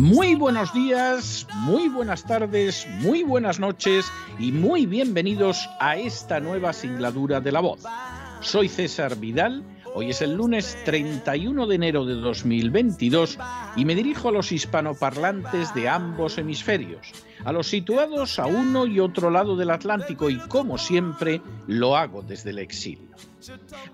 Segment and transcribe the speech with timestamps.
[0.00, 6.72] Muy buenos días, muy buenas tardes, muy buenas noches y muy bienvenidos a esta nueva
[6.72, 7.82] singladura de la voz.
[8.40, 9.62] Soy César Vidal,
[9.94, 13.38] hoy es el lunes 31 de enero de 2022
[13.76, 17.12] y me dirijo a los hispanoparlantes de ambos hemisferios,
[17.44, 22.22] a los situados a uno y otro lado del Atlántico y como siempre lo hago
[22.22, 23.10] desde el exilio.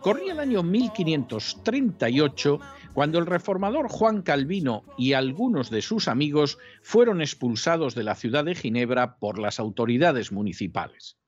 [0.00, 2.60] Corría el año 1538
[2.96, 8.46] cuando el reformador Juan Calvino y algunos de sus amigos fueron expulsados de la ciudad
[8.46, 11.18] de Ginebra por las autoridades municipales.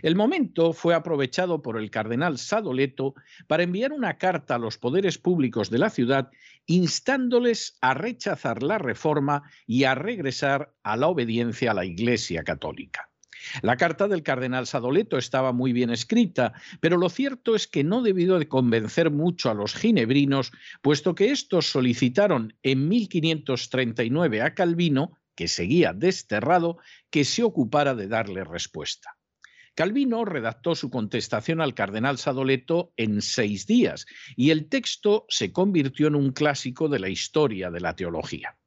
[0.00, 3.12] El momento fue aprovechado por el cardenal Sadoleto
[3.46, 6.30] para enviar una carta a los poderes públicos de la ciudad
[6.64, 13.07] instándoles a rechazar la reforma y a regresar a la obediencia a la Iglesia católica.
[13.62, 18.02] La carta del cardenal Sadoleto estaba muy bien escrita, pero lo cierto es que no
[18.02, 25.18] debió de convencer mucho a los ginebrinos, puesto que estos solicitaron en 1539 a Calvino,
[25.34, 26.78] que seguía desterrado,
[27.10, 29.16] que se ocupara de darle respuesta.
[29.78, 36.08] Calvino redactó su contestación al cardenal Sadoleto en seis días y el texto se convirtió
[36.08, 38.58] en un clásico de la historia de la teología.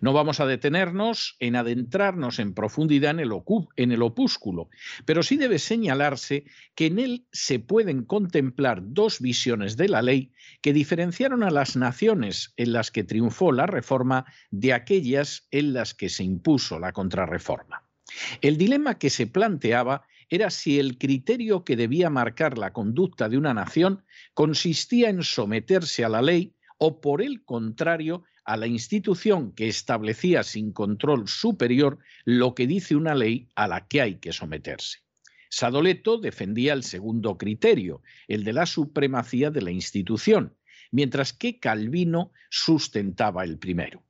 [0.00, 4.68] No vamos a detenernos en adentrarnos en profundidad en el, opúsculo,
[5.04, 6.44] pero sí debe señalarse
[6.74, 11.76] que en él se pueden contemplar dos visiones de la ley que diferenciaron a las
[11.76, 16.92] naciones en las que triunfó la reforma de aquellas en las que se impuso la
[16.92, 17.84] contrarreforma.
[18.40, 23.38] El dilema que se planteaba era si el criterio que debía marcar la conducta de
[23.38, 29.52] una nación consistía en someterse a la ley o, por el contrario, a la institución
[29.52, 34.32] que establecía sin control superior lo que dice una ley a la que hay que
[34.32, 35.00] someterse.
[35.50, 40.56] Sadoleto defendía el segundo criterio, el de la supremacía de la institución,
[40.90, 44.02] mientras que Calvino sustentaba el primero.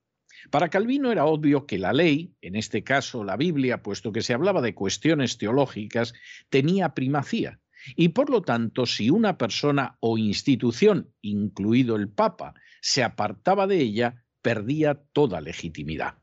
[0.50, 4.34] Para Calvino era obvio que la ley, en este caso la Biblia, puesto que se
[4.34, 6.14] hablaba de cuestiones teológicas,
[6.48, 7.58] tenía primacía,
[7.96, 13.80] y por lo tanto, si una persona o institución, incluido el Papa, se apartaba de
[13.80, 16.18] ella, perdía toda legitimidad.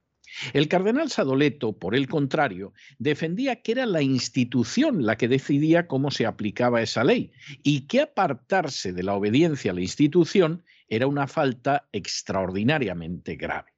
[0.53, 6.11] El cardenal Sadoleto, por el contrario, defendía que era la institución la que decidía cómo
[6.11, 7.31] se aplicaba esa ley
[7.63, 13.71] y que apartarse de la obediencia a la institución era una falta extraordinariamente grave.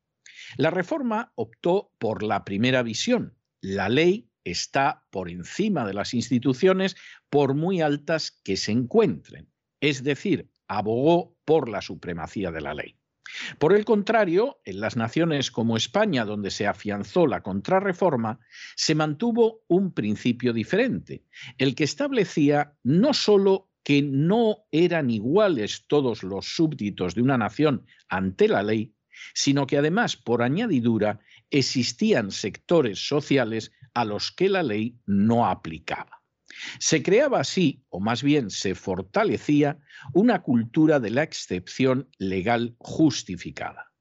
[0.57, 3.35] La reforma optó por la primera visión.
[3.61, 6.95] La ley está por encima de las instituciones
[7.29, 9.49] por muy altas que se encuentren.
[9.81, 12.96] Es decir, abogó por la supremacía de la ley.
[13.59, 18.39] Por el contrario, en las naciones como España, donde se afianzó la contrarreforma,
[18.75, 21.23] se mantuvo un principio diferente,
[21.57, 27.85] el que establecía no sólo que no eran iguales todos los súbditos de una nación
[28.09, 28.93] ante la ley,
[29.33, 36.16] sino que además, por añadidura, existían sectores sociales a los que la ley no aplicaba.
[36.79, 39.79] Se creaba así, o más bien se fortalecía,
[40.13, 43.91] una cultura de la excepción legal justificada.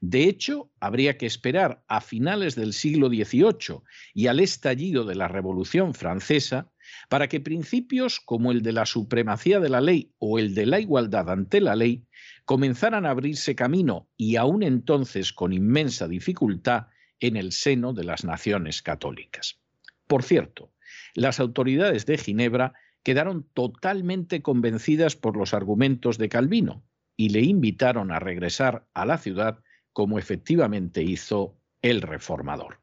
[0.00, 3.82] De hecho, habría que esperar a finales del siglo XVIII
[4.14, 6.70] y al estallido de la Revolución Francesa
[7.08, 10.80] para que principios como el de la supremacía de la ley o el de la
[10.80, 12.06] igualdad ante la ley
[12.44, 16.86] comenzaran a abrirse camino y aún entonces con inmensa dificultad
[17.20, 19.58] en el seno de las naciones católicas.
[20.06, 20.72] Por cierto,
[21.16, 26.84] las autoridades de Ginebra quedaron totalmente convencidas por los argumentos de Calvino
[27.16, 32.80] y le invitaron a regresar a la ciudad como efectivamente hizo el reformador.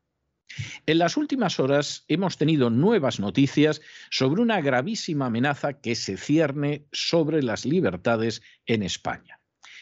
[0.85, 6.87] En las últimas horas hemos tenido nuevas noticias sobre una gravísima amenaza que se cierne
[6.91, 9.39] sobre las libertades en España.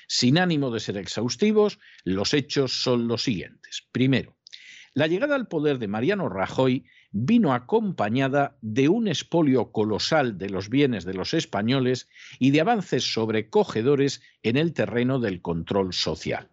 [0.08, 3.88] Sin ánimo de ser exhaustivos, los hechos son los siguientes.
[3.94, 4.36] Primero,
[4.94, 10.70] La llegada al poder de Mariano Rajoy vino acompañada de un expolio colosal de los
[10.70, 12.10] bienes de los españoles
[12.40, 16.50] y de avances sobrecogedores en el terreno del control social.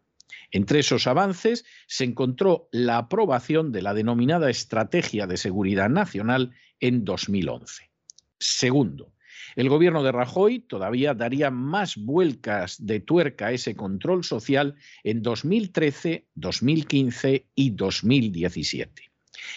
[0.52, 7.04] Entre esos avances se encontró la aprobación de la denominada Estrategia de Seguridad Nacional en
[7.04, 7.90] 2011.
[8.38, 9.12] Segundo,
[9.56, 15.22] el gobierno de Rajoy todavía daría más vuelcas de tuerca a ese control social en
[15.22, 19.10] 2013, 2015 y 2017.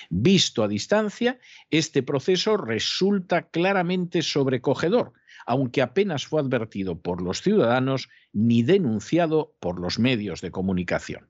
[0.10, 1.40] Visto a distancia,
[1.70, 5.14] este proceso resulta claramente sobrecogedor,
[5.46, 11.30] aunque apenas fue advertido por los ciudadanos ni denunciado por los medios de comunicación.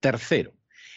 [0.00, 0.52] Tercero,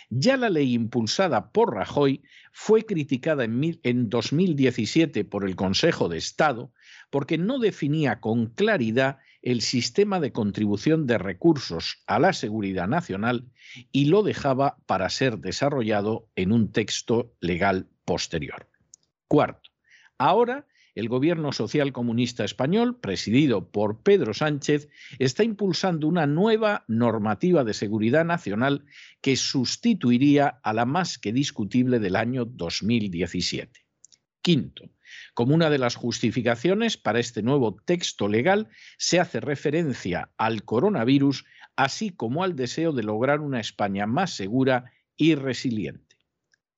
[0.09, 6.71] ya la ley impulsada por Rajoy fue criticada en, 2017 por el Consejo de Estado
[7.09, 13.47] porque no definía con claridad el sistema de contribución de recursos a la seguridad nacional
[13.91, 18.67] y lo dejaba para ser desarrollado en un texto legal posterior.
[19.27, 19.69] Cuarto,
[20.17, 24.89] ahora el gobierno social comunista español, presidido por Pedro Sánchez,
[25.19, 28.85] está impulsando una nueva normativa de seguridad nacional
[29.21, 33.85] que sustituiría a la más que discutible del año 2017.
[34.41, 34.89] Quinto,
[35.33, 41.45] como una de las justificaciones para este nuevo texto legal se hace referencia al coronavirus,
[41.75, 46.17] así como al deseo de lograr una España más segura y resiliente.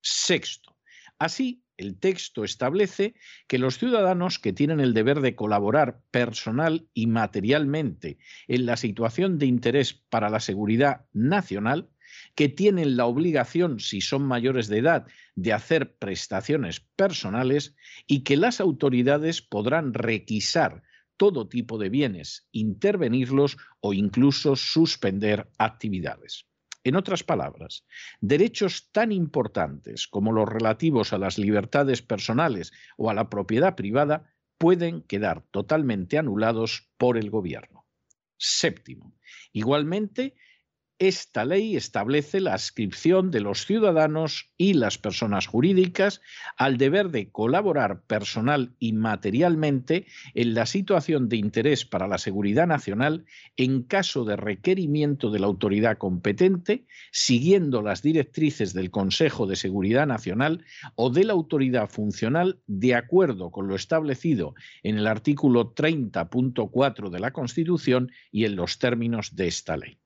[0.00, 0.76] Sexto,
[1.18, 3.14] así el texto establece
[3.46, 8.18] que los ciudadanos que tienen el deber de colaborar personal y materialmente
[8.48, 11.90] en la situación de interés para la seguridad nacional,
[12.34, 17.74] que tienen la obligación, si son mayores de edad, de hacer prestaciones personales
[18.06, 20.82] y que las autoridades podrán requisar
[21.16, 26.46] todo tipo de bienes, intervenirlos o incluso suspender actividades.
[26.84, 27.84] En otras palabras,
[28.20, 34.34] derechos tan importantes como los relativos a las libertades personales o a la propiedad privada
[34.58, 37.86] pueden quedar totalmente anulados por el gobierno.
[38.36, 39.14] Séptimo,
[39.52, 40.34] igualmente,
[41.08, 46.20] esta ley establece la adscripción de los ciudadanos y las personas jurídicas
[46.56, 52.68] al deber de colaborar personal y materialmente en la situación de interés para la seguridad
[52.68, 53.24] nacional
[53.56, 60.06] en caso de requerimiento de la autoridad competente, siguiendo las directrices del Consejo de Seguridad
[60.06, 60.64] Nacional
[60.94, 67.18] o de la autoridad funcional de acuerdo con lo establecido en el artículo 30.4 de
[67.18, 69.98] la Constitución y en los términos de esta ley.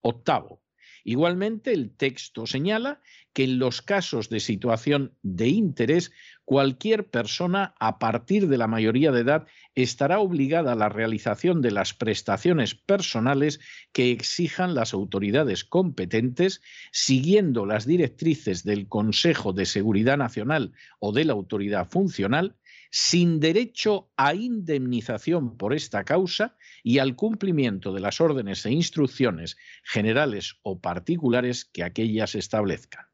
[0.00, 0.62] Octavo,
[1.04, 3.00] igualmente el texto señala
[3.32, 6.10] que en los casos de situación de interés,
[6.44, 11.70] cualquier persona a partir de la mayoría de edad estará obligada a la realización de
[11.70, 13.60] las prestaciones personales
[13.92, 21.24] que exijan las autoridades competentes, siguiendo las directrices del Consejo de Seguridad Nacional o de
[21.24, 22.56] la autoridad funcional,
[22.90, 29.56] sin derecho a indemnización por esta causa y al cumplimiento de las órdenes e instrucciones
[29.84, 33.06] generales o particulares que aquellas establezcan.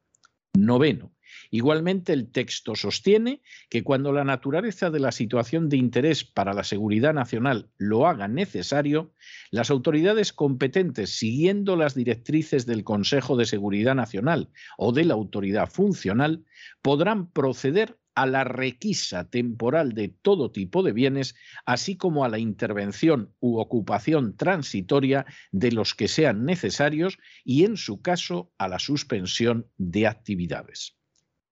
[0.54, 1.12] Noveno.
[1.50, 6.64] Igualmente, el texto sostiene que cuando la naturaleza de la situación de interés para la
[6.64, 9.12] seguridad nacional lo haga necesario,
[9.50, 15.70] las autoridades competentes, siguiendo las directrices del Consejo de Seguridad Nacional o de la autoridad
[15.70, 16.44] funcional,
[16.82, 21.34] podrán proceder a la requisa temporal de todo tipo de bienes,
[21.66, 27.76] así como a la intervención u ocupación transitoria de los que sean necesarios y, en
[27.76, 30.96] su caso, a la suspensión de actividades.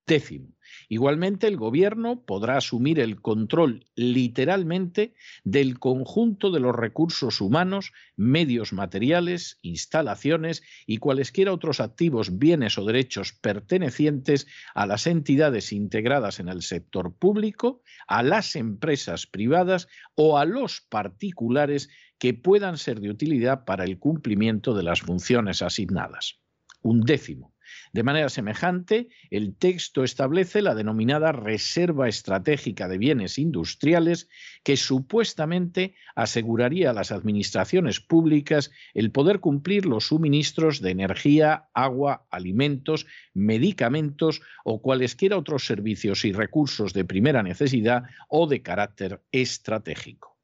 [0.07, 0.49] Décimo,
[0.89, 5.15] igualmente el gobierno podrá asumir el control literalmente
[5.45, 12.85] del conjunto de los recursos humanos, medios materiales, instalaciones y cualesquiera otros activos, bienes o
[12.85, 20.39] derechos pertenecientes a las entidades integradas en el sector público, a las empresas privadas o
[20.39, 21.89] a los particulares
[22.19, 26.39] que puedan ser de utilidad para el cumplimiento de las funciones asignadas.
[26.81, 27.52] Un décimo,
[27.93, 34.29] de manera semejante, el texto establece la denominada Reserva Estratégica de Bienes Industriales,
[34.65, 42.27] que supuestamente aseguraría a las administraciones públicas el poder cumplir los suministros de energía, agua,
[42.31, 50.39] alimentos, medicamentos o cualesquiera otros servicios y recursos de primera necesidad o de carácter estratégico.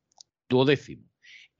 [0.49, 1.08] Duodécimo.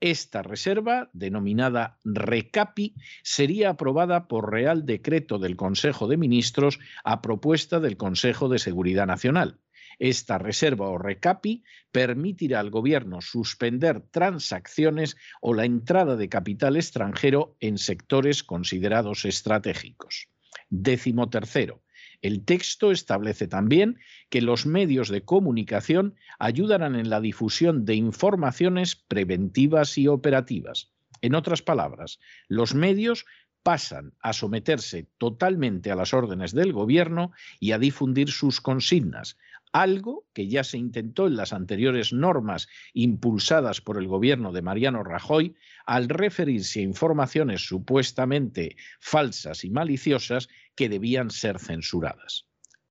[0.01, 7.81] Esta reserva, denominada RECAPI, sería aprobada por Real Decreto del Consejo de Ministros a propuesta
[7.81, 9.59] del Consejo de Seguridad Nacional.
[9.99, 17.57] Esta reserva o RECAPI permitirá al Gobierno suspender transacciones o la entrada de capital extranjero
[17.59, 20.29] en sectores considerados estratégicos.
[20.69, 21.83] Décimo tercero,
[22.21, 23.97] el texto establece también
[24.29, 30.91] que los medios de comunicación ayudarán en la difusión de informaciones preventivas y operativas.
[31.21, 33.25] En otras palabras, los medios
[33.63, 39.37] pasan a someterse totalmente a las órdenes del gobierno y a difundir sus consignas,
[39.71, 45.03] algo que ya se intentó en las anteriores normas impulsadas por el gobierno de Mariano
[45.03, 52.45] Rajoy al referirse a informaciones supuestamente falsas y maliciosas que debían ser censuradas.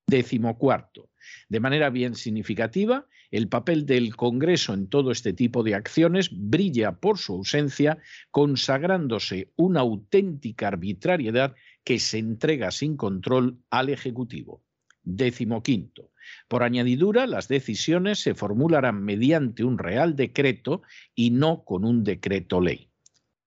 [0.07, 1.11] Décimo cuarto.
[1.49, 6.93] De manera bien significativa, el papel del Congreso en todo este tipo de acciones brilla
[6.93, 7.99] por su ausencia,
[8.31, 11.55] consagrándose una auténtica arbitrariedad
[11.85, 14.63] que se entrega sin control al Ejecutivo.
[15.11, 16.13] Décimo quinto.
[16.49, 20.83] Por añadidura, las decisiones se formularán mediante un real decreto
[21.15, 22.91] y no con un decreto ley.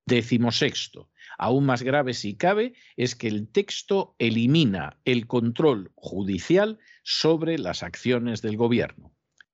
[0.07, 1.11] Décimo sexto.
[1.37, 7.83] Aún más grave si cabe es que el texto elimina el control judicial sobre las
[7.83, 9.13] acciones del gobierno.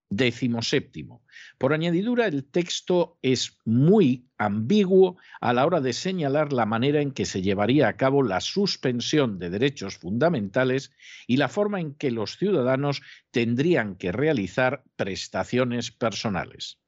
[0.09, 1.25] Décimo séptimo.
[1.57, 7.11] Por añadidura, el texto es muy ambiguo a la hora de señalar la manera en
[7.11, 10.91] que se llevaría a cabo la suspensión de derechos fundamentales
[11.27, 16.79] y la forma en que los ciudadanos tendrían que realizar prestaciones personales.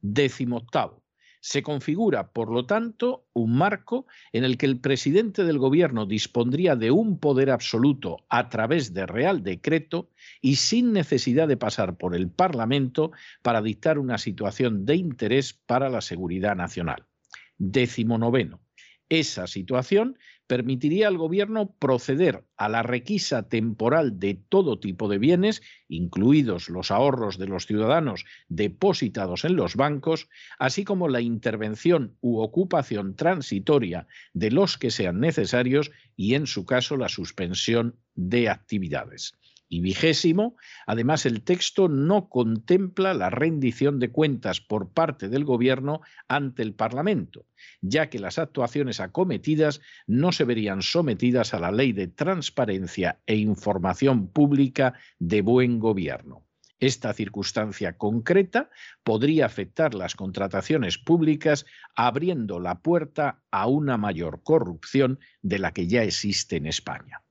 [0.00, 1.01] Décimo octavo.
[1.44, 6.76] Se configura, por lo tanto, un marco en el que el presidente del Gobierno dispondría
[6.76, 10.08] de un poder absoluto a través de Real Decreto
[10.40, 13.10] y sin necesidad de pasar por el Parlamento
[13.42, 17.06] para dictar una situación de interés para la seguridad nacional.
[17.58, 18.61] Décimo noveno.
[19.12, 20.16] Esa situación
[20.46, 26.90] permitiría al Gobierno proceder a la requisa temporal de todo tipo de bienes, incluidos los
[26.90, 34.06] ahorros de los ciudadanos depositados en los bancos, así como la intervención u ocupación transitoria
[34.32, 39.34] de los que sean necesarios y, en su caso, la suspensión de actividades.
[39.72, 40.54] Y vigésimo,
[40.86, 46.74] además el texto no contempla la rendición de cuentas por parte del Gobierno ante el
[46.74, 47.46] Parlamento,
[47.80, 53.36] ya que las actuaciones acometidas no se verían sometidas a la ley de transparencia e
[53.36, 56.44] información pública de buen gobierno.
[56.78, 58.68] Esta circunstancia concreta
[59.02, 61.64] podría afectar las contrataciones públicas
[61.96, 67.22] abriendo la puerta a una mayor corrupción de la que ya existe en España.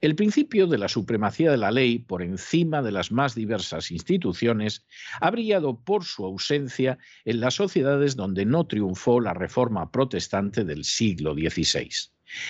[0.00, 4.86] El principio de la supremacía de la ley por encima de las más diversas instituciones
[5.20, 10.84] ha brillado por su ausencia en las sociedades donde no triunfó la reforma protestante del
[10.84, 11.90] siglo XVI.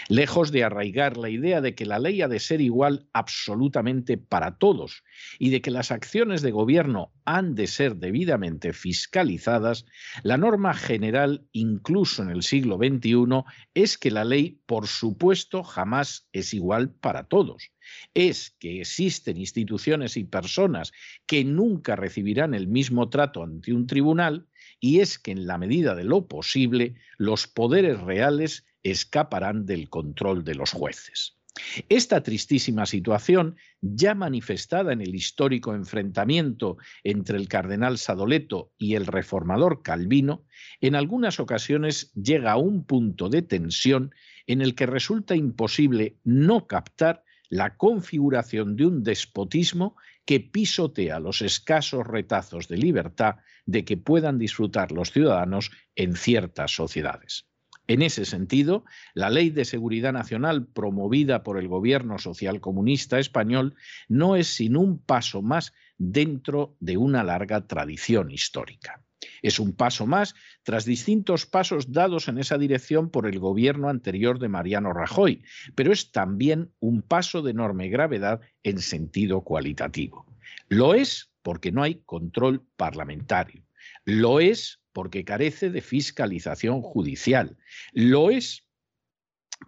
[0.08, 4.58] Lejos de arraigar la idea de que la ley ha de ser igual absolutamente para
[4.58, 5.02] todos
[5.38, 9.86] y de que las acciones de gobierno han de ser debidamente fiscalizadas,
[10.22, 13.44] la norma general, incluso en el siglo XXI,
[13.74, 17.70] es que la ley, por supuesto, jamás es igual para todos.
[18.14, 20.92] Es que existen instituciones y personas
[21.26, 24.46] que nunca recibirán el mismo trato ante un tribunal
[24.80, 30.44] y es que en la medida de lo posible los poderes reales escaparán del control
[30.44, 31.40] de los jueces.
[31.88, 39.06] Esta tristísima situación, ya manifestada en el histórico enfrentamiento entre el cardenal Sadoleto y el
[39.06, 40.44] reformador Calvino,
[40.80, 44.14] en algunas ocasiones llega a un punto de tensión
[44.46, 51.42] en el que resulta imposible no captar la configuración de un despotismo que pisotea los
[51.42, 57.49] escasos retazos de libertad de que puedan disfrutar los ciudadanos en ciertas sociedades.
[57.90, 63.74] En ese sentido, la Ley de Seguridad Nacional promovida por el gobierno socialcomunista español
[64.06, 69.02] no es sin un paso más dentro de una larga tradición histórica.
[69.42, 74.38] Es un paso más tras distintos pasos dados en esa dirección por el gobierno anterior
[74.38, 75.42] de Mariano Rajoy,
[75.74, 80.26] pero es también un paso de enorme gravedad en sentido cualitativo.
[80.68, 83.64] Lo es porque no hay control parlamentario.
[84.04, 87.56] Lo es porque carece de fiscalización judicial.
[87.92, 88.66] Lo es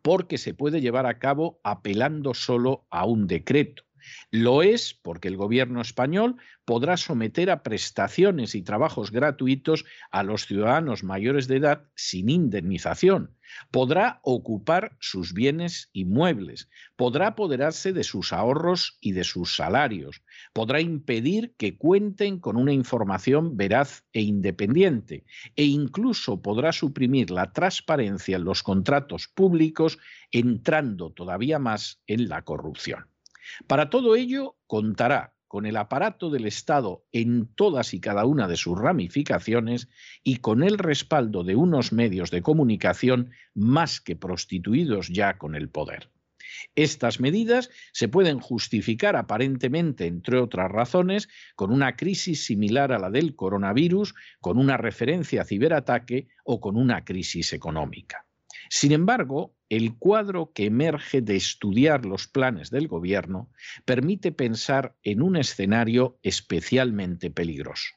[0.02, 3.84] porque se puede llevar a cabo apelando solo a un decreto.
[4.30, 10.46] Lo es porque el gobierno español podrá someter a prestaciones y trabajos gratuitos a los
[10.46, 13.36] ciudadanos mayores de edad sin indemnización.
[13.70, 20.80] Podrá ocupar sus bienes inmuebles, podrá apoderarse de sus ahorros y de sus salarios, podrá
[20.80, 25.24] impedir que cuenten con una información veraz e independiente
[25.56, 29.98] e incluso podrá suprimir la transparencia en los contratos públicos
[30.30, 33.06] entrando todavía más en la corrupción.
[33.66, 38.56] Para todo ello contará con el aparato del Estado en todas y cada una de
[38.56, 39.90] sus ramificaciones
[40.22, 45.68] y con el respaldo de unos medios de comunicación más que prostituidos ya con el
[45.68, 46.08] poder.
[46.74, 53.10] Estas medidas se pueden justificar aparentemente, entre otras razones, con una crisis similar a la
[53.10, 58.24] del coronavirus, con una referencia a ciberataque o con una crisis económica.
[58.74, 63.50] Sin embargo, el cuadro que emerge de estudiar los planes del gobierno
[63.84, 67.88] permite pensar en un escenario especialmente peligroso.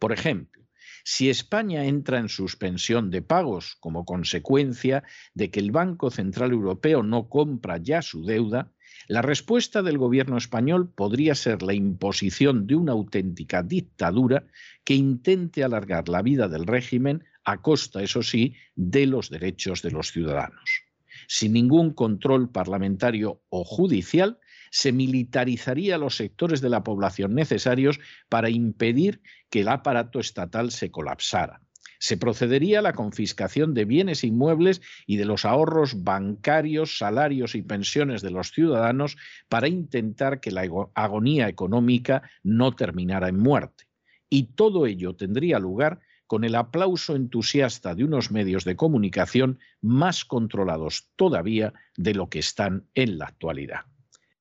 [0.00, 0.64] Por ejemplo,
[1.04, 7.04] si España entra en suspensión de pagos como consecuencia de que el Banco Central Europeo
[7.04, 8.72] no compra ya su deuda,
[9.06, 14.48] la respuesta del gobierno español podría ser la imposición de una auténtica dictadura
[14.82, 19.92] que intente alargar la vida del régimen a costa, eso sí, de los derechos de
[19.92, 20.82] los ciudadanos.
[21.28, 24.38] Sin ningún control parlamentario o judicial,
[24.70, 30.90] se militarizaría los sectores de la población necesarios para impedir que el aparato estatal se
[30.90, 31.62] colapsara.
[31.98, 37.62] Se procedería a la confiscación de bienes inmuebles y de los ahorros bancarios, salarios y
[37.62, 39.16] pensiones de los ciudadanos
[39.48, 43.84] para intentar que la agonía económica no terminara en muerte.
[44.28, 50.24] Y todo ello tendría lugar con el aplauso entusiasta de unos medios de comunicación más
[50.24, 53.80] controlados todavía de lo que están en la actualidad.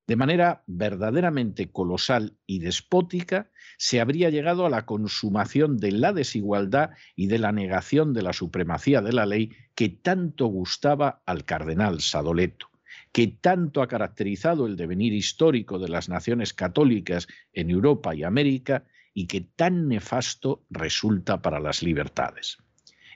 [0.08, 6.92] De manera verdaderamente colosal y despótica, se habría llegado a la consumación de la desigualdad
[7.16, 12.02] y de la negación de la supremacía de la ley que tanto gustaba al cardenal
[12.02, 12.70] Sadoleto,
[13.12, 18.86] que tanto ha caracterizado el devenir histórico de las naciones católicas en Europa y América
[19.16, 22.58] y que tan nefasto resulta para las libertades.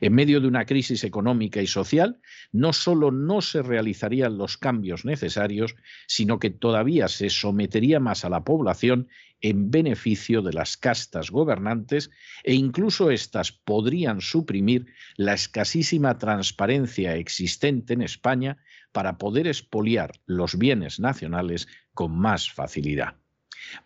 [0.01, 2.21] En medio de una crisis económica y social,
[2.53, 5.75] no solo no se realizarían los cambios necesarios,
[6.07, 9.09] sino que todavía se sometería más a la población
[9.41, 12.11] en beneficio de las castas gobernantes
[12.43, 14.85] e incluso éstas podrían suprimir
[15.17, 18.57] la escasísima transparencia existente en España
[18.93, 23.15] para poder expoliar los bienes nacionales con más facilidad.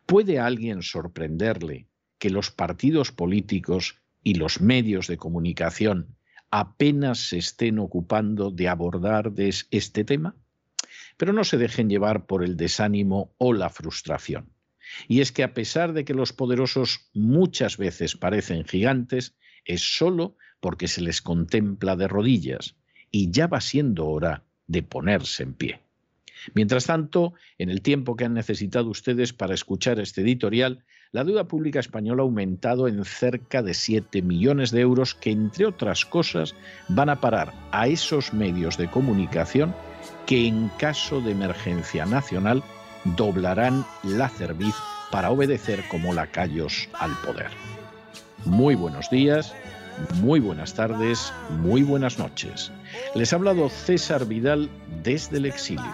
[0.06, 1.88] ¿Puede alguien sorprenderle
[2.24, 6.16] que los partidos políticos y los medios de comunicación
[6.52, 10.34] apenas se estén ocupando de abordar este tema?
[11.18, 14.54] Pero no se dejen llevar por el desánimo o la frustración.
[15.10, 20.38] Y es que a pesar de que los poderosos muchas veces parecen gigantes, es solo
[20.62, 22.78] porque se les contempla de rodillas
[23.12, 25.83] y ya va siendo hora de ponerse en pie.
[26.54, 31.48] Mientras tanto, en el tiempo que han necesitado ustedes para escuchar este editorial, la deuda
[31.48, 36.56] pública española ha aumentado en cerca de 7 millones de euros que, entre otras cosas,
[36.88, 39.76] van a parar a esos medios de comunicación
[40.26, 42.64] que en caso de emergencia nacional
[43.16, 44.76] doblarán la cerviz
[45.12, 47.52] para obedecer como lacayos al poder.
[48.46, 49.54] Muy buenos días,
[50.16, 52.72] muy buenas tardes, muy buenas noches.
[53.16, 54.70] Les ha hablado César Vidal
[55.04, 55.94] desde el exilio.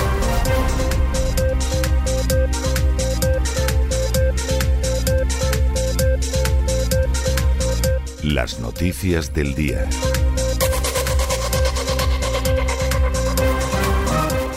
[8.41, 9.87] Las noticias del día.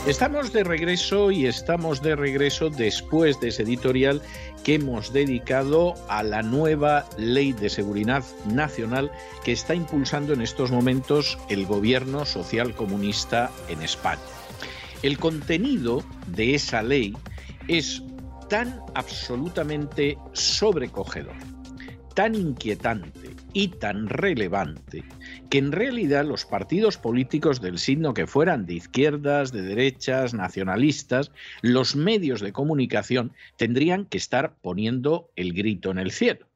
[0.06, 4.22] Estamos de regreso y estamos de regreso después de ese editorial
[4.64, 9.12] que hemos dedicado a la nueva ley de seguridad nacional
[9.44, 14.22] que está impulsando en estos momentos el gobierno social comunista en España.
[15.02, 17.14] El contenido de esa ley
[17.68, 18.02] es
[18.48, 21.36] tan absolutamente sobrecogedor,
[22.14, 25.04] tan inquietante y tan relevante
[25.48, 31.30] que en realidad los partidos políticos del signo que fueran de izquierdas, de derechas, nacionalistas,
[31.62, 36.48] los medios de comunicación tendrían que estar poniendo el grito en el cielo.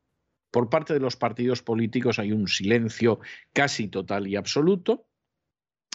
[0.50, 3.20] Por parte de los partidos políticos hay un silencio
[3.52, 5.06] casi total y absoluto.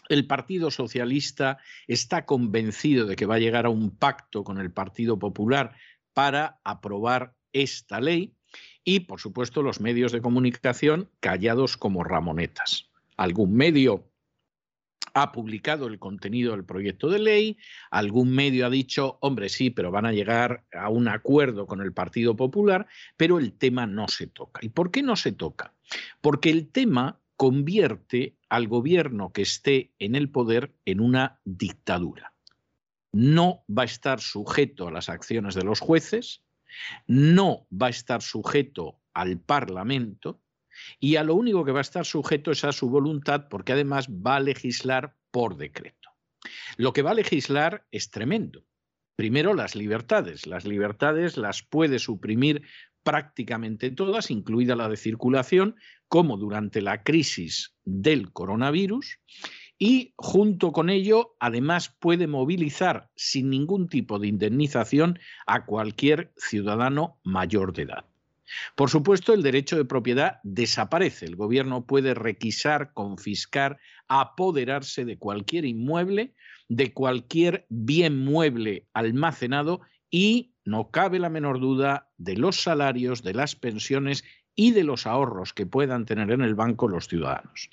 [0.08, 4.72] El Partido Socialista está convencido de que va a llegar a un pacto con el
[4.72, 5.76] Partido Popular
[6.14, 8.36] para aprobar esta ley
[8.84, 12.90] y, por supuesto, los medios de comunicación callados como ramonetas.
[13.18, 14.10] Algún medio
[15.14, 17.58] ha publicado el contenido del proyecto de ley,
[17.92, 21.94] algún medio ha dicho, hombre, sí, pero van a llegar a un acuerdo con el
[21.94, 24.60] Partido Popular, pero el tema no se toca.
[24.64, 25.74] ¿Y por qué no se toca?
[26.22, 32.34] Porque el tema convierte al gobierno que esté en el poder en una dictadura.
[33.16, 36.42] no va a estar sujeto a las acciones de los jueces,
[37.08, 40.42] no va a estar sujeto al Parlamento
[41.00, 44.10] y a lo único que va a estar sujeto es a su voluntad porque además
[44.10, 46.10] va a legislar por decreto.
[46.78, 48.66] Lo que va a legislar es tremendo.
[49.16, 50.48] Primero, las libertades.
[50.48, 52.64] Las libertades las puede suprimir
[53.04, 55.76] prácticamente todas, incluida la de circulación,
[56.08, 59.20] como durante la crisis del coronavirus.
[59.78, 67.20] Y junto con ello, además, puede movilizar sin ningún tipo de indemnización a cualquier ciudadano
[67.24, 68.06] mayor de edad.
[68.76, 71.26] Por supuesto, el derecho de propiedad desaparece.
[71.26, 76.34] El gobierno puede requisar, confiscar, apoderarse de cualquier inmueble,
[76.70, 83.34] de cualquier bien mueble almacenado y no cabe la menor duda de los salarios, de
[83.34, 84.24] las pensiones
[84.56, 87.70] y de los ahorros que puedan tener en el banco los ciudadanos.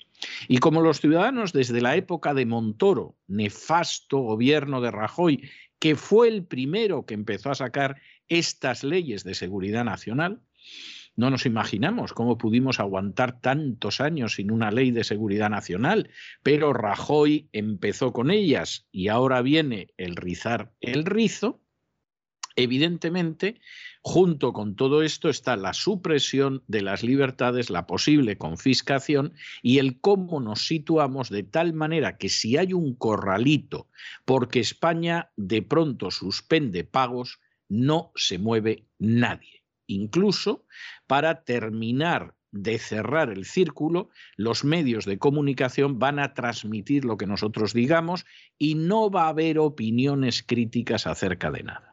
[0.47, 6.27] Y como los ciudadanos desde la época de Montoro, nefasto gobierno de Rajoy, que fue
[6.27, 10.41] el primero que empezó a sacar estas leyes de seguridad nacional,
[11.15, 16.09] no nos imaginamos cómo pudimos aguantar tantos años sin una ley de seguridad nacional,
[16.41, 21.61] pero Rajoy empezó con ellas y ahora viene el rizar el rizo.
[22.55, 23.59] Evidentemente,
[24.01, 29.99] junto con todo esto está la supresión de las libertades, la posible confiscación y el
[29.99, 33.87] cómo nos situamos de tal manera que si hay un corralito
[34.25, 39.61] porque España de pronto suspende pagos, no se mueve nadie
[39.91, 40.65] Incluso
[41.05, 47.27] para terminar de cerrar el círculo, los medios de comunicación van a transmitir lo que
[47.27, 48.25] nosotros digamos
[48.57, 51.90] y no va a haber opiniones críticas acerca de nada.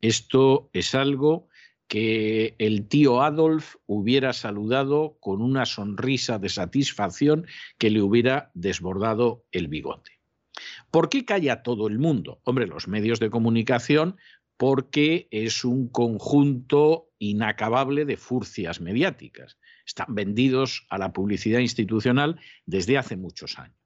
[0.00, 1.48] Esto es algo
[1.88, 7.46] que el tío Adolf hubiera saludado con una sonrisa de satisfacción
[7.78, 10.12] que le hubiera desbordado el bigote.
[10.90, 12.40] ¿Por qué calla todo el mundo?
[12.44, 14.16] Hombre, los medios de comunicación
[14.58, 19.56] porque es un conjunto inacabable de furcias mediáticas.
[19.86, 23.77] Están vendidos a la publicidad institucional desde hace muchos años.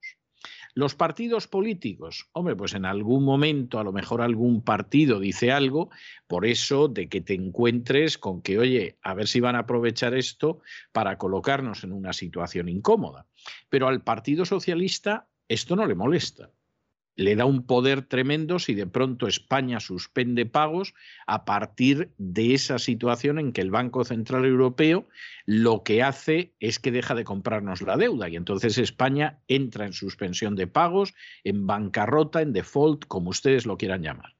[0.74, 5.90] Los partidos políticos, hombre, pues en algún momento a lo mejor algún partido dice algo,
[6.26, 10.14] por eso de que te encuentres con que, oye, a ver si van a aprovechar
[10.14, 10.60] esto
[10.92, 13.26] para colocarnos en una situación incómoda.
[13.68, 16.50] Pero al Partido Socialista esto no le molesta
[17.16, 20.94] le da un poder tremendo si de pronto España suspende pagos
[21.26, 25.08] a partir de esa situación en que el Banco Central Europeo
[25.44, 29.92] lo que hace es que deja de comprarnos la deuda y entonces España entra en
[29.92, 34.34] suspensión de pagos, en bancarrota, en default, como ustedes lo quieran llamar.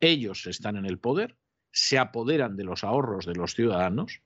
[0.00, 1.36] Ellos están en el poder,
[1.72, 4.20] se apoderan de los ahorros de los ciudadanos.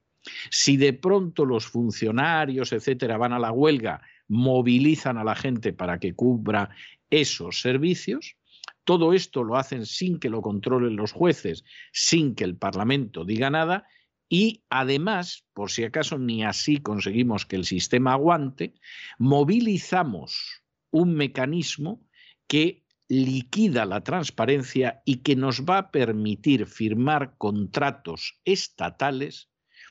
[0.50, 5.98] Si de pronto los funcionarios, etcétera, van a la huelga, movilizan a la gente para
[5.98, 6.70] que cubra
[7.10, 8.36] esos servicios.
[8.84, 13.50] Todo esto lo hacen sin que lo controlen los jueces, sin que el Parlamento diga
[13.50, 13.86] nada
[14.28, 18.74] y además, por si acaso ni así conseguimos que el sistema aguante,
[19.18, 22.02] movilizamos un mecanismo
[22.48, 29.48] que liquida la transparencia y que nos va a permitir firmar contratos estatales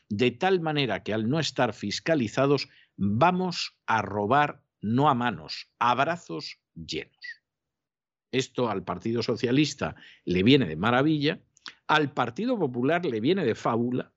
[0.09, 2.67] de tal manera que al no estar fiscalizados
[2.97, 7.41] vamos a robar no a manos, a brazos llenos.
[8.31, 11.39] Esto al Partido Socialista le viene de maravilla,
[11.87, 14.11] al Partido Popular le viene de fábula.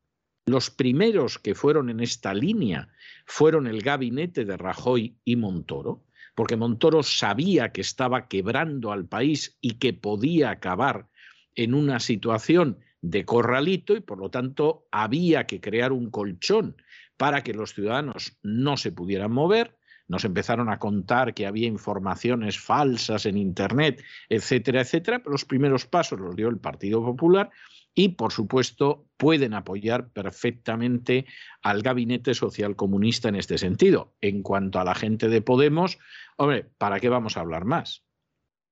[0.47, 2.89] Los primeros que fueron en esta línea
[3.27, 9.59] fueron el gabinete de Rajoy y Montoro, porque Montoro sabía que estaba quebrando al país
[9.61, 11.09] y que podía acabar
[11.55, 16.77] en una situación de corralito y por lo tanto había que crear un colchón
[17.19, 19.77] para que los ciudadanos no se pudieran mover
[20.09, 25.85] nos empezaron a contar que había informaciones falsas en Internet, etcétera, etcétera, pero los primeros
[25.85, 27.51] pasos los dio el Partido Popular
[27.95, 31.27] y, por supuesto, pueden apoyar perfectamente
[31.63, 34.15] al gabinete social comunista en este sentido.
[34.21, 35.99] En cuanto a la gente de Podemos,
[36.37, 38.05] hombre, ¿para qué vamos a hablar más?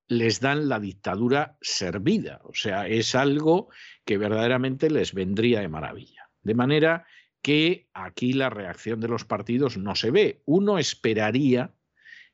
[0.08, 3.70] les dan la dictadura servida, o sea, es algo
[4.04, 6.30] que verdaderamente les vendría de maravilla.
[6.42, 7.06] De manera
[7.46, 10.42] que aquí la reacción de los partidos no se ve.
[10.46, 11.70] Uno esperaría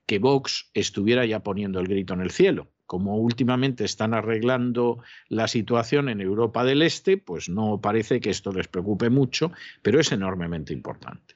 [0.07, 2.73] que Vox estuviera ya poniendo el grito en el cielo.
[2.87, 8.53] Como últimamente están arreglando la situación en Europa del Este, pues no parece que esto
[8.53, 11.35] les preocupe mucho, pero es enormemente importante.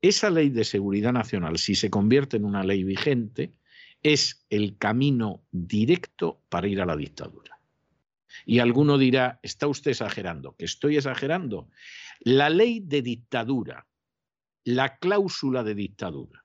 [0.00, 3.52] Esa ley de seguridad nacional, si se convierte en una ley vigente,
[4.04, 7.51] es el camino directo para ir a la dictadura.
[8.46, 11.68] Y alguno dirá, está usted exagerando, que estoy exagerando.
[12.20, 13.86] La ley de dictadura,
[14.64, 16.44] la cláusula de dictadura,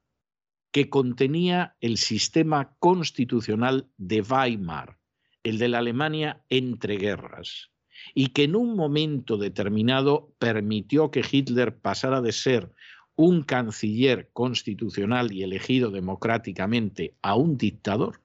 [0.71, 4.97] que contenía el sistema constitucional de Weimar,
[5.43, 7.71] el de la Alemania entre guerras,
[8.13, 12.71] y que en un momento determinado permitió que Hitler pasara de ser
[13.15, 18.21] un canciller constitucional y elegido democráticamente a un dictador,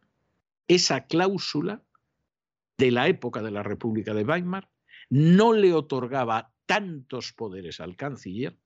[0.68, 1.82] esa cláusula
[2.82, 4.68] de la época de la República de Weimar
[5.08, 8.58] no le otorgaba tantos poderes al canciller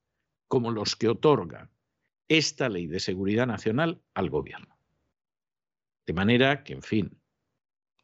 [0.48, 1.68] como los que otorga
[2.26, 4.78] esta ley de seguridad nacional al gobierno.
[6.06, 7.20] De manera que, en fin,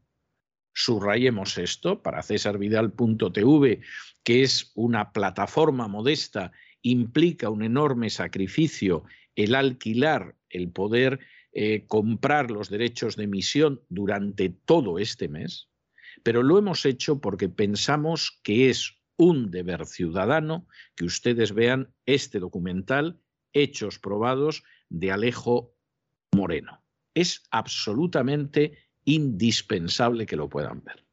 [0.82, 3.80] Subrayemos esto para cesarvidal.tv,
[4.24, 9.04] que es una plataforma modesta, implica un enorme sacrificio
[9.36, 11.20] el alquilar, el poder
[11.52, 15.68] eh, comprar los derechos de emisión durante todo este mes,
[16.22, 20.66] pero lo hemos hecho porque pensamos que es un deber ciudadano
[20.96, 23.20] que ustedes vean este documental,
[23.52, 25.74] Hechos Probados, de Alejo
[26.34, 26.82] Moreno.
[27.12, 31.04] Es absolutamente indispensable que lo puedan ver.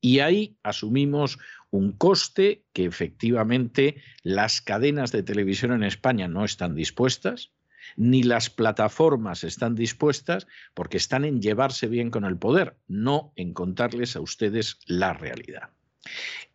[0.00, 1.38] Y ahí asumimos
[1.70, 7.52] un coste que efectivamente las cadenas de televisión en España no están dispuestas,
[7.96, 13.54] ni las plataformas están dispuestas porque están en llevarse bien con el poder, no en
[13.54, 15.70] contarles a ustedes la realidad.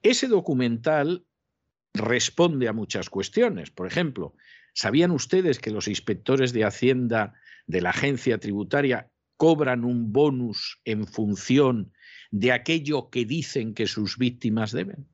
[0.01, 1.25] Ese documental
[1.93, 3.71] responde a muchas cuestiones.
[3.71, 4.35] Por ejemplo,
[4.73, 7.33] ¿sabían ustedes que los inspectores de Hacienda
[7.67, 9.09] de la agencia tributaria
[9.43, 11.91] cobran un bonus en función
[12.31, 15.09] de aquello que dicen que sus víctimas deben?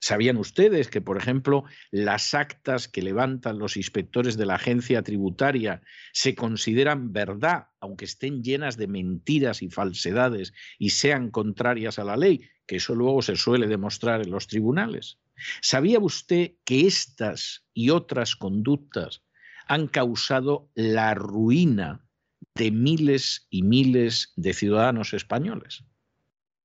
[0.00, 5.80] ¿Sabían ustedes que, por ejemplo, las actas que levantan los inspectores de la agencia tributaria
[6.12, 12.16] se consideran verdad, aunque estén llenas de mentiras y falsedades y sean contrarias a la
[12.16, 12.40] ley?
[12.66, 15.20] Que eso luego se suele demostrar en los tribunales.
[15.60, 19.22] ¿Sabía usted que estas y otras conductas
[19.68, 22.08] han causado la ruina
[22.54, 25.84] de miles y miles de ciudadanos españoles?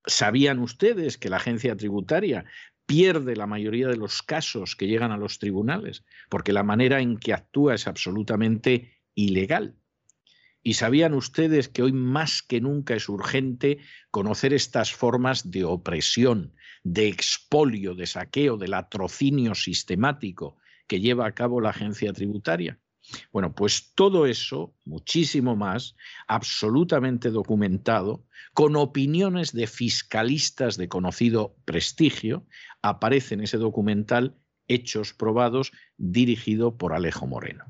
[0.06, 2.45] ¿Sabían ustedes que la agencia tributaria
[2.88, 7.17] pierde la mayoría de los casos que llegan a los tribunales, porque la manera en
[7.17, 9.76] que actúa es absolutamente ilegal.
[10.63, 16.56] ¿Y sabían ustedes que hoy más que nunca es urgente conocer estas formas de opresión,
[16.84, 22.80] de expolio, de saqueo, de latrocinio sistemático que lleva a cabo la agencia tributaria?
[23.32, 25.96] Bueno, pues todo eso, muchísimo más,
[26.28, 32.46] absolutamente documentado, con opiniones de fiscalistas de conocido prestigio,
[32.82, 34.36] aparece en ese documental
[34.67, 37.65] Hechos Probados, dirigido por Alejo Moreno.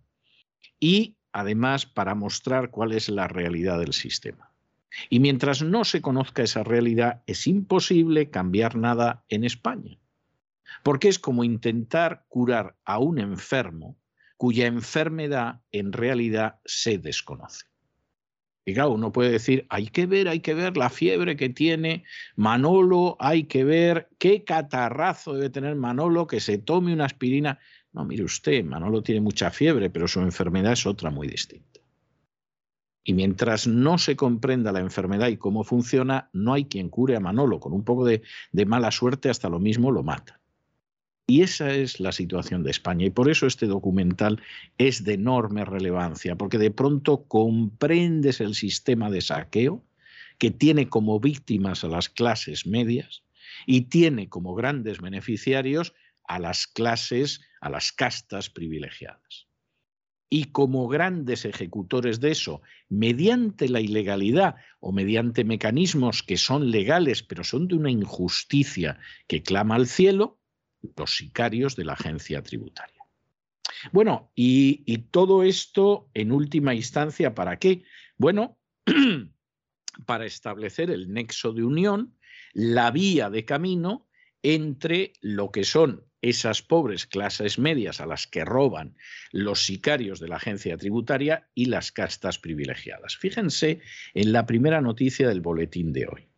[0.80, 4.50] y además para mostrar cuál es la realidad del sistema.
[5.08, 10.00] Y mientras no se conozca esa realidad, es imposible cambiar nada en España.
[10.82, 13.96] Porque es como intentar curar a un enfermo
[14.38, 17.66] cuya enfermedad en realidad se desconoce.
[18.64, 22.04] Y uno puede decir, hay que ver, hay que ver la fiebre que tiene
[22.36, 27.58] Manolo, hay que ver qué catarrazo debe tener Manolo, que se tome una aspirina.
[27.92, 31.80] No, mire usted, Manolo tiene mucha fiebre, pero su enfermedad es otra muy distinta.
[33.02, 37.20] Y mientras no se comprenda la enfermedad y cómo funciona, no hay quien cure a
[37.20, 37.58] Manolo.
[37.60, 38.22] Con un poco de
[38.66, 40.37] mala suerte, hasta lo mismo lo mata.
[41.30, 43.04] Y esa es la situación de España.
[43.04, 44.40] Y por eso este documental
[44.78, 49.84] es de enorme relevancia, porque de pronto comprendes el sistema de saqueo
[50.38, 53.24] que tiene como víctimas a las clases medias
[53.66, 55.92] y tiene como grandes beneficiarios
[56.24, 59.48] a las clases, a las castas privilegiadas.
[60.30, 67.22] y como grandes ejecutores de eso, mediante la ilegalidad o mediante mecanismos que son legales
[67.22, 70.37] pero son de una injusticia que clama al cielo,
[70.96, 72.98] los sicarios de la agencia tributaria.
[73.92, 77.84] Bueno, y, todo esto en última instancia, ¿para qué?
[78.16, 78.58] Bueno,
[80.06, 82.16] para establecer el nexo de unión,
[82.52, 84.08] la vía de camino
[84.42, 88.96] entre lo que son esas pobres clases medias a las que roban
[89.30, 93.16] los sicarios de la agencia tributaria y las castas privilegiadas.
[93.16, 93.80] Fíjense
[94.14, 96.28] en la primera noticia del boletín de hoy.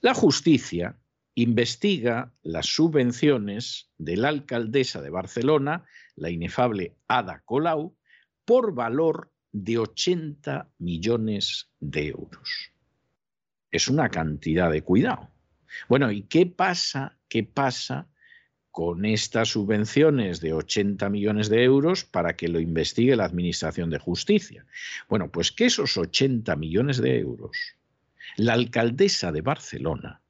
[0.00, 0.98] La justicia
[1.34, 5.84] investiga las subvenciones de la alcaldesa de Barcelona,
[6.16, 7.96] la inefable Ada Colau,
[8.44, 12.72] por valor de 80 millones de euros.
[13.70, 15.30] Es una cantidad de cuidado.
[15.88, 17.18] Bueno, ¿y qué pasa?
[17.28, 18.08] ¿Qué pasa
[18.74, 24.00] con estas subvenciones de 80 millones de euros para que lo investigue la Administración de
[24.00, 24.66] Justicia.
[25.08, 27.56] Bueno, pues que esos 80 millones de euros,
[28.36, 30.23] la alcaldesa de Barcelona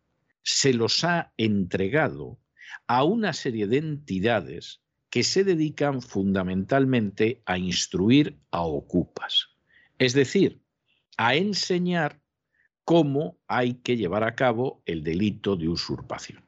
[0.44, 2.38] se los ha entregado
[2.86, 9.48] a una serie de entidades que se dedican fundamentalmente a instruir a ocupas,
[9.98, 10.60] es decir,
[11.16, 12.20] a enseñar
[12.84, 16.44] cómo hay que llevar a cabo el delito de usurpación.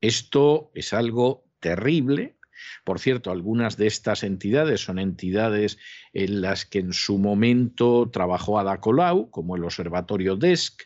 [0.00, 2.36] Esto es algo terrible.
[2.84, 5.78] Por cierto, algunas de estas entidades son entidades
[6.12, 10.82] en las que en su momento trabajó Ada Colau, como el Observatorio DESC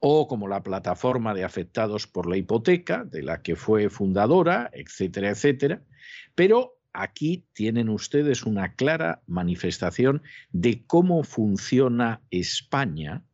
[0.00, 5.30] o como la Plataforma de Afectados por la Hipoteca, de la que fue fundadora, etcétera,
[5.30, 5.82] etcétera.
[6.34, 13.24] Pero aquí tienen ustedes una clara manifestación de cómo funciona España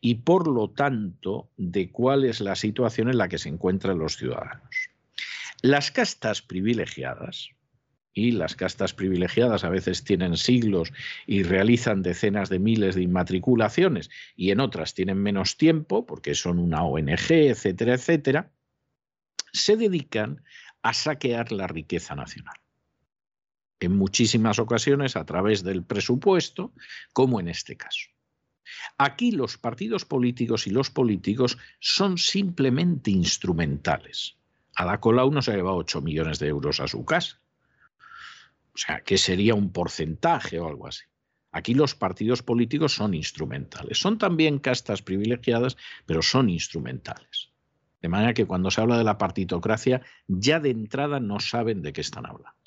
[0.00, 4.16] y por lo tanto de cuál es la situación en la que se encuentran los
[4.16, 4.90] ciudadanos.
[5.62, 7.48] Las castas privilegiadas,
[8.14, 10.92] y las castas privilegiadas a veces tienen siglos
[11.26, 16.60] y realizan decenas de miles de inmatriculaciones y en otras tienen menos tiempo porque son
[16.60, 18.52] una ONG, etcétera, etcétera,
[19.52, 20.44] se dedican
[20.82, 22.56] a saquear la riqueza nacional.
[23.80, 26.72] En muchísimas ocasiones a través del presupuesto,
[27.12, 28.08] como en este caso.
[28.96, 34.36] Aquí los partidos políticos y los políticos son simplemente instrumentales.
[34.76, 37.40] Ada Colau no se ha llevado 8 millones de euros a su casa.
[38.74, 41.04] O sea, que sería un porcentaje o algo así.
[41.52, 43.98] Aquí los partidos políticos son instrumentales.
[43.98, 47.52] Son también castas privilegiadas, pero son instrumentales.
[48.02, 51.92] De manera que cuando se habla de la partitocracia, ya de entrada no saben de
[51.92, 52.58] qué están hablando.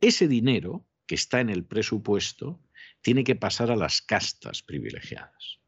[0.00, 2.60] Ese dinero que está en el presupuesto
[3.00, 5.58] tiene que pasar a las castas privilegiadas.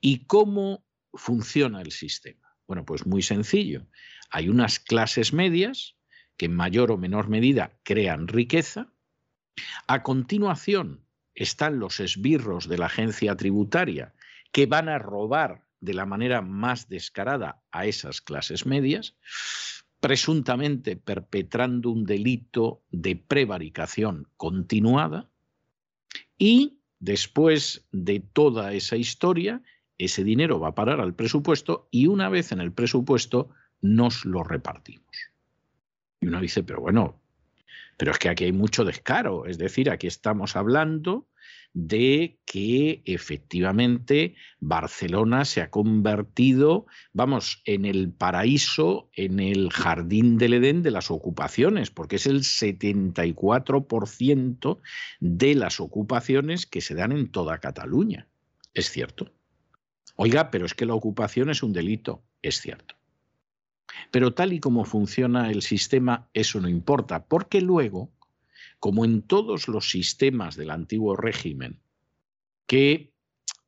[0.00, 2.54] ¿Y cómo funciona el sistema?
[2.66, 3.86] Bueno, pues muy sencillo.
[4.30, 5.96] Hay unas clases medias
[6.40, 8.88] que en mayor o menor medida crean riqueza.
[9.86, 14.14] A continuación están los esbirros de la agencia tributaria
[14.50, 19.16] que van a robar de la manera más descarada a esas clases medias,
[20.00, 25.28] presuntamente perpetrando un delito de prevaricación continuada.
[26.38, 29.60] Y después de toda esa historia,
[29.98, 33.50] ese dinero va a parar al presupuesto y una vez en el presupuesto
[33.82, 35.29] nos lo repartimos.
[36.20, 37.20] Y uno dice, pero bueno,
[37.96, 41.26] pero es que aquí hay mucho descaro, es decir, aquí estamos hablando
[41.72, 50.54] de que efectivamente Barcelona se ha convertido, vamos, en el paraíso, en el jardín del
[50.54, 54.78] Edén de las ocupaciones, porque es el 74%
[55.20, 58.26] de las ocupaciones que se dan en toda Cataluña.
[58.74, 59.30] Es cierto.
[60.16, 62.24] Oiga, pero es que la ocupación es un delito.
[62.42, 62.96] Es cierto.
[64.10, 68.10] Pero tal y como funciona el sistema, eso no importa, porque luego
[68.80, 71.80] como en todos los sistemas del antiguo régimen,
[72.66, 73.12] que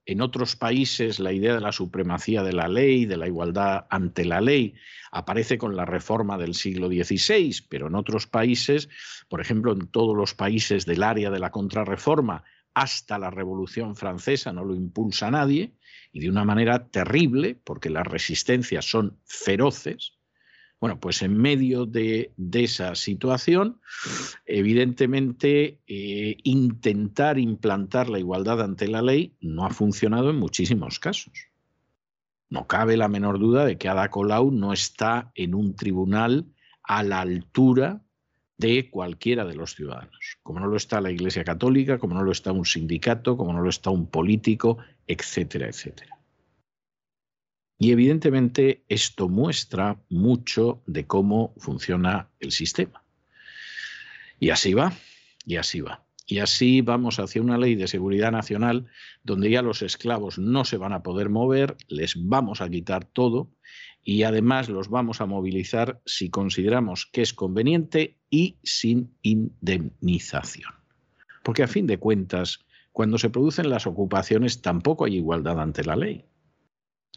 [0.06, 4.24] en otros países la idea de la supremacía de la ley, de la igualdad ante
[4.24, 4.74] la ley,
[5.12, 8.88] aparece con la reforma del siglo XVI, pero en otros países,
[9.28, 12.42] por ejemplo, en todos los países del área de la contrarreforma,
[12.74, 15.74] hasta la Revolución Francesa no lo impulsa nadie,
[16.10, 20.14] y de una manera terrible, porque las resistencias son feroces,
[20.82, 23.80] bueno, pues en medio de, esa situación,
[24.46, 31.52] evidentemente eh, intentar implantar la igualdad ante la ley no ha funcionado en muchísimos casos.
[32.50, 36.46] No cabe la menor duda de que Ada Colau no está en un tribunal
[36.82, 38.02] a la altura
[38.58, 42.32] de cualquiera de los ciudadanos, como no lo está la Iglesia Católica, como no lo
[42.32, 46.21] está un sindicato, como no lo está un político, etcétera, etcétera.
[47.82, 53.02] Y evidentemente esto muestra mucho de cómo funciona el sistema.
[54.38, 54.92] Y así va.
[55.44, 56.04] Y así va.
[56.24, 58.86] Y así vamos hacia una ley de seguridad nacional
[59.24, 63.50] donde ya los esclavos no se van a poder mover, les vamos a quitar todo
[64.04, 70.70] y además los vamos a movilizar si consideramos que es conveniente y sin indemnización.
[71.42, 72.60] Porque a fin de cuentas,
[72.92, 76.26] cuando se producen las ocupaciones tampoco hay igualdad ante la ley.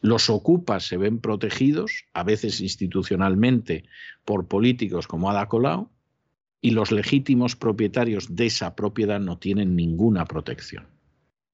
[0.05, 3.85] Los ocupas se ven protegidos, a veces institucionalmente,
[4.23, 5.89] por políticos como Ada Colau,
[6.61, 10.85] y los legítimos propietarios de esa propiedad no tienen ninguna protección,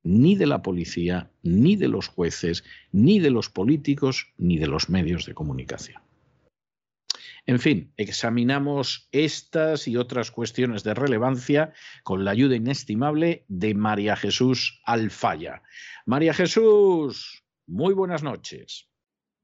[0.03, 4.89] ni de la policía, ni de los jueces, ni de los políticos, ni de los
[4.89, 6.01] medios de comunicación.
[7.45, 11.71] En fin, examinamos estas y otras cuestiones de relevancia
[12.03, 15.63] con la ayuda inestimable de María Jesús Alfaya.
[16.05, 17.40] María Jesús,
[17.71, 18.89] muy buenas noches.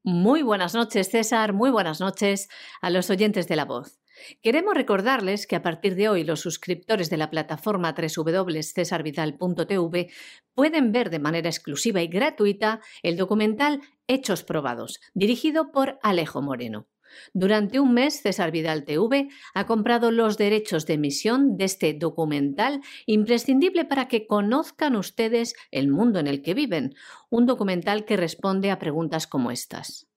[0.04, 1.54] Muy buenas noches, César.
[1.54, 2.50] Muy buenas noches
[2.82, 4.02] a los oyentes de la voz.
[4.42, 10.10] Queremos recordarles que a partir de hoy los suscriptores de la plataforma www.cesarvidal.tv
[10.54, 16.90] pueden ver de manera exclusiva y gratuita el documental Hechos Probados, dirigido por Alejo Moreno.
[17.34, 22.82] Durante un mes, César Vidal TV ha comprado los derechos de emisión de este documental
[23.06, 26.96] imprescindible para que conozcan ustedes el mundo en el que viven,
[27.30, 30.08] un documental que responde a preguntas como estas.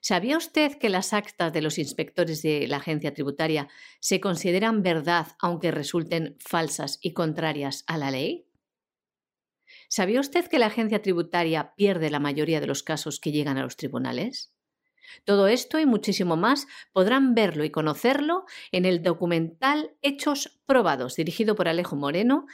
[0.00, 3.68] ¿Sabía usted que las actas de los inspectores de la agencia tributaria
[4.00, 8.46] se consideran verdad aunque resulten falsas y contrarias a la ley?
[9.88, 13.62] ¿Sabía usted que la agencia tributaria pierde la mayoría de los casos que llegan a
[13.62, 14.53] los tribunales?
[15.24, 21.54] Todo esto y muchísimo más podrán verlo y conocerlo en el documental Hechos Probados, dirigido
[21.54, 22.46] por Alejo Moreno,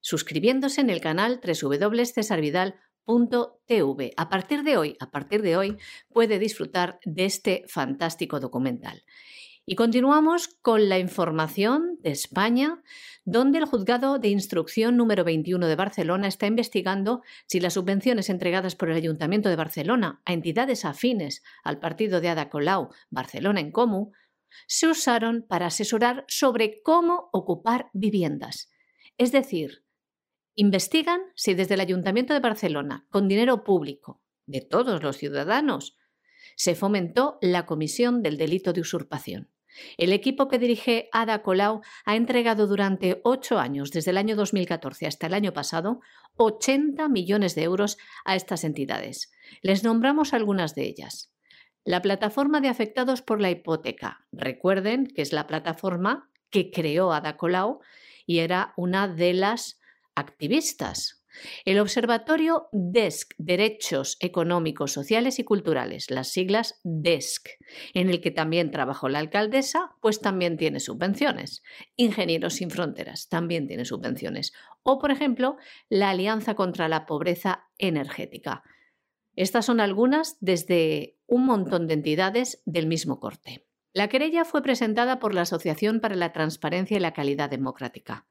[0.00, 4.12] suscribiéndose en el canal www.cesarvidal.tv.
[4.16, 5.76] A partir de hoy, a partir de hoy,
[6.12, 9.04] puede disfrutar de este fantástico documental.
[9.70, 12.82] Y continuamos con la información de España,
[13.24, 18.74] donde el juzgado de instrucción número 21 de Barcelona está investigando si las subvenciones entregadas
[18.74, 23.70] por el Ayuntamiento de Barcelona a entidades afines al partido de Ada Colau, Barcelona en
[23.70, 24.10] Comú,
[24.66, 28.72] se usaron para asesorar sobre cómo ocupar viviendas.
[29.18, 29.84] Es decir,
[30.56, 35.96] investigan si desde el Ayuntamiento de Barcelona, con dinero público de todos los ciudadanos,
[36.56, 39.48] se fomentó la comisión del delito de usurpación.
[39.96, 45.06] El equipo que dirige Ada Colau ha entregado durante ocho años, desde el año 2014
[45.06, 46.00] hasta el año pasado,
[46.36, 49.32] 80 millones de euros a estas entidades.
[49.62, 51.32] Les nombramos algunas de ellas.
[51.84, 54.26] La plataforma de afectados por la hipoteca.
[54.32, 57.80] Recuerden que es la plataforma que creó Ada Colau
[58.26, 59.80] y era una de las
[60.14, 61.19] activistas
[61.64, 67.48] el Observatorio DESC, Derechos Económicos, Sociales y Culturales, las siglas DESC,
[67.94, 71.62] en el que también trabajó la alcaldesa, pues también tiene subvenciones.
[71.96, 74.52] Ingenieros sin Fronteras también tiene subvenciones.
[74.82, 75.56] O, por ejemplo,
[75.88, 78.62] la Alianza contra la Pobreza Energética.
[79.36, 83.66] Estas son algunas desde un montón de entidades del mismo corte.
[83.92, 88.26] La querella fue presentada por la Asociación para la Transparencia y la Calidad Democrática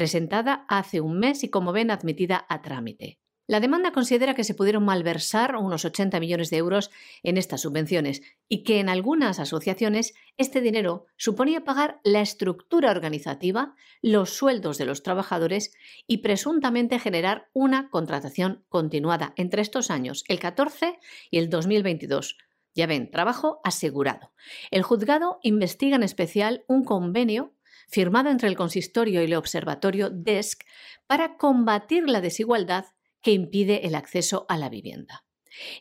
[0.00, 3.18] presentada hace un mes y, como ven, admitida a trámite.
[3.46, 6.90] La demanda considera que se pudieron malversar unos 80 millones de euros
[7.22, 13.74] en estas subvenciones y que en algunas asociaciones este dinero suponía pagar la estructura organizativa,
[14.00, 15.74] los sueldos de los trabajadores
[16.06, 20.98] y presuntamente generar una contratación continuada entre estos años, el 14
[21.30, 22.38] y el 2022.
[22.74, 24.32] Ya ven, trabajo asegurado.
[24.70, 27.52] El juzgado investiga en especial un convenio
[27.90, 30.64] firmado entre el consistorio y el observatorio DESC
[31.06, 32.86] para combatir la desigualdad
[33.22, 35.24] que impide el acceso a la vivienda.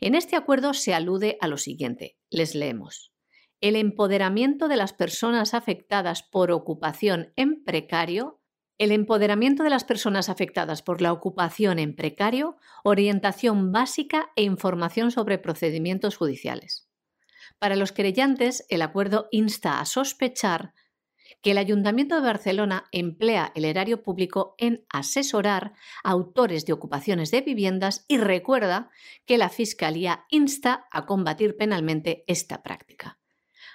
[0.02, 2.18] En este acuerdo se alude a lo siguiente.
[2.30, 3.14] Les leemos.
[3.62, 8.42] El empoderamiento de las personas afectadas por ocupación en precario,
[8.78, 15.12] el empoderamiento de las personas afectadas por la ocupación en precario, orientación básica e información
[15.12, 16.88] sobre procedimientos judiciales.
[17.60, 20.74] Para los querellantes, el acuerdo insta a sospechar
[21.42, 25.74] que el Ayuntamiento de Barcelona emplea el erario público en asesorar
[26.04, 28.90] a autores de ocupaciones de viviendas y recuerda
[29.26, 33.20] que la Fiscalía insta a combatir penalmente esta práctica.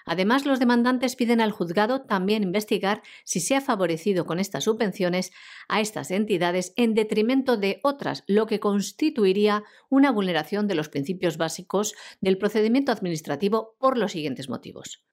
[0.07, 5.33] Además, los demandantes piden al juzgado también investigar si se ha favorecido con estas subvenciones
[5.67, 11.39] a estas entidades en detrimento de otras, lo que constituiría una vulneración de los principios
[11.39, 15.05] básicos del procedimiento administrativo por los siguientes motivos.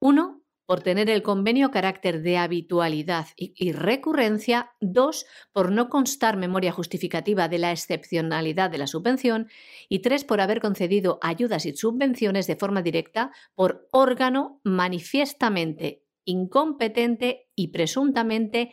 [0.00, 6.72] Uno, por tener el convenio carácter de habitualidad y, recurrencia, dos, por no constar memoria
[6.72, 9.48] justificativa de la excepcionalidad de la subvención
[9.88, 17.48] y tres, por haber concedido ayudas y subvenciones de forma directa por órgano manifiestamente incompetente
[17.54, 18.72] y presuntamente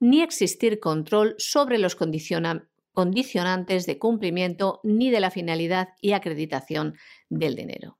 [0.00, 6.94] ni existir control sobre los condicionantes de cumplimiento ni de la finalidad y acreditación
[7.28, 7.98] del dinero.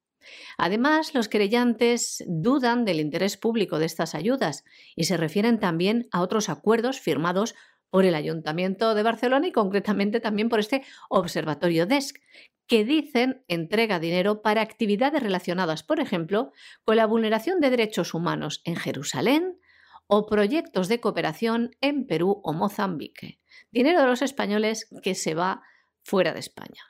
[0.57, 4.65] Además, los creyentes dudan del interés público de estas ayudas
[4.97, 7.55] y se refieren también a otros acuerdos firmados
[7.91, 12.21] por el Ayuntamiento de Barcelona y concretamente también por este Observatorio DESC,
[12.67, 16.53] que dicen entrega dinero para actividades relacionadas, por ejemplo,
[16.85, 19.59] con la vulneración de derechos humanos en Jerusalén
[20.07, 23.41] o proyectos de cooperación en Perú o Mozambique.
[23.71, 25.63] Dinero de los españoles que se va
[26.03, 26.83] fuera de España.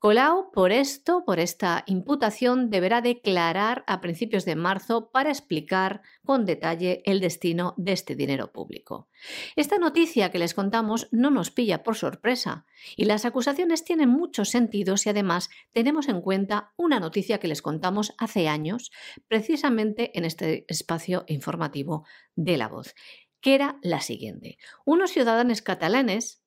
[0.00, 6.46] Colau, por esto, por esta imputación, deberá declarar a principios de marzo para explicar con
[6.46, 9.10] detalle el destino de este dinero público.
[9.56, 12.64] Esta noticia que les contamos no nos pilla por sorpresa
[12.96, 17.60] y las acusaciones tienen muchos sentidos y además tenemos en cuenta una noticia que les
[17.60, 18.92] contamos hace años,
[19.28, 22.94] precisamente en este espacio informativo de la voz,
[23.42, 24.56] que era la siguiente.
[24.86, 26.39] Unos ciudadanos catalanes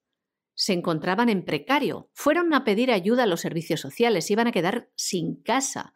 [0.56, 4.90] se encontraban en precario, fueron a pedir ayuda a los servicios sociales, iban a quedar
[4.96, 5.94] sin casa.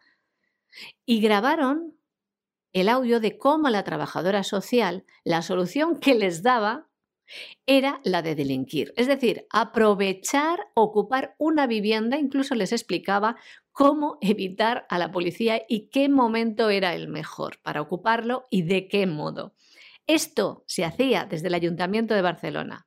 [1.05, 1.97] Y grabaron
[2.73, 6.89] el audio de cómo la trabajadora social, la solución que les daba
[7.65, 13.35] era la de delinquir, es decir, aprovechar, ocupar una vivienda, incluso les explicaba
[13.71, 18.87] cómo evitar a la policía y qué momento era el mejor para ocuparlo y de
[18.87, 19.53] qué modo.
[20.07, 22.86] Esto se hacía desde el Ayuntamiento de Barcelona.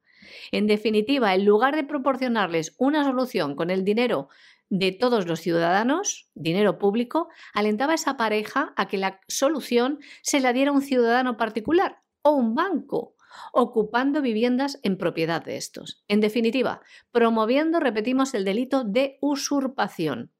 [0.52, 4.28] En definitiva, en lugar de proporcionarles una solución con el dinero
[4.70, 10.40] de todos los ciudadanos, dinero público, alentaba a esa pareja a que la solución se
[10.40, 13.16] la diera un ciudadano particular o un banco,
[13.52, 16.04] ocupando viviendas en propiedad de estos.
[16.08, 20.32] En definitiva, promoviendo, repetimos, el delito de usurpación.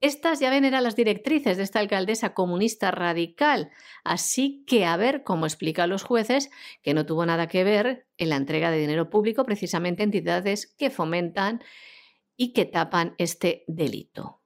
[0.00, 3.70] Estas ya ven eran las directrices de esta alcaldesa comunista radical,
[4.04, 6.50] así que a ver cómo explica los jueces
[6.82, 10.90] que no tuvo nada que ver en la entrega de dinero público precisamente entidades que
[10.90, 11.62] fomentan
[12.36, 14.42] y que tapan este delito.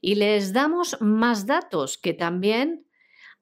[0.00, 2.86] Y les damos más datos que también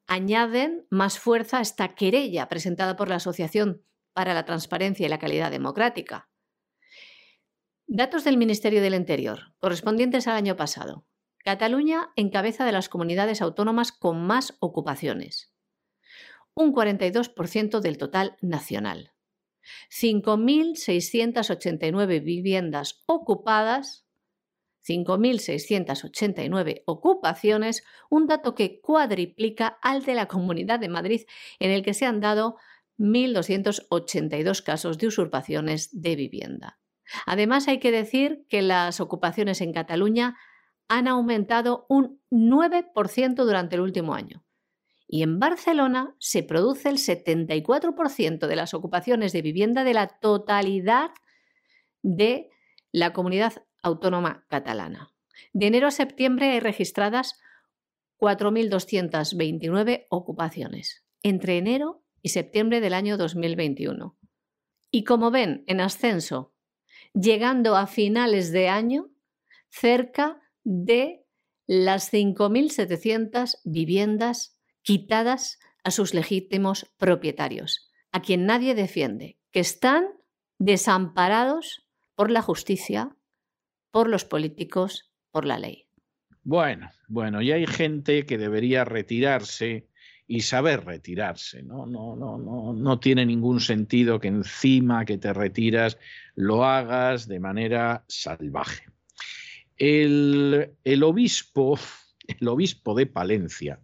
[0.07, 3.82] añaden más fuerza a esta querella presentada por la Asociación
[4.12, 6.28] para la Transparencia y la Calidad Democrática.
[7.86, 11.07] Datos del Ministerio del Interior, correspondientes al año pasado.
[11.49, 15.51] Cataluña encabeza de las comunidades autónomas con más ocupaciones,
[16.53, 19.14] un 42% del total nacional.
[19.90, 24.07] 5.689 viviendas ocupadas,
[24.86, 31.22] 5.689 ocupaciones, un dato que cuadriplica al de la Comunidad de Madrid,
[31.61, 32.59] en el que se han dado
[32.99, 36.78] 1.282 casos de usurpaciones de vivienda.
[37.24, 40.36] Además, hay que decir que las ocupaciones en Cataluña
[40.89, 44.45] han aumentado un 9% durante el último año.
[45.07, 51.11] Y en Barcelona se produce el 74% de las ocupaciones de vivienda de la totalidad
[52.03, 52.51] de
[52.93, 55.12] la comunidad autónoma catalana.
[55.53, 57.41] De enero a septiembre hay registradas
[58.18, 64.18] 4.229 ocupaciones, entre enero y septiembre del año 2021.
[64.91, 66.53] Y como ven, en ascenso,
[67.14, 69.11] llegando a finales de año,
[69.68, 71.24] cerca de
[71.66, 80.04] las 5.700 viviendas quitadas a sus legítimos propietarios, a quien nadie defiende, que están
[80.58, 83.16] desamparados por la justicia,
[83.90, 85.88] por los políticos, por la ley.
[86.42, 89.88] Bueno, bueno, y hay gente que debería retirarse
[90.26, 91.62] y saber retirarse.
[91.62, 91.86] ¿no?
[91.86, 95.96] No, no, no, no tiene ningún sentido que encima que te retiras
[96.34, 98.84] lo hagas de manera salvaje.
[99.79, 100.74] El,
[101.05, 101.79] obispo,
[102.26, 103.81] el obispo de Palencia,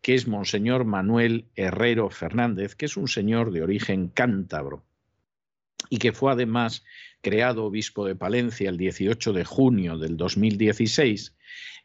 [0.00, 4.84] que es Monseñor Manuel Herrero Fernández, que es un señor de origen cántabro
[5.90, 6.84] y que fue además
[7.20, 11.34] creado obispo de Palencia el 18 de junio del 2016,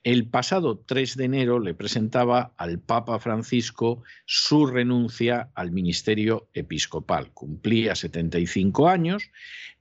[0.08, 7.34] el pasado 3 de enero le presentaba al Papa Francisco su renuncia al ministerio episcopal.
[7.34, 9.30] Cumplía 75 años.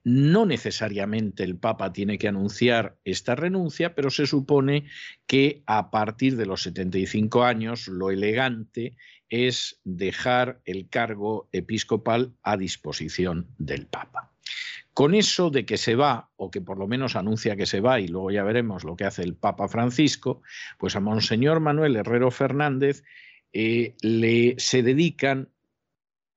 [0.03, 4.83] No necesariamente el Papa tiene que anunciar esta renuncia, pero se supone
[5.27, 8.97] que a partir de los 75 años lo elegante
[9.29, 14.33] es dejar el cargo episcopal a disposición del Papa.
[14.97, 17.99] Con eso de que se va, o que por lo menos anuncia que se va,
[17.99, 20.41] y luego ya veremos lo que hace el Papa Francisco,
[20.79, 23.03] pues a Monseñor Manuel Herrero Fernández
[23.53, 25.51] eh, le, se dedican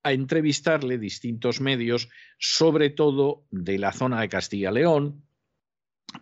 [0.03, 5.25] a entrevistarle distintos medios, sobre todo de la zona de Castilla-León,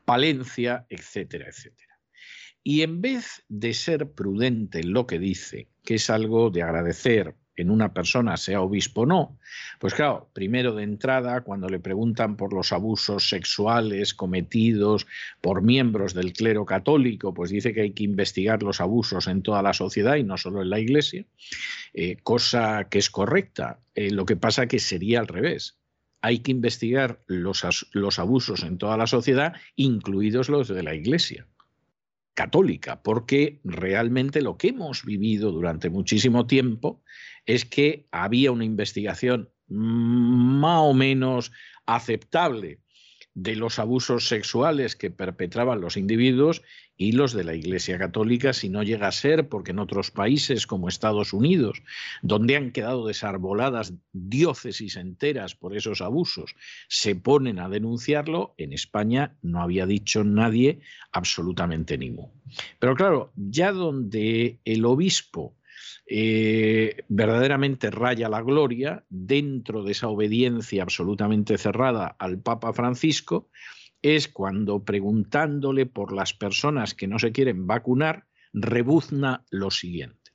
[0.05, 1.99] Palencia, etcétera, etcétera.
[2.63, 7.35] Y en vez de ser prudente en lo que dice, que es algo de agradecer
[7.63, 9.39] en una persona, sea obispo o no,
[9.79, 15.07] pues claro, primero de entrada, cuando le preguntan por los abusos sexuales cometidos
[15.41, 19.63] por miembros del clero católico, pues dice que hay que investigar los abusos en toda
[19.63, 21.25] la sociedad y no solo en la iglesia,
[21.95, 23.81] eh, cosa que es correcta.
[23.95, 25.79] Eh, lo que pasa que sería al revés.
[26.21, 31.47] Hay que investigar los, los abusos en toda la sociedad, incluidos los de la iglesia
[32.35, 37.03] católica, porque realmente lo que hemos vivido durante muchísimo tiempo
[37.49, 41.51] es que había una investigación más o menos
[41.87, 42.79] aceptable
[43.33, 46.63] de los abusos sexuales que perpetraban los individuos
[46.99, 50.67] y los de la Iglesia Católica, si no llega a ser, porque en otros países
[50.67, 51.83] como Estados Unidos,
[52.21, 56.55] donde han quedado desarboladas diócesis enteras por esos abusos,
[56.89, 60.81] se ponen a denunciarlo, en España no había dicho nadie
[61.13, 62.33] absolutamente ninguno.
[62.79, 65.55] Pero claro, ya donde el obispo
[66.07, 73.51] eh, verdaderamente raya la gloria dentro de esa obediencia absolutamente cerrada al Papa Francisco,
[74.03, 80.33] es cuando preguntándole por las personas que no se quieren vacunar, rebuzna lo siguiente.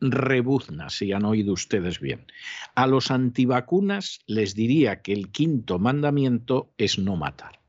[0.00, 2.26] Rebuzna, si han oído ustedes bien.
[2.74, 7.60] A los antivacunas les diría que el quinto mandamiento es no matar.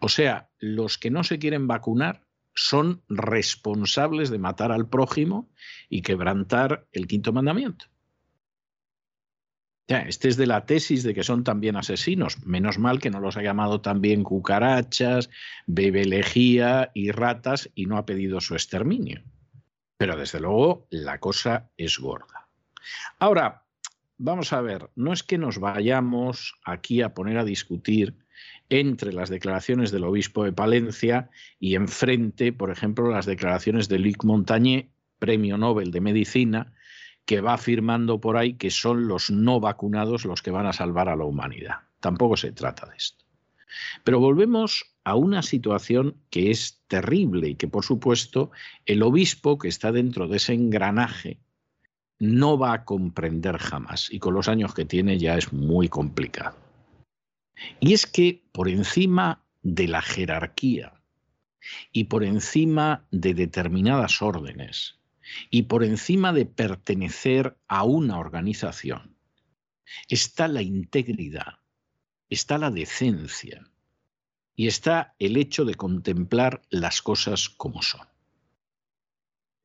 [0.00, 2.23] O sea, los que no se quieren vacunar
[2.54, 5.50] son responsables de matar al prójimo
[5.88, 7.86] y quebrantar el quinto mandamiento.
[9.86, 12.44] Este es de la tesis de que son también asesinos.
[12.46, 15.28] Menos mal que no los ha llamado también cucarachas,
[15.66, 19.22] bebelejía y ratas y no ha pedido su exterminio.
[19.98, 22.48] Pero desde luego la cosa es gorda.
[23.18, 23.64] Ahora,
[24.16, 28.23] vamos a ver, no es que nos vayamos aquí a poner a discutir
[28.80, 34.24] entre las declaraciones del obispo de Palencia y enfrente, por ejemplo, las declaraciones de Luc
[34.24, 36.72] Montagné, premio Nobel de Medicina,
[37.24, 41.08] que va afirmando por ahí que son los no vacunados los que van a salvar
[41.08, 41.76] a la humanidad.
[42.00, 43.24] Tampoco se trata de esto.
[44.04, 48.50] Pero volvemos a una situación que es terrible y que, por supuesto,
[48.86, 51.38] el obispo que está dentro de ese engranaje
[52.18, 56.63] no va a comprender jamás y con los años que tiene ya es muy complicado.
[57.80, 61.00] Y es que por encima de la jerarquía
[61.92, 64.98] y por encima de determinadas órdenes
[65.50, 69.16] y por encima de pertenecer a una organización
[70.08, 71.60] está la integridad,
[72.28, 73.70] está la decencia
[74.56, 78.06] y está el hecho de contemplar las cosas como son.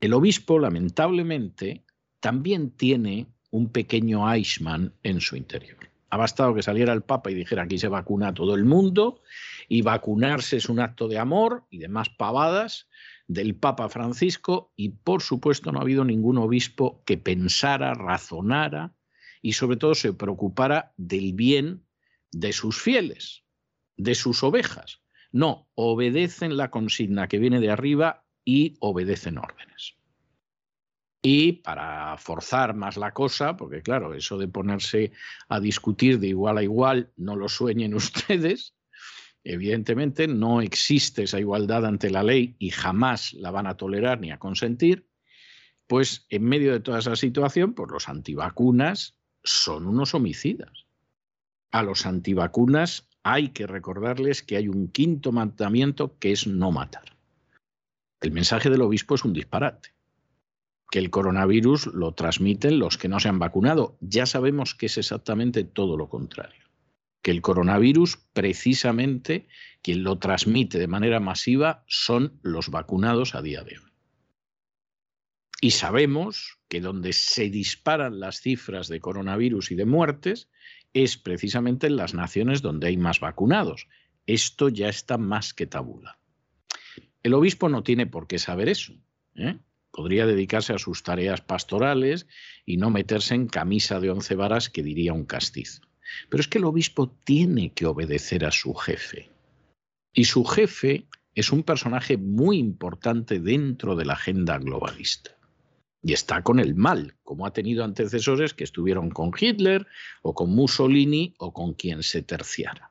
[0.00, 1.84] El obispo, lamentablemente,
[2.20, 5.89] también tiene un pequeño Eichmann en su interior.
[6.10, 9.22] Ha bastado que saliera el Papa y dijera aquí se vacuna a todo el mundo
[9.68, 12.88] y vacunarse es un acto de amor y demás pavadas
[13.28, 18.92] del Papa Francisco y por supuesto no ha habido ningún obispo que pensara, razonara
[19.40, 21.86] y sobre todo se preocupara del bien
[22.32, 23.44] de sus fieles,
[23.96, 25.02] de sus ovejas.
[25.32, 29.99] No, obedecen la consigna que viene de arriba y obedecen órdenes.
[31.22, 35.12] Y para forzar más la cosa, porque claro, eso de ponerse
[35.48, 38.74] a discutir de igual a igual, no lo sueñen ustedes,
[39.44, 44.30] evidentemente no existe esa igualdad ante la ley y jamás la van a tolerar ni
[44.30, 45.06] a consentir,
[45.86, 50.86] pues en medio de toda esa situación, pues los antivacunas son unos homicidas.
[51.70, 57.16] A los antivacunas hay que recordarles que hay un quinto mandamiento que es no matar.
[58.20, 59.90] El mensaje del obispo es un disparate
[60.90, 63.96] que el coronavirus lo transmiten los que no se han vacunado.
[64.00, 66.64] Ya sabemos que es exactamente todo lo contrario.
[67.22, 69.46] Que el coronavirus, precisamente,
[69.82, 73.90] quien lo transmite de manera masiva son los vacunados a día de hoy.
[75.60, 80.48] Y sabemos que donde se disparan las cifras de coronavirus y de muertes
[80.94, 83.86] es precisamente en las naciones donde hay más vacunados.
[84.26, 86.18] Esto ya está más que tabula.
[87.22, 88.94] El obispo no tiene por qué saber eso.
[89.34, 89.58] ¿eh?
[89.92, 92.26] Podría dedicarse a sus tareas pastorales
[92.64, 95.82] y no meterse en camisa de once varas que diría un castizo.
[96.28, 99.30] Pero es que el obispo tiene que obedecer a su jefe.
[100.12, 105.36] Y su jefe es un personaje muy importante dentro de la agenda globalista.
[106.02, 109.86] Y está con el mal, como ha tenido antecesores que estuvieron con Hitler
[110.22, 112.90] o con Mussolini o con quien se terciara.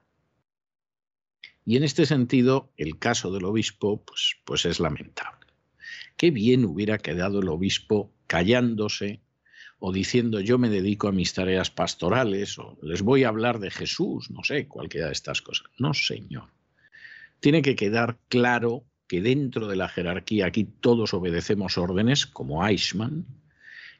[1.66, 5.39] Y en este sentido, el caso del obispo pues, pues es lamentable.
[6.20, 9.22] Qué bien hubiera quedado el obispo callándose
[9.80, 13.72] o diciendo yo me dedico a mis tareas pastorales o les voy a hablar de
[13.72, 15.67] Jesús, no sé, cualquiera de estas cosas.
[15.78, 16.49] No, señor.
[17.39, 23.26] Tiene que quedar claro que dentro de la jerarquía aquí todos obedecemos órdenes, como Eichmann,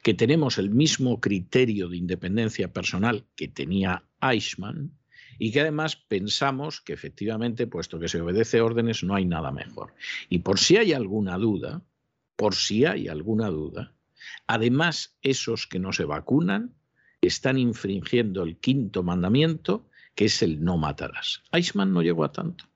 [0.03, 4.91] que tenemos el mismo criterio de independencia personal que tenía Eichmann
[5.38, 9.93] y que además pensamos que efectivamente, puesto que se obedece órdenes, no hay nada mejor.
[10.28, 11.82] Y por si hay alguna duda,
[12.40, 13.94] por si hay alguna duda,
[14.48, 16.74] además esos que no se vacunan
[17.20, 19.86] están infringiendo el quinto mandamiento,
[20.16, 21.44] que es el no matarás.
[21.52, 22.70] Eichmann no llegó a tanto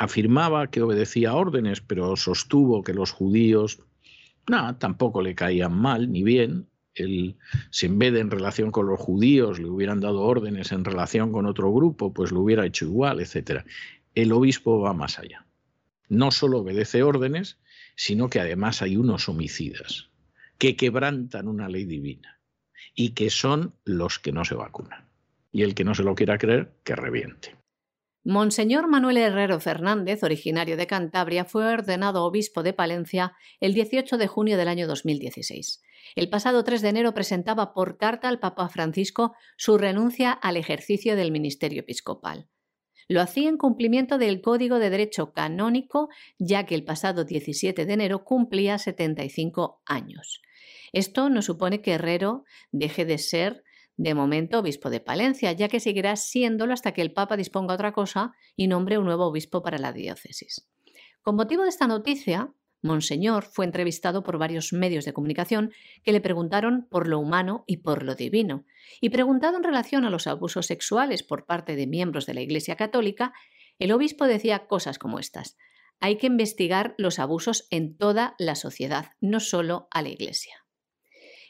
[0.00, 3.80] afirmaba que obedecía órdenes, pero sostuvo que los judíos
[4.48, 6.68] no, tampoco le caían mal ni bien.
[6.94, 7.36] Él,
[7.70, 11.32] si en vez de en relación con los judíos le hubieran dado órdenes en relación
[11.32, 13.62] con otro grupo, pues lo hubiera hecho igual, etc.
[14.14, 15.44] El obispo va más allá.
[16.08, 17.58] No solo obedece órdenes,
[18.02, 20.08] sino que además hay unos homicidas
[20.56, 22.40] que quebrantan una ley divina
[22.94, 25.10] y que son los que no se vacunan.
[25.52, 27.58] Y el que no se lo quiera creer, que reviente.
[28.24, 34.28] Monseñor Manuel Herrero Fernández, originario de Cantabria, fue ordenado obispo de Palencia el 18 de
[34.28, 35.82] junio del año 2016.
[36.16, 41.16] El pasado 3 de enero presentaba por carta al Papa Francisco su renuncia al ejercicio
[41.16, 42.48] del ministerio episcopal.
[43.10, 47.92] Lo hacía en cumplimiento del Código de Derecho Canónico, ya que el pasado 17 de
[47.92, 50.42] enero cumplía 75 años.
[50.92, 53.64] Esto no supone que Herrero deje de ser
[53.96, 57.90] de momento obispo de Palencia, ya que seguirá siéndolo hasta que el Papa disponga otra
[57.90, 60.68] cosa y nombre un nuevo obispo para la diócesis.
[61.20, 65.72] Con motivo de esta noticia, Monseñor fue entrevistado por varios medios de comunicación
[66.02, 68.64] que le preguntaron por lo humano y por lo divino,
[69.00, 72.76] y preguntado en relación a los abusos sexuales por parte de miembros de la Iglesia
[72.76, 73.32] Católica,
[73.78, 75.56] el obispo decía cosas como estas.
[76.00, 80.64] Hay que investigar los abusos en toda la sociedad, no solo a la Iglesia.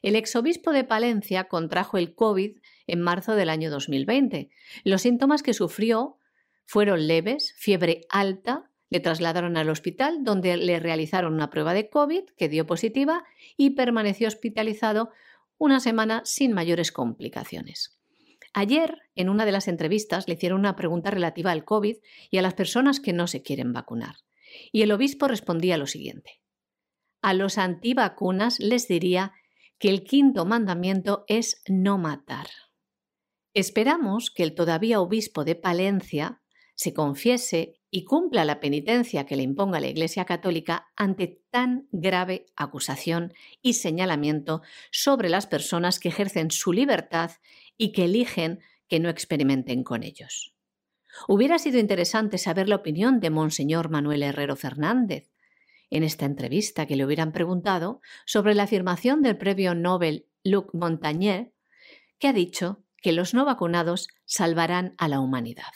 [0.02, 4.50] El exobispo de Palencia contrajo el COVID en marzo del año 2020.
[4.82, 6.16] Los síntomas que sufrió
[6.64, 12.24] fueron leves, fiebre alta, le trasladaron al hospital donde le realizaron una prueba de COVID
[12.36, 13.24] que dio positiva
[13.56, 15.10] y permaneció hospitalizado
[15.56, 17.98] una semana sin mayores complicaciones.
[18.52, 21.96] Ayer, en una de las entrevistas, le hicieron una pregunta relativa al COVID
[22.30, 24.16] y a las personas que no se quieren vacunar.
[24.72, 26.40] Y el obispo respondía lo siguiente.
[27.22, 29.34] A los antivacunas les diría
[29.78, 32.48] que el quinto mandamiento es no matar.
[33.54, 36.42] Esperamos que el todavía obispo de Palencia
[36.74, 42.46] se confiese y cumpla la penitencia que le imponga la Iglesia Católica ante tan grave
[42.56, 43.32] acusación
[43.62, 44.62] y señalamiento
[44.92, 47.32] sobre las personas que ejercen su libertad
[47.76, 50.54] y que eligen que no experimenten con ellos.
[51.26, 55.30] Hubiera sido interesante saber la opinión de Monseñor Manuel Herrero Fernández,
[55.90, 61.52] en esta entrevista que le hubieran preguntado sobre la afirmación del premio Nobel Luc Montagnier,
[62.20, 65.72] que ha dicho que los no vacunados salvarán a la humanidad.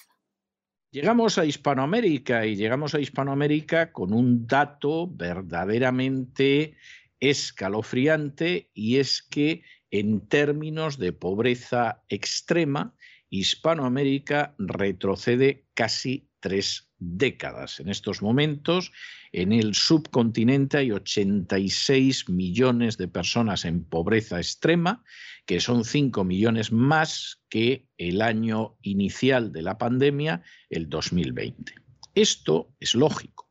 [0.94, 6.76] Llegamos a Hispanoamérica y llegamos a Hispanoamérica con un dato verdaderamente
[7.18, 12.94] escalofriante y es que en términos de pobreza extrema,
[13.28, 17.80] Hispanoamérica retrocede casi tres décadas.
[17.80, 18.92] En estos momentos,
[19.32, 25.02] en el subcontinente hay 86 millones de personas en pobreza extrema,
[25.46, 31.76] que son 5 millones más que el año inicial de la pandemia, el 2020.
[32.14, 33.43] Esto es lógico.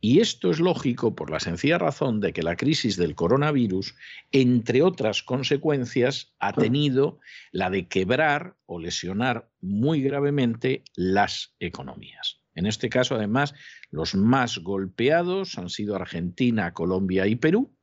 [0.00, 3.94] Y esto es lógico por la sencilla razón de que la crisis del coronavirus,
[4.32, 7.18] entre otras consecuencias, ha tenido
[7.52, 12.40] la de quebrar o lesionar muy gravemente las economías.
[12.54, 13.54] En este caso, además,
[13.90, 17.76] los más golpeados han sido Argentina, Colombia y Perú.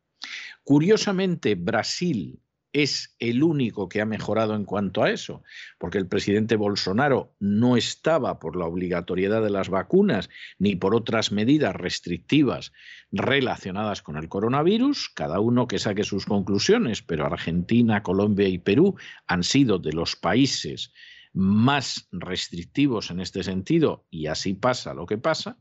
[0.63, 2.39] Curiosamente, Brasil
[2.73, 5.43] es el único que ha mejorado en cuanto a eso,
[5.77, 11.31] porque el presidente Bolsonaro no estaba por la obligatoriedad de las vacunas ni por otras
[11.31, 12.73] medidas restrictivas
[13.11, 18.95] relacionadas con el coronavirus, cada uno que saque sus conclusiones, pero Argentina, Colombia y Perú
[19.27, 20.91] han sido de los países
[21.31, 25.57] más restrictivos en este sentido y así pasa lo que pasa.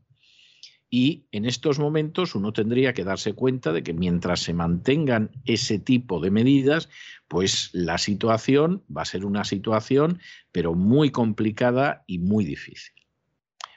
[0.95, 5.79] Y en estos momentos uno tendría que darse cuenta de que mientras se mantengan ese
[5.79, 6.87] tipo de medidas,
[7.27, 10.19] pues la situación va a ser una situación,
[10.51, 12.93] pero muy complicada y muy difícil.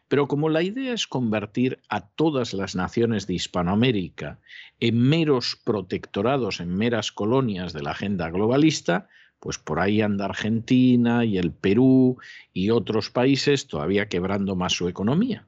[0.08, 4.38] Pero como la idea es convertir a todas las naciones de Hispanoamérica
[4.78, 9.08] en meros protectorados, en meras colonias de la agenda globalista,
[9.40, 12.18] pues por ahí anda Argentina y el Perú
[12.52, 15.46] y otros países todavía quebrando más su economía.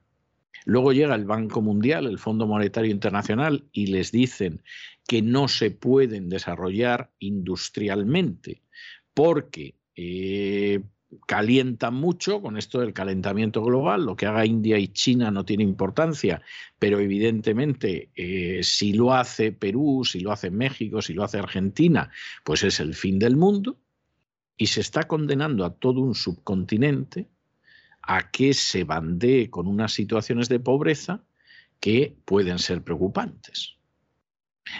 [0.65, 4.61] Luego llega el Banco Mundial, el Fondo Monetario Internacional y les dicen
[5.07, 8.61] que no se pueden desarrollar industrialmente
[9.13, 10.81] porque eh,
[11.25, 14.05] calientan mucho con esto del calentamiento global.
[14.05, 16.41] Lo que haga India y China no tiene importancia,
[16.77, 22.11] pero evidentemente eh, si lo hace Perú, si lo hace México, si lo hace Argentina,
[22.43, 23.77] pues es el fin del mundo.
[24.57, 27.27] Y se está condenando a todo un subcontinente
[28.01, 31.23] a que se bandee con unas situaciones de pobreza
[31.79, 33.79] que pueden ser preocupantes.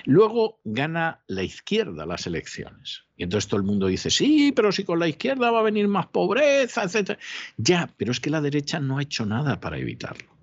[0.06, 3.06] Luego gana la izquierda las elecciones.
[3.16, 5.88] Y entonces todo el mundo dice, sí, pero si con la izquierda va a venir
[5.88, 7.20] más pobreza, etc.
[7.58, 10.38] Ya, pero es que la derecha no ha hecho nada para evitarlo.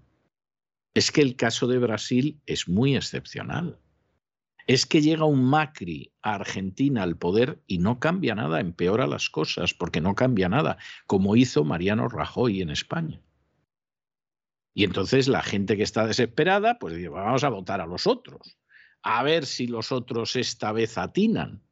[0.94, 3.78] Es que el caso de Brasil es muy excepcional.
[4.66, 9.30] Es que llega un Macri a Argentina al poder y no cambia nada, empeora las
[9.30, 13.22] cosas, porque no cambia nada, como hizo Mariano Rajoy en España.
[14.74, 18.58] Y entonces la gente que está desesperada, pues dice, vamos a votar a los otros
[19.08, 21.62] a ver si los otros esta vez atinan.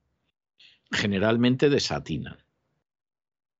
[0.92, 2.38] Generalmente desatinan.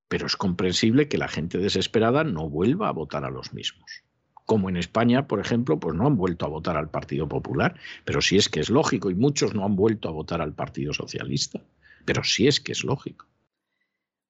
[0.07, 4.05] Pero es comprensible que la gente desesperada no vuelva a votar a los mismos.
[4.47, 7.74] Como en España, por ejemplo, pues no han vuelto a votar al Partido Popular,
[8.05, 10.92] pero sí es que es lógico, y muchos no han vuelto a votar al Partido
[10.92, 11.62] Socialista,
[12.05, 13.26] pero sí es que es lógico.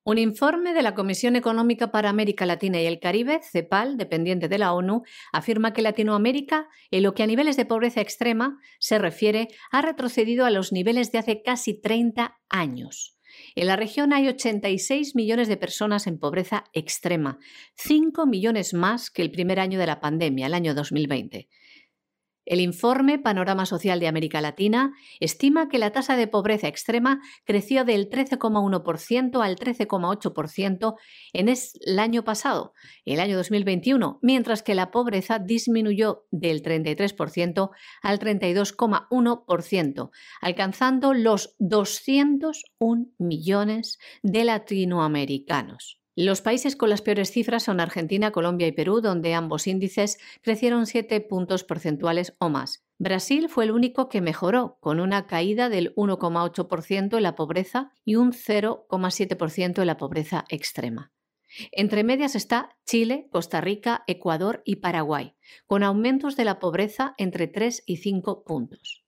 [0.06, 4.58] Un informe de la Comisión Económica para América Latina y el Caribe, CEPAL, dependiente de
[4.58, 5.02] la ONU,
[5.32, 10.44] afirma que Latinoamérica, en lo que a niveles de pobreza extrema se refiere, ha retrocedido
[10.44, 13.16] a los niveles de hace casi 30 años.
[13.54, 17.38] En la región hay 86 millones de personas en pobreza extrema,
[17.76, 21.48] 5 millones más que el primer año de la pandemia, el año 2020.
[22.46, 27.84] El informe Panorama Social de América Latina estima que la tasa de pobreza extrema creció
[27.84, 30.94] del 13,1% al 13,8%
[31.32, 32.74] en el año pasado,
[33.04, 37.70] el año 2021, mientras que la pobreza disminuyó del 33%
[38.02, 46.03] al 32,1%, alcanzando los 201 millones de latinoamericanos.
[46.16, 50.86] Los países con las peores cifras son Argentina, Colombia y Perú, donde ambos índices crecieron
[50.86, 52.84] 7 puntos porcentuales o más.
[52.98, 58.14] Brasil fue el único que mejoró, con una caída del 1,8% en la pobreza y
[58.14, 61.12] un 0,7% en la pobreza extrema.
[61.72, 65.34] Entre medias está Chile, Costa Rica, Ecuador y Paraguay,
[65.66, 69.04] con aumentos de la pobreza entre 3 y 5 puntos.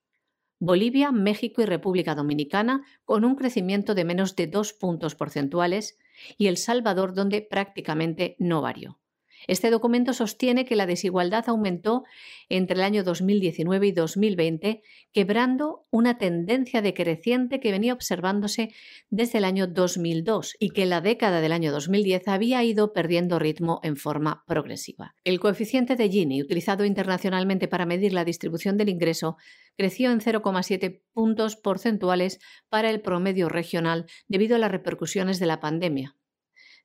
[0.58, 5.98] Bolivia, México y República Dominicana con un crecimiento de menos de 2 puntos porcentuales
[6.36, 8.98] y El Salvador donde prácticamente no varió.
[9.46, 12.04] Este documento sostiene que la desigualdad aumentó
[12.48, 14.82] entre el año 2019 y 2020,
[15.12, 18.70] quebrando una tendencia decreciente que venía observándose
[19.10, 23.38] desde el año 2002 y que en la década del año 2010 había ido perdiendo
[23.38, 25.14] ritmo en forma progresiva.
[25.24, 29.36] El coeficiente de Gini, utilizado internacionalmente para medir la distribución del ingreso,
[29.76, 35.60] creció en 0,7 puntos porcentuales para el promedio regional debido a las repercusiones de la
[35.60, 36.15] pandemia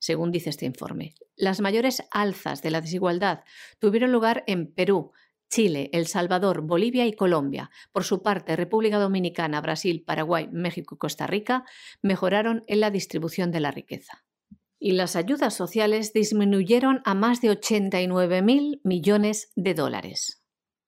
[0.02, 1.14] según dice este informe.
[1.38, 3.44] Las mayores alzas de la desigualdad
[3.80, 5.12] tuvieron lugar en Perú,
[5.50, 7.70] Chile, El Salvador, Bolivia y Colombia.
[7.92, 11.66] Por su parte, República Dominicana, Brasil, Paraguay, México y Costa Rica
[12.02, 14.26] mejoraron en la distribución de la riqueza.
[14.80, 20.42] Y las ayudas sociales disminuyeron a más de 89.000 millones de dólares.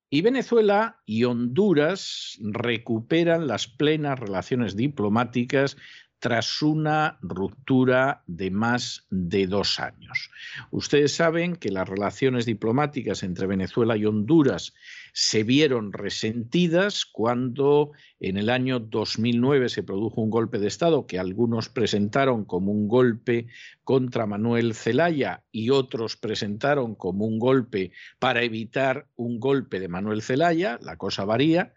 [0.09, 5.76] Y Venezuela y Honduras recuperan las plenas relaciones diplomáticas
[6.24, 10.32] tras una ruptura de más de dos años.
[10.71, 14.74] Ustedes saben que las relaciones diplomáticas entre Venezuela y Honduras
[15.14, 21.20] se vieron resentidas cuando en el año 2009 se produjo un golpe de Estado que
[21.20, 23.45] algunos presentaron como un golpe
[23.84, 30.24] contra Manuel Zelaya y otros presentaron como un golpe para evitar un golpe de Manuel
[30.24, 31.74] Zelaya, la cosa varía,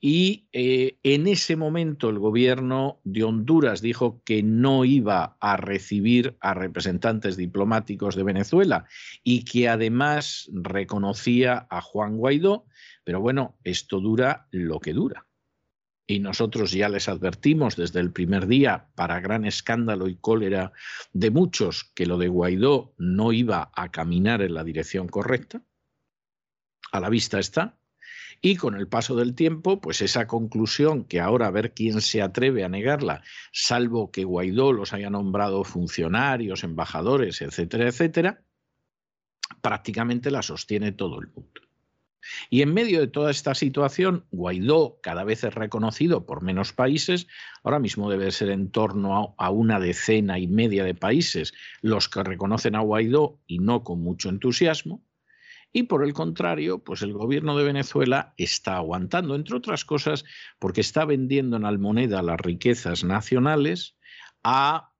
[0.00, 6.36] y eh, en ese momento el gobierno de Honduras dijo que no iba a recibir
[6.40, 8.86] a representantes diplomáticos de Venezuela
[9.24, 12.64] y que además reconocía a Juan Guaidó
[13.08, 15.26] pero bueno, esto dura lo que dura.
[16.06, 20.72] Y nosotros ya les advertimos desde el primer día, para gran escándalo y cólera
[21.14, 25.62] de muchos, que lo de Guaidó no iba a caminar en la dirección correcta.
[26.92, 27.78] A la vista está.
[28.42, 32.20] Y con el paso del tiempo, pues esa conclusión, que ahora a ver quién se
[32.20, 38.44] atreve a negarla, salvo que Guaidó los haya nombrado funcionarios, embajadores, etcétera, etcétera,
[39.62, 41.67] prácticamente la sostiene todo el mundo.
[42.50, 47.26] Y en medio de toda esta situación, Guaidó cada vez es reconocido por menos países,
[47.62, 52.22] ahora mismo debe ser en torno a, una decena y media de países los que
[52.22, 55.04] reconocen a Guaidó y no con mucho entusiasmo.
[55.72, 60.24] Y por el contrario, pues el gobierno de Venezuela está aguantando, entre otras cosas,
[60.58, 63.96] porque está vendiendo en almoneda las riquezas nacionales
[64.42, 64.92] a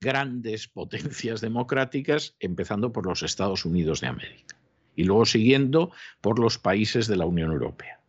[0.00, 4.61] grandes potencias democráticas, empezando por los Estados Unidos de América
[4.96, 8.00] y luego siguiendo por los países de la Unión Europea.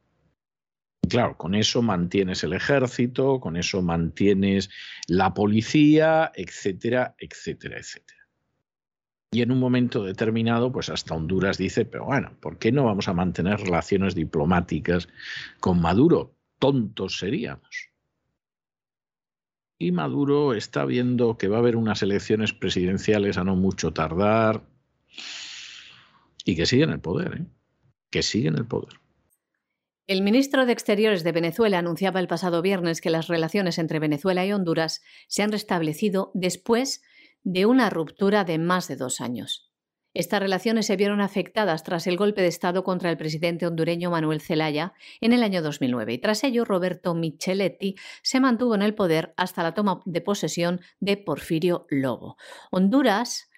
[1.10, 4.70] Claro, con eso mantienes el ejército, con eso mantienes
[5.08, 8.24] la policía, etcétera, etcétera, etcétera.
[9.32, 13.08] Y en un momento determinado, pues hasta Honduras dice, pero bueno, ¿por qué no vamos
[13.08, 15.10] a mantener relaciones diplomáticas
[15.60, 16.36] con Maduro?
[16.60, 17.90] Tontos seríamos.
[19.80, 24.64] Y Maduro está viendo que va a haber unas elecciones presidenciales a no mucho tardar
[26.44, 27.46] y que sigue en el poder, ¿eh?
[28.10, 29.00] que sigue en el poder.
[30.06, 34.46] El ministro de Exteriores de Venezuela anunciaba el pasado viernes que las relaciones entre Venezuela
[34.46, 37.02] y Honduras se han restablecido después
[37.44, 39.74] de una ruptura de más de dos años.
[40.14, 44.42] Estas relaciones se vieron afectadas tras el golpe de Estado contra el presidente hondureño Manuel
[44.42, 49.34] Zelaya en el año 2009 y tras ello Roberto Micheletti se mantuvo en el poder
[49.38, 52.38] hasta la toma de posesión de Porfirio Lobo.
[52.70, 53.50] Honduras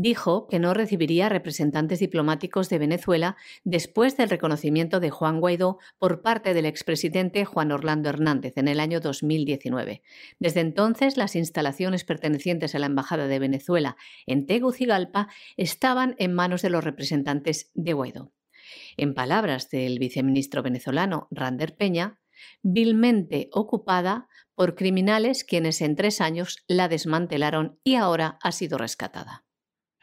[0.00, 6.22] dijo que no recibiría representantes diplomáticos de Venezuela después del reconocimiento de Juan Guaidó por
[6.22, 10.02] parte del expresidente Juan Orlando Hernández en el año 2019.
[10.38, 15.28] Desde entonces, las instalaciones pertenecientes a la Embajada de Venezuela en Tegucigalpa
[15.58, 18.32] estaban en manos de los representantes de Guaidó.
[18.96, 22.22] En palabras del viceministro venezolano Rander Peña,
[22.62, 29.44] vilmente ocupada por criminales quienes en tres años la desmantelaron y ahora ha sido rescatada.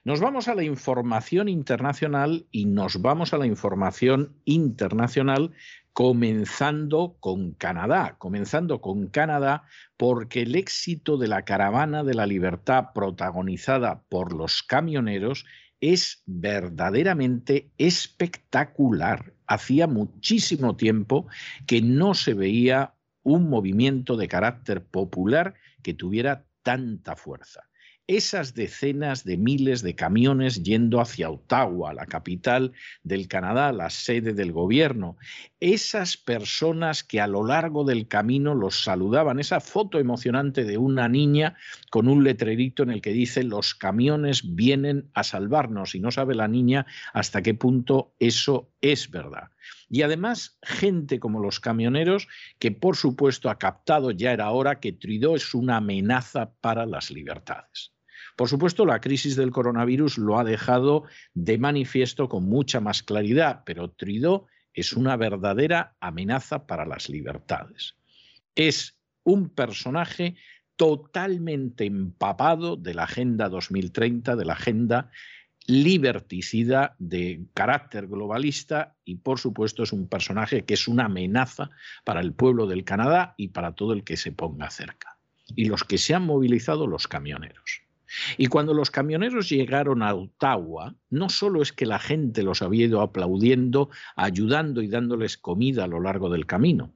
[0.08, 5.52] Nos vamos a la información internacional y nos vamos a la información internacional
[5.92, 9.66] comenzando con Canadá, comenzando con Canadá
[9.98, 15.46] porque el éxito de la caravana de la libertad protagonizada por los camioneros
[15.82, 19.34] es verdaderamente espectacular.
[19.46, 21.28] Hacía muchísimo tiempo
[21.66, 22.94] que no se veía
[23.24, 27.67] un movimiento de carácter popular que tuviera tanta fuerza
[28.08, 32.72] esas decenas de miles de camiones yendo hacia Ottawa, la capital
[33.04, 35.18] del Canadá, la sede del gobierno,
[35.60, 41.10] esas personas que a lo largo del camino los saludaban, esa foto emocionante de una
[41.10, 41.58] niña
[41.90, 46.34] con un letrerito en el que dice los camiones vienen a salvarnos y no sabe
[46.34, 49.50] la niña hasta qué punto eso es verdad.
[49.90, 54.94] Y además, gente como los camioneros, que por supuesto ha captado ya era hora que
[54.94, 57.97] Trudeau es una amenaza para las libertades.
[58.38, 63.64] Por supuesto, la crisis del coronavirus lo ha dejado de manifiesto con mucha más claridad,
[63.66, 67.96] pero Trudeau es una verdadera amenaza para las libertades.
[68.54, 70.36] Es un personaje
[70.76, 75.10] totalmente empapado de la Agenda 2030, de la Agenda
[75.66, 81.72] liberticida de carácter globalista y por supuesto es un personaje que es una amenaza
[82.06, 85.18] para el pueblo del Canadá y para todo el que se ponga cerca.
[85.56, 87.87] Y los que se han movilizado, los camioneros.
[88.38, 92.86] Y cuando los camioneros llegaron a Ottawa, no solo es que la gente los había
[92.86, 96.94] ido aplaudiendo, ayudando y dándoles comida a lo largo del camino,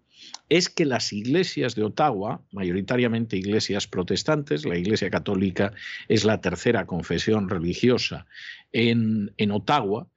[0.50, 5.74] es que las iglesias de Ottawa, mayoritariamente iglesias protestantes, la Iglesia Católica
[6.08, 8.26] es la tercera confesión religiosa
[8.72, 10.08] en, en Ottawa,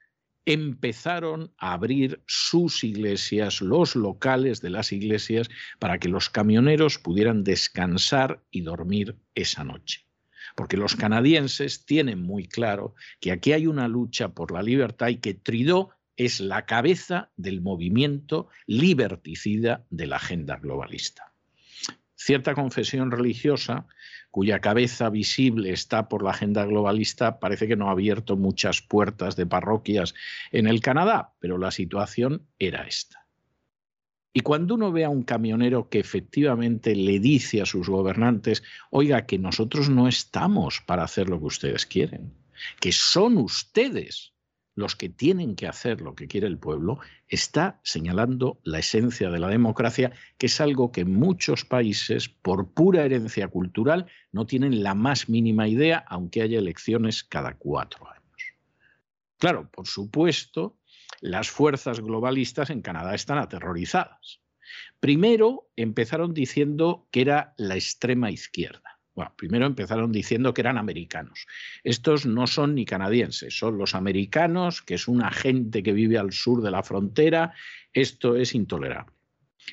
[0.46, 7.44] empezaron a abrir sus iglesias, los locales de las iglesias, para que los camioneros pudieran
[7.44, 10.04] descansar y dormir esa noche
[10.54, 15.16] porque los canadienses tienen muy claro que aquí hay una lucha por la libertad y
[15.16, 21.32] que Trudeau es la cabeza del movimiento liberticida de la agenda globalista.
[22.14, 23.86] Cierta confesión religiosa,
[24.30, 29.36] cuya cabeza visible está por la agenda globalista, parece que no ha abierto muchas puertas
[29.36, 30.14] de parroquias
[30.52, 33.23] en el Canadá, pero la situación era esta.
[34.36, 39.26] Y cuando uno ve a un camionero que efectivamente le dice a sus gobernantes, oiga,
[39.26, 42.34] que nosotros no estamos para hacer lo que ustedes quieren,
[42.80, 44.34] que son ustedes
[44.74, 49.38] los que tienen que hacer lo que quiere el pueblo, está señalando la esencia de
[49.38, 54.94] la democracia, que es algo que muchos países, por pura herencia cultural, no tienen la
[54.94, 58.24] más mínima idea, aunque haya elecciones cada cuatro años.
[59.38, 60.76] Claro, por supuesto,
[61.24, 64.42] las fuerzas globalistas en Canadá están aterrorizadas.
[65.00, 69.00] Primero empezaron diciendo que era la extrema izquierda.
[69.14, 71.46] Bueno, primero empezaron diciendo que eran americanos.
[71.82, 76.32] Estos no son ni canadienses, son los americanos, que es una gente que vive al
[76.32, 77.54] sur de la frontera.
[77.94, 79.14] Esto es intolerable.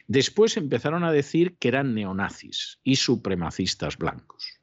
[0.08, 4.61] Después empezaron a decir que eran neonazis y supremacistas blancos.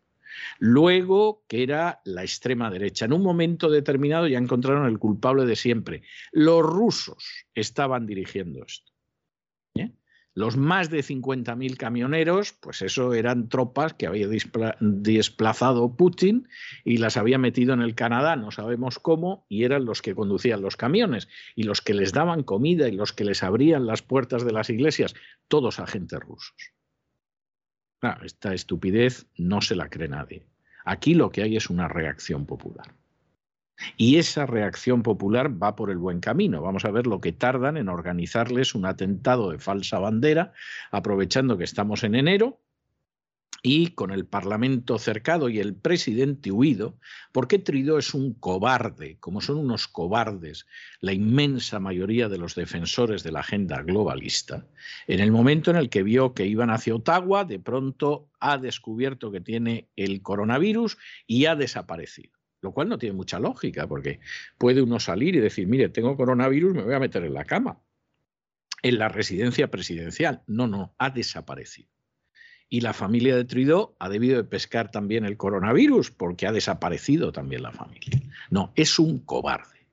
[0.58, 3.04] Luego, que era la extrema derecha.
[3.04, 6.02] En un momento determinado ya encontraron el culpable de siempre.
[6.32, 8.92] Los rusos estaban dirigiendo esto.
[10.38, 16.46] Los más de 50.000 camioneros, pues eso eran tropas que había desplazado Putin
[16.84, 20.62] y las había metido en el Canadá, no sabemos cómo, y eran los que conducían
[20.62, 21.26] los camiones
[21.56, 24.70] y los que les daban comida y los que les abrían las puertas de las
[24.70, 25.16] iglesias,
[25.48, 26.77] todos agentes rusos.
[28.24, 30.46] Esta estupidez no se la cree nadie.
[30.84, 32.94] Aquí lo que hay es una reacción popular.
[33.96, 36.62] Y esa reacción popular va por el buen camino.
[36.62, 40.52] Vamos a ver lo que tardan en organizarles un atentado de falsa bandera,
[40.90, 42.60] aprovechando que estamos en enero
[43.62, 46.98] y con el Parlamento cercado y el presidente huido,
[47.32, 50.66] porque Trudeau es un cobarde, como son unos cobardes
[51.00, 54.66] la inmensa mayoría de los defensores de la agenda globalista.
[55.06, 59.32] En el momento en el que vio que iban hacia Ottawa, de pronto ha descubierto
[59.32, 60.96] que tiene el coronavirus
[61.26, 64.18] y ha desaparecido lo cual no tiene mucha lógica, porque
[64.58, 67.80] puede uno salir y decir, mire, tengo coronavirus, me voy a meter en la cama,
[68.82, 70.42] en la residencia presidencial.
[70.48, 71.88] No, no, ha desaparecido.
[72.68, 77.32] Y la familia de Trudeau ha debido de pescar también el coronavirus, porque ha desaparecido
[77.32, 78.20] también la familia.
[78.50, 79.86] No, es un cobarde.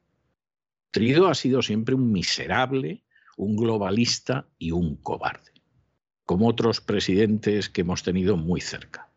[0.91, 3.03] Trudeau ha sido siempre un miserable,
[3.38, 5.51] un globalista y un cobarde,
[6.26, 9.09] como otros presidentes que hemos tenido muy cerca.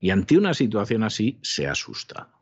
[0.00, 2.32] Y ante una situación así se ha asustado.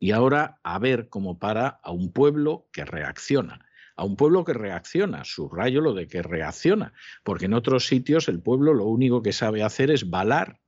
[0.00, 3.64] Y ahora a ver cómo para a un pueblo que reacciona.
[3.98, 6.92] A un pueblo que reacciona, subrayo lo de que reacciona,
[7.24, 10.60] porque en otros sitios el pueblo lo único que sabe hacer es balar,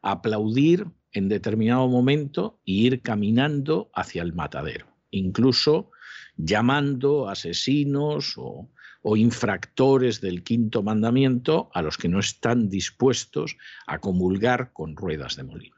[0.00, 5.90] aplaudir en determinado momento e ir caminando hacia el matadero, incluso
[6.38, 8.70] llamando asesinos o,
[9.02, 15.36] o infractores del quinto mandamiento a los que no están dispuestos a comulgar con ruedas
[15.36, 15.76] de molino.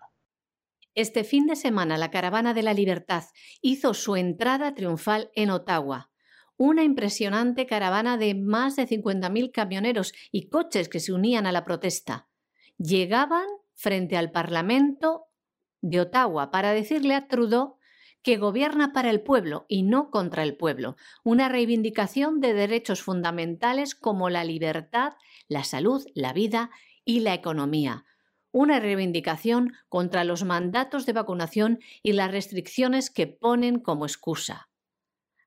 [0.94, 3.24] Este fin de semana la Caravana de la Libertad
[3.60, 6.11] hizo su entrada triunfal en Ottawa.
[6.64, 11.64] Una impresionante caravana de más de 50.000 camioneros y coches que se unían a la
[11.64, 12.28] protesta.
[12.78, 15.24] Llegaban frente al Parlamento
[15.80, 17.78] de Ottawa para decirle a Trudeau
[18.22, 20.94] que gobierna para el pueblo y no contra el pueblo,
[21.24, 25.14] una reivindicación de derechos fundamentales como la libertad,
[25.48, 26.70] la salud, la vida
[27.04, 28.04] y la economía,
[28.52, 34.68] una reivindicación contra los mandatos de vacunación y las restricciones que ponen como excusa.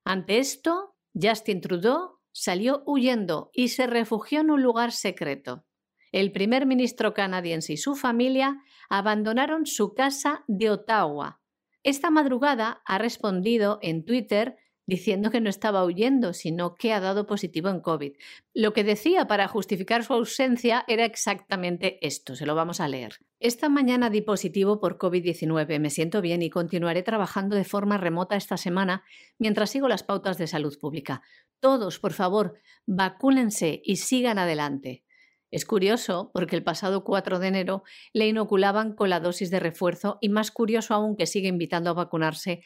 [0.04, 5.64] Ante esto, Justin Trudeau salió huyendo y se refugió en un lugar secreto.
[6.12, 11.40] El primer ministro canadiense y su familia abandonaron su casa de Ottawa,
[11.86, 14.56] esta madrugada ha respondido en Twitter
[14.86, 18.12] diciendo que no estaba huyendo, sino que ha dado positivo en COVID.
[18.54, 23.18] Lo que decía para justificar su ausencia era exactamente esto, se lo vamos a leer.
[23.40, 28.36] Esta mañana di positivo por COVID-19, me siento bien y continuaré trabajando de forma remota
[28.36, 29.04] esta semana
[29.38, 31.22] mientras sigo las pautas de salud pública.
[31.60, 32.54] Todos, por favor,
[32.86, 35.04] vacúnense y sigan adelante.
[35.50, 37.82] Es curioso porque el pasado 4 de enero
[38.12, 41.94] le inoculaban con la dosis de refuerzo y más curioso aún que sigue invitando a
[41.94, 42.62] vacunarse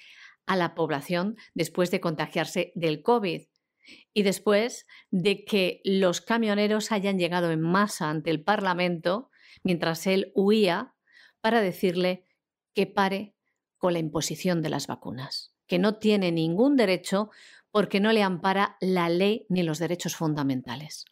[0.51, 3.42] a la población después de contagiarse del COVID
[4.12, 9.30] y después de que los camioneros hayan llegado en masa ante el Parlamento
[9.62, 10.92] mientras él huía
[11.40, 12.24] para decirle
[12.74, 13.36] que pare
[13.78, 17.30] con la imposición de las vacunas, que no tiene ningún derecho
[17.70, 21.05] porque no le ampara la ley ni los derechos fundamentales.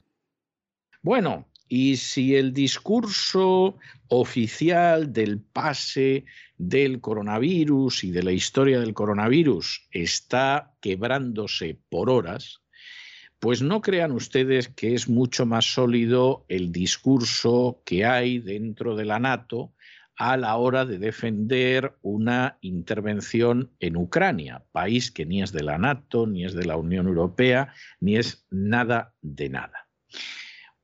[1.01, 3.77] Bueno, y si el discurso
[4.09, 6.25] oficial del pase
[6.57, 12.62] del coronavirus y de la historia del coronavirus está quebrándose por horas,
[13.39, 19.05] pues no crean ustedes que es mucho más sólido el discurso que hay dentro de
[19.05, 19.73] la NATO
[20.16, 25.79] a la hora de defender una intervención en Ucrania, país que ni es de la
[25.79, 29.88] NATO, ni es de la Unión Europea, ni es nada de nada.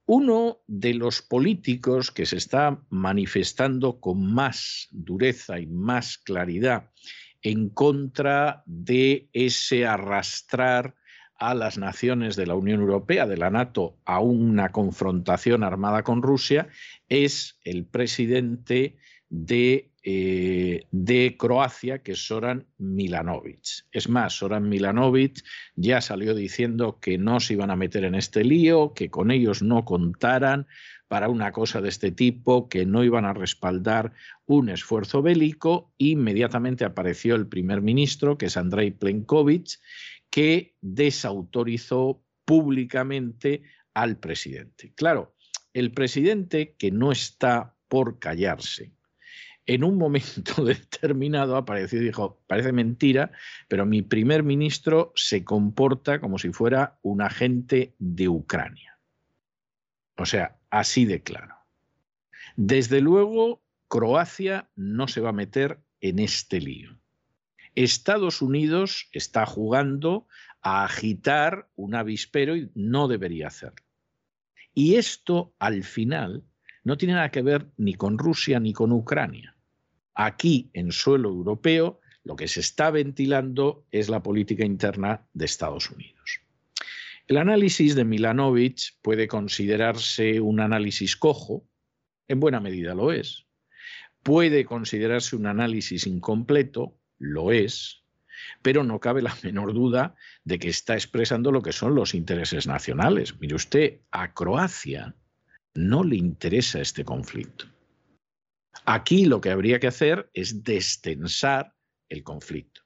[0.07, 6.91] Uno de los políticos que se está manifestando con más dureza y más claridad
[7.41, 10.95] en contra de ese arrastrar
[11.37, 16.23] a las naciones de la Unión Europea, de la NATO, a una confrontación armada con
[16.23, 16.69] Rusia,
[17.09, 18.97] es el presidente
[19.31, 23.87] de eh, de Croacia, que es Soran Milanovic.
[23.91, 25.43] Es más, Soran Milanovic
[25.77, 29.63] ya salió diciendo que no se iban a meter en este lío, que con ellos
[29.63, 30.67] no contaran
[31.09, 34.13] para una cosa de este tipo, que no iban a respaldar
[34.45, 35.95] un esfuerzo bélico.
[35.97, 39.79] Inmediatamente apareció el primer ministro, que es Andrei Plenkovic,
[40.29, 43.63] que desautorizó públicamente
[43.95, 44.93] al presidente.
[44.95, 45.35] Claro,
[45.73, 48.93] el presidente que no está por callarse,
[49.66, 53.32] en un momento determinado apareció y dijo, parece mentira,
[53.69, 58.99] pero mi primer ministro se comporta como si fuera un agente de Ucrania.
[60.16, 61.57] O sea, así de claro.
[62.57, 66.99] Desde luego, Croacia no se va a meter en este lío.
[67.74, 70.28] Estados Unidos está jugando
[70.62, 73.85] a agitar un avispero y no debería hacerlo.
[74.73, 76.45] Y esto, al final,
[76.85, 79.54] no tiene nada que ver ni con Rusia ni con Ucrania.
[80.15, 85.91] Aquí, en suelo europeo, lo que se está ventilando es la política interna de Estados
[85.91, 86.41] Unidos.
[87.27, 91.66] El análisis de Milanovic puede considerarse un análisis cojo,
[92.28, 93.47] en buena medida lo es.
[94.23, 98.05] Puede considerarse un análisis incompleto, lo es,
[98.62, 100.15] pero no cabe la menor duda
[100.45, 103.39] de que está expresando lo que son los intereses nacionales.
[103.41, 105.15] Mire usted, a Croacia
[105.74, 107.74] no le interesa este conflicto.
[108.85, 111.74] Aquí lo que habría que hacer es destensar
[112.09, 112.82] el conflicto.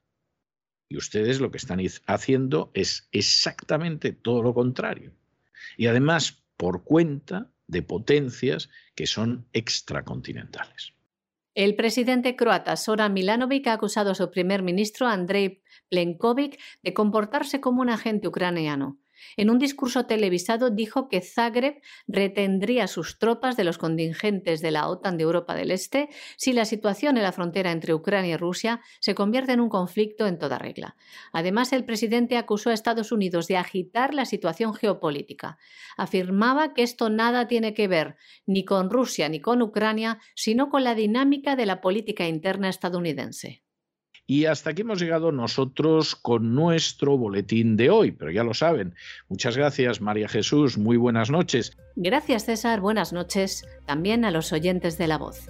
[0.89, 5.13] Y ustedes lo que están haciendo es exactamente todo lo contrario.
[5.77, 10.95] Y además por cuenta de potencias que son extracontinentales.
[11.55, 17.61] El presidente croata Sora Milanovic ha acusado a su primer ministro Andrei Plenkovic de comportarse
[17.61, 18.99] como un agente ucraniano.
[19.37, 24.89] En un discurso televisado dijo que Zagreb retendría sus tropas de los contingentes de la
[24.89, 28.81] OTAN de Europa del Este si la situación en la frontera entre Ucrania y Rusia
[29.01, 30.97] se convierte en un conflicto en toda regla.
[31.33, 35.59] Además, el presidente acusó a Estados Unidos de agitar la situación geopolítica.
[35.97, 38.17] Afirmaba que esto nada tiene que ver
[38.47, 43.63] ni con Rusia ni con Ucrania, sino con la dinámica de la política interna estadounidense.
[44.31, 48.95] Y hasta aquí hemos llegado nosotros con nuestro boletín de hoy, pero ya lo saben.
[49.31, 50.77] Muchas gracias, María Jesús.
[50.77, 51.73] Muy buenas noches.
[51.97, 52.83] Gracias, César.
[52.83, 55.49] Buenas noches también a los oyentes de la voz.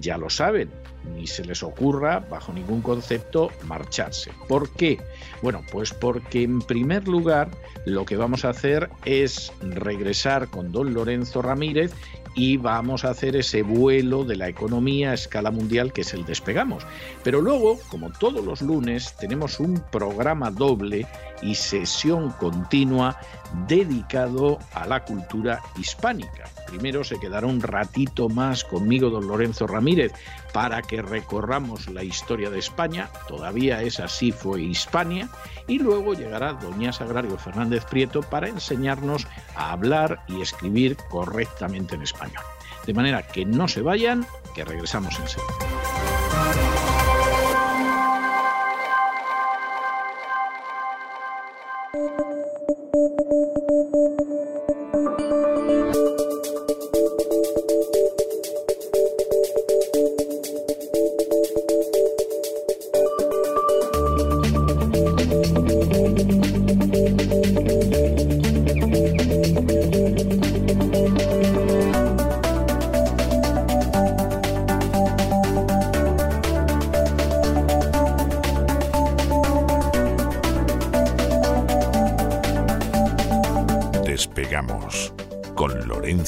[0.00, 0.70] Ya lo saben,
[1.14, 4.32] ni se les ocurra, bajo ningún concepto, marcharse.
[4.48, 4.98] ¿Por qué?
[5.40, 7.48] Bueno, pues porque en primer lugar
[7.84, 11.92] lo que vamos a hacer es regresar con don Lorenzo Ramírez
[12.36, 16.26] y vamos a hacer ese vuelo de la economía a escala mundial que es el
[16.26, 16.86] despegamos.
[17.24, 21.06] Pero luego, como todos los lunes, tenemos un programa doble
[21.42, 23.18] y sesión continua
[23.66, 26.44] dedicado a la cultura hispánica.
[26.66, 30.12] Primero se quedará un ratito más conmigo don Lorenzo Ramírez
[30.52, 35.28] para que recorramos la historia de España, todavía es así fue Hispania,
[35.68, 42.02] y luego llegará doña Sagrario Fernández Prieto para enseñarnos a hablar y escribir correctamente en
[42.02, 42.42] español.
[42.86, 45.18] De manera que no se vayan, que regresamos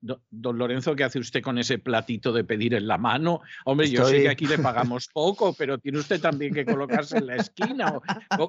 [0.00, 3.42] Don Lorenzo, ¿qué hace usted con ese platito de pedir en la mano?
[3.64, 7.26] Hombre, yo sé que aquí le pagamos poco, pero tiene usted también que colocarse en
[7.26, 8.00] la esquina.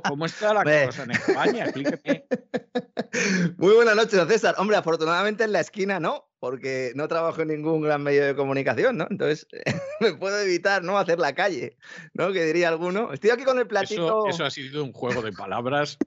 [0.04, 1.66] ¿Cómo está la cosa en España?
[3.58, 4.56] Muy buenas noches, César.
[4.58, 8.98] Hombre, afortunadamente en la esquina no, porque no trabajo en ningún gran medio de comunicación,
[8.98, 9.06] ¿no?
[9.12, 9.46] Entonces
[10.02, 11.78] me puedo evitar no hacer la calle,
[12.16, 12.34] ¿no?
[12.34, 13.14] Que diría alguno.
[13.14, 14.28] Estoy aquí con el platito.
[14.28, 16.00] Eso, ha sido un juego de palabras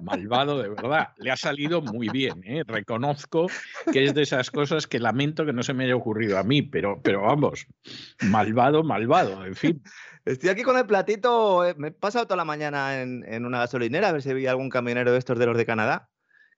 [0.00, 1.10] malvado, de verdad.
[1.18, 2.64] Le ha salido muy bien, ¿eh?
[2.66, 3.46] Reconozco
[3.92, 6.62] que es de esas cosas que lamento que no se me haya ocurrido a mí,
[6.62, 7.68] pero, pero vamos,
[8.22, 9.84] malvado, malvado, en fin.
[10.24, 13.60] Estoy aquí con el platito, eh, me he pasado toda la mañana en, en una
[13.60, 16.10] gasolinera a ver si vi algún camionero de estos de los de Canadá,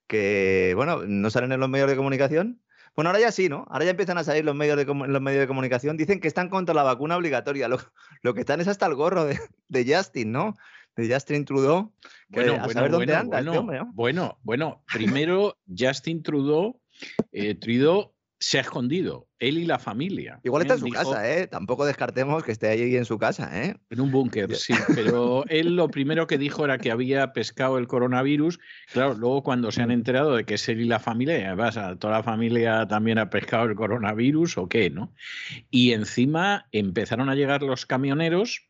[0.07, 2.63] que, bueno, no salen en los medios de comunicación,
[2.99, 3.65] bueno, ahora ya sí, ¿no?
[3.69, 5.95] Ahora ya empiezan a salir los medios de, los medios de comunicación.
[5.95, 7.69] Dicen que están contra la vacuna obligatoria.
[7.69, 7.77] Lo,
[8.23, 9.39] lo que están es hasta el gorro de,
[9.69, 10.53] de Justin, ¿no?
[10.97, 11.93] De Justin Trudeau.
[12.27, 13.89] bueno, a saber dónde anda este hombre, ¿no?
[13.93, 16.81] Bueno, bueno, primero Justin Trudeau,
[17.31, 20.39] eh, Trudeau se ha escondido, él y la familia.
[20.43, 21.47] Igual está en su casa, ¿eh?
[21.47, 23.75] Tampoco descartemos que esté allí en su casa, ¿eh?
[23.89, 24.73] En un búnker, sí.
[24.95, 28.59] Pero él lo primero que dijo era que había pescado el coronavirus.
[28.93, 31.97] Claro, luego cuando se han enterado de que es él y la familia, vas a
[31.97, 35.13] toda la familia también ha pescado el coronavirus o qué, ¿no?
[35.69, 38.69] Y encima empezaron a llegar los camioneros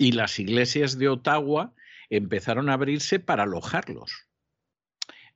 [0.00, 1.74] y las iglesias de Ottawa
[2.10, 4.26] empezaron a abrirse para alojarlos.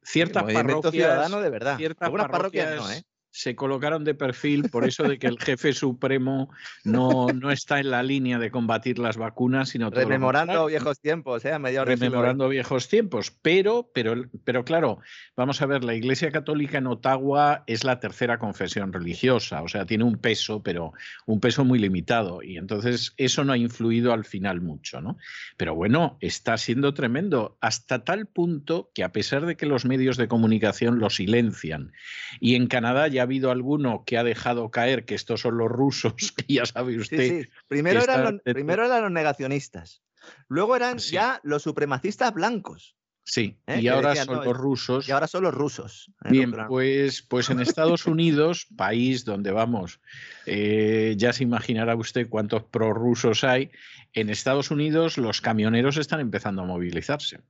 [0.02, 1.78] Ciertas parroquias, ciudadano de verdad.
[2.00, 3.04] Algunas parroquias parroquias no, ¿eh?
[3.38, 6.50] Se colocaron de perfil por eso de que el jefe supremo
[6.82, 11.44] no, no está en la línea de combatir las vacunas, sino todo Rememorando viejos tiempos,
[11.44, 11.52] ¿eh?
[11.52, 13.30] A siglo rememorando viejos tiempos.
[13.30, 14.98] Pero, pero, pero claro,
[15.36, 19.86] vamos a ver, la Iglesia Católica en Ottawa es la tercera confesión religiosa, o sea,
[19.86, 20.92] tiene un peso, pero
[21.24, 22.42] un peso muy limitado.
[22.42, 25.16] Y entonces eso no ha influido al final mucho, ¿no?
[25.56, 30.16] Pero bueno, está siendo tremendo, hasta tal punto que a pesar de que los medios
[30.16, 31.92] de comunicación lo silencian,
[32.40, 36.14] y en Canadá ya habido alguno que ha dejado caer que estos son los rusos,
[36.36, 37.42] que ya sabe usted.
[37.44, 37.48] sí.
[37.68, 40.02] Primero, eran los, dentro- primero eran los negacionistas.
[40.48, 41.12] Luego eran Sí.
[41.12, 42.94] ya los supremacistas blancos.
[43.24, 43.80] Sí, ¿eh?
[43.82, 45.06] y ahora decían, son no, los rusos.
[45.06, 46.10] Y ahora son los rusos.
[46.24, 46.28] ¿eh?
[46.30, 50.00] Bien, pues, pues en Estados Unidos, país donde vamos,
[50.46, 53.70] eh, ya se imaginará usted cuántos prorrusos hay,
[54.14, 57.40] en Estados Unidos los camioneros están empezando a movilizarse.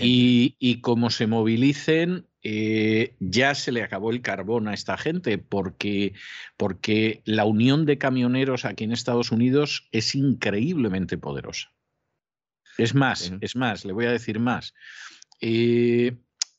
[0.00, 5.38] Y, y como se movilicen, eh, ya se le acabó el carbón a esta gente,
[5.38, 6.14] porque,
[6.56, 11.72] porque la unión de camioneros aquí en Estados Unidos es increíblemente poderosa.
[12.78, 13.34] Es más, Sí.
[13.40, 14.74] es más, le voy a decir más.
[15.40, 16.16] Eh,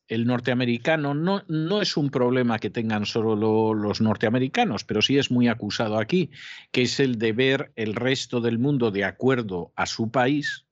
[0.08, 5.18] el norteamericano no, no es un problema que tengan solo lo- los norteamericanos, pero sí
[5.18, 6.30] es muy acusado aquí,
[6.72, 10.66] que es el de ver el resto del mundo de acuerdo a su país.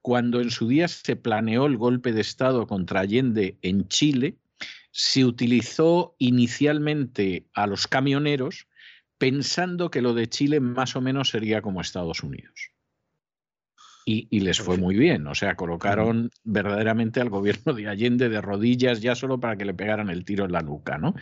[0.00, 4.36] Cuando en su día se planeó el golpe de Estado contra Allende en Chile,
[4.96, 8.68] se utilizó inicialmente a los camioneros
[9.18, 12.70] pensando que lo de Chile más o menos sería como Estados Unidos.
[14.06, 19.00] Y, les fue muy bien, o sea, colocaron verdaderamente al gobierno de Allende de rodillas
[19.00, 21.14] ya solo para que le pegaran el tiro en la nuca, ¿no?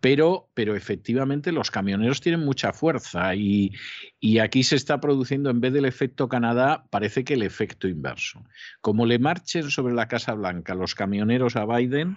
[0.00, 3.72] Pero, pero efectivamente los camioneros tienen mucha fuerza y,
[4.18, 8.42] y aquí se está produciendo, en vez del efecto Canadá, parece que el efecto inverso.
[8.80, 12.16] Como le marchen sobre la Casa Blanca los camioneros a Biden,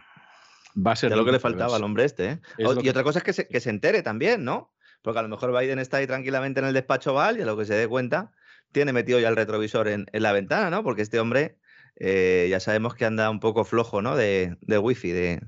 [0.76, 2.40] va a ser Ya lo que le faltaba al hombre este, ¿eh?
[2.58, 4.74] Es O- lo y que- otra cosa es que se, que se entere también, ¿no?
[5.02, 7.58] Porque a lo mejor Biden está ahí tranquilamente en el despacho Oval y a lo
[7.58, 8.32] que se dé cuenta,
[8.72, 10.84] tiene metido ya el retrovisor en, en la ventana, ¿no?
[10.84, 11.58] Porque este hombre
[11.98, 14.16] eh, ya sabemos que anda un poco flojo, ¿no?
[14.16, 15.42] De, de wifi, de,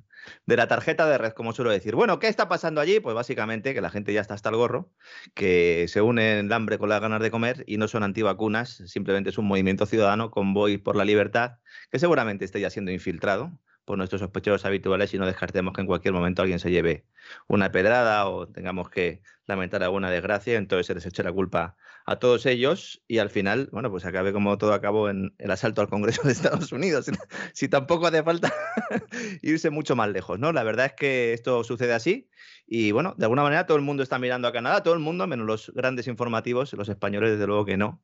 [0.46, 1.96] de la tarjeta de red, como suelo decir.
[1.96, 3.00] Bueno, ¿qué está pasando allí?
[3.00, 4.92] Pues básicamente que la gente ya está hasta el gorro,
[5.34, 9.30] que se une el hambre con las ganas de comer y no son antivacunas, simplemente
[9.32, 11.60] es un movimiento ciudadano, convoy por la libertad,
[11.92, 15.88] que seguramente esté ya siendo infiltrado por nuestros sospechosos habituales y no descartemos que en
[15.88, 17.06] cualquier momento alguien se lleve
[17.48, 22.18] una pedrada o tengamos que lamentar alguna desgracia, entonces se les eche la culpa a
[22.18, 25.90] todos ellos y al final, bueno, pues acabe como todo acabó en el asalto al
[25.90, 27.08] Congreso de Estados Unidos.
[27.54, 28.54] si tampoco hace falta
[29.42, 30.52] irse mucho más lejos, ¿no?
[30.52, 32.30] La verdad es que esto sucede así
[32.68, 35.28] y bueno, de alguna manera todo el mundo está mirando a Canadá, todo el mundo,
[35.28, 38.04] menos los grandes informativos, los españoles desde luego que no,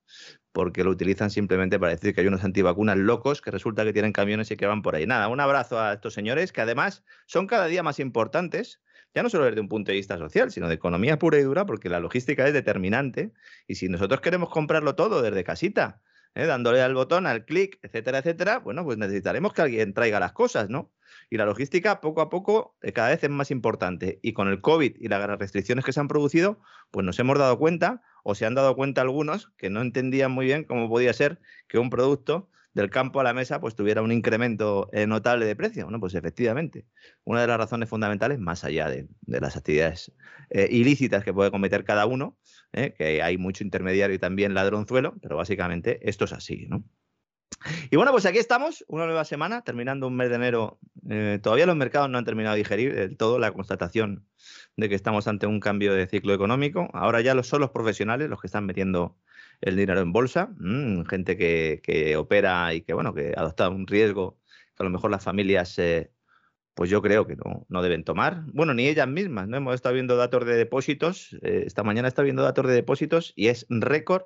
[0.52, 4.14] porque lo utilizan simplemente para decir que hay unos antivacunas locos que resulta que tienen
[4.14, 5.08] camiones y que van por ahí.
[5.08, 8.82] Nada, un abrazo a estos señores que además son cada día más importantes,
[9.14, 11.66] ya no solo desde un punto de vista social, sino de economía pura y dura,
[11.66, 13.32] porque la logística es determinante
[13.68, 16.02] y si nosotros queremos comprarlo todo desde casita,
[16.36, 16.46] ¿eh?
[16.46, 20.70] dándole al botón, al clic, etcétera, etcétera, bueno, pues necesitaremos que alguien traiga las cosas,
[20.70, 20.92] ¿no?
[21.30, 24.20] Y la logística poco a poco eh, cada vez es más importante.
[24.22, 26.60] Y con el COVID y las restricciones que se han producido,
[26.90, 30.46] pues nos hemos dado cuenta, o se han dado cuenta algunos, que no entendían muy
[30.46, 34.12] bien cómo podía ser que un producto del campo a la mesa pues tuviera un
[34.12, 35.84] incremento eh, notable de precio.
[35.86, 36.86] Bueno, pues efectivamente,
[37.24, 40.12] una de las razones fundamentales, más allá de, las actividades
[40.50, 42.38] eh, ilícitas que puede cometer cada uno,
[42.74, 46.84] eh, que hay mucho intermediario y también ladronzuelo, pero básicamente esto es así, ¿no?
[47.92, 50.80] Y bueno, pues aquí estamos, una nueva semana, terminando un mes de enero.
[51.44, 54.26] Todavía los mercados no han terminado de digerir del todo la constatación
[54.78, 56.90] de que estamos ante un cambio de ciclo económico.
[56.94, 59.16] Ahora ya los, son los profesionales los que están metiendo
[59.62, 63.88] el dinero en bolsa, mm, gente que, que, opera y que, bueno, que adopta un
[63.88, 64.40] riesgo
[64.76, 66.12] que a lo mejor las familias, eh,
[66.74, 68.44] pues yo creo que no, no, deben tomar.
[68.54, 69.58] Bueno, ni ellas mismas, ¿no?
[69.58, 73.48] Hemos estado viendo datos de depósitos, eh, esta mañana está viendo datos de depósitos y
[73.48, 74.24] es récord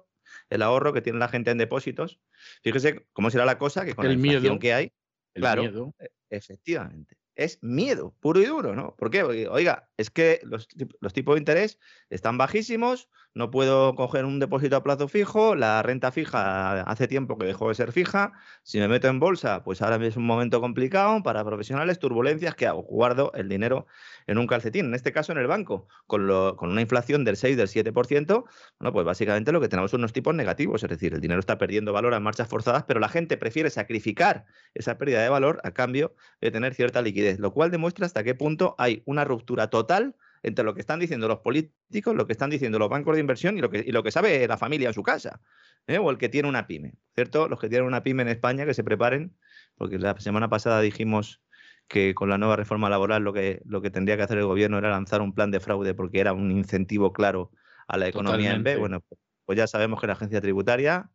[0.50, 2.20] el ahorro que tiene la gente en depósitos.
[2.64, 4.92] Fíjese cómo será la cosa que con el la inflación miedo, que hay,
[5.34, 5.96] el claro, miedo.
[6.30, 8.96] efectivamente, es miedo puro y duro, ¿no?
[8.96, 9.24] ¿Por qué?
[9.24, 10.68] Porque, oiga, es que los,
[11.02, 11.80] los, tipos de interés
[12.10, 17.38] están bajísimos, no puedo coger un depósito a plazo fijo, la renta fija hace tiempo
[17.38, 18.32] que dejó de ser fija,
[18.64, 22.66] si me meto en bolsa, pues ahora es un momento complicado para profesionales, turbulencias, ¿qué
[22.66, 22.84] hago?
[22.84, 23.88] Guardo el dinero
[24.26, 26.26] en un calcetín, en este caso en el banco, con,
[26.56, 28.46] con una inflación del 6, del 7%,
[28.80, 31.58] bueno, pues básicamente lo que tenemos son unos tipos negativos, es decir, el dinero está
[31.58, 35.72] perdiendo valor a marchas forzadas, pero la gente prefiere sacrificar esa pérdida de valor a
[35.72, 40.16] cambio de tener cierta liquidez, lo cual demuestra hasta qué punto hay una ruptura total
[40.46, 43.58] entre lo que están diciendo los políticos, lo que están diciendo los bancos de inversión
[43.58, 45.42] y lo que, lo que sabe la familia en su casa,
[45.88, 45.98] ¿eh?
[45.98, 47.50] o el que tiene una pyme, ¿cierto?
[47.50, 49.36] Los que tienen una pyme en España que se preparen,
[49.76, 51.42] porque la semana pasada dijimos
[51.88, 54.78] que con la nueva reforma laboral lo que, lo que tendría que hacer el gobierno
[54.78, 57.52] era lanzar un plan de fraude porque era un incentivo claro
[57.88, 58.78] a la economía en B.
[58.78, 59.04] Bueno,
[59.46, 61.10] pues ya sabemos que la agencia tributaria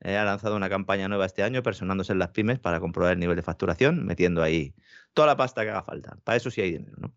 [0.00, 3.18] eh, ha lanzado una campaña nueva este año personándose en las pymes para comprobar el
[3.18, 4.76] nivel de facturación, metiendo ahí
[5.12, 6.18] toda la pasta que haga falta.
[6.22, 7.14] Para eso sí hay dinero, ¿no?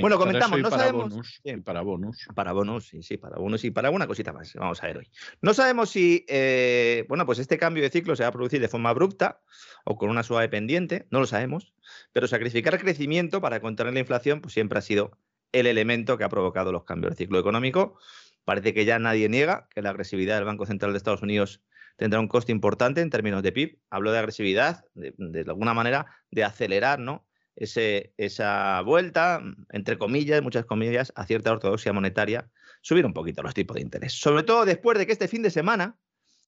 [0.00, 1.10] Bueno, comentamos, no para sabemos.
[1.10, 2.28] Bonus, para bonus.
[2.34, 4.52] Para bonus, sí, sí, para bonus y para alguna cosita más.
[4.54, 5.10] Vamos a ver hoy.
[5.42, 8.68] No sabemos si, eh, bueno, pues este cambio de ciclo se va a producir de
[8.68, 9.40] forma abrupta
[9.84, 11.74] o con una suave pendiente, no lo sabemos,
[12.12, 15.18] pero sacrificar crecimiento para contener la inflación, pues siempre ha sido
[15.52, 17.98] el elemento que ha provocado los cambios del ciclo económico.
[18.44, 21.62] Parece que ya nadie niega que la agresividad del Banco Central de Estados Unidos
[21.96, 23.78] tendrá un coste importante en términos de PIB.
[23.90, 27.26] Hablo de agresividad, de, de alguna manera, de acelerar, ¿no?
[27.60, 32.50] Esa vuelta, entre comillas, muchas comillas, a cierta ortodoxia monetaria,
[32.80, 34.14] subir un poquito los tipos de interés.
[34.14, 35.98] Sobre todo después de que este fin de semana,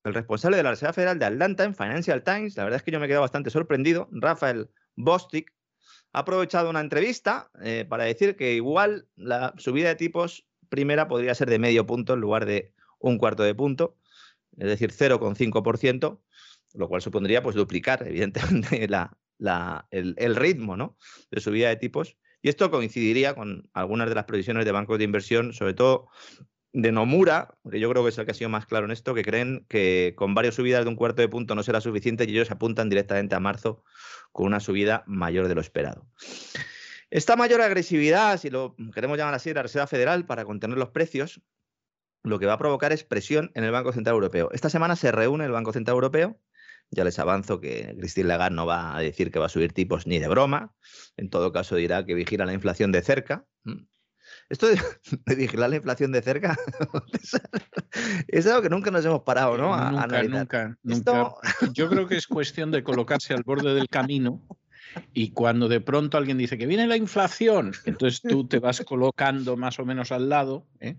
[0.04, 2.90] el responsable de la Reserva Federal de Atlanta en Financial Times, la verdad es que
[2.90, 5.52] yo me he quedado bastante sorprendido, Rafael Bostic,
[6.14, 11.34] ha aprovechado una entrevista eh, para decir que igual la subida de tipos primera podría
[11.34, 13.96] ser de medio punto en lugar de un cuarto de punto,
[14.56, 16.20] es decir, 0,5%,
[16.74, 19.16] lo cual supondría pues duplicar, evidentemente, la,
[19.90, 20.96] el, ritmo
[21.30, 22.16] de subida de tipos.
[22.42, 26.08] Y esto coincidiría con algunas de las previsiones de bancos de inversión, sobre todo
[26.72, 29.14] de Nomura, que yo creo que es el que ha sido más claro en esto,
[29.14, 32.30] que creen que con varias subidas de un cuarto de punto no será suficiente y
[32.30, 33.84] ellos apuntan directamente a marzo
[34.32, 36.06] con una subida mayor de lo esperado.
[37.10, 40.88] Esta mayor agresividad, si lo queremos llamar así, de la Reserva Federal para contener los
[40.88, 41.42] precios,
[42.22, 44.48] lo que va a provocar es presión en el Banco Central Europeo.
[44.52, 46.40] Esta semana se reúne el Banco Central Europeo
[46.92, 50.06] ya les avanzo que Christine Lagarde no va a decir que va a subir tipos
[50.06, 50.74] ni de broma.
[51.16, 53.46] En todo caso dirá que vigila la inflación de cerca.
[54.48, 54.66] Esto
[55.26, 56.56] de, vigilar la inflación de cerca
[58.28, 59.74] es algo que nunca nos hemos parado, ¿no?
[59.90, 61.34] nunca, nunca, nunca.
[61.72, 64.42] Yo creo que es cuestión de colocarse al borde del camino
[65.12, 69.56] y cuando de pronto alguien dice que viene la inflación, entonces tú te vas colocando
[69.56, 70.96] más o menos al lado ¿eh?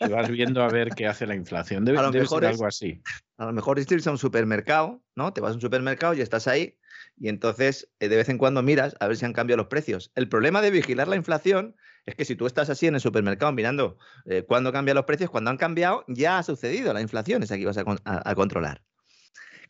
[0.00, 1.84] y, vas viendo a ver qué hace la inflación.
[1.84, 3.02] Debe, ser algo así.
[3.38, 5.32] A lo mejor irse a un supermercado, ¿no?
[5.32, 6.78] Te vas a un supermercado y estás ahí
[7.18, 10.12] y entonces eh, de vez en cuando miras a ver si han cambiado los precios.
[10.14, 13.52] El problema de vigilar la inflación es que si tú estás así en el supermercado
[13.52, 17.56] mirando eh, cuándo cambian los precios, cuando han cambiado, ya ha sucedido la inflación, esa
[17.56, 18.82] que vas a controlar.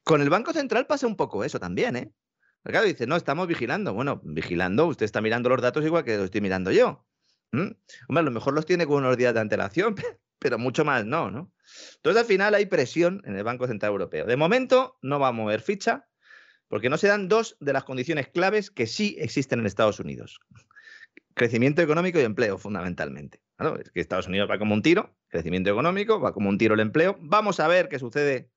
[0.07, 2.13] Con el Banco Central pasa un poco eso también, ¿eh?
[2.67, 3.95] Claro, dice, no, estamos vigilando.
[3.95, 7.07] Bueno, vigilando, usted está mirando los datos igual que los estoy mirando yo.
[7.53, 7.77] Hombre,
[8.09, 9.95] a lo mejor los tiene con unos días de antelación,
[10.39, 11.53] pero mucho más no, ¿no?
[11.97, 14.27] Entonces, al final hay presión en el Banco Central Europeo.
[14.27, 16.09] De momento, no va a mover ficha,
[16.69, 20.41] porque no se dan dos de las condiciones claves que sí existen en Estados Unidos.
[21.35, 23.41] Crecimiento económico y empleo, fundamentalmente.
[23.81, 26.81] es que Estados Unidos va como un tiro, crecimiento económico, va como un tiro el
[26.81, 27.17] empleo.
[27.21, 28.51] Vamos a ver qué sucede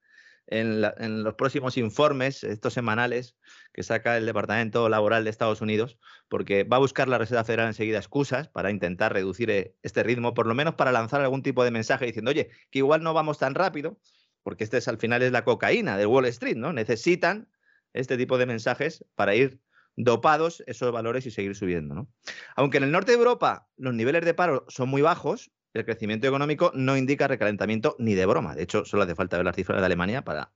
[0.49, 3.37] en, los próximos informes, estos semanales,
[3.73, 7.67] que saca el Departamento Laboral de Estados Unidos, porque va a buscar la Reserva Federal
[7.67, 11.63] enseguida excusas para intentar reducir eh, este ritmo, por lo menos para lanzar algún tipo
[11.63, 13.99] de mensaje diciendo, oye, que igual no vamos tan rápido,
[14.43, 16.73] porque este es al final es la cocaína del Wall Street, ¿no?
[16.73, 17.49] Necesitan
[17.93, 19.59] este tipo de mensajes para ir
[19.95, 21.93] dopados esos valores y seguir subiendo.
[21.93, 22.07] ¿no?
[22.55, 26.27] Aunque en el norte de Europa los niveles de paro son muy bajos, el crecimiento
[26.27, 28.55] económico no indica recalentamiento ni de broma.
[28.55, 30.51] De hecho, solo hace falta ver las cifras de Alemania para,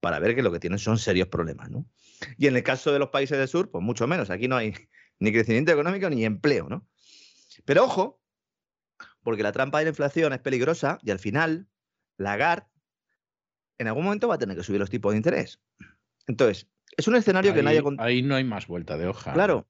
[0.00, 1.70] para ver que lo que tienen son serios problemas.
[1.70, 1.86] ¿no?
[2.36, 4.30] Y en el caso de los países del sur, pues mucho menos.
[4.30, 4.74] Aquí no hay
[5.18, 6.68] ni crecimiento económico ni empleo.
[6.68, 6.86] ¿no?
[7.64, 8.20] Pero ojo,
[9.22, 11.66] porque la trampa de la inflación es peligrosa y al final
[12.16, 12.66] Lagarde
[13.78, 15.58] en algún momento va a tener que subir los tipos de interés.
[16.26, 16.68] Entonces,
[16.98, 17.82] es un escenario que nadie...
[17.96, 19.32] Ahí no hay más vuelta de hoja.
[19.32, 19.66] Claro.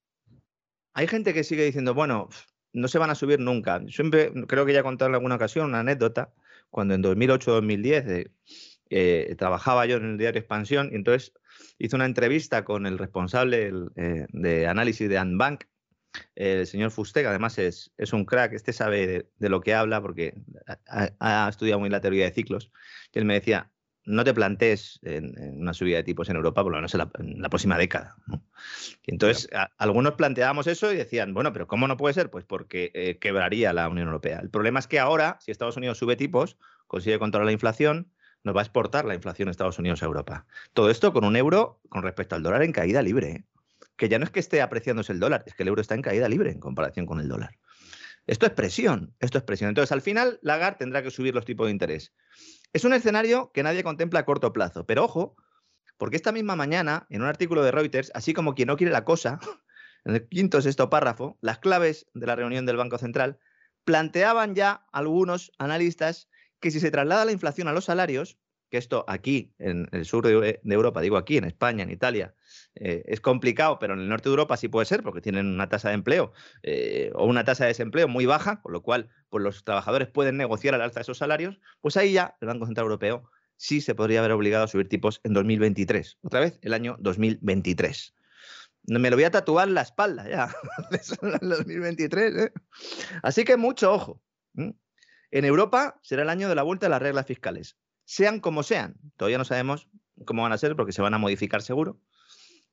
[0.94, 2.28] Hay gente que sigue diciendo, bueno,
[2.72, 3.80] no se van a subir nunca.
[3.88, 6.32] Siempre, creo que ya he contado en alguna ocasión una anécdota,
[6.70, 8.30] cuando en 2008-2010 eh,
[8.90, 11.32] eh, trabajaba yo en el diario Expansión y entonces
[11.78, 15.64] hice una entrevista con el responsable eh, de análisis de Anbank,
[16.34, 20.34] el señor Fustega, además es, es un crack, este sabe de, lo que habla porque
[20.88, 22.72] ha, estudiado muy la teoría de ciclos,
[23.12, 23.70] y él me decía,
[24.04, 27.48] no te plantees en, una subida de tipos en Europa, por lo menos en la,
[27.48, 28.16] próxima década.
[29.06, 29.48] Y entonces,
[29.78, 32.30] algunos planteábamos eso y decían, bueno, pero ¿cómo no puede ser?
[32.30, 34.40] Pues porque eh, quebraría la Unión Europea.
[34.40, 36.56] El problema es que ahora, si Estados Unidos sube tipos,
[36.86, 38.10] consigue controlar la inflación,
[38.42, 40.46] nos va a exportar la inflación de Estados Unidos a Europa.
[40.72, 43.44] Todo esto con un euro con respecto al dólar en caída libre.
[43.96, 46.02] Que ya no es que esté apreciándose el dólar, es que el euro está en
[46.02, 47.58] caída libre en comparación con el dólar.
[48.26, 49.68] Esto es presión, esto es presión.
[49.68, 52.14] Entonces, al final, Lagarde tendrá que subir los tipos de interés.
[52.72, 55.36] Es un escenario que nadie contempla a corto plazo, pero ojo,
[55.98, 59.04] porque esta misma mañana, en un artículo de Reuters, así como quien no quiere la
[59.04, 59.40] cosa,
[60.04, 63.38] en el quinto sexto párrafo, las claves de la reunión del Banco Central,
[63.84, 66.28] planteaban ya algunos analistas
[66.60, 68.38] que si se traslada la inflación a los salarios,
[68.70, 72.34] que esto aquí, en el sur de, Europa, digo aquí, en España, en Italia,
[72.76, 75.68] eh, es complicado, pero en el norte de Europa sí puede ser, porque tienen una
[75.68, 76.32] tasa de empleo
[76.62, 80.36] eh, o una tasa de desempleo muy baja, con lo cual pues, los trabajadores pueden
[80.36, 84.20] negociar al alza esos salarios, pues ahí ya el Banco Central Europeo sí se podría
[84.20, 88.14] haber obligado a subir tipos en 2023, otra vez el año 2023.
[88.86, 90.54] Me lo voy a tatuar la espalda ya,
[91.22, 92.36] en 2023.
[92.36, 92.52] ¿eh?
[93.22, 94.22] Así que mucho ojo.
[94.54, 97.76] En Europa será el año de la vuelta de las reglas fiscales
[98.10, 98.96] sean como sean.
[99.16, 99.88] Todavía no sabemos
[100.24, 102.00] cómo van a ser porque se van a modificar seguro.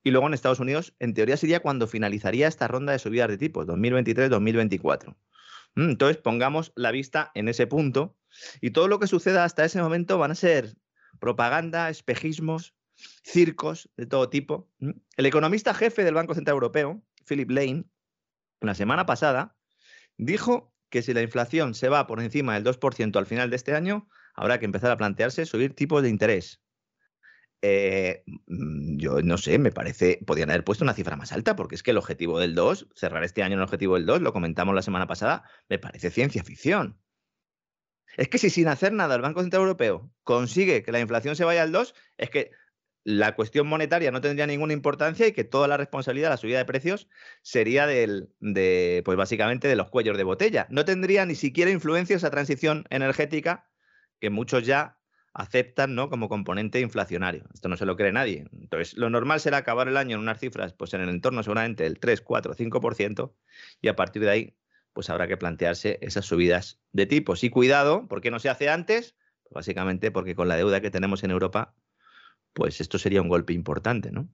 [0.04, 3.38] Y luego en Estados Unidos, en teoría sería cuando finalizaría esta ronda de subidas de
[3.38, 5.16] tipos, 2023-2024.
[5.76, 8.18] Mm, entonces pongamos la vista en ese punto
[8.62, 10.76] y todo lo que suceda hasta ese momento van a ser
[11.20, 12.74] propaganda, espejismos,
[13.24, 14.68] circos de todo tipo.
[14.80, 14.92] Mm.
[15.18, 17.84] El economista jefe del Banco Central Europeo, Philip Lane,
[18.62, 19.56] la semana pasada,
[20.18, 23.76] dijo que si la inflación se va por encima del 2% al final de este
[23.76, 24.08] año,
[24.38, 26.62] habrá que empezar a plantearse subir tipos de interés.
[27.62, 31.76] Eh, mm, yo no sé, me parece, podrían haber puesto una cifra más alta, porque
[31.76, 34.32] es que el objetivo del 2, cerrar este año en el objetivo del 2, lo
[34.32, 37.02] comentamos la semana pasada, me parece ciencia ficción.
[38.16, 41.44] Es que si sin hacer nada el Banco Central Europeo consigue que la inflación se
[41.44, 42.52] vaya al 2, es que
[43.04, 46.58] la cuestión monetaria no tendría ninguna importancia y que toda la responsabilidad de la subida
[46.58, 47.08] de precios
[47.42, 50.68] sería del, de, pues básicamente de los cuellos de botella.
[50.70, 53.70] No tendría ni siquiera influencia esa transición energética
[54.20, 54.98] que muchos ya
[55.34, 56.10] aceptan ¿no?
[56.10, 57.46] como componente inflacionario.
[57.54, 58.48] Esto no se lo cree nadie.
[58.60, 61.84] Entonces, lo normal será acabar el año en unas cifras, pues en el entorno seguramente
[61.84, 63.34] del 3, 4, 5%,
[63.82, 64.58] y a partir de ahí,
[64.94, 67.44] pues habrá que plantearse esas subidas de tipos.
[67.44, 69.16] Y cuidado, ¿por qué no se hace antes?
[69.44, 71.76] Pues básicamente porque con la deuda que tenemos en Europa,
[72.54, 74.28] pues esto sería un golpe importante, ¿no?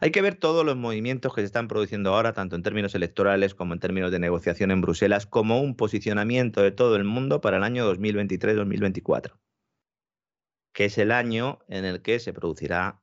[0.00, 3.54] Hay que ver todos los movimientos que se están produciendo ahora, tanto en términos electorales
[3.54, 7.56] como en términos de negociación en Bruselas, como un posicionamiento de todo el mundo para
[7.56, 9.38] el año 2023-2024,
[10.72, 13.00] que es el año en el que se producirá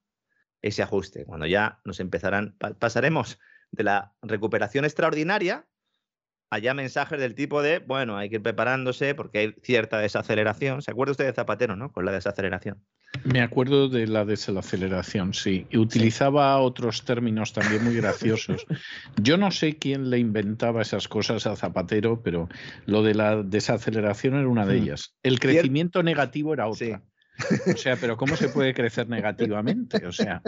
[0.62, 3.40] ese ajuste, cuando ya nos empezarán, pasaremos
[3.72, 5.68] de la recuperación extraordinaria
[6.50, 10.82] allá mensajes del tipo de, bueno, hay que ir preparándose porque hay cierta desaceleración.
[10.82, 11.92] ¿Se acuerda usted de Zapatero, no?
[11.92, 12.82] Con la desaceleración.
[13.24, 15.68] Me acuerdo de la desaceleración, sí.
[15.70, 18.66] Y utilizaba otros términos también muy graciosos.
[19.22, 22.50] Yo no sé quién le inventaba esas cosas a Zapatero, pero
[22.86, 24.84] lo de la desaceleración era una de hmm.
[24.84, 25.16] ellas.
[25.24, 27.02] El crecimiento negativo era otra.
[27.74, 30.06] O sea, pero ¿cómo se puede crecer negativamente?
[30.08, 30.42] O sea,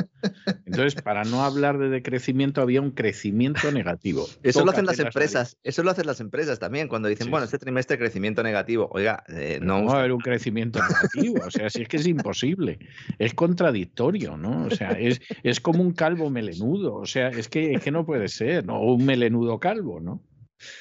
[0.66, 4.26] entonces, para no hablar de decrecimiento, había un crecimiento negativo.
[4.44, 7.58] Eso lo hacen las empresas, eso lo hacen las empresas también, cuando dicen, bueno, este
[7.58, 8.90] trimestre crecimiento negativo.
[8.92, 9.86] Oiga, eh, no.
[9.86, 12.80] va a haber un crecimiento negativo, o sea, si es que es imposible,
[13.20, 14.66] es contradictorio, ¿no?
[14.66, 18.06] O sea, es, es como un calvo melenudo, o sea, es que, es que no
[18.06, 18.80] puede ser, ¿no?
[18.80, 20.22] O un melenudo calvo, ¿no?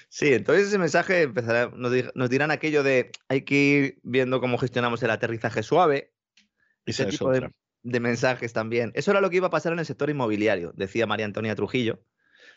[0.08, 5.02] Sí, entonces ese mensaje empezará, nos, dirán aquello de hay que ir viendo cómo gestionamos
[5.02, 6.12] el aterrizaje suave.
[6.86, 8.92] Ese tipo de, mensajes también.
[8.94, 12.02] Eso era lo que iba a pasar en el sector inmobiliario, decía María Antonia Trujillo.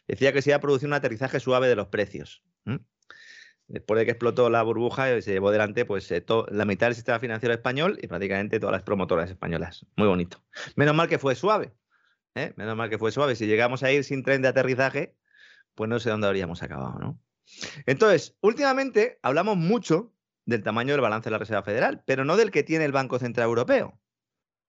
[0.07, 2.43] Decía que se iba a producir un aterrizaje suave de los precios.
[3.67, 6.95] Después de que explotó la burbuja, y se llevó delante pues, eh, la mitad del
[6.95, 9.85] sistema financiero español y prácticamente todas las promotoras españolas.
[9.95, 10.43] Muy bonito.
[10.75, 11.71] Menos mal que fue suave.
[12.33, 12.53] ¿eh?
[12.55, 13.35] Menos mal que fue suave.
[13.35, 15.15] Si llegamos a ir sin tren de aterrizaje,
[15.79, 17.21] pues no sé dónde habríamos acabado, ¿no?
[17.85, 20.13] Entonces, últimamente hablamos mucho
[20.45, 23.17] del tamaño del balance de la Reserva Federal, pero no del que tiene el Banco
[23.17, 23.97] Central Europeo.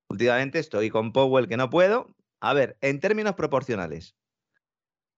[0.09, 2.15] Últimamente estoy con Powell que no puedo.
[2.39, 4.15] A ver, en términos proporcionales,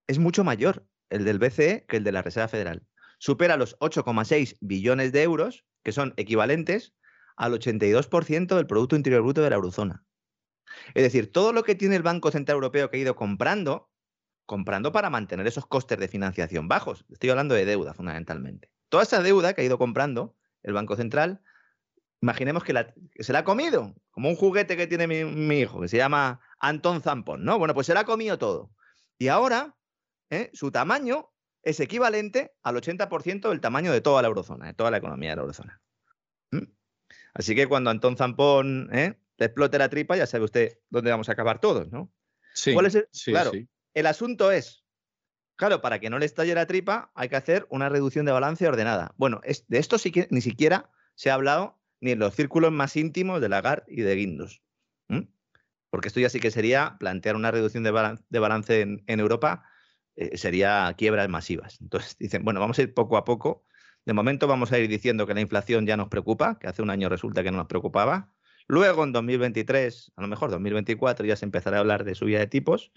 [0.07, 2.87] es mucho mayor el del BCE que el de la Reserva Federal.
[3.19, 6.95] Supera los 8,6 billones de euros, que son equivalentes
[7.37, 10.07] al 82% del Producto Interior Bruto de la eurozona.
[10.95, 13.92] Es decir, todo lo que tiene el Banco Central Europeo que ha ido comprando
[14.47, 17.05] comprando para mantener esos costes de financiación bajos.
[17.11, 18.71] Estoy hablando de deuda fundamentalmente.
[18.89, 21.41] Toda esa deuda que ha ido comprando el Banco Central,
[22.21, 22.75] imaginemos que,
[23.19, 27.03] se la ha comido, como un juguete que tiene mi, hijo, que se llama Anton
[27.03, 27.59] Zampón, ¿no?
[27.59, 28.71] Bueno, pues se la ha comido todo.
[29.19, 29.77] Y ahora
[30.31, 30.51] ¿eh?
[30.53, 31.31] su tamaño
[31.63, 35.37] es equivalente al 80% del tamaño de toda la eurozona, de toda la economía de
[35.37, 35.81] la eurozona.
[36.51, 36.65] ¿Mm?
[37.35, 39.19] Así que cuando Anton Zampón ¿eh?
[39.37, 42.13] te explote la tripa, ya sabe usted dónde vamos a acabar todos, ¿no?
[42.55, 43.69] Sí, ¿Cuál es el- sí, claro, sí.
[43.95, 44.85] El asunto es,
[45.57, 48.67] claro, para que no le estalle la tripa hay que hacer una reducción de balance
[48.67, 49.15] ordenada.
[49.17, 52.73] Bueno, es- de esto sí que ni siquiera se ha hablado ni en los círculos
[52.73, 54.63] más íntimos de Lagarde y de Guindos.
[55.91, 59.21] Porque esto ya sí que sería plantear una reducción de balan- de balance en, en
[59.21, 59.67] Europa,
[60.17, 61.79] eh, sería quiebras masivas.
[61.83, 63.65] Entonces dicen, bueno, vamos a ir poco a poco.
[64.07, 66.89] De momento vamos a ir diciendo que la inflación ya nos preocupa, que hace un
[66.89, 68.33] año resulta que no nos preocupaba.
[68.69, 72.47] Luego en 2023, a lo mejor 2024, ya se empezará a hablar de subida de
[72.47, 72.93] tipos,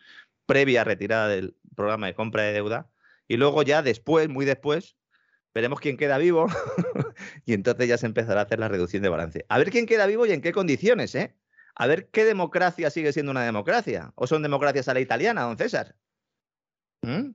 [0.45, 2.89] previa retirada del programa de compra de deuda.
[3.27, 4.95] Y luego ya después, muy después,
[5.53, 6.47] veremos quién queda vivo
[7.45, 9.45] y entonces ya se empezará a hacer la reducción de balance.
[9.49, 11.35] A ver quién queda vivo y en qué condiciones, ¿eh?
[11.75, 14.13] A ver qué democracia sigue siendo una democracia.
[14.15, 15.95] ¿O son democracias a la italiana, don César?
[17.01, 17.31] ¿Mm?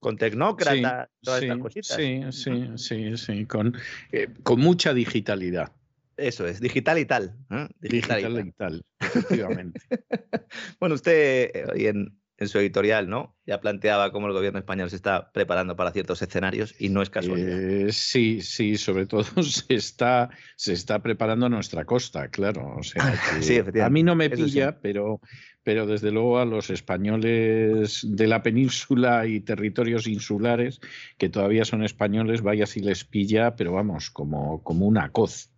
[0.00, 1.96] Con tecnócratas, todas sí, estas cositas.
[1.96, 3.76] Sí, sí, sí, sí, con,
[4.12, 5.72] eh, con mucha digitalidad.
[6.18, 7.36] Eso es, digital y tal.
[7.50, 7.68] ¿eh?
[7.80, 8.46] Digital y Digital tal.
[8.46, 9.80] y tal, efectivamente.
[10.80, 13.36] Bueno, usted eh, hoy en, en su editorial, ¿no?
[13.46, 17.10] Ya planteaba cómo el gobierno español se está preparando para ciertos escenarios y no es
[17.10, 17.60] casualidad.
[17.60, 22.76] Eh, sí, sí, sobre todo se está, se está preparando a nuestra costa, claro.
[22.78, 24.54] O sea, que Sí, efectivamente, a mí no me eso sí.
[24.54, 25.20] pilla, pero,
[25.62, 30.80] pero desde luego a los españoles de la península y territorios insulares,
[31.18, 35.50] que todavía son españoles, vaya si les pilla, pero vamos, como, como una coz.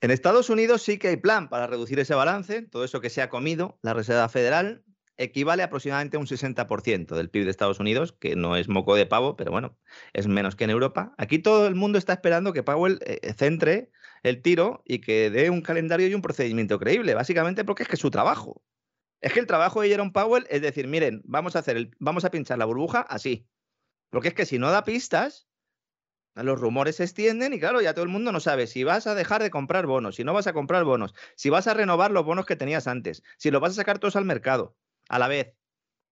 [0.00, 2.62] En Estados Unidos sí que hay plan para reducir ese balance.
[2.62, 4.84] Todo eso que se ha comido la Reserva Federal
[5.16, 9.36] equivale aproximadamente un 60% del PIB de Estados Unidos, que no es moco de pavo,
[9.36, 9.78] pero bueno,
[10.12, 11.14] es menos que en Europa.
[11.18, 13.90] Aquí todo el mundo está esperando que Powell eh, centre
[14.22, 17.96] el tiro y que dé un calendario y un procedimiento creíble, básicamente porque es que
[17.96, 18.62] su trabajo.
[19.20, 22.24] Es que el trabajo de Jerome Powell es decir, miren, vamos a hacer el, vamos
[22.24, 23.46] a pinchar la burbuja así.
[24.10, 25.48] Porque es que si no da pistas,
[26.34, 29.14] los rumores se extienden y claro, ya todo el mundo no sabe si vas a
[29.14, 32.24] dejar de comprar bonos, si no vas a comprar bonos, si vas a renovar los
[32.24, 34.76] bonos que tenías antes, si los vas a sacar todos al mercado,
[35.08, 35.54] a la vez.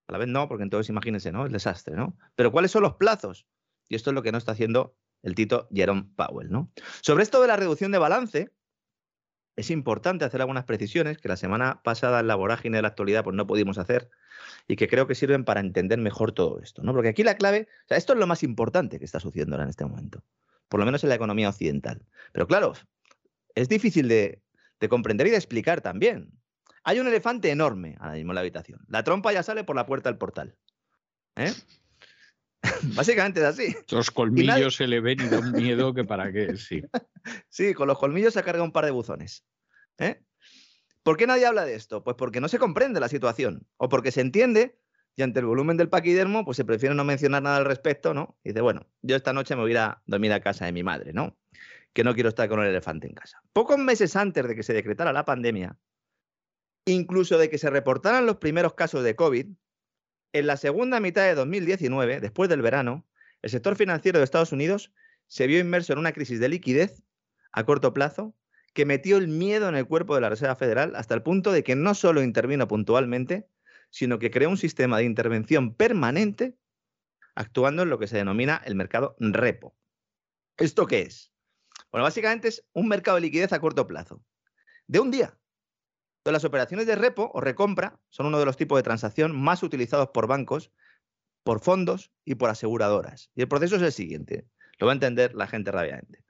[0.08, 1.46] A la vez no, porque entonces imagínense, ¿no?
[1.46, 2.16] El desastre, ¿no?
[2.34, 3.46] Pero ¿cuáles son los plazos?
[3.88, 6.70] Y esto es lo que no está haciendo el tito Jerome Powell, ¿no?
[7.00, 8.50] Sobre esto de la reducción de balance,
[9.56, 13.24] es importante hacer algunas precisiones que la semana pasada en la vorágine de la actualidad
[13.24, 14.10] pues no pudimos hacer
[14.68, 16.92] y que creo que sirven para entender mejor todo esto, ¿no?
[16.92, 19.84] Porque aquí la clave, esto es lo más importante que está sucediendo ahora en este
[19.84, 20.24] momento,
[20.68, 22.06] por lo menos en la economía occidental.
[22.32, 22.72] Pero claro,
[23.54, 24.42] es difícil de,
[24.78, 26.30] de comprender y de explicar también.
[26.82, 28.80] Hay un elefante enorme ahora mismo en la habitación.
[28.88, 30.56] La trompa ya sale por la puerta del portal.
[31.36, 31.52] ¿eh?
[32.94, 33.76] Básicamente es así.
[33.90, 36.82] Los colmillos se le ven y da un miedo que para qué, sí.
[37.48, 39.44] Sí, con los colmillos se carga un par de buzones.
[39.98, 40.22] ¿eh?
[41.02, 42.02] ¿Por qué nadie habla de esto?
[42.02, 44.78] Pues porque no se comprende la situación o porque se entiende
[45.16, 48.38] y ante el volumen del paquidermo pues se prefiere no mencionar nada al respecto, ¿no?
[48.42, 50.72] Y dice, bueno, yo esta noche me voy a ir a dormir a casa de
[50.72, 51.36] mi madre, ¿no?
[51.92, 53.42] Que no quiero estar con el elefante en casa.
[53.52, 55.78] Pocos meses antes de que se decretara la pandemia,
[56.86, 59.46] incluso de que se reportaran los primeros casos de COVID,
[60.32, 63.06] en la segunda mitad de 2019, después del verano,
[63.42, 64.92] el sector financiero de Estados Unidos
[65.26, 67.02] se vio inmerso en una crisis de liquidez
[67.52, 68.34] a corto plazo
[68.72, 71.64] que metió el miedo en el cuerpo de la Reserva Federal hasta el punto de
[71.64, 73.48] que no solo intervino puntualmente,
[73.90, 76.56] sino que creó un sistema de intervención permanente
[77.34, 79.74] actuando en lo que se denomina el mercado repo.
[80.56, 81.32] ¿Esto qué es?
[81.90, 84.22] Bueno, básicamente es un mercado de liquidez a corto plazo,
[84.86, 85.36] de un día.
[86.20, 89.62] Entonces, las operaciones de repo o recompra son uno de los tipos de transacción más
[89.62, 90.70] utilizados por bancos,
[91.42, 93.30] por fondos y por aseguradoras.
[93.34, 94.46] Y el proceso es el siguiente,
[94.78, 96.24] lo va a entender la gente rápidamente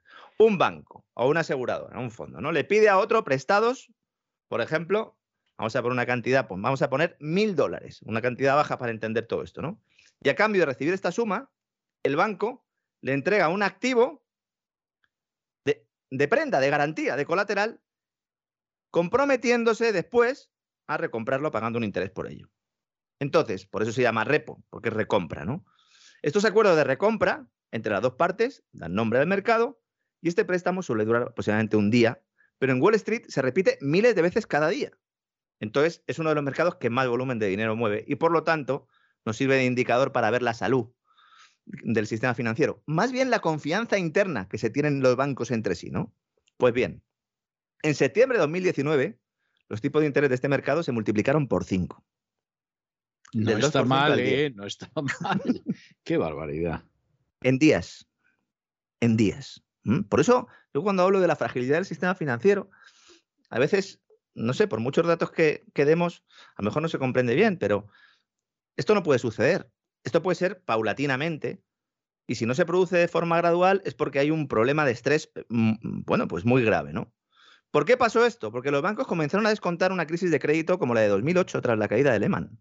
[0.45, 2.51] un banco o una aseguradora, un fondo, ¿no?
[2.51, 3.91] Le pide a otro prestados,
[4.47, 5.17] por ejemplo,
[5.57, 8.91] vamos a poner una cantidad, pues vamos a poner mil dólares, una cantidad baja para
[8.91, 9.81] entender todo esto, ¿no?
[10.21, 11.51] Y a cambio de recibir esta suma,
[12.03, 12.65] el banco
[13.01, 14.23] le entrega un activo
[15.65, 17.79] de, de prenda, de garantía, de colateral,
[18.91, 20.51] comprometiéndose después
[20.87, 22.49] a recomprarlo pagando un interés por ello.
[23.19, 25.65] Entonces, por eso se llama repo, porque es recompra, ¿no?
[26.21, 29.81] Estos acuerdos de recompra entre las dos partes dan nombre al mercado
[30.21, 32.21] y este préstamo suele durar aproximadamente un día,
[32.59, 34.91] pero en Wall Street se repite miles de veces cada día.
[35.59, 38.43] Entonces, es uno de los mercados que más volumen de dinero mueve y por lo
[38.43, 38.87] tanto
[39.25, 40.91] nos sirve de indicador para ver la salud
[41.65, 42.83] del sistema financiero.
[42.85, 46.13] Más bien la confianza interna que se tienen los bancos entre sí, ¿no?
[46.57, 47.03] Pues bien,
[47.83, 49.19] en septiembre de 2019,
[49.69, 52.03] los tipos de interés de este mercado se multiplicaron por 5.
[53.33, 54.29] No está 2% mal, al 10.
[54.31, 54.53] ¿eh?
[54.55, 54.91] No está
[55.21, 55.63] mal.
[56.03, 56.83] Qué barbaridad.
[57.41, 58.07] En días.
[58.99, 59.63] En días.
[59.83, 60.01] ¿Mm?
[60.01, 62.69] Por eso, yo cuando hablo de la fragilidad del sistema financiero,
[63.49, 64.01] a veces,
[64.33, 66.23] no sé, por muchos datos que, que demos,
[66.55, 67.87] a lo mejor no se comprende bien, pero
[68.75, 69.71] esto no puede suceder.
[70.03, 71.63] Esto puede ser paulatinamente.
[72.27, 75.31] Y si no se produce de forma gradual es porque hay un problema de estrés,
[75.49, 77.13] mm, bueno, pues muy grave, ¿no?
[77.71, 78.51] ¿Por qué pasó esto?
[78.51, 81.77] Porque los bancos comenzaron a descontar una crisis de crédito como la de 2008 tras
[81.77, 82.59] la caída de Lehman.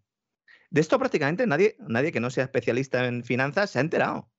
[0.70, 4.30] De esto prácticamente nadie, nadie que no sea especialista en finanzas se ha enterado.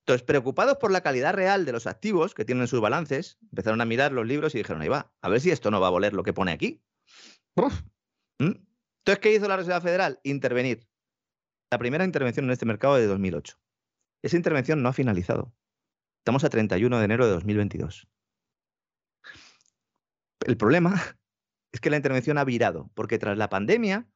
[0.00, 3.86] Entonces, preocupados por la calidad real de los activos que tienen sus balances, empezaron a
[3.86, 6.12] mirar los libros y dijeron, ahí va, a ver si esto no va a voler
[6.12, 6.84] lo que pone aquí.
[8.38, 8.52] ¿Mm?
[8.98, 10.20] Entonces, ¿qué hizo la Reserva Federal?
[10.22, 10.86] Intervenir.
[11.70, 13.56] La primera intervención en este mercado de 2008.
[14.22, 15.54] Esa intervención no ha finalizado.
[16.18, 18.06] Estamos a 31 de enero de 2022.
[20.44, 20.94] El problema
[21.72, 24.06] es que la intervención ha virado, porque tras la pandemia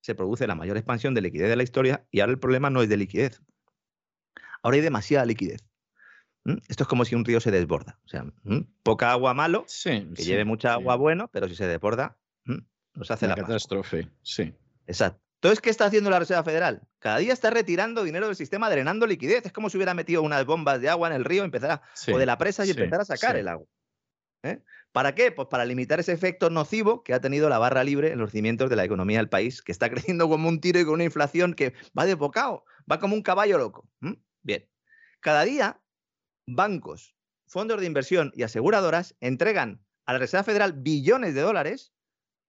[0.00, 2.82] se produce la mayor expansión de liquidez de la historia y ahora el problema no
[2.82, 3.40] es de liquidez,
[4.62, 5.64] Ahora hay demasiada liquidez.
[6.68, 7.98] Esto es como si un río se desborda.
[8.04, 8.26] O sea,
[8.82, 12.16] poca agua malo, que lleve mucha agua bueno, pero si se desborda,
[12.94, 14.08] nos hace la catástrofe.
[14.22, 14.54] Sí.
[14.86, 15.20] Exacto.
[15.36, 16.82] Entonces, ¿qué está haciendo la Reserva Federal?
[17.00, 19.44] Cada día está retirando dinero del sistema, drenando liquidez.
[19.44, 21.82] Es como si hubiera metido unas bombas de agua en el río empezara,
[22.12, 23.66] o de la presa y empezar a sacar el agua.
[24.44, 24.60] ¿eh?
[24.92, 25.32] ¿Para qué?
[25.32, 28.68] Pues para limitar ese efecto nocivo que ha tenido la barra libre en los cimientos
[28.68, 31.54] de la economía del país, que está creciendo como un tiro y con una inflación
[31.54, 33.88] que va de bocado, va como un caballo loco.
[34.42, 34.68] Bien,
[35.20, 35.80] cada día
[36.46, 37.16] bancos,
[37.46, 41.94] fondos de inversión y aseguradoras entregan a la Reserva Federal billones de dólares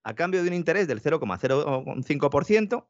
[0.04, 2.90] a cambio de un interés del 0,05%,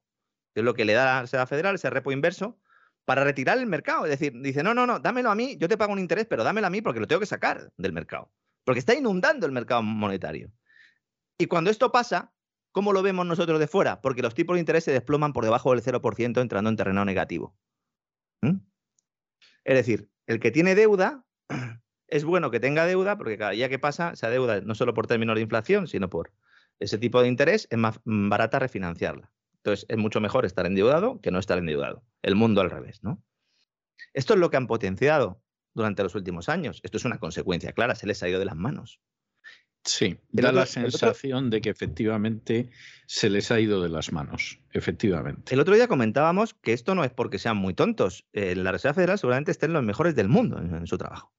[0.54, 2.60] que es lo que le da la Reserva Federal, ese repo inverso,
[3.06, 4.06] para retirar el mercado.
[4.06, 6.44] Es decir, dice, no, no, no, dámelo a mí, yo te pago un interés, pero
[6.44, 8.32] dámelo a mí porque lo tengo que sacar del mercado.
[8.64, 10.52] Porque está inundando el mercado monetario.
[11.38, 12.34] Y cuando esto pasa,
[12.72, 14.02] ¿cómo lo vemos nosotros de fuera?
[14.02, 17.56] Porque los tipos de interés se desploman por debajo del 0% entrando en terreno negativo.
[18.42, 18.60] ¿Mm?
[19.64, 21.26] Es decir, el que tiene deuda,
[22.08, 25.08] es bueno que tenga deuda porque cada día que pasa, esa deuda no solo por
[25.08, 26.34] términos de inflación, sino por
[26.80, 29.32] ese tipo de interés, es más mm, barata refinanciarla.
[29.58, 32.04] Entonces, es mucho mejor estar endeudado que no estar endeudado.
[32.22, 33.24] El mundo al revés, ¿no?
[34.14, 35.42] Esto es lo que han potenciado
[35.74, 36.80] durante los últimos años.
[36.84, 39.00] Esto es una consecuencia clara, se les ha ido de las manos.
[39.86, 42.70] Sí, da la sensación de que efectivamente
[43.06, 45.54] se les ha ido de las manos, efectivamente.
[45.54, 48.26] El otro día comentábamos que esto no es porque sean muy tontos.
[48.32, 51.34] Eh, la Reserva Federal seguramente estén los mejores del mundo en, su trabajo.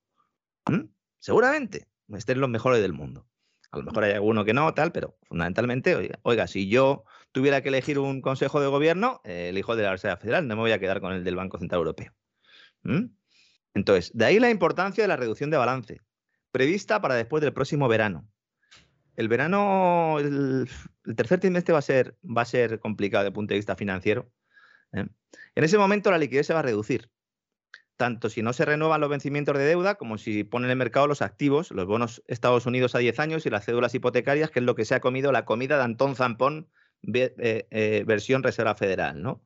[0.66, 0.90] ¿Mm?
[1.18, 3.26] Seguramente estén los mejores del mundo.
[3.70, 7.70] A lo mejor hay alguno que no, tal, pero fundamentalmente, oiga, si yo tuviera que
[7.70, 10.78] elegir un consejo de gobierno, eh, elijo de la Reserva Federal, no me voy a
[10.78, 12.12] quedar con el del Banco Central Europeo.
[12.82, 13.06] ¿Mm?
[13.74, 16.00] Entonces, de ahí la importancia de la reducción de balance,
[16.52, 18.28] prevista para después del próximo verano
[19.16, 20.68] el verano, el,
[21.16, 24.30] tercer trimestre va a, ser, va a ser complicado desde el punto de vista financiero.
[24.92, 25.06] ¿eh?
[25.54, 27.10] En ese momento la liquidez se va a reducir,
[27.96, 31.22] tanto si no se renuevan los vencimientos de deuda como si ponen en mercado los
[31.22, 34.74] activos, los bonos Estados Unidos a 10 años y las cédulas hipotecarias, que es lo
[34.74, 36.68] que se ha comido la comida de Antón Zampón
[37.12, 39.44] eh, eh, versión Reserva Federal, ¿no?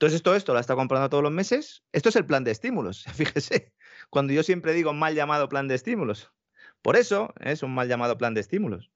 [0.00, 1.84] Entonces, todo esto lo está comprando todos los meses.
[1.92, 3.74] Esto es el plan de estímulos, fíjese.
[4.08, 6.32] Cuando yo siempre digo mal llamado plan de estímulos,
[6.80, 8.90] por eso es un mal llamado plan de estímulos.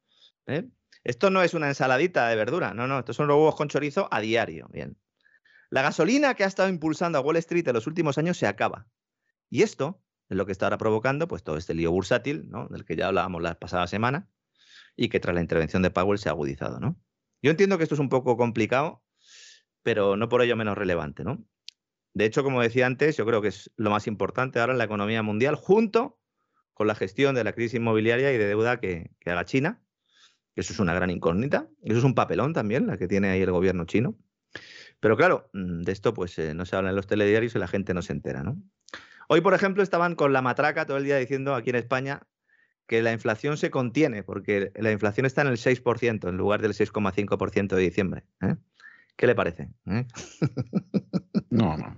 [0.47, 0.66] ¿eh?
[1.05, 4.09] Esto no es una ensaladita de verdura, no, no, estos son los huevos con chorizo
[4.10, 4.66] a diario.
[4.72, 4.97] Bien.
[5.68, 8.86] La gasolina que ha estado impulsando a Wall Street en los últimos años se acaba.
[9.51, 12.66] Y esto es lo que está ahora provocando pues, todo este lío bursátil, ¿no?
[12.68, 14.31] del que ya hablábamos la pasada semana,
[14.97, 16.81] y que tras la intervención de Powell se ha agudizado.
[16.81, 16.98] ¿no?
[17.43, 19.03] Yo entiendo que esto es un poco complicado,
[19.85, 21.23] pero no por ello menos relevante.
[21.23, 21.44] ¿no?
[22.15, 24.85] De hecho, como decía antes, yo creo que es lo más importante ahora en la
[24.85, 26.19] economía mundial, junto
[26.73, 29.81] con la gestión de la crisis inmobiliaria y de deuda que, haga China.
[30.56, 31.69] Eso es una gran incógnita.
[31.82, 34.16] Eso es un papelón también, la que tiene ahí el gobierno chino.
[34.98, 37.69] Pero claro, mm, de esto pues eh, no se habla en los telediarios y la
[37.69, 38.61] gente no se entera, ¿no?
[39.28, 42.27] Hoy, por ejemplo, estaban con la matraca todo el día diciendo aquí en España
[42.86, 46.74] que la inflación se contiene, porque la inflación está en el 6% en lugar del
[46.74, 48.24] 6,5% de diciembre.
[48.43, 48.56] ¿eh?
[49.16, 49.70] ¿Qué le parece?
[49.86, 50.07] ¿Eh?
[51.51, 51.97] No, no.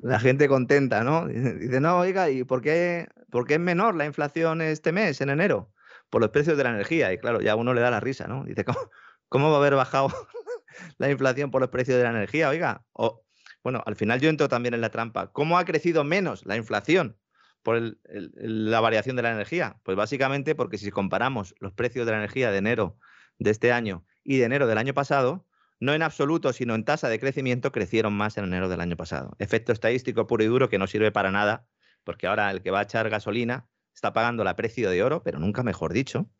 [0.00, 1.28] La gente contenta, ¿no?
[1.28, 5.30] Dice, no, oiga, ¿y por qué, por qué es menor la inflación este mes, en
[5.30, 5.72] enero?
[6.10, 7.10] Por los precios de la energía.
[7.10, 8.44] Y claro, ya uno le da la risa, ¿no?
[8.44, 8.90] Dice, ¿cómo,
[9.30, 10.08] cómo va a haber bajado
[10.98, 12.50] la inflación por los precios de la energía?
[12.50, 13.24] Oiga, o,
[13.62, 15.32] bueno, al final yo entro también en la trampa.
[15.32, 17.16] ¿Cómo ha crecido menos la inflación
[17.62, 19.80] por la variación de la energía?
[19.84, 22.98] Pues básicamente porque si comparamos los precios de la energía de enero
[23.38, 25.45] de este año y de enero del año pasado,
[25.80, 29.36] no en absoluto, sino en tasa de crecimiento, crecieron más en enero del año pasado.
[29.38, 31.66] Efecto estadístico puro y duro que no sirve para nada,
[32.04, 35.38] porque ahora el que va a echar gasolina está pagando a precio de oro, pero
[35.38, 36.30] nunca mejor dicho,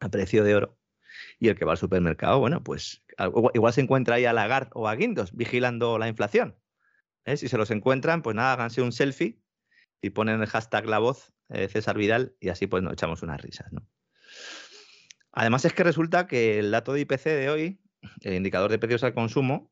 [0.00, 0.78] a precio de oro.
[1.38, 3.04] Y el que va al supermercado, bueno, pues
[3.54, 6.56] igual se encuentra ahí a Lagarde o a Guindos vigilando la inflación.
[7.24, 7.36] ¿eh?
[7.36, 9.38] Si se los encuentran, pues nada, háganse un selfie
[10.00, 13.40] y ponen el hashtag la voz eh, César Vidal y así pues nos echamos unas
[13.40, 13.70] risas.
[15.32, 17.80] Además es que resulta que el dato de IPC de hoy
[18.20, 19.70] el indicador de precios al consumo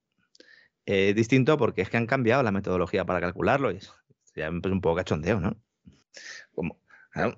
[0.84, 3.70] es distinto porque es que han cambiado la metodología para calcularlo.
[3.70, 3.78] Y
[4.34, 5.56] ya es un poco cachondeo, ¿no?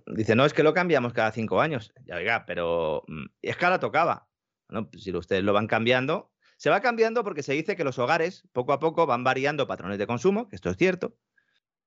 [0.07, 1.93] Dice, no, es que lo cambiamos cada cinco años.
[2.07, 4.29] Ya, oiga, pero mm, es que ahora tocaba.
[4.69, 8.49] Pues si ustedes lo van cambiando, se va cambiando porque se dice que los hogares
[8.53, 11.17] poco a poco van variando patrones de consumo, que esto es cierto,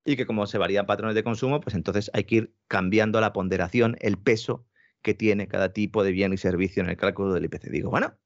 [0.04, 3.32] y que como se varían patrones de consumo, pues entonces hay que ir cambiando la
[3.32, 4.66] ponderación, el peso
[5.02, 7.64] que tiene cada tipo de bien y servicio en el cálculo del IPC.
[7.70, 8.16] Digo, bueno,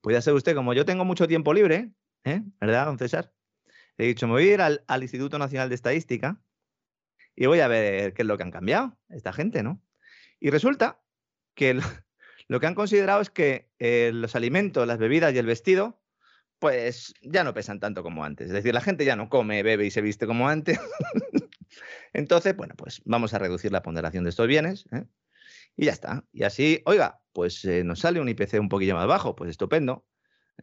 [0.00, 1.92] puede ser usted, como yo tengo mucho tiempo libre,
[2.24, 2.42] ¿eh?
[2.60, 3.32] ¿verdad, don César?
[3.98, 6.40] He dicho, me voy a ir al, Instituto Nacional de Estadística
[7.36, 9.82] y voy a ver qué es lo que han cambiado esta gente, ¿no?
[10.38, 11.02] Y resulta
[11.54, 11.74] que
[12.48, 16.00] lo, que han considerado es que eh, los alimentos, las bebidas y el vestido,
[16.58, 18.46] pues ya no pesan tanto como antes.
[18.48, 20.78] Es decir, la gente ya no come, bebe y se viste como antes.
[22.12, 24.86] Entonces, bueno, pues vamos a reducir la ponderación de estos bienes.
[24.92, 25.04] ¿eh?
[25.76, 26.24] Y ya está.
[26.32, 30.06] Y así, oiga, pues eh, nos sale un IPC un poquillo más bajo, pues estupendo.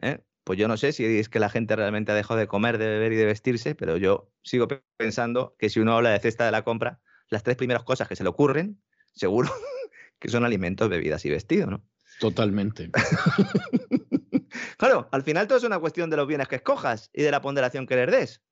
[0.00, 0.20] ¿eh?
[0.44, 2.88] Pues yo no sé si es que la gente realmente ha dejado de comer, de
[2.88, 6.52] beber y de vestirse, pero yo sigo pensando que si uno habla de cesta de
[6.52, 8.80] la compra, las tres primeras cosas que se le ocurren,
[9.12, 9.50] seguro
[10.18, 11.84] que son alimentos, bebidas y vestido, ¿no?
[12.20, 12.90] Totalmente.
[14.78, 17.40] claro, al final todo es una cuestión de los bienes que escojas y de la
[17.40, 18.42] ponderación que le des.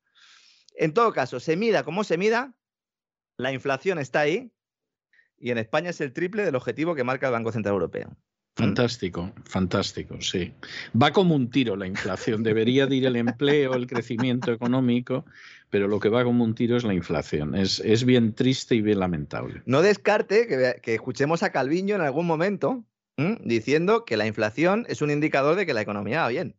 [0.74, 2.54] En todo caso, se mida como se mida,
[3.38, 4.52] la inflación está ahí,
[5.38, 8.16] y en España es el triple del objetivo que marca el Banco Central Europeo.
[8.56, 10.50] Fantástico, fantástico, sí.
[11.00, 12.42] Va como un tiro la inflación.
[12.42, 15.26] Debería ir el empleo, el crecimiento económico,
[15.68, 17.54] pero lo que va como un tiro es la inflación.
[17.54, 19.60] Es, es bien triste y bien lamentable.
[19.66, 20.46] No descarte
[20.82, 22.82] que, escuchemos a Calviño en algún momento
[23.44, 26.54] diciendo que la inflación es un indicador de que la economía va bien.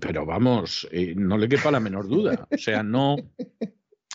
[0.00, 2.46] Pero vamos, eh, no le quepa la menor duda.
[2.50, 3.16] O sea, no,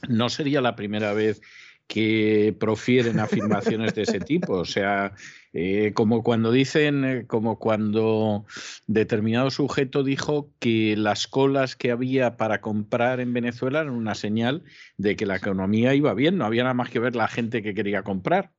[0.07, 1.41] no sería la primera vez
[1.89, 4.53] que profieren afirmaciones de ese tipo.
[4.53, 5.13] O sea,
[5.53, 8.45] eh, como cuando dicen, eh, como cuando
[8.85, 14.63] determinado sujeto dijo que las colas que había para comprar en Venezuela eran una señal
[14.97, 17.73] de que la economía iba bien, no había nada más que ver la gente que
[17.73, 18.51] quería comprar.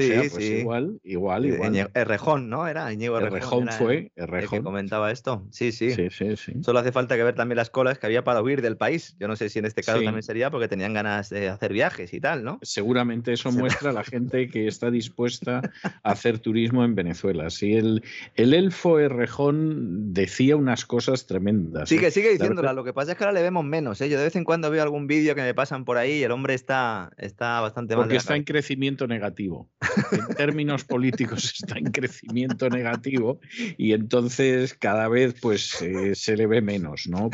[0.00, 0.54] Sí, pues sí.
[0.54, 1.90] Igual, igual, igual.
[1.92, 2.66] Errejón, ¿no?
[2.66, 3.68] Era Íñigo Errejón.
[3.68, 4.60] fue, Errejón.
[4.60, 5.46] que comentaba esto.
[5.50, 5.90] Sí, sí.
[5.90, 6.54] Sí, sí, sí.
[6.62, 9.16] Solo hace falta que ver también las colas que había para huir del país.
[9.20, 12.14] Yo no sé si en este caso también sería porque tenían ganas de hacer viajes
[12.14, 12.58] y tal, ¿no?
[12.62, 15.60] Seguramente eso muestra a la gente que está dispuesta
[16.02, 17.50] a hacer turismo en Venezuela.
[17.50, 18.02] Sí, el,
[18.34, 21.90] el elfo Errejón decía unas cosas tremendas.
[21.90, 22.00] Sí, ¿eh?
[22.00, 22.72] que sigue diciéndola.
[22.72, 24.00] Lo que pasa es que ahora le vemos menos.
[24.00, 24.08] ¿eh?
[24.08, 26.30] Yo de vez en cuando veo algún vídeo que me pasan por ahí y el
[26.30, 28.04] hombre está, está bastante mal.
[28.04, 29.68] Porque está en crecimiento negativo
[30.12, 33.40] en términos políticos está en crecimiento negativo
[33.76, 37.30] y entonces cada vez pues eh, se le ve menos, ¿no?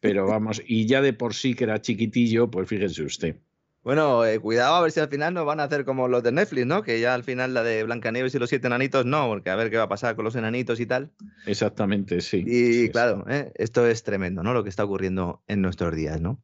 [0.00, 3.36] Pero, vamos, y ya de por sí que era chiquitillo, pues fíjese usted.
[3.82, 6.32] Bueno, eh, cuidado a ver si al final nos van a hacer como los de
[6.32, 6.82] Netflix, ¿no?
[6.82, 9.70] Que ya al final la de Blancanieves y los siete enanitos no, porque a ver
[9.70, 11.10] qué va a pasar con los enanitos y tal.
[11.46, 12.44] Exactamente, sí.
[12.46, 13.50] Y claro, ¿eh?
[13.54, 14.52] esto es tremendo, ¿no?
[14.52, 16.42] Lo que está ocurriendo en nuestros días, ¿no?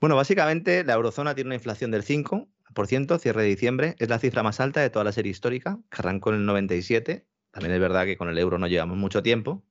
[0.00, 2.48] Bueno, básicamente la eurozona tiene una inflación del 5,
[2.86, 6.30] cierre de diciembre, es la cifra más alta de toda la serie histórica, que arrancó
[6.30, 7.26] en el 97.
[7.50, 9.64] También es verdad que con el euro no llevamos mucho tiempo,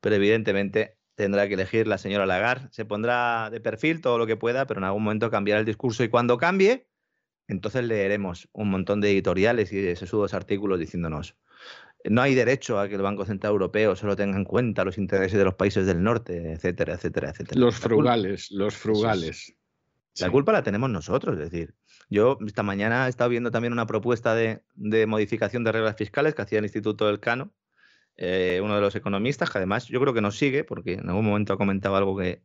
[0.00, 2.68] pero evidentemente tendrá que elegir la señora Lagarde.
[2.72, 6.02] Se pondrá de perfil todo lo que pueda, pero en algún momento cambiará el discurso
[6.02, 6.88] y cuando cambie,
[7.46, 11.36] entonces leeremos un montón de editoriales y de sesudos artículos diciéndonos
[12.04, 15.38] no hay derecho a que el Banco Central Europeo solo tenga en cuenta los intereses
[15.38, 17.60] de los países del norte, etcétera, etcétera, etcétera.
[17.60, 19.54] Los frugales, los frugales.
[20.18, 21.74] La culpa la tenemos nosotros, es decir,
[22.10, 24.62] yo esta mañana he estado viendo también una propuesta de,
[25.06, 27.54] modificación de reglas fiscales que hacía el Instituto del Cano,
[28.16, 31.24] eh, uno de los economistas, que además yo creo que nos sigue, porque en algún
[31.24, 32.42] momento ha comentado algo que,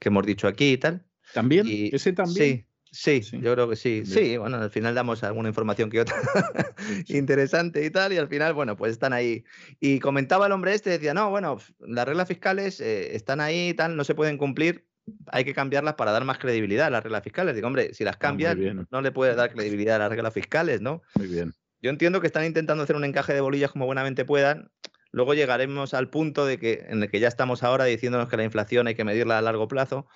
[0.00, 1.04] hemos dicho aquí y tal.
[1.34, 1.66] ¿También?
[1.68, 2.66] ¿Ese también?
[2.90, 4.04] Sí, sí, yo creo que sí.
[4.04, 6.14] Sí, bueno, al final damos alguna información que otra
[7.08, 9.44] interesante y tal, y al final, bueno, pues están ahí.
[9.80, 13.74] Y comentaba el hombre este, decía, no, bueno, las reglas fiscales eh, están ahí y
[13.74, 14.86] tal, no se pueden cumplir,
[15.26, 17.54] hay que cambiarlas para dar más credibilidad a las reglas fiscales.
[17.54, 18.56] Digo, hombre, si las ah, cambias,
[18.90, 21.02] no le puedes dar credibilidad a las reglas fiscales, ¿no?
[21.14, 21.54] Muy bien.
[21.80, 24.70] Yo entiendo que están intentando hacer un encaje de bolillas como buenamente puedan.
[25.10, 28.44] Luego llegaremos al punto de que, en el que ya estamos ahora diciéndonos que la
[28.44, 30.06] inflación hay que medirla a largo plazo.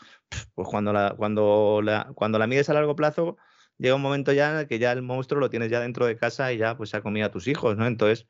[0.55, 3.37] Pues cuando la, cuando la, cuando la mides a largo plazo,
[3.79, 6.17] llega un momento ya en el que ya el monstruo lo tienes ya dentro de
[6.17, 7.87] casa y ya pues se ha comido a tus hijos, ¿no?
[7.87, 8.27] Entonces,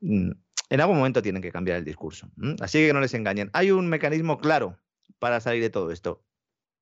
[0.00, 0.32] mm,
[0.68, 2.28] en algún momento tienen que cambiar el discurso.
[2.60, 3.50] Así que no les engañen.
[3.52, 4.78] Hay un mecanismo claro
[5.18, 6.24] para salir de todo esto?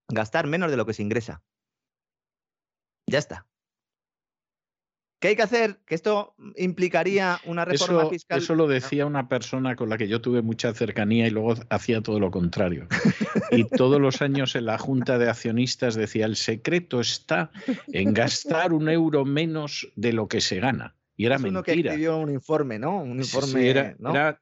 [0.09, 1.43] Gastar menos de lo que se ingresa.
[3.07, 3.47] Ya está.
[5.20, 5.81] ¿Qué hay que hacer?
[5.85, 8.39] Que esto implicaría una reforma fiscal.
[8.39, 12.01] Eso lo decía una persona con la que yo tuve mucha cercanía y luego hacía
[12.01, 12.89] todo lo contrario.
[13.51, 17.51] Y todos los años en la junta de accionistas decía: el secreto está
[17.89, 20.97] en gastar un euro menos de lo que se gana.
[21.16, 21.59] Y era es mentira.
[21.59, 23.02] Uno que escribió un informe, ¿no?
[23.02, 23.69] Un informe.
[23.69, 24.36] era, Eh,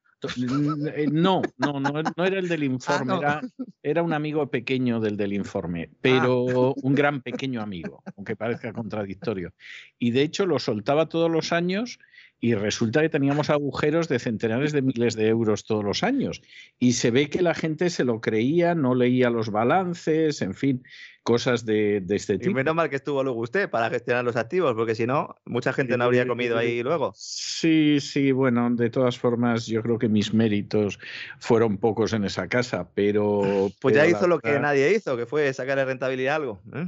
[1.10, 3.20] no, no, no, no era el del informe, Ah, no.
[3.20, 3.40] era,
[3.82, 5.96] era un amigo pequeño del del informe, Ah.
[6.00, 9.52] pero un gran pequeño amigo, aunque parezca contradictorio.
[9.98, 11.98] Y de hecho lo soltaba todos los años
[12.40, 16.40] y resulta que teníamos agujeros de centenares de miles de euros todos los años.
[16.78, 20.84] Y se ve que la gente se lo creía, no leía los balances, en fin,
[21.24, 22.54] cosas de, de este Y tipo.
[22.54, 25.96] menos mal que estuvo luego usted para gestionar los activos, porque si no, mucha gente
[25.98, 27.12] no habría comido ahí luego.
[27.16, 30.98] Sí, sí, bueno, de todas formas, yo creo que mis méritos
[31.40, 33.70] fueron pocos en esa casa, pero.
[33.80, 36.62] Pues ya hizo la lo que nadie hizo, que fue sacarle rentabilidad a algo.
[36.74, 36.86] ¿eh?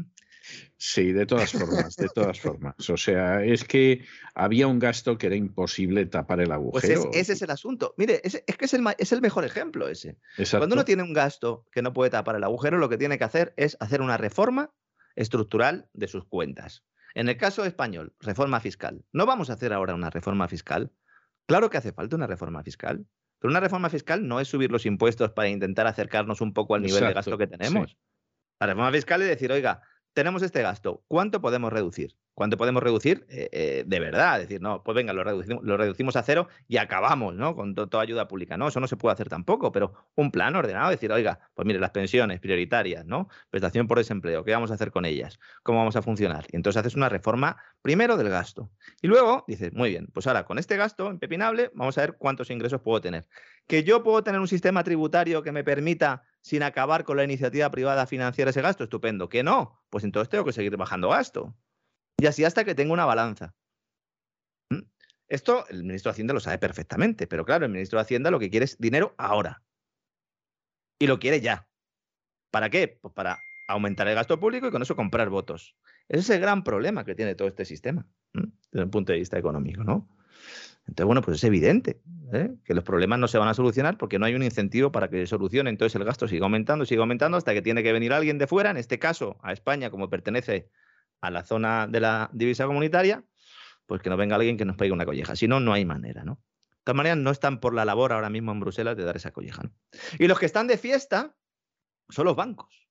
[0.76, 2.88] Sí, de todas formas, de todas formas.
[2.90, 4.04] O sea, es que
[4.34, 7.10] había un gasto que era imposible tapar el Pues es- agujero.
[7.12, 7.94] ese es el asunto.
[7.98, 10.18] Mire, es que es el, es el mejor ejemplo ese.
[10.38, 10.58] Exacto.
[10.62, 13.24] Cuando uno tiene un gasto que no puede tapar el agujero, lo que tiene que
[13.24, 14.72] hacer es hacer una reforma
[15.16, 16.84] estructural de sus cuentas.
[17.14, 19.04] En el caso español, reforma fiscal.
[19.12, 20.92] No vamos a hacer ahora una reforma fiscal.
[21.46, 23.04] Claro que hace falta una reforma fiscal,
[23.38, 26.82] pero una reforma fiscal no es subir los impuestos para intentar acercarnos un poco al
[26.82, 27.96] nivel de gasto que tenemos.
[28.60, 29.82] La reforma fiscal es decir, oiga,
[30.12, 32.16] tenemos este gasto, ¿cuánto podemos reducir?
[32.32, 34.36] ¿Cuánto podemos reducir eh, eh, de verdad?
[34.40, 37.54] Es decir, no, pues venga, lo reducimos, lo reducimos a cero y acabamos, ¿no?
[37.54, 38.56] Con to- toda ayuda pública.
[38.56, 41.78] No, eso no se puede hacer tampoco, pero un plan ordenado, decir, oiga, pues mire,
[41.80, 43.28] las pensiones prioritarias, ¿no?
[43.50, 45.38] Prestación por desempleo, ¿qué vamos a hacer con ellas?
[45.62, 46.46] ¿Cómo vamos a funcionar?
[46.50, 48.70] Y entonces haces una reforma primero del gasto.
[49.02, 52.48] Y luego dices, muy bien, pues ahora con este gasto impepinable, vamos a ver cuántos
[52.50, 53.26] ingresos puedo tener.
[53.66, 57.70] Que yo puedo tener un sistema tributario que me permita, sin acabar con la iniciativa
[57.70, 59.28] privada, financiar ese gasto, estupendo.
[59.28, 61.56] Que no, pues entonces tengo que seguir bajando gasto.
[62.18, 63.54] Y así hasta que tenga una balanza.
[64.70, 64.82] ¿Mm?
[65.28, 68.38] Esto el ministro de Hacienda lo sabe perfectamente, pero claro, el ministro de Hacienda lo
[68.38, 69.62] que quiere es dinero ahora.
[70.98, 71.68] Y lo quiere ya.
[72.50, 72.98] ¿Para qué?
[73.00, 73.38] Pues para
[73.68, 75.76] aumentar el gasto público y con eso comprar votos.
[76.08, 79.38] Ese es el gran problema que tiene todo este sistema, desde un punto de vista
[79.38, 80.08] económico, ¿no?
[80.86, 82.00] Entonces, bueno, pues es evidente
[82.32, 82.50] ¿eh?
[82.64, 85.18] que los problemas no se van a solucionar porque no hay un incentivo para que
[85.18, 85.70] se solucione.
[85.70, 88.70] Entonces el gasto sigue aumentando, sigue aumentando hasta que tiene que venir alguien de fuera,
[88.70, 90.68] en este caso a España, como pertenece
[91.20, 93.24] a la zona de la divisa comunitaria,
[93.86, 95.36] pues que nos venga alguien que nos pegue una colleja.
[95.36, 96.34] Si no, no hay manera, ¿no?
[96.70, 99.32] De todas maneras, no están por la labor ahora mismo en Bruselas de dar esa
[99.32, 99.62] colleja.
[99.62, 99.72] ¿no?
[100.18, 101.36] Y los que están de fiesta
[102.08, 102.88] son los bancos,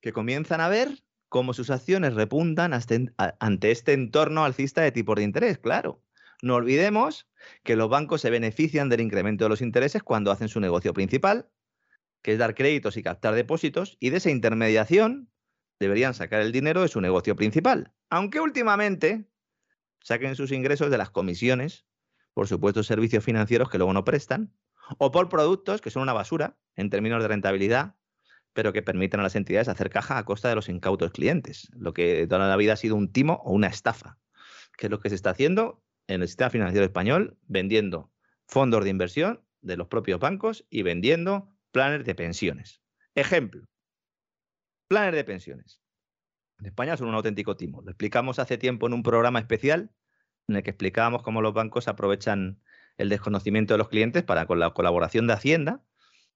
[0.00, 0.88] que comienzan a ver
[1.28, 6.02] cómo sus acciones repuntan ante este entorno alcista de tipos de interés, claro.
[6.42, 7.28] No olvidemos
[7.64, 11.50] que los bancos se benefician del incremento de los intereses cuando hacen su negocio principal,
[12.22, 15.30] que es dar créditos y captar depósitos, y de esa intermediación
[15.80, 17.92] deberían sacar el dinero de su negocio principal.
[18.10, 19.28] Aunque últimamente
[20.00, 21.86] saquen sus ingresos de las comisiones
[22.34, 24.54] por supuestos servicios financieros que luego no prestan,
[24.98, 27.96] o por productos que son una basura en términos de rentabilidad,
[28.52, 31.92] pero que permiten a las entidades hacer caja a costa de los incautos clientes, lo
[31.92, 34.18] que toda la vida ha sido un timo o una estafa,
[34.76, 38.10] que es lo que se está haciendo en el sistema financiero español, vendiendo
[38.46, 42.82] fondos de inversión de los propios bancos y vendiendo planes de pensiones.
[43.14, 43.66] Ejemplo,
[44.88, 45.80] planes de pensiones.
[46.58, 47.82] En España son un auténtico timo.
[47.82, 49.92] Lo explicamos hace tiempo en un programa especial
[50.48, 52.60] en el que explicábamos cómo los bancos aprovechan
[52.96, 55.84] el desconocimiento de los clientes para, con la colaboración de Hacienda,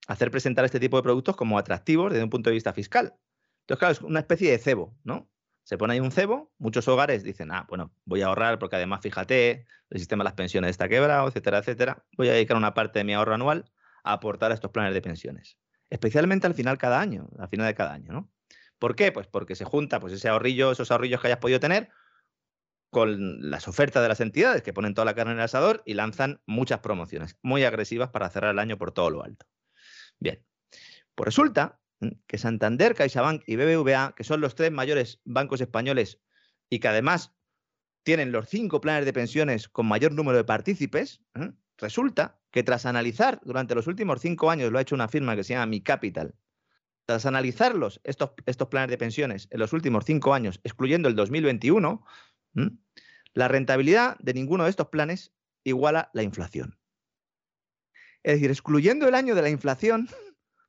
[0.06, 3.14] hacer presentar este tipo de productos como atractivos desde un punto de vista fiscal.
[3.62, 5.31] Entonces, claro, es una especie de cebo, ¿no?
[5.64, 9.00] Se pone ahí un cebo, muchos hogares dicen, ah, bueno, voy a ahorrar porque además,
[9.00, 12.04] fíjate, el sistema de las pensiones está quebrado, etcétera, etcétera.
[12.16, 13.70] Voy a dedicar una parte de mi ahorro anual
[14.02, 15.56] a aportar a estos planes de pensiones.
[15.90, 18.30] Especialmente al final cada año, al final de cada año, ¿no?
[18.78, 19.12] ¿Por qué?
[19.12, 21.90] Pues porque se junta pues, ese ahorrillo, esos ahorrillos que hayas podido tener
[22.90, 25.94] con las ofertas de las entidades que ponen toda la carne en el asador y
[25.94, 29.46] lanzan muchas promociones muy agresivas para cerrar el año por todo lo alto.
[30.18, 30.44] Bien,
[31.14, 31.80] pues resulta
[32.26, 36.20] que Santander, CaixaBank y BBVA, que son los tres mayores bancos españoles
[36.70, 37.34] y que además
[38.02, 41.52] tienen los cinco planes de pensiones con mayor número de partícipes, ¿eh?
[41.78, 45.44] resulta que tras analizar durante los últimos cinco años, lo ha hecho una firma que
[45.44, 46.34] se llama Mi Capital,
[47.06, 52.04] tras analizarlos, estos, estos planes de pensiones en los últimos cinco años, excluyendo el 2021,
[52.54, 52.70] ¿m?
[53.34, 55.32] la rentabilidad de ninguno de estos planes
[55.64, 56.78] iguala la inflación.
[58.22, 60.08] Es decir, excluyendo el año de la inflación,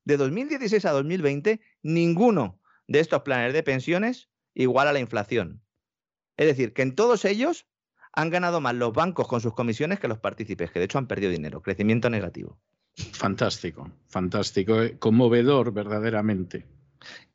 [0.05, 5.63] de 2016 a 2020, ninguno de estos planes de pensiones iguala la inflación.
[6.38, 7.67] Es decir, que en todos ellos
[8.11, 11.07] han ganado más los bancos con sus comisiones que los partícipes, que de hecho han
[11.07, 12.59] perdido dinero, crecimiento negativo.
[13.13, 16.67] Fantástico, fantástico, eh, conmovedor verdaderamente.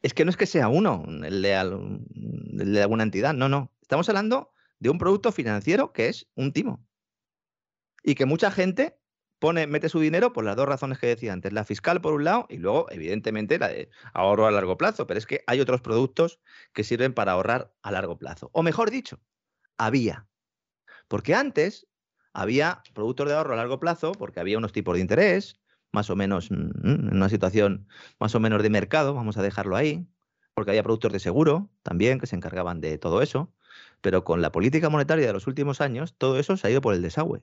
[0.02, 2.00] Es que no es que sea uno, el de, al-
[2.58, 3.72] el de alguna entidad, no, no.
[3.82, 6.86] Estamos hablando de un producto financiero que es un timo.
[8.04, 8.98] Y que mucha gente
[9.38, 12.24] pone, mete su dinero por las dos razones que decía antes, la fiscal por un
[12.24, 15.06] lado y luego, evidentemente, la de ahorro a largo plazo.
[15.06, 16.40] Pero es que hay otros productos
[16.72, 18.50] que sirven para ahorrar a largo plazo.
[18.52, 19.20] O mejor dicho,
[19.76, 20.28] había.
[21.08, 21.86] Porque antes
[22.32, 25.60] había productos de ahorro a largo plazo porque había unos tipos de interés,
[25.92, 27.88] más o menos mm, en una situación
[28.20, 30.06] más o menos de mercado, vamos a dejarlo ahí,
[30.54, 33.52] porque había productos de seguro también que se encargaban de todo eso,
[34.00, 36.94] pero con la política monetaria de los últimos años, todo eso se ha ido por
[36.94, 37.42] el desagüe.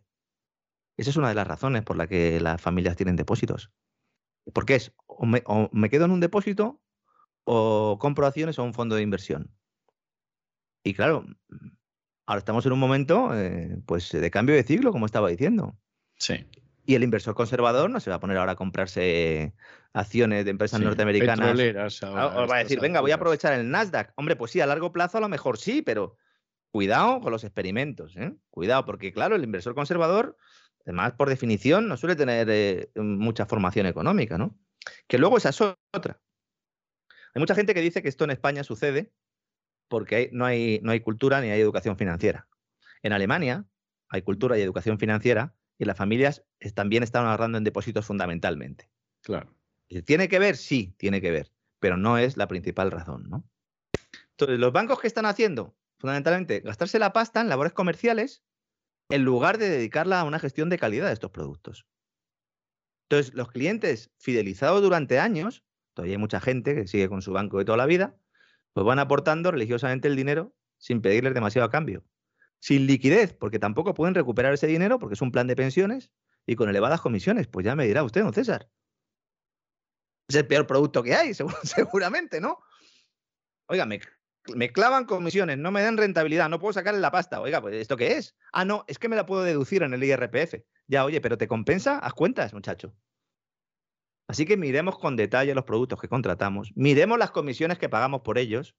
[0.97, 3.71] Esa es una de las razones por la que las familias tienen depósitos.
[4.53, 6.81] Porque es, o me, o me quedo en un depósito
[7.43, 9.51] o compro acciones o un fondo de inversión.
[10.83, 11.25] Y claro,
[12.25, 15.77] ahora estamos en un momento eh, pues de cambio de ciclo, como estaba diciendo.
[16.17, 16.45] Sí.
[16.85, 19.55] Y el inversor conservador no se va a poner ahora a comprarse
[19.93, 22.03] acciones de empresas norteamericanas.
[22.03, 24.13] Ahora, Ah, o va a decir, venga, voy a aprovechar el Nasdaq.
[24.15, 26.17] Hombre, pues sí, a largo plazo a lo mejor sí, pero
[26.69, 28.15] cuidado con los experimentos.
[28.17, 28.35] ¿eh?
[28.51, 30.37] Cuidado, porque claro, el inversor conservador,
[30.85, 34.57] además por definición, no suele tener eh, mucha formación económica, ¿no?
[35.07, 36.21] Que luego esa es otra.
[37.33, 39.13] Hay mucha gente que dice que esto en España sucede
[39.87, 42.47] porque hay- no, hay, no hay cultura ni hay educación financiera.
[43.03, 43.65] En Alemania
[44.09, 46.43] hay cultura y educación financiera y las familias
[46.73, 48.89] también están ahorrando en depósitos fundamentalmente.
[49.21, 49.53] Claro.
[50.05, 50.55] ¿Tiene que ver?
[50.55, 53.43] Sí, tiene que ver, pero no es la principal razón, ¿no?
[54.31, 58.43] Entonces, los bancos que están haciendo, fundamentalmente, gastarse la pasta en labores comerciales
[59.09, 61.85] en lugar de dedicarla a una gestión de calidad de estos productos.
[63.09, 65.63] Entonces, los clientes fidelizados durante años,
[65.93, 68.17] todavía hay mucha gente que sigue con su banco de toda la vida,
[68.73, 72.03] pues van aportando religiosamente el dinero sin pedirles demasiado a cambio.
[72.59, 76.11] Sin liquidez, porque tampoco pueden recuperar ese dinero porque es un plan de pensiones
[76.47, 77.47] y con elevadas comisiones.
[77.47, 78.69] Pues ya me dirá usted, don César.
[80.27, 81.33] Es el peor producto que hay,
[81.63, 82.59] seguramente, ¿no?
[83.67, 83.85] Oiga,
[84.53, 87.41] me, clavan comisiones, no me dan rentabilidad, no puedo sacarle la pasta.
[87.41, 88.35] Oiga, pues ¿esto qué es?
[88.51, 90.55] Ah, no, es que me la puedo deducir en el IRPF.
[90.87, 91.99] Ya, oye, pero ¿te compensa?
[91.99, 92.95] Haz cuentas, muchacho.
[94.27, 98.39] Así que miremos con detalle los productos que contratamos, miremos las comisiones que pagamos por
[98.39, 98.75] ellos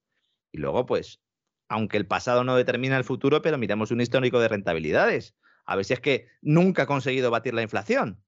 [0.50, 1.20] y luego, pues,
[1.68, 5.36] aunque el pasado no determina el futuro, pero miremos un histórico de rentabilidades.
[5.64, 8.22] A ver si es que nunca ha conseguido batir la inflación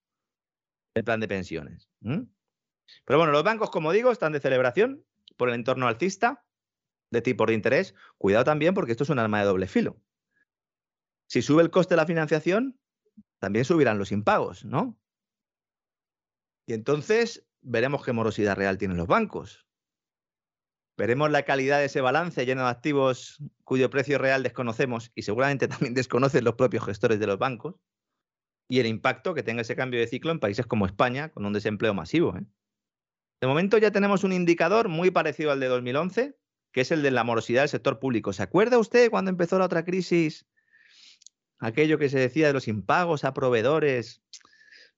[0.95, 1.89] el plan de pensiones.
[2.01, 5.05] Pero bueno, los bancos, como digo, están de celebración
[5.37, 6.45] por el entorno alcista
[7.11, 7.95] de tipos de interés.
[8.17, 10.01] Cuidado también porque esto es un arma de doble filo.
[11.27, 12.79] Si sube el coste de la financiación,
[13.39, 14.99] también subirán los impagos, ¿no?
[16.67, 19.67] Y entonces veremos qué morosidad real tienen los bancos.
[20.97, 25.69] Veremos la calidad de ese balance lleno de activos cuyo precio real desconocemos y seguramente
[25.69, 27.77] también desconocen los propios gestores de los bancos
[28.69, 31.53] y el impacto que tenga ese cambio de ciclo en países como España con un
[31.53, 32.37] desempleo masivo.
[32.37, 32.45] ¿eh?
[33.41, 36.37] De momento ya tenemos un indicador muy parecido al de 2011,
[36.79, 38.33] que es el de la morosidad del sector público.
[38.33, 40.47] ¿Se acuerda usted cuando empezó la otra crisis?
[41.59, 44.23] Aquello que se decía de los impagos a proveedores,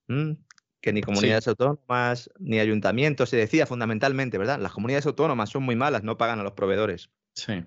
[0.06, 4.60] que ni comunidades autónomas ni ayuntamientos, se decía fundamentalmente, ¿verdad?
[4.60, 7.08] Las comunidades autónomas son muy malas, no pagan a los proveedores.
[7.32, 7.64] Sí.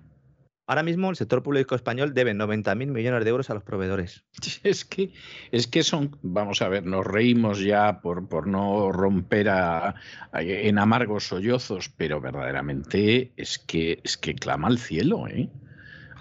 [0.66, 4.24] Ahora mismo el sector público español debe 90.000 millones de euros a los proveedores.
[4.64, 5.12] Es que,
[5.52, 9.94] es que son, vamos a ver, nos reímos ya por, por no romper a-
[10.32, 15.50] en amargos sollozos, pero verdaderamente es que, es que clama al cielo, ¿eh?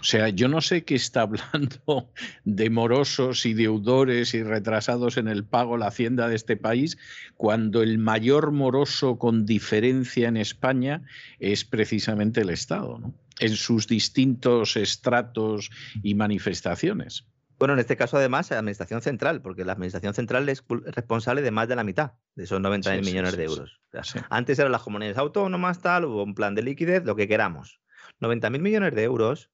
[0.01, 2.11] O sea, yo no sé qué está hablando
[2.43, 6.97] de morosos y deudores y retrasados en el pago la hacienda de este país,
[7.37, 11.03] cuando el mayor moroso con diferencia en España
[11.39, 13.13] es precisamente el Estado, ¿no?
[13.39, 15.69] En sus distintos estratos
[16.01, 17.25] y manifestaciones.
[17.59, 21.51] Bueno, en este caso además la Administración Central, porque la Administración Central es responsable de
[21.51, 23.79] más de la mitad de esos 90.000 Sí, sí, millones sí, de euros.
[23.87, 24.19] O sea, Sí.
[24.29, 27.79] Antes eran las comunidades autónomas, tal, hubo un plan de liquidez, lo que queramos.
[28.19, 29.49] 90.000 millones de euros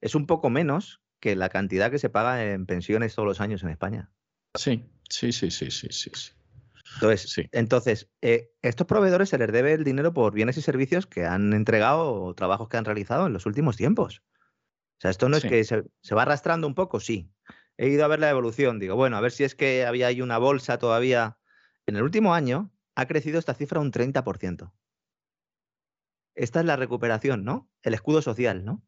[0.00, 3.62] es un poco menos que la cantidad que se paga en pensiones todos los años
[3.62, 4.10] en España.
[4.54, 6.10] Sí, sí, sí, sí, sí, sí.
[6.94, 7.48] Entonces, Sí.
[7.52, 11.52] entonces eh, estos proveedores se les debe el dinero por bienes y servicios que han
[11.52, 14.22] entregado o trabajos que han realizado en los últimos tiempos.
[14.98, 15.46] O sea, esto no Sí.
[15.46, 17.32] es que se, se va arrastrando un poco, sí.
[17.78, 20.20] He ido a ver la evolución, digo, bueno, a ver si es que había ahí
[20.20, 21.38] una bolsa todavía.
[21.86, 24.74] En el último año ha crecido esta cifra un 30%.
[26.34, 27.70] Esta es la recuperación, ¿no?
[27.82, 28.86] El escudo social, ¿no?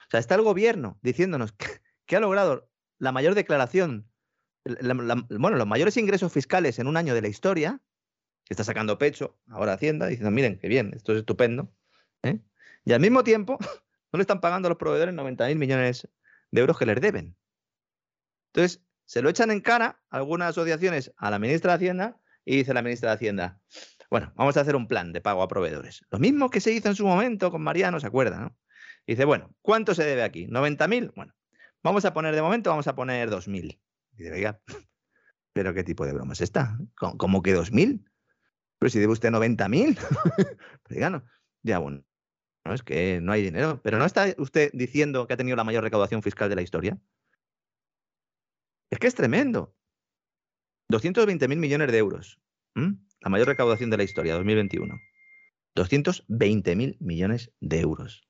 [0.00, 1.66] O sea, está el gobierno diciéndonos que,
[2.06, 4.10] que ha logrado la mayor declaración,
[5.38, 7.80] bueno, los mayores ingresos fiscales en un año de la historia,
[8.44, 11.72] que está sacando pecho ahora Hacienda, diciendo, miren, qué bien, esto es estupendo.
[12.22, 12.40] ¿eh?
[12.84, 13.58] Y al mismo tiempo,
[14.12, 16.08] no le están pagando a los proveedores 90.000 millones
[16.50, 17.36] de euros que les deben.
[18.52, 22.74] Entonces, se lo echan en cara algunas asociaciones a la ministra de Hacienda y dice
[22.74, 23.60] la ministra de Hacienda,
[24.10, 26.04] bueno, vamos a hacer un plan de pago a proveedores.
[26.10, 28.54] Lo mismo que se hizo en su momento con Mariano, ¿se acuerda?
[29.06, 30.46] dice, bueno, ¿cuánto se debe aquí?
[30.46, 31.12] ¿90.000?
[31.14, 31.34] Bueno,
[31.82, 33.78] vamos a poner de momento, vamos a poner 2.000.
[34.16, 34.60] Dice, oiga,
[35.52, 36.78] ¿pero qué tipo de broma es esta?
[36.94, 38.04] ¿Cómo, que 2.000?
[38.78, 39.96] Pero si debe usted 90.000.
[40.82, 41.24] Pero diga, no.
[41.62, 42.04] Ya, bueno,
[42.64, 43.80] no es que no hay dinero.
[43.82, 46.98] Pero ¿no está usted diciendo que ha tenido la mayor recaudación fiscal de la historia?
[48.90, 49.74] Es que es tremendo.
[50.92, 52.40] 220.000 millones de euros.
[52.74, 54.94] La mayor recaudación de la historia, 2021.
[55.74, 58.28] 220.000 millones de euros.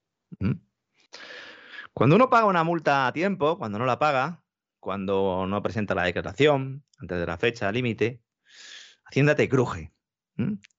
[1.93, 4.43] Cuando uno paga una multa a tiempo, cuando no la paga,
[4.79, 8.21] cuando no presenta la declaración antes de la fecha límite,
[9.09, 9.93] Hacienda te cruje.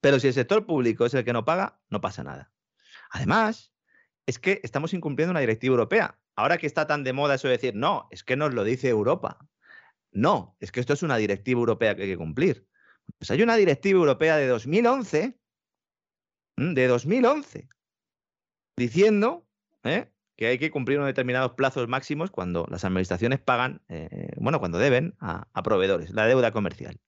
[0.00, 2.52] Pero si el sector público es el que no paga, no pasa nada.
[3.10, 3.72] Además,
[4.26, 6.18] es que estamos incumpliendo una directiva europea.
[6.36, 8.88] Ahora que está tan de moda eso de decir, no, es que nos lo dice
[8.88, 9.38] Europa.
[10.12, 12.68] No, es que esto es una directiva europea que hay que cumplir.
[13.18, 15.38] Pues hay una directiva europea de 2011,
[16.56, 17.68] de 2011,
[18.76, 19.48] diciendo
[19.84, 20.12] ¿eh?
[20.38, 24.78] Que hay que cumplir unos determinados plazos máximos cuando las administraciones pagan, eh, bueno, cuando
[24.78, 27.00] deben a, proveedores, la deuda comercial.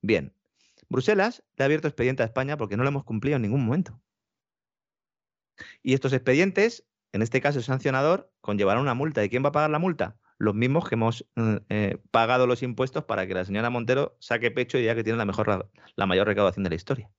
[0.00, 0.32] Bien,
[0.88, 4.00] Bruselas le ha abierto expediente a España porque no lo hemos cumplido en ningún momento.
[5.82, 9.22] Y estos expedientes, en este caso sancionador, conllevarán una multa.
[9.22, 10.16] ¿Y quién va a pagar la multa?
[10.38, 14.50] Los mismos que hemos mm, eh, pagado los impuestos para que la señora Montero saque
[14.50, 17.10] pecho y ya que tiene la, mejor, la mayor recaudación de la historia.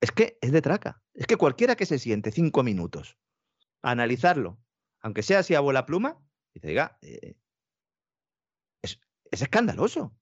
[0.00, 1.02] Es que es de traca.
[1.20, 3.18] Es que cualquiera que se siente cinco minutos
[3.82, 4.58] a analizarlo,
[5.02, 6.18] aunque sea así abuela pluma,
[6.54, 6.98] y te diga,
[9.30, 10.16] es escandaloso.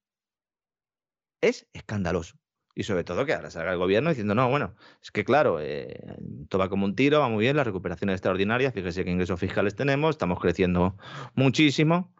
[1.40, 2.36] Es escandaloso.
[2.74, 6.16] Y sobre todo que ahora salga el gobierno diciendo, no, bueno, es que claro, eh,
[6.48, 9.38] todo va como un tiro, va muy bien, la recuperación es extraordinaria, fíjese qué ingresos
[9.38, 10.96] fiscales tenemos, estamos creciendo
[11.36, 12.12] muchísimo.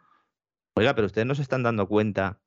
[0.75, 2.41] Oiga, pero ustedes no se están dando cuenta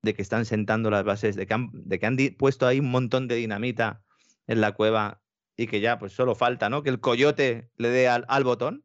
[0.00, 3.34] de que están sentando las bases, de de que han puesto ahí un montón de
[3.34, 4.02] dinamita
[4.46, 5.23] en la cueva
[5.56, 6.82] y que ya pues solo falta, ¿no?
[6.82, 8.84] Que el coyote le dé al, al botón.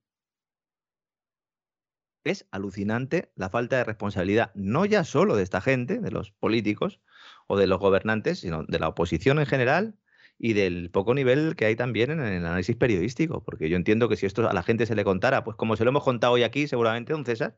[2.24, 7.00] Es alucinante la falta de responsabilidad, no ya solo de esta gente, de los políticos,
[7.48, 9.96] o de los gobernantes, sino de la oposición en general
[10.38, 14.16] y del poco nivel que hay también en el análisis periodístico, porque yo entiendo que
[14.16, 16.44] si esto a la gente se le contara, pues como se lo hemos contado hoy
[16.44, 17.58] aquí, seguramente, don César,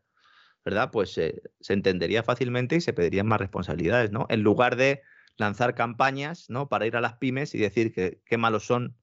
[0.65, 0.91] ¿verdad?
[0.91, 4.25] Pues eh, se entendería fácilmente y se pedirían más responsabilidades, ¿no?
[4.29, 5.01] En lugar de
[5.37, 6.69] lanzar campañas, ¿no?
[6.69, 8.97] Para ir a las pymes y decir que qué malos son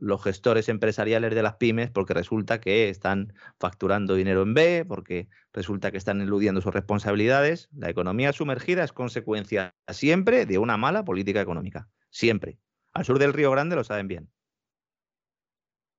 [0.00, 5.28] los gestores empresariales de las pymes porque resulta que están facturando dinero en B, porque
[5.52, 7.68] resulta que están eludiendo sus responsabilidades.
[7.72, 11.88] La economía sumergida es consecuencia siempre de una mala política económica.
[12.10, 12.58] Siempre.
[12.92, 14.30] Al sur del Río Grande lo saben bien.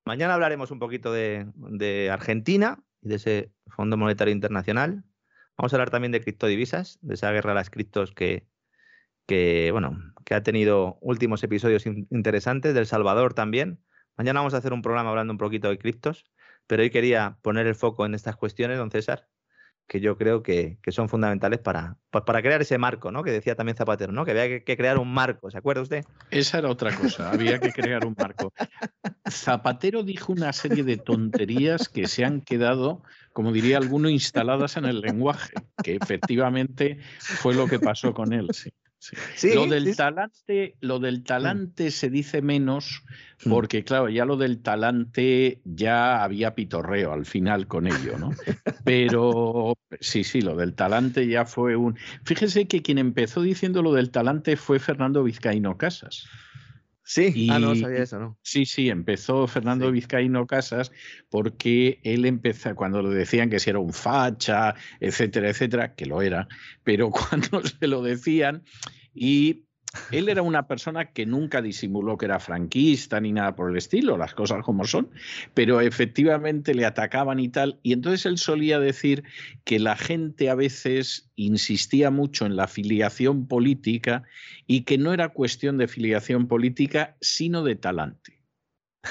[0.06, 5.04] Mañana hablaremos un poquito de, Argentina y de ese Fondo Monetario Internacional.
[5.56, 8.48] Vamos a hablar también de criptodivisas, de esa guerra a las criptos que,
[9.72, 13.80] bueno, que ha tenido últimos episodios interesantes, del Salvador también.
[14.20, 16.26] Mañana vamos a hacer un programa hablando un poquito de criptos,
[16.68, 19.30] pero hoy quería poner el foco en estas cuestiones, don César,
[19.88, 23.24] que yo creo que, son fundamentales para, pues para crear ese marco, ¿no?
[23.24, 24.26] Que decía también Zapatero, ¿no?
[24.26, 26.04] Que había que, crear un marco, ¿se acuerda usted?
[26.32, 28.52] Esa era otra cosa, había que crear un marco.
[29.30, 34.84] Zapatero dijo una serie de tonterías que se han quedado, como diría alguno, instaladas en
[34.84, 38.74] el lenguaje, que efectivamente fue lo que pasó con él, sí
[39.54, 41.24] lo, del talante, lo del mm.
[41.24, 43.04] talante se dice menos
[43.46, 43.50] mm.
[43.50, 48.32] porque, claro, ya lo del talante ya había pitorreo al final con ello, ¿no?
[48.84, 51.98] Pero sí, sí, lo del talante ya fue un...
[52.24, 56.28] Fíjese que quien empezó diciendo lo del talante fue Fernando Vizcaíno Casas.
[57.10, 58.38] Sí, ah, no sabía eso, ¿no?
[58.44, 60.92] Sí, sí, empezó Fernando Vizcaíno Casas
[61.32, 66.22] porque él empezó, cuando le decían que si era un facha, etcétera, etcétera, que lo
[66.22, 66.48] era,
[66.84, 68.62] pero cuando se lo decían
[69.12, 69.66] y
[70.12, 74.18] él era una persona que nunca disimuló que era franquista ni nada por el estilo,
[74.18, 75.10] las cosas como son,
[75.54, 77.80] pero efectivamente le atacaban y tal.
[77.82, 79.24] Y entonces él solía decir
[79.64, 84.24] que la gente a veces insistía mucho en la filiación política
[84.68, 88.40] y que no era cuestión de filiación política, sino de talante.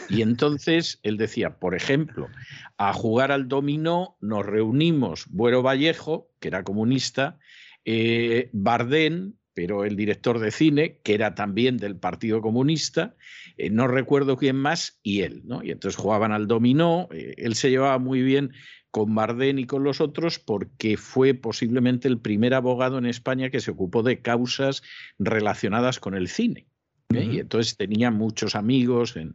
[0.09, 2.29] Y entonces él decía, por ejemplo,
[2.77, 7.39] a jugar al dominó nos reunimos Buero Vallejo, que era comunista,
[7.85, 13.17] eh, Bardén, pero el director de cine, que era también del Partido Comunista,
[13.57, 15.65] eh, no recuerdo quién más, y él, ¿no?
[15.65, 18.53] Y entonces jugaban al dominó, eh, él se llevaba muy bien
[18.93, 23.59] con Bardén y con los otros porque fue posiblemente el primer abogado en España que
[23.59, 24.85] se ocupó de causas
[25.19, 26.69] relacionadas con el cine.
[27.15, 27.25] ¿Eh?
[27.25, 29.35] Y entonces tenía muchos amigos en,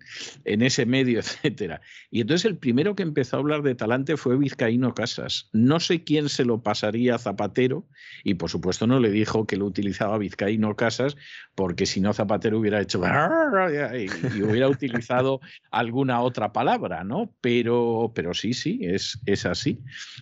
[0.61, 1.81] ese medio, etcétera.
[2.11, 5.49] Y entonces el primero que empezó a hablar de talante fue Vizcaíno Casas.
[5.53, 7.85] No sé quién se lo pasaría a Zapatero,
[8.23, 11.17] y por supuesto no le dijo que lo utilizaba Vizcaíno Casas,
[11.55, 15.41] porque si no Zapatero hubiera hecho y, hubiera utilizado
[15.71, 17.33] alguna otra palabra, ¿no?
[17.41, 19.79] Pero, pero sí, sí, es, es así.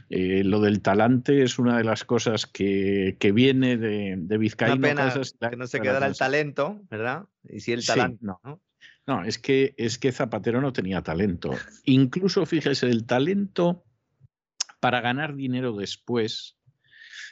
[0.09, 5.35] Eh, lo del talante es una de las cosas que, viene de, de Vizcaíno Casas.
[5.49, 7.25] Que no se quedara el talento, ¿verdad?
[7.43, 8.39] Y si el talento.
[8.43, 8.61] no.
[9.07, 9.23] no.
[9.23, 11.51] es, que, es que Zapatero no tenía talento.
[11.85, 13.83] Incluso, fíjese, el talento
[14.79, 16.57] para ganar dinero después,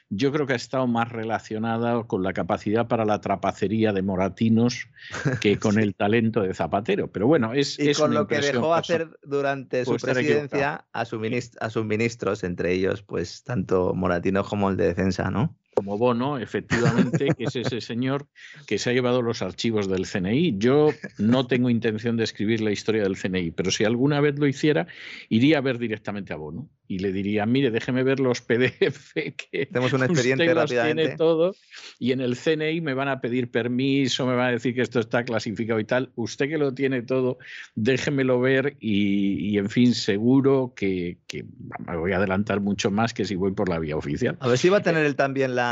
[0.09, 4.87] yo creo que ha estado más relacionada con la capacidad para la trapacería de Moratinos
[5.41, 7.11] que con el talento de Zapatero.
[7.11, 7.77] Pero bueno, es.
[7.79, 13.03] Y es con lo que dejó hacer durante su presidencia a sus ministros, entre ellos,
[13.03, 15.55] pues tanto Moratinos como el de defensa, ¿no?
[15.79, 18.27] Como Bono, efectivamente, que es ese señor
[18.67, 20.57] que se ha llevado los archivos del CNI.
[20.57, 24.45] Yo no tengo intención de escribir la historia del CNI, pero si alguna vez lo
[24.45, 24.87] hiciera,
[25.29, 29.69] iría a ver directamente a Bono y le diría, mire, déjeme ver los PDF que
[29.69, 31.55] Hacemos un expediente usted los tiene todo
[31.97, 34.99] y en el CNI me van a pedir permiso, me van a decir que esto
[34.99, 36.11] está clasificado y tal.
[36.15, 37.37] Usted que lo tiene todo,
[37.75, 41.45] déjemelo ver y, y, en fin, seguro que, que
[41.85, 44.37] me voy a adelantar mucho más que si voy por la vía oficial.
[44.39, 45.68] A ver si va a tener él también la,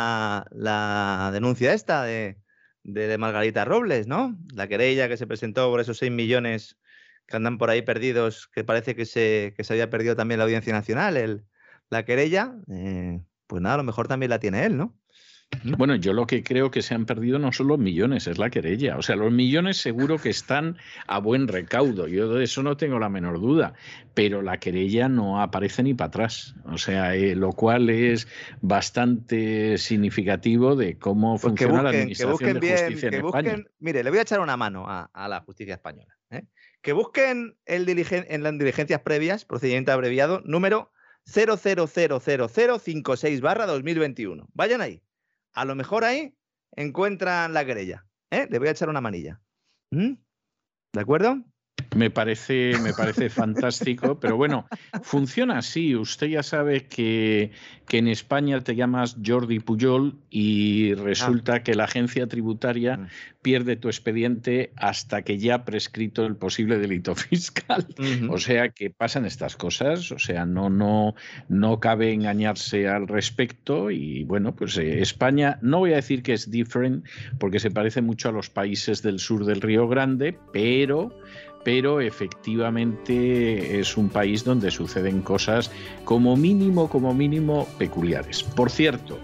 [0.51, 2.37] la denuncia esta de,
[2.83, 4.37] de, Margarita Robles, ¿no?
[4.53, 6.77] La querella que se presentó por esos 6 millones
[7.27, 10.45] que andan por ahí perdidos, que parece que se, que se había perdido también la
[10.45, 11.45] Audiencia Nacional, el,
[11.89, 12.55] la querella.
[12.69, 14.97] Eh, pues nada, a lo mejor también la tiene él, ¿no?
[15.77, 18.49] Bueno, yo lo que creo que se han perdido no son los millones, es la
[18.49, 18.97] querella.
[18.97, 22.07] O sea, los millones seguro que están a buen recaudo.
[22.07, 23.73] Yo de eso no tengo la menor duda.
[24.13, 26.55] Pero la querella no aparece ni para atrás.
[26.65, 28.27] O sea, eh, lo cual es
[28.61, 33.21] bastante significativo de cómo Pues funciona la busquen, que administración de bien, justicia que en
[33.21, 33.65] busquen, España.
[33.79, 36.15] mire, le voy a echar una mano a, a la justicia española.
[36.29, 36.43] ¿eh?
[36.81, 40.91] Que busquen el diligen- en las diligencias previas, procedimiento abreviado, número
[41.25, 44.47] 0000056 barra 2021.
[44.53, 45.01] Vayan ahí.
[45.57, 46.37] A lo mejor ahí
[46.75, 48.05] encuentran la querella.
[48.29, 48.47] ¿eh?
[48.47, 49.41] Le voy a echar una manilla.
[49.91, 50.13] ¿Mm?
[50.93, 51.43] ¿De acuerdo?
[51.95, 54.67] Me parece, me parece fantástico, pero bueno,
[55.03, 55.95] funciona así.
[55.95, 57.51] Usted ya sabe que,
[57.87, 63.07] que en España te llamas Jordi Pujol y resulta que la agencia tributaria Mm.
[63.41, 67.85] pierde tu expediente hasta que ya ha prescrito el posible delito fiscal.
[68.29, 71.15] O sea que pasan estas cosas, o sea, no, no,
[71.47, 73.89] no cabe engañarse al respecto.
[73.91, 77.05] Y bueno, pues eh, España, no voy a decir que es different,
[77.39, 81.17] porque se parece mucho a los países del sur del Río Grande, pero
[81.67, 85.69] pero efectivamente es un país donde suceden cosas
[86.05, 88.41] como mínimo, como mínimo peculiares.
[88.41, 89.19] Por cierto,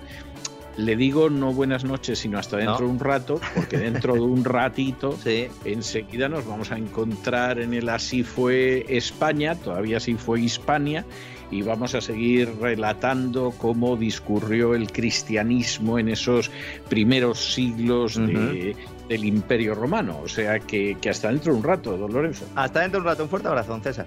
[0.76, 2.86] le digo no buenas noches, sino hasta dentro No.
[2.88, 5.48] de un rato, porque dentro de un ratito Sí.
[5.64, 11.06] enseguida nos vamos a encontrar en el Así fue España, todavía así fue Hispania,
[11.52, 16.49] y vamos a seguir relatando cómo discurrió el cristianismo en esos
[16.90, 18.76] primeros siglos de-
[19.14, 20.19] del Imperio Romano.
[20.23, 22.45] O sea que, que hasta dentro de un rato, don Lorenzo.
[22.56, 23.23] Hasta dentro de un rato.
[23.23, 24.06] Un fuerte abrazo, don César.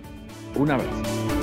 [0.54, 1.35] Un abrazo.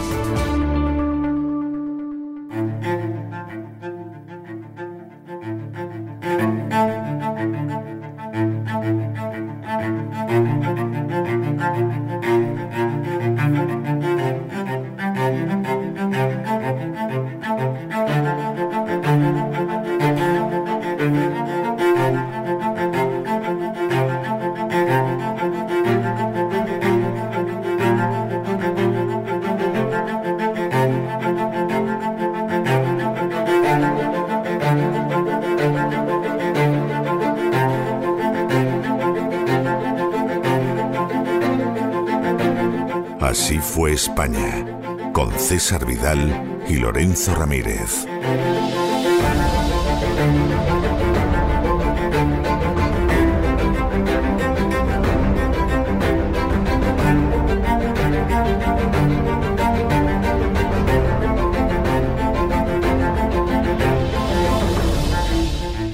[44.13, 44.63] España,
[45.11, 48.05] con César Vidal y Lorenzo Ramírez.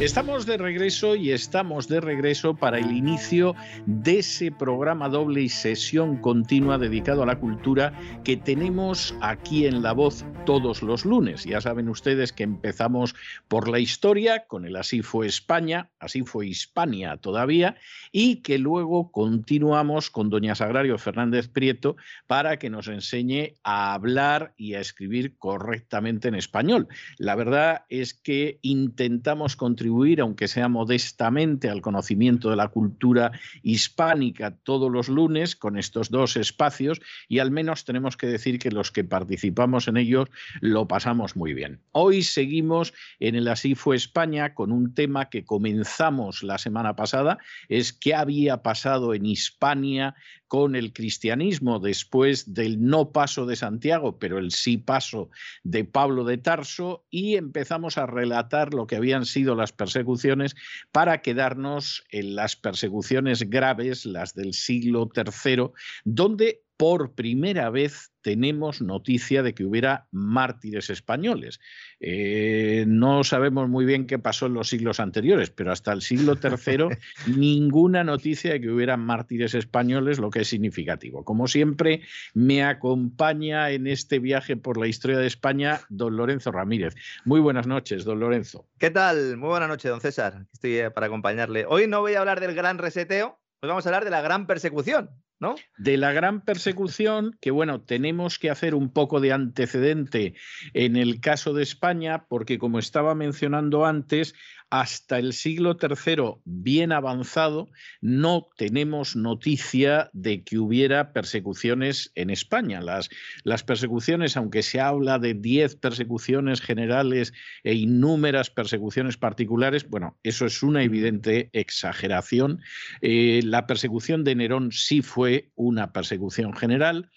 [0.10, 3.56] Estamos de regreso y estamos de regreso para el inicio
[3.86, 7.94] de ese programa doble y sesión continua dedicado a la cultura
[8.30, 11.46] que tenemos aquí en La Voz todos los lunes.
[11.46, 13.16] Ya saben ustedes que empezamos
[13.50, 17.76] por la historia con el Así fue España, así fue Hispania todavía,
[18.12, 21.98] y que luego continuamos con doña Sagrario Fernández Prieto
[22.28, 26.88] para que nos enseñe a hablar y a escribir correctamente en español.
[27.18, 33.32] La verdad es que intentamos contribuir, aunque sea modestamente, al conocimiento de la cultura
[33.64, 38.70] hispánica todos los lunes con estos dos espacios y al menos tenemos que decir que
[38.70, 40.30] los que participamos en ellos
[40.62, 41.80] lo pasamos muy bien.
[41.92, 47.40] Hoy seguimos en el Así fue España con un tema que comenzamos la semana pasada,
[47.68, 50.16] es qué había pasado en Hispania
[50.48, 55.30] con el cristianismo después del no paso de Santiago, pero el sí paso
[55.64, 60.56] de Pablo de Tarso, y empezamos a relatar lo que habían sido las persecuciones
[60.92, 65.70] para quedarnos en las persecuciones graves, las del siglo III,
[66.04, 71.60] donde por primera vez tenemos noticia de que hubiera mártires españoles.
[72.00, 76.38] Eh, no sabemos muy bien qué pasó en los siglos anteriores, pero hasta el siglo
[76.42, 76.88] III
[77.36, 81.26] ninguna noticia de que hubiera mártires españoles, lo que es significativo.
[81.26, 82.04] Como siempre,
[82.34, 86.96] me acompaña en este viaje por la historia de España don Lorenzo Ramírez.
[87.26, 88.70] Muy buenas noches, don Lorenzo.
[88.78, 89.36] ¿Qué tal?
[89.36, 90.46] Muy buenas noches, don César.
[90.54, 91.66] Estoy eh, para acompañarle.
[91.68, 94.48] Hoy no voy a hablar del gran reseteo, hoy vamos a hablar de la gran
[94.48, 95.10] persecución.
[95.40, 95.56] ¿No?
[95.78, 100.36] De la gran persecución, que bueno, tenemos que hacer un poco de antecedente
[100.74, 104.36] en el caso de España, porque como estaba mencionando antes,
[104.70, 107.70] hasta el siglo III bien avanzado
[108.02, 112.82] no tenemos noticia de que hubiera persecuciones en España.
[112.82, 113.10] Las,
[113.44, 117.34] las persecuciones, aunque se habla de diez persecuciones generales
[117.64, 122.62] e innúmeras persecuciones particulares, bueno, eso es una evidente exageración.
[123.02, 127.10] Eh, la persecución de Nerón sí fue una persecución general.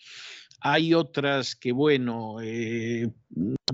[0.64, 3.10] Hay otras que, bueno, eh,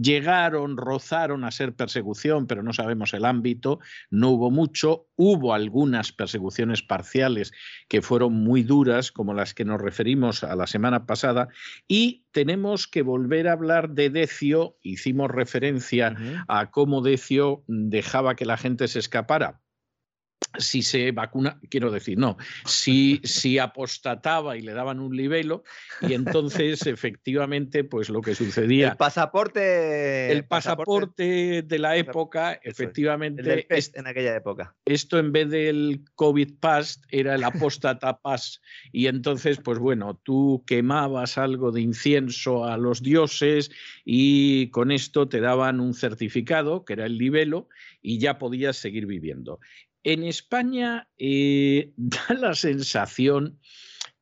[0.01, 3.78] llegaron, rozaron a ser persecución, pero no sabemos el ámbito,
[4.10, 5.06] no hubo mucho.
[5.16, 7.52] Hubo algunas persecuciones parciales
[7.89, 11.48] que fueron muy duras, como las que nos referimos a la semana pasada,
[11.86, 14.78] y tenemos que volver a hablar de Decio.
[14.81, 16.16] Hicimos referencia
[16.48, 19.60] a cómo Decio dejaba que la gente se escapara
[20.58, 25.64] si se vacuna, quiero decir, no, si, si apostataba y le daban un libelo,
[26.00, 28.90] y entonces efectivamente, pues lo que sucedía.
[28.90, 30.32] El pasaporte.
[30.32, 33.66] El pasaporte, de la época, efectivamente.
[33.68, 34.74] en aquella época.
[34.84, 38.60] Esto en vez del COVID Pass era el apóstata Pass,
[38.92, 43.70] y entonces, pues bueno, tú quemabas algo de incienso a los dioses
[44.04, 47.68] y con esto te daban un certificado, que era el libelo,
[48.00, 49.60] y ya podías seguir viviendo.
[50.04, 53.58] En España eh, da la sensación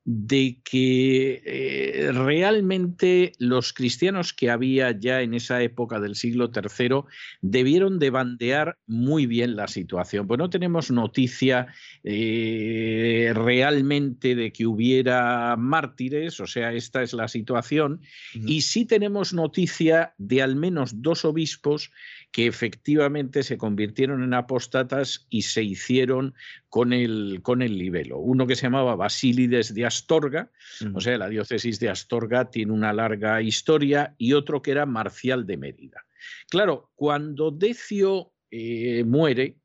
[0.08, 7.02] de que eh, realmente los cristianos que había ya en esa época del siglo III
[7.42, 10.28] debieron de bandear muy bien la situación.
[10.28, 11.66] Pues no tenemos noticia
[12.04, 18.00] eh, realmente de que hubiera mártires, o sea, esta es la situación,
[18.32, 21.90] y sí tenemos noticia de al menos dos obispos
[22.36, 26.34] que efectivamente se convirtieron en apóstatas y se hicieron
[26.68, 28.18] con el, con el libelo.
[28.18, 30.50] Uno que se llamaba Basílides de Astorga,
[30.92, 35.46] o sea, la diócesis de Astorga tiene una larga historia, y otro que era Marcial
[35.46, 36.04] de Mérida.
[36.50, 39.56] Claro, cuando Decio eh, muere,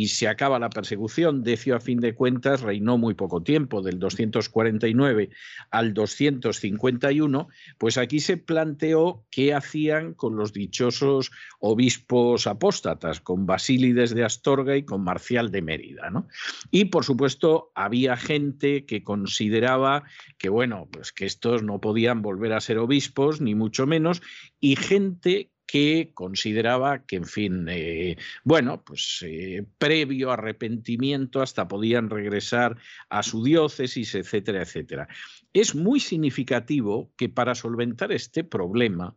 [0.00, 1.42] y se acaba la persecución.
[1.42, 5.28] Decio, a fin de cuentas, reinó muy poco tiempo, del 249
[5.70, 14.14] al 251, pues aquí se planteó qué hacían con los dichosos obispos apóstatas, con Basílides
[14.14, 16.08] de Astorga y con Marcial de Mérida.
[16.08, 16.28] ¿no?
[16.70, 20.04] Y, por supuesto, había gente que consideraba
[20.38, 24.22] que, bueno, pues que estos no podían volver a ser obispos, ni mucho menos,
[24.60, 32.10] y gente que consideraba que, en fin, eh, bueno, pues eh, previo arrepentimiento hasta podían
[32.10, 32.76] regresar
[33.08, 35.06] a su diócesis, etcétera, etcétera.
[35.52, 39.14] Es muy significativo que para solventar este problema,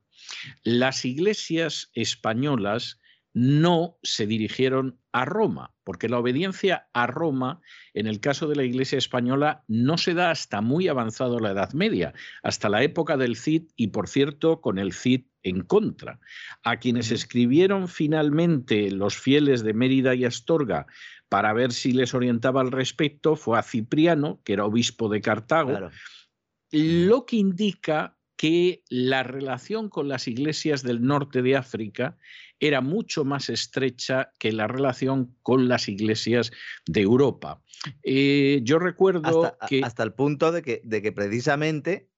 [0.64, 3.00] las iglesias españolas
[3.34, 7.62] no se dirigieron a Roma, porque la obediencia a Roma,
[7.94, 11.74] en el caso de la Iglesia española, no se da hasta muy avanzado la Edad
[11.74, 16.20] Media, hasta la época del Cid y, por cierto, con el Cid en contra.
[16.64, 20.86] A quienes escribieron finalmente los fieles de Mérida y Astorga
[21.28, 25.90] para ver si les orientaba al respecto fue a Cipriano, que era obispo de Cartago,
[26.72, 32.18] lo que indica que la relación con las iglesias del norte de África
[32.68, 36.52] era mucho más estrecha que la relación con las iglesias
[36.86, 37.62] de Europa.
[38.04, 39.82] Eh, yo recuerdo que...
[39.84, 42.10] Hasta el punto de que, de que precisamente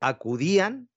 [0.00, 0.90] acudían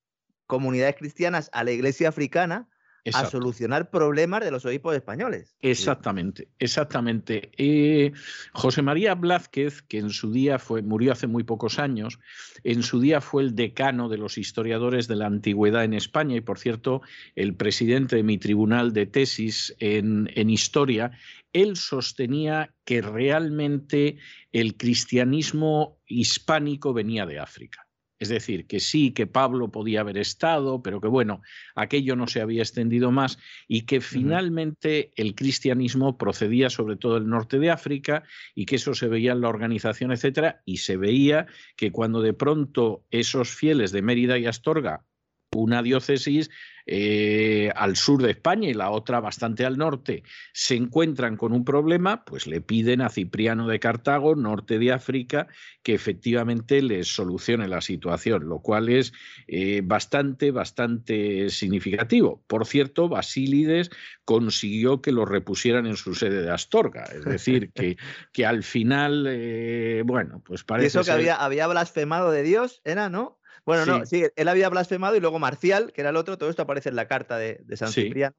[0.45, 2.67] comunidades cristianas a la iglesia africana
[3.13, 5.55] a solucionar problemas de los obispos españoles.
[5.61, 7.51] Exactamente, exactamente.
[7.57, 8.11] Eh,
[8.53, 12.19] José María Blázquez, que en su día fue, murió hace muy pocos años,
[12.63, 16.41] en su día fue el decano de los historiadores de la antigüedad en España y,
[16.41, 17.01] por cierto,
[17.35, 21.11] el presidente de mi tribunal de tesis en, en historia,
[21.53, 24.17] él sostenía que realmente
[24.51, 27.86] el cristianismo hispánico venía de África.
[28.19, 31.41] Es decir, que sí, que Pablo podía haber estado, pero que bueno,
[31.75, 33.37] aquello no se había extendido más
[33.67, 38.23] y que finalmente el cristianismo procedía sobre todo del norte de África
[38.55, 41.45] y que eso se veía en la organización, etcétera, y se veía
[41.75, 45.05] que cuando de pronto esos fieles de Mérida y Astorga,
[45.55, 46.49] una diócesis,
[46.89, 51.65] eh, al sur de España y la otra bastante al norte, se encuentran con un
[51.65, 55.47] problema, pues le piden a Cipriano de Cartago, norte de África,
[55.83, 59.11] que efectivamente les solucione la situación, lo cual es
[59.47, 62.41] eh, bastante, bastante significativo.
[62.47, 63.89] Por cierto, Basílides
[64.23, 67.97] consiguió que lo repusieran en su sede de Astorga, es decir, que,
[68.31, 70.85] que al final, eh, bueno, pues parece...
[70.85, 73.36] Y eso que había, había blasfemado de Dios, era, ¿no?
[73.67, 76.61] Bueno, no, sí, él había blasfemado y luego Marcial, que era el otro, todo esto
[76.61, 78.33] aparece en la carta de, San Cipriano.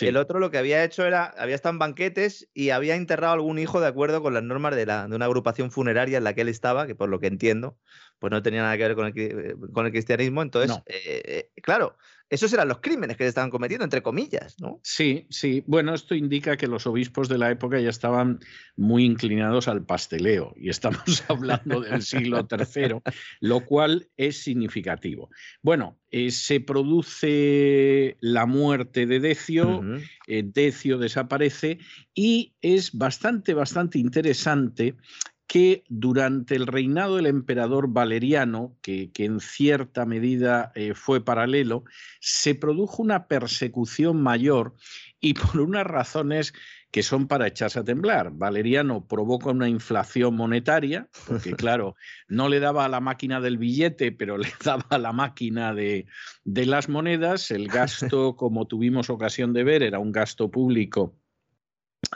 [0.00, 3.60] El otro lo que había hecho era, había estado en banquetes y había enterrado algún
[3.60, 6.40] hijo de acuerdo con las normas de, la, de una agrupación funeraria en la que
[6.40, 7.78] él estaba, que por lo que entiendo,
[8.18, 10.42] pues no tenía nada que ver con el, eh, con el cristianismo.
[10.42, 11.22] Entonces, eh,
[11.54, 11.96] eh, claro,
[12.28, 14.80] esos eran los crímenes que se estaban cometiendo, entre comillas, ¿no?
[14.82, 15.62] Sí, sí.
[15.66, 18.40] Bueno, esto indica que los obispos de la época ya estaban
[18.76, 22.96] muy inclinados al pasteleo y estamos hablando del siglo III,
[23.40, 25.30] lo cual es significativo.
[25.62, 25.98] Bueno,
[26.28, 29.82] se produce la muerte de Decio,
[30.26, 31.78] Decio desaparece
[32.14, 34.96] y es bastante, bastante interesante
[35.46, 41.84] que durante el reinado del emperador Valeriano, que, en cierta medida eh, fue paralelo,
[42.20, 44.74] se produjo una persecución mayor
[45.20, 46.52] y por unas razones
[46.90, 48.30] que son para echarse a temblar.
[48.32, 51.94] Valeriano provoca una inflación monetaria, porque claro,
[52.26, 56.06] no le daba a la máquina del billete, pero le daba a la máquina de,
[56.44, 57.50] de las monedas.
[57.50, 61.14] El gasto, como tuvimos ocasión de ver, era un gasto público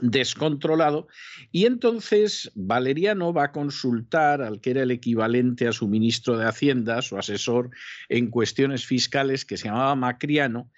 [0.01, 1.09] descontrolado.
[1.53, 6.47] Y entonces Valeriano va a consultar al que era el equivalente a su ministro de
[6.47, 7.71] Hacienda, su asesor
[8.09, 10.71] en cuestiones fiscales que se llamaba Macriano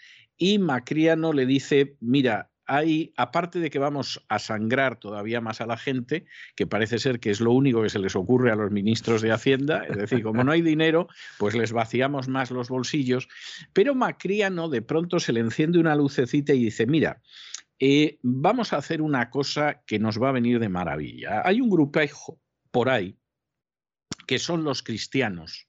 [0.42, 5.66] y Macriano le dice, mira, hay, aparte de que vamos a sangrar todavía más a
[5.66, 6.24] la gente,
[6.56, 9.30] que parece ser que es lo único que se les ocurre a los ministros de
[9.30, 11.06] Hacienda, es decir, como no hay dinero,
[11.38, 13.28] pues les vaciamos más los bolsillos,
[13.72, 17.20] pero Macriano de pronto se le enciende una lucecita y dice, mira,
[17.84, 21.42] eh, vamos a hacer una cosa que nos va a venir de maravilla.
[21.44, 22.40] Hay un grupejo
[22.70, 23.18] por ahí
[24.28, 25.68] que son los cristianos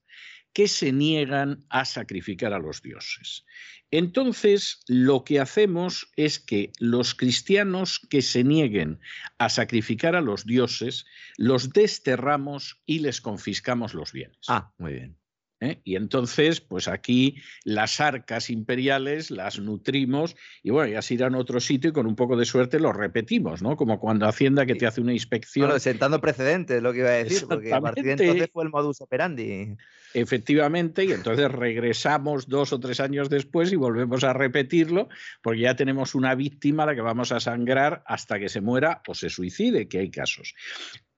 [0.54, 3.46] que se niegan a sacrificar a los dioses.
[3.90, 9.00] Entonces, lo que hacemos es que los cristianos que se nieguen
[9.40, 11.06] a sacrificar a los dioses,
[11.38, 14.38] los desterramos y les confiscamos los bienes.
[14.48, 15.23] Ah, muy bien.
[15.64, 15.82] ¿Eh?
[15.84, 21.40] Y entonces, pues aquí las arcas imperiales las nutrimos y bueno, ya se irán a
[21.40, 23.76] otro sitio y con un poco de suerte lo repetimos, ¿no?
[23.76, 25.68] Como cuando Hacienda que te hace una inspección.
[25.68, 28.70] Bueno, sentando precedentes, lo que iba a decir, porque a partir de entonces fue el
[28.70, 29.76] modus operandi.
[30.14, 35.10] Efectivamente, y entonces regresamos dos o tres años después y volvemos a repetirlo,
[35.42, 39.02] porque ya tenemos una víctima a la que vamos a sangrar hasta que se muera
[39.08, 40.54] o se suicide, que hay casos.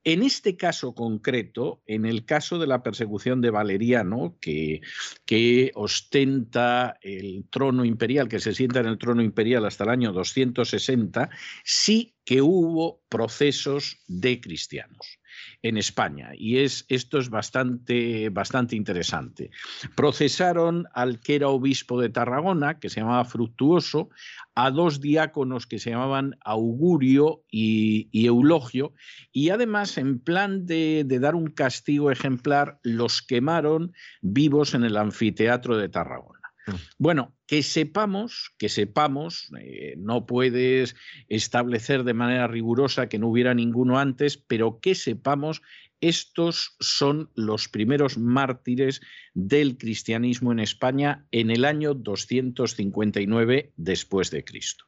[0.07, 4.81] En este caso concreto, en el caso de la persecución de Valeriano, que,
[5.73, 11.31] ostenta el trono imperial, que se sienta en el trono imperial hasta el año 260,
[11.63, 15.19] sí que hubo procesos de cristianos
[15.61, 19.51] en España y es, esto es bastante, bastante interesante.
[19.95, 24.09] Procesaron al que era obispo de Tarragona, que se llamaba Fructuoso,
[24.55, 28.93] a dos diáconos que se llamaban Augurio y, Eulogio,
[29.31, 34.97] y además en plan de, de, dar un castigo ejemplar, los quemaron vivos en el
[34.97, 36.39] anfiteatro de Tarragona.
[36.67, 36.71] Mm.
[36.97, 40.95] Bueno, que sepamos, que sepamos, eh, no puedes
[41.27, 45.61] establecer de manera rigurosa que no hubiera ninguno antes, pero que sepamos,
[46.01, 49.01] estos son los primeros mártires
[49.33, 54.85] del cristianismo en España en el año 259 después de Cristo.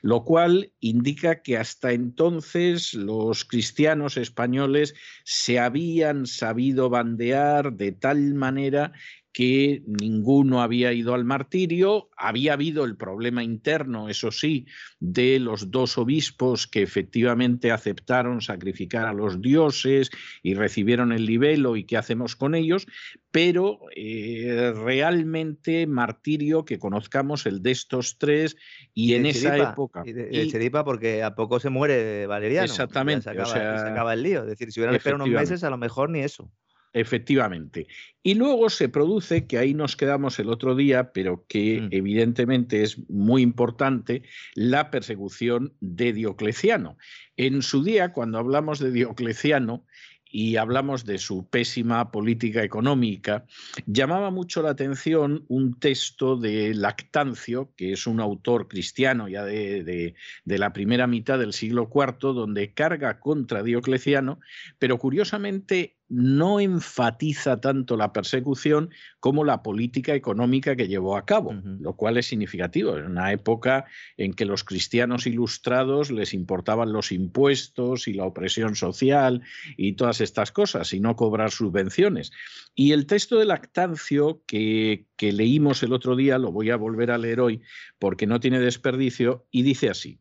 [0.00, 4.94] Lo cual indica que hasta entonces los cristianos españoles
[5.24, 8.92] se habían sabido bandear de tal manera
[9.38, 14.66] que ninguno había ido al martirio, había habido el problema interno, eso sí,
[14.98, 20.10] de los dos obispos que efectivamente aceptaron sacrificar a los dioses
[20.42, 22.88] y recibieron el libelo y qué hacemos con ellos,
[23.30, 28.56] pero eh, realmente martirio que conozcamos el de estos tres
[28.92, 30.02] y, en esa época...
[30.04, 32.64] Y de, Cheripa porque a poco se muere Valeriano.
[32.64, 33.22] Exactamente.
[33.22, 34.40] Se acaba, el lío.
[34.40, 36.50] Es decir, si hubieran esperado unos meses, a lo mejor ni eso.
[36.92, 37.86] Efectivamente.
[38.22, 41.88] Y luego se produce, que ahí nos quedamos el otro día, pero que mm.
[41.92, 44.22] evidentemente es muy importante,
[44.54, 46.96] la persecución de Diocleciano.
[47.36, 49.84] En su día, cuando hablamos de Diocleciano,
[50.30, 53.46] y hablamos de su pésima política económica,
[53.86, 60.14] llamaba mucho la atención un texto de Lactancio, que es un autor cristiano ya de,
[60.44, 64.40] la primera mitad del siglo IV, donde carga contra Diocleciano,
[64.78, 68.90] pero curiosamente no enfatiza tanto la persecución
[69.20, 72.96] como la política económica que llevó a cabo, lo cual es significativo.
[72.96, 73.84] En una época
[74.16, 79.42] en que los cristianos ilustrados les importaban los impuestos y la opresión social
[79.76, 82.32] y todas estas cosas, y no cobrar subvenciones.
[82.74, 87.10] Y el texto de Lactancio que, que leímos el otro día, lo voy a volver
[87.10, 87.60] a leer hoy
[87.98, 90.20] porque no tiene desperdicio, y dice así.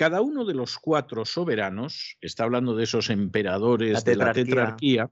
[0.00, 5.10] Cada uno de los cuatro soberanos, está hablando de esos emperadores de la tetrarquía,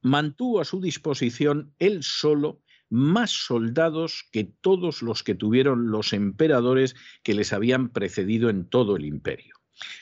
[0.00, 6.96] mantuvo a su disposición él solo más soldados que todos los que tuvieron los emperadores
[7.22, 9.53] que les habían precedido en todo el imperio.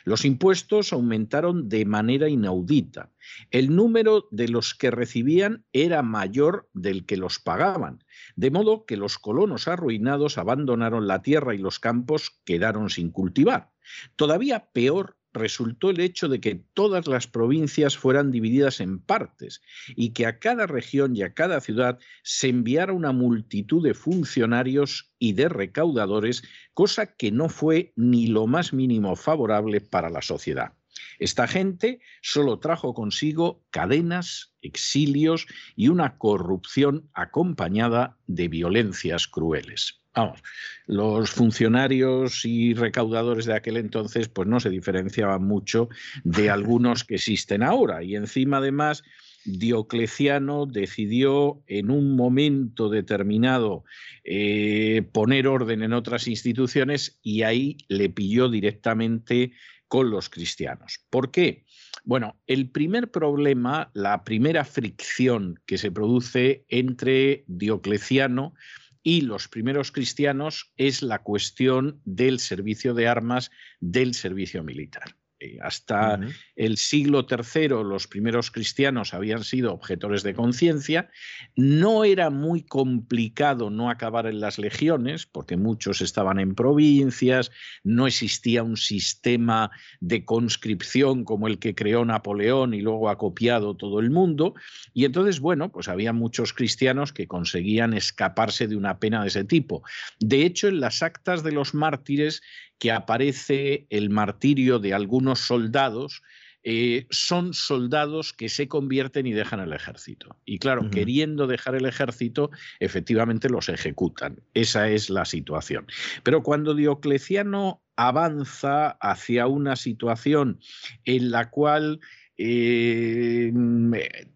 [0.04, 3.10] Los impuestos aumentaron de manera inaudita.
[3.50, 8.04] El número de los que recibían era mayor del que los pagaban,
[8.36, 13.70] de modo que los colonos arruinados abandonaron la tierra y los campos quedaron sin cultivar.
[14.16, 20.10] Todavía peor resultó el hecho de que todas las provincias fueran divididas en partes y
[20.10, 25.32] que a cada región y a cada ciudad se enviara una multitud de funcionarios y
[25.32, 26.42] de recaudadores,
[26.74, 30.72] cosa que no fue ni lo más mínimo favorable para la sociedad.
[31.18, 35.46] Esta gente solo trajo consigo cadenas, exilios
[35.76, 40.01] y una corrupción acompañada de violencias crueles.
[40.14, 40.42] Vamos,
[40.86, 45.88] los funcionarios y recaudadores de aquel entonces pues no se diferenciaban mucho
[46.24, 49.02] de algunos que existen ahora y encima además
[49.44, 53.84] Diocleciano decidió en un momento determinado
[54.22, 59.52] eh, poner orden en otras instituciones y ahí le pilló directamente
[59.88, 61.04] con los cristianos.
[61.10, 61.64] ¿Por qué?
[62.04, 68.81] Bueno, el primer problema, la primera fricción que se produce entre Diocleciano y
[69.22, 73.50] los primeros cristianos es la cuestión del servicio de armas,
[73.80, 75.16] del servicio militar.
[75.42, 76.20] Eh, hasta
[76.54, 81.10] el siglo III los primeros cristianos habían sido objetores de conciencia.
[81.56, 87.50] No era muy complicado no acabar en las legiones, porque muchos estaban en provincias,
[87.82, 93.76] no existía un sistema de conscripción como el que creó Napoleón y luego ha copiado
[93.76, 94.54] todo el mundo.
[94.94, 99.42] Y entonces, bueno, pues había muchos cristianos que conseguían escaparse de una pena de ese
[99.42, 99.82] tipo.
[100.20, 102.42] De hecho, en las actas de los mártires
[102.82, 106.20] que aparece el martirio de algunos soldados,
[106.64, 110.36] eh, son soldados que se convierten y dejan el ejército.
[110.44, 112.50] Y claro, queriendo dejar el ejército,
[112.80, 114.40] efectivamente los ejecutan.
[114.52, 115.86] Esa es la situación.
[116.24, 120.58] Pero cuando Diocleciano avanza hacia una situación
[121.04, 122.00] en la cual
[122.38, 123.52] eh,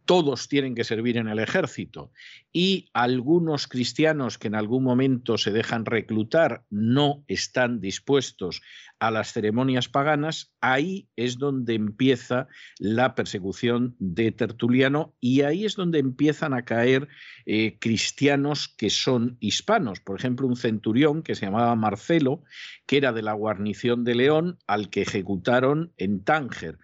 [0.04, 2.12] todos tienen que servir en el ejército
[2.52, 8.62] y algunos cristianos que en algún momento se dejan reclutar no están dispuestos
[8.98, 12.48] a las ceremonias paganas, ahí es donde empieza
[12.78, 17.08] la persecución de Tertuliano y ahí es donde empiezan a caer
[17.44, 20.00] eh, cristianos que son hispanos.
[20.00, 22.42] Por ejemplo, un centurión que se llamaba Marcelo,
[22.86, 26.78] que era de la guarnición de León, al que ejecutaron en Tánger.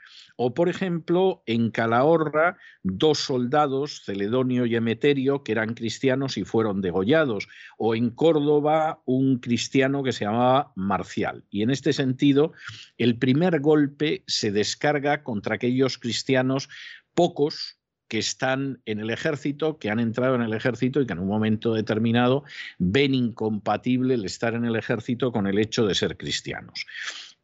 [0.44, 6.80] O, por ejemplo, en Calahorra, dos soldados, Celedonio y Emeterio, que eran cristianos y fueron
[6.80, 7.46] degollados.
[7.78, 11.44] O en Córdoba, un cristiano que se llamaba Marcial.
[11.48, 12.54] Y en este sentido,
[12.98, 16.68] el primer golpe se descarga contra aquellos cristianos
[17.14, 17.78] pocos
[18.08, 21.28] que están en el ejército, que han entrado en el ejército y que en un
[21.28, 22.42] momento determinado
[22.78, 26.84] ven incompatible el estar en el ejército con el hecho de ser cristianos.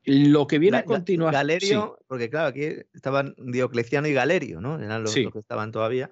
[0.09, 1.39] Lo que viene a continuación.
[1.39, 2.65] Galerio, porque claro, aquí
[2.95, 4.81] estaban Diocleciano y Galerio, ¿no?
[4.81, 6.11] Eran los, que estaban todavía.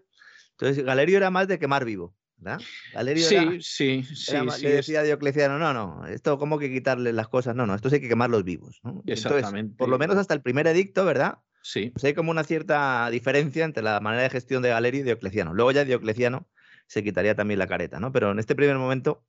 [0.51, 2.61] Entonces, Galerio era más de quemar vivo, ¿verdad?
[2.93, 7.15] Galerio sí, era, sí, sí, le decía a Diocleciano, no, no, esto como que quitarle
[7.15, 8.81] las cosas, no, no, esto hay que quemarlos vivos.
[8.83, 9.03] ¿no?
[9.07, 9.75] Exactamente.
[9.77, 11.39] por lo menos hasta el primer edicto, ¿verdad?
[11.63, 11.91] Sí.
[11.91, 15.55] Pues hay como una cierta diferencia entre la manera de gestión de Galerio y Diocleciano.
[15.55, 16.49] Luego ya Diocleciano
[16.87, 18.13] se quitaría también la careta, ¿no?
[18.13, 19.25] Pero en este primer momento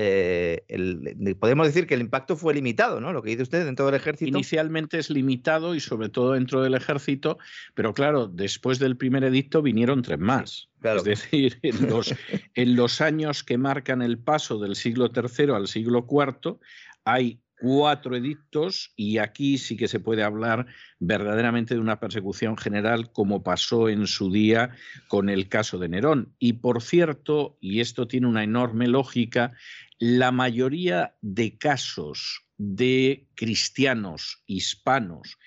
[0.00, 3.12] eh, podemos decir que el impacto fue limitado, ¿no?
[3.12, 4.28] Lo que dice usted dentro del ejército.
[4.28, 7.38] Inicialmente es limitado y sobre todo dentro del ejército,
[7.74, 10.68] pero claro, después del primer edicto vinieron tres más.
[10.84, 12.14] Es decir, en los,
[12.54, 16.58] en los años que marcan el paso del siglo III al siglo IV,
[17.04, 20.66] hay cuatro edictos y aquí sí que se puede hablar
[20.98, 24.70] verdaderamente de una persecución general como pasó en su día
[25.08, 26.34] con el caso de Nerón.
[26.38, 29.52] Y por cierto, y esto tiene una enorme lógica,
[29.98, 35.38] la mayoría de casos de cristianos hispanos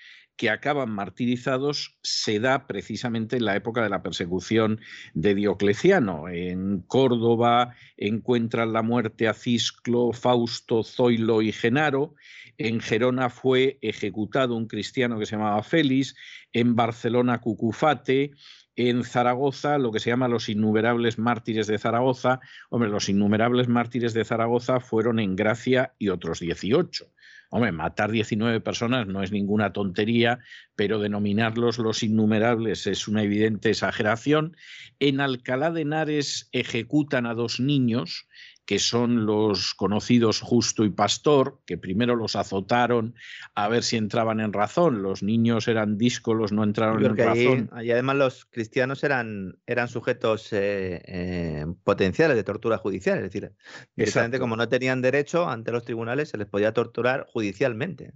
[0.42, 4.80] que acaban martirizados se da precisamente en la época de la persecución
[5.14, 6.28] de Diocleciano.
[6.28, 12.16] En Córdoba encuentran la muerte a Cisclo, Fausto, Zoilo y Genaro.
[12.58, 16.16] En Gerona fue ejecutado un cristiano que se llamaba Félix.
[16.52, 18.32] En Barcelona, Cucufate
[18.74, 22.40] en Zaragoza, lo que se llama los innumerables mártires de Zaragoza.
[22.68, 27.06] Hombre, los innumerables mártires de Zaragoza fueron en Gracia y otros 18.
[27.54, 30.38] Hombre, matar 19 personas no es ninguna tontería,
[30.74, 34.56] pero denominarlos los innumerables es una evidente exageración.
[35.00, 38.26] En Alcalá de Henares ejecutan a dos niños
[38.64, 43.14] que son los conocidos Justo y Pastor, que primero los azotaron
[43.54, 45.02] a ver si entraban en razón.
[45.02, 47.70] Los niños eran díscolos, no entraron en razón.
[47.82, 53.52] Y además los cristianos eran, eran sujetos eh, eh, potenciales de tortura judicial, es decir,
[53.96, 58.12] exactamente como no tenían derecho ante los tribunales, se les podía torturar judicialmente.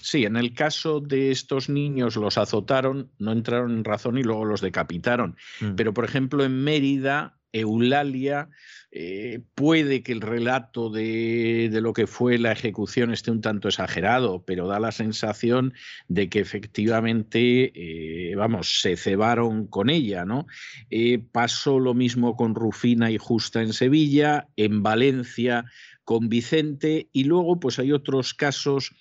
[0.00, 4.44] Sí, en el caso de estos niños los azotaron, no entraron en razón y luego
[4.44, 5.36] los decapitaron.
[5.60, 5.74] Mm.
[5.74, 8.48] Pero, por ejemplo, en Mérida, Eulalia
[8.90, 14.44] eh, puede que el relato de, lo que fue la ejecución esté un tanto exagerado,
[14.44, 15.74] pero da la sensación
[16.08, 20.46] de que efectivamente, eh, vamos, se cebaron con ella, ¿no?
[20.90, 25.64] Eh, pasó lo mismo con Rufina y Justa en Sevilla, en Valencia
[26.04, 28.94] con Vicente, y luego pues hay otros casos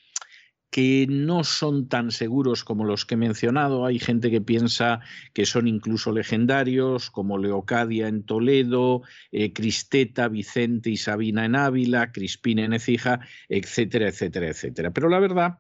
[0.76, 3.86] que no son tan seguros como los que he mencionado.
[3.86, 5.00] Hay gente que piensa
[5.32, 12.12] que son incluso legendarios, como Leocadia en Toledo, eh, Cristeta, Vicente y Sabina en Ávila,
[12.12, 14.92] Crispina en Ecija, etcétera, etcétera, etcétera.
[14.92, 15.60] Pero la verdad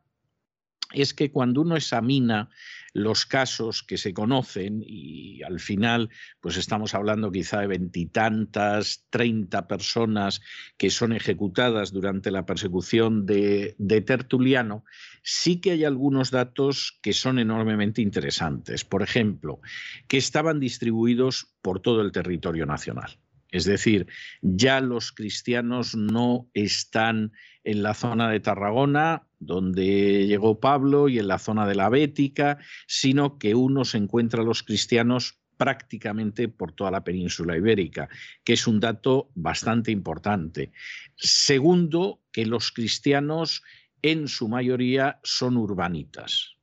[0.93, 2.49] es que cuando uno examina
[2.95, 6.09] los casos que se conocen y al final
[6.39, 10.39] pues estamos hablando quizá de veintitantas, treinta personas
[10.77, 14.85] que son ejecutadas durante la persecución de, de Tertuliano,
[15.23, 18.85] sí que hay algunos datos que son enormemente interesantes.
[18.85, 19.59] Por ejemplo,
[20.07, 23.19] que estaban distribuidos por todo el territorio nacional.
[23.55, 24.07] Es decir,
[24.41, 27.31] ya los cristianos no están
[27.63, 32.57] en la zona de Tarragona, donde llegó Pablo, y en la zona de la Bética,
[32.85, 38.09] sino que uno se encuentra a los cristianos prácticamente por toda la península ibérica,
[38.43, 40.73] que es un dato bastante importante.
[41.15, 43.63] Segundo, que los cristianos
[44.01, 46.55] en su mayoría son urbanitas.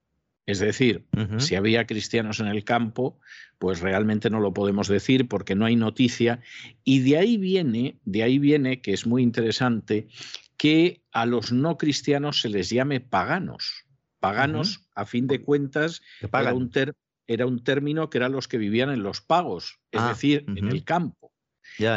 [0.44, 1.06] Es decir,
[1.38, 3.18] si había cristianos en el campo,
[3.62, 6.40] pues realmente no lo podemos decir porque no hay noticia.
[6.82, 10.08] Y de ahí viene, de ahí viene, que es muy interesante,
[10.56, 13.84] que a los no cristianos se les llame paganos.
[14.18, 16.72] Paganos, a fin de cuentas, era un,
[17.28, 20.66] era un, término que eran los que vivían en los pagos, es ah, decir, en
[20.66, 21.32] el campo.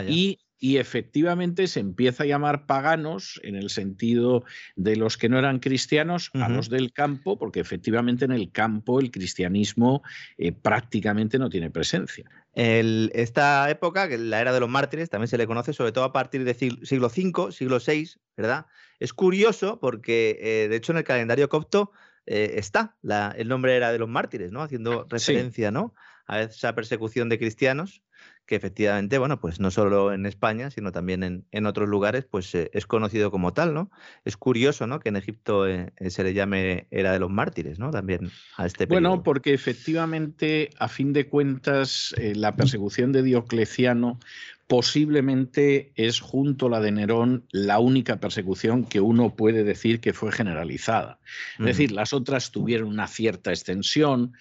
[0.08, 4.46] Y y efectivamente se empieza a llamar paganos en el sentido
[4.76, 9.00] de los que no eran cristianos a los del campo, porque efectivamente en el campo
[9.00, 10.02] el cristianismo
[10.40, 12.26] eh, prácticamente no tiene presencia.
[12.56, 16.12] esta época, que la era de los mártires, también se le conoce sobre todo a
[16.12, 18.66] partir del siglo V, siglo VI, ¿verdad?
[19.00, 21.92] Es curioso porque, eh, de hecho, en el calendario copto
[22.26, 22.96] eh, está
[23.38, 24.64] el nombre era de los mártires, ¿no?
[24.64, 25.94] Haciendo referencia, ¿no?
[26.28, 28.04] A esa persecución de cristianos
[28.46, 32.70] que efectivamente, bueno, pues no solo en España, sino también en, otros lugares, pues eh,
[32.74, 33.90] es conocido como tal, ¿no?
[34.24, 35.00] Es curioso, ¿no?
[35.00, 37.90] Que en Egipto eh, eh, se le llame era de los mártires, ¿no?
[37.90, 39.10] También a este periodo.
[39.10, 44.20] Bueno, porque efectivamente, a fin de cuentas, la persecución de Diocleciano
[44.68, 50.14] posiblemente es junto a la de Nerón la única persecución que uno puede decir que
[50.14, 51.20] fue generalizada.
[51.60, 54.34] Es decir, las otras tuvieron una cierta extensión,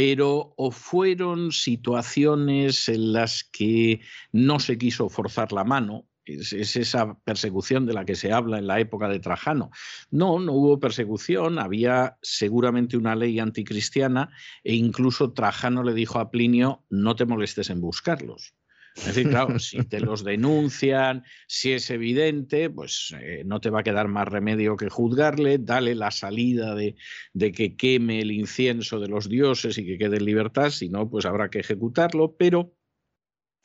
[0.00, 4.00] pero o fueron situaciones en las que
[4.32, 8.66] no se quiso forzar la mano, es, esa persecución de la que se habla en
[8.66, 9.70] la época de Trajano.
[10.10, 14.30] No, no hubo persecución, había seguramente una ley anticristiana
[14.64, 18.54] e incluso Trajano le dijo a Plinio, no te molestes en buscarlos.
[18.96, 23.80] Es decir, claro, si te los denuncian, si es evidente, pues eh, no te va
[23.80, 26.96] a quedar más remedio que juzgarle, dale la salida de,
[27.32, 31.08] de, que queme el incienso de los dioses y que quede en libertad, si no,
[31.08, 32.74] pues habrá que ejecutarlo, pero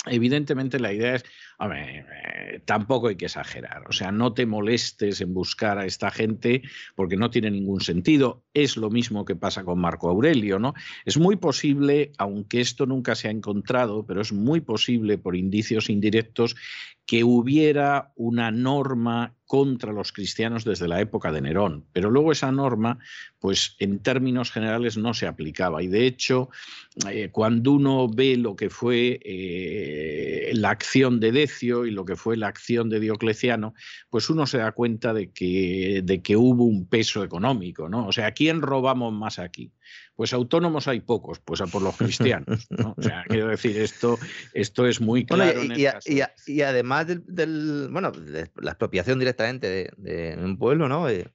[0.08, 1.26] Evidentemente la idea es,
[1.59, 6.61] eh, tampoco hay que exagerar, o sea, no te molestes en buscar a esta gente
[6.95, 8.43] porque no tiene ningún sentido.
[8.53, 10.74] Es lo mismo que pasa con Marco Aurelio, ¿no?
[11.06, 15.90] Es muy posible, aunque esto nunca se ha encontrado, pero es muy posible por indicios
[15.90, 16.56] indirectos
[17.06, 22.51] que hubiera una norma contra los cristianos desde la época de Nerón, pero luego esa
[22.51, 22.98] norma,
[23.40, 26.50] pues en términos generales no se aplicaba y de hecho,
[27.08, 31.32] eh, cuando uno ve lo que fue eh, la acción de
[31.85, 33.74] Y lo que fue la acción de Diocleciano,
[34.09, 38.07] pues uno se da cuenta de que, de que hubo un peso económico, ¿no?
[38.07, 39.72] O sea, ¿quién robamos más aquí?
[40.15, 42.67] Pues autónomos hay pocos, pues a por los cristianos.
[42.98, 44.17] O sea, quiero decir, esto,
[44.53, 45.61] esto es muy claro.
[45.64, 48.11] y, además del, bueno,
[48.56, 51.09] la expropiación directamente de, un pueblo, ¿no?
[51.09, 51.27] Eh,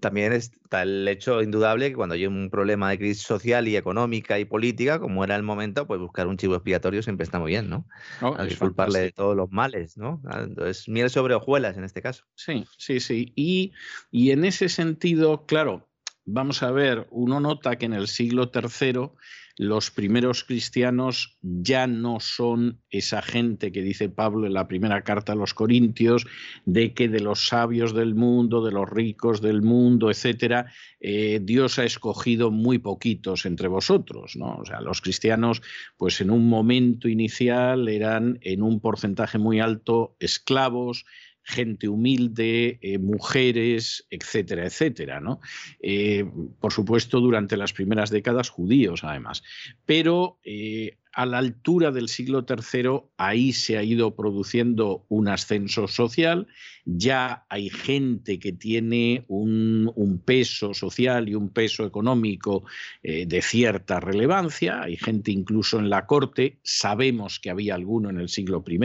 [0.00, 4.38] también está el hecho indudable que cuando hay un problema de crisis social y económica
[4.38, 7.68] y política, como era el momento, pues buscar un chivo expiatorio siempre está muy bien,
[7.68, 7.86] ¿no?
[8.20, 10.22] A disculparle de todos los males, ¿no?
[10.26, 12.24] Ah, entonces, miel sobre hojuelas en este caso.
[12.34, 13.32] Sí, sí, sí.
[13.34, 13.72] Y,
[14.10, 15.88] y en ese sentido, claro,
[16.24, 19.10] vamos a ver, uno nota que en el siglo III
[19.58, 25.32] los primeros cristianos ya no son esa gente que dice Pablo en la primera carta
[25.32, 26.26] a los Corintios,
[26.64, 31.80] de que de los sabios del mundo, de los ricos del mundo, etcétera, eh, Dios
[31.80, 34.36] ha escogido muy poquitos entre vosotros.
[34.36, 34.58] ¿no?
[34.58, 35.60] O sea, los cristianos,
[35.96, 41.04] pues en un momento inicial eran en un porcentaje muy alto esclavos,
[41.48, 45.18] gente humilde, eh, mujeres, etcétera, etcétera.
[45.20, 45.40] ¿no?
[45.80, 46.26] Eh,
[46.60, 49.42] por supuesto, durante las primeras décadas judíos, además.
[49.86, 55.88] Pero eh, a la altura del siglo III, ahí se ha ido produciendo un ascenso
[55.88, 56.46] social,
[56.84, 62.64] ya hay gente que tiene un, peso social y un peso económico
[63.02, 68.20] eh, de cierta relevancia, hay gente incluso en la corte, sabemos que había alguno en
[68.20, 68.78] el siglo I,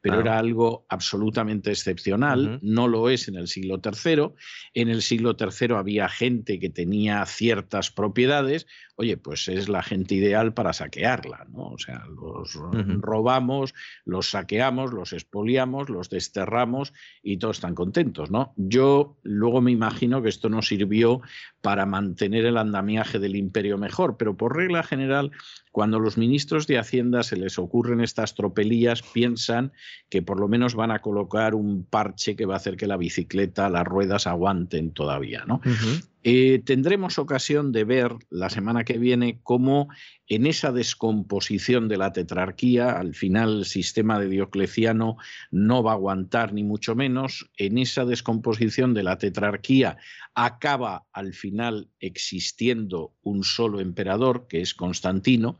[0.00, 4.30] pero era algo absolutamente excepcional, no lo es en el siglo III,
[4.74, 10.14] en el siglo III había gente que tenía ciertas propiedades, oye, pues es la gente
[10.14, 11.63] ideal para saquearla, ¿no?
[11.72, 12.54] O sea, los
[13.00, 18.52] robamos, los saqueamos, los expoliamos, los desterramos y todos están contentos, ¿no?
[18.56, 21.20] Yo luego me imagino que esto no sirvió
[21.60, 25.32] para mantener el andamiaje del imperio mejor, pero por regla general
[25.74, 29.72] cuando los ministros de Hacienda se les ocurren estas tropelías, piensan
[30.08, 32.96] que por lo menos van a colocar un parche que va a hacer que la
[32.96, 35.44] bicicleta, las ruedas aguanten todavía.
[35.46, 35.60] ¿no?
[36.26, 39.90] Eh, tendremos ocasión de ver la semana que viene cómo
[40.26, 45.18] en esa descomposición de la tetrarquía, al final el sistema de Diocleciano
[45.50, 49.98] no va a aguantar ni mucho menos, en esa descomposición de la tetrarquía
[50.34, 55.58] acaba al final existiendo un solo emperador, que es Constantino,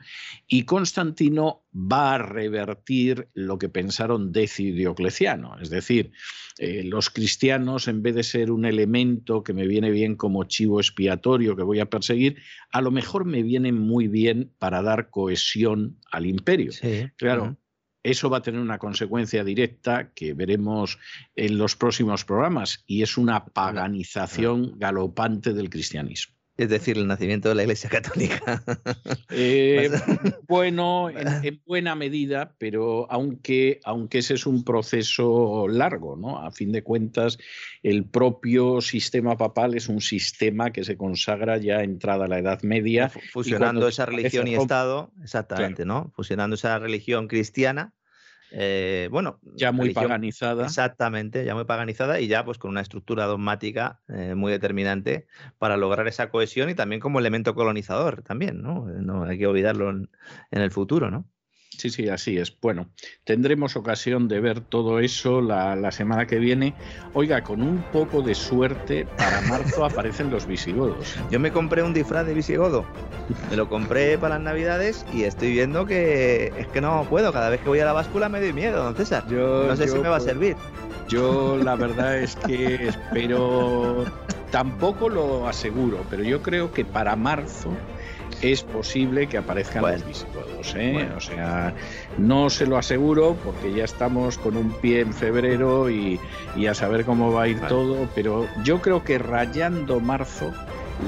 [0.48, 5.58] y Constantino va a revertir lo que pensaron Decio y Diocleciano.
[5.60, 6.12] Es decir,
[6.58, 10.80] eh, los cristianos, en vez de ser un elemento que me viene bien como chivo
[10.80, 12.38] expiatorio que voy a perseguir,
[12.70, 16.72] a lo mejor me vienen muy bien para dar cohesión al imperio.
[17.16, 17.56] Claro.
[18.04, 20.98] Eso va a tener una consecuencia directa que veremos
[21.34, 26.33] en los próximos programas y es una paganización galopante del cristianismo.
[26.56, 28.62] Es decir, el nacimiento de la Iglesia Católica.
[29.30, 29.90] Eh,
[30.48, 36.38] bueno, en, buena medida, pero aunque, aunque ese es un proceso largo, ¿no?
[36.38, 37.38] A fin de cuentas,
[37.82, 42.62] el propio sistema papal es un sistema que se consagra ya entrada a la Edad
[42.62, 43.10] Media.
[43.32, 46.12] Fusionando esa religión y Estado, exactamente, ¿no?
[46.14, 47.92] Fusionando esa religión cristiana
[48.56, 50.64] eh, bueno, ya muy paganizada.
[50.64, 55.26] Exactamente, ya muy paganizada y ya pues con una estructura dogmática eh, muy determinante
[55.58, 58.86] para lograr esa cohesión y también como elemento colonizador también, ¿no?
[58.86, 60.08] no hay que olvidarlo en,
[60.52, 61.26] en el futuro, ¿no?
[61.78, 62.54] Sí, sí, así es.
[62.60, 62.88] Bueno,
[63.24, 66.74] tendremos ocasión de ver todo eso la, semana que viene.
[67.12, 71.14] Oiga, con un poco de suerte, para marzo aparecen los visigodos.
[71.30, 72.84] Yo me compré un disfraz de visigodo.
[73.50, 77.32] Me lo compré para las navidades y estoy viendo que es que no puedo.
[77.32, 79.24] Cada vez que voy a la báscula me doy miedo, don César.
[79.28, 80.56] Yo, no sé si me va a servir.
[81.08, 84.04] Yo la verdad es que espero,
[84.50, 87.70] tampoco lo aseguro, pero yo creo que para marzo
[88.52, 90.74] es posible que aparezcan los visigodos.
[90.76, 91.08] ¿eh?
[91.16, 91.74] O sea,
[92.18, 96.20] no se lo aseguro porque ya estamos con un pie en febrero y,
[96.68, 100.52] a saber cómo va a ir todo, pero yo creo que rayando marzo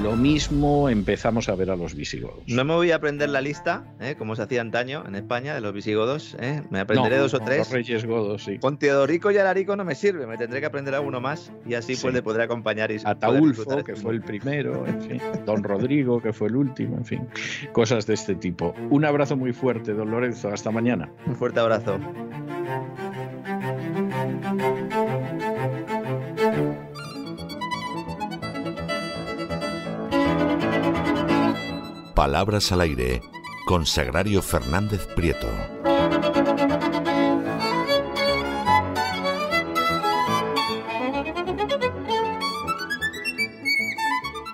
[0.03, 2.43] lo mismo empezamos a ver a los visigodos.
[2.47, 4.15] No me voy a aprender la lista, ¿eh?
[4.17, 6.35] como se hacía antaño en España, de los visigodos.
[6.39, 6.61] ¿eh?
[6.69, 7.59] Me aprenderé dos o tres.
[7.59, 8.59] Los reyes godos, sí.
[8.59, 11.95] Con Teodorico y Alarico no me sirve, me tendré que aprender alguno más y así
[11.95, 12.91] pues le podré acompañar.
[12.91, 15.21] Y Ataulfo, que fue el primero, en fin.
[15.45, 17.27] Don Rodrigo, que fue el último, en fin.
[17.71, 18.73] Cosas de este tipo.
[18.89, 20.49] Un abrazo muy fuerte, don Lorenzo.
[20.49, 21.09] Hasta mañana.
[21.25, 21.99] Un fuerte abrazo.
[32.17, 33.21] Palabras al aire
[33.67, 35.47] con Sagrario Fernández Prieto.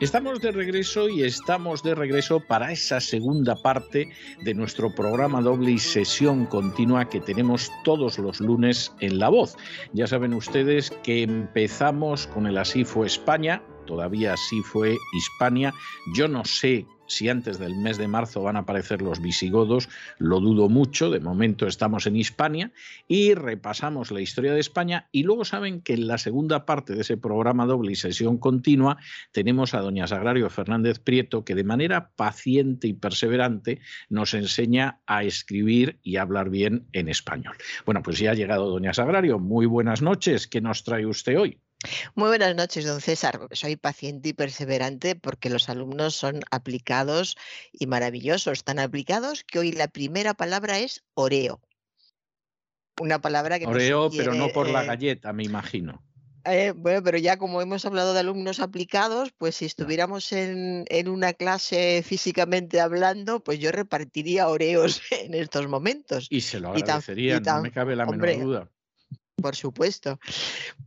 [0.02, 4.10] Estamos de regreso y estamos de regreso para esa segunda parte
[4.42, 9.56] de nuestro programa doble y sesión continua que tenemos todos los lunes en La Voz.
[9.94, 15.74] Ya saben ustedes que empezamos con el Así fue España, todavía así fue Hispania.
[16.14, 20.40] Yo no sé Si antes del mes de marzo van a aparecer los visigodos, lo
[20.40, 21.10] dudo mucho.
[21.10, 22.72] De momento estamos en Hispania
[23.08, 25.10] y repasamos la historia de España.
[25.12, 28.98] Y luego saben que en la segunda parte de ese programa doble y sesión continua
[29.32, 35.24] tenemos a doña Sagrario Fernández Prieto, que de manera paciente y perseverante nos enseña a
[35.24, 37.56] escribir y hablar bien en español.
[37.86, 39.40] Bueno, pues ya ha llegado doña Sagrario.
[39.40, 40.48] Muy buenas noches.
[40.48, 41.60] ¿Qué nos trae usted hoy?
[42.16, 43.48] Muy buenas noches, don César.
[43.52, 47.36] Soy paciente y perseverante porque los alumnos son aplicados
[47.72, 51.62] y maravillosos, tan aplicados que hoy la primera palabra es oreo.
[53.00, 53.66] Una palabra que...
[53.66, 56.04] Oreo, pero no por la eh, galleta, me imagino.
[56.46, 61.08] Eh, bueno, pero ya como hemos hablado de alumnos aplicados, pues si estuviéramos en, en,
[61.08, 66.28] una clase físicamente hablando, pues yo repartiría oreos en estos momentos.
[66.30, 68.70] Y se lo agradecería, no me cabe la menor duda.
[69.44, 70.20] Por supuesto.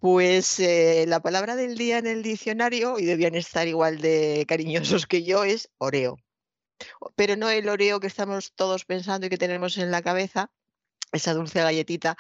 [0.01, 5.07] Pues eh, la palabra del día en el diccionario, y debían estar igual de cariñosos
[5.07, 6.17] que yo, es oreo.
[7.17, 10.51] Pero no el oreo que estamos todos pensando y que tenemos en la cabeza,
[11.13, 12.17] esa dulce galletita,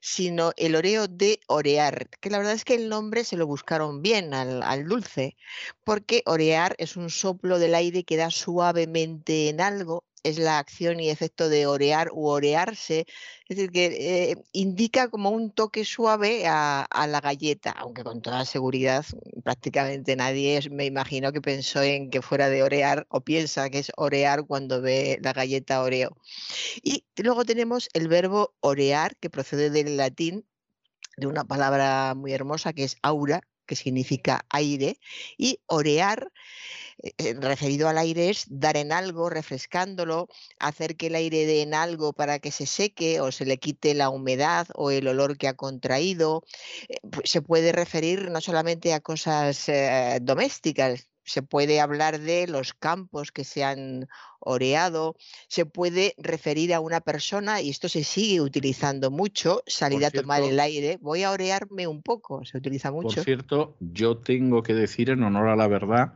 [0.00, 4.02] sino el oreo de orear, que la verdad es que el nombre se lo buscaron
[4.02, 5.36] bien al, al, dulce,
[5.84, 11.00] porque orear es un soplo del aire que da suavemente en algo es la acción
[11.00, 13.06] y efecto de orear u orearse,
[13.48, 13.86] es decir, que
[14.30, 19.04] eh, indica como un toque suave a, la galleta, aunque con toda seguridad
[19.42, 23.92] prácticamente nadie me imagino que pensó en que fuera de orear o piensa que es
[23.96, 26.16] orear cuando ve la galleta oreo.
[26.82, 30.44] Y luego tenemos el verbo orear, que procede del latín
[31.16, 34.98] de una palabra muy hermosa que es aura, que significa aire,
[35.36, 36.32] y orear
[37.02, 40.28] eh, eh, referido al aire es dar en algo, refrescándolo,
[40.58, 43.94] hacer que el aire dé en algo para que se seque o se le quite
[43.94, 46.44] la humedad o el olor que ha contraído.
[46.88, 49.70] Eh, se puede referir no solamente a cosas
[50.22, 54.08] domésticas, se puede hablar de los campos que se han
[54.40, 55.16] oreado,
[55.48, 60.42] se puede referir a una persona, y esto se sigue utilizando mucho, salir a tomar
[60.42, 63.16] el aire, voy a orearme un poco, se utiliza mucho.
[63.16, 66.14] Por cierto, yo tengo que decir en honor a la verdad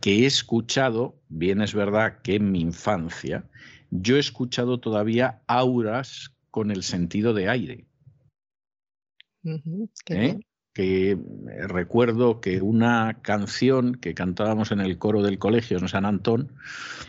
[0.00, 3.44] que he escuchado, bien es verdad que en mi infancia,
[3.90, 7.86] yo he escuchado todavía auras con el sentido de aire.
[9.44, 10.40] ¿Eh?
[10.72, 11.18] Que eh,
[11.66, 16.52] recuerdo que una canción que cantábamos en el coro del colegio en San Antón,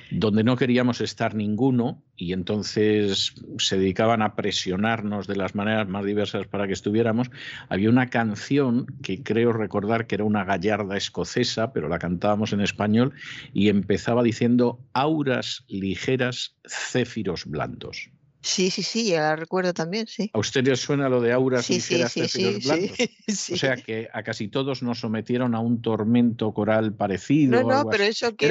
[0.10, 6.06] donde no queríamos estar ninguno y entonces se dedicaban a presionarnos de las maneras más
[6.06, 7.30] diversas para que estuviéramos,
[7.70, 12.62] había una canción que creo recordar que era una gallarda escocesa, pero la cantábamos en
[12.62, 13.14] español
[13.54, 18.12] y empezaba diciendo auras ligeras, céfiros blandos.
[18.42, 20.32] Sí, sí, sí, ya la recuerdo también, sí.
[20.34, 22.62] ¿A usted le suena lo de auras sí, ligeras sí, sí,
[23.28, 27.62] sí, O sea que a casi todos nos sometieron a un tormento coral parecido.
[27.62, 28.50] No, no, pero eso que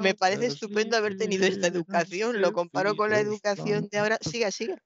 [0.00, 2.40] me, parece estupendo haber tenido esta educación.
[2.40, 4.18] Lo comparo con la educación de ahora.
[4.20, 4.82] Siga, siga.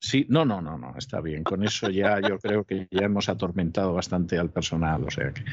[0.00, 1.42] Sí, no, no, no, no, está bien.
[1.42, 5.44] Con eso ya yo creo que ya hemos atormentado bastante al personal, o sea que.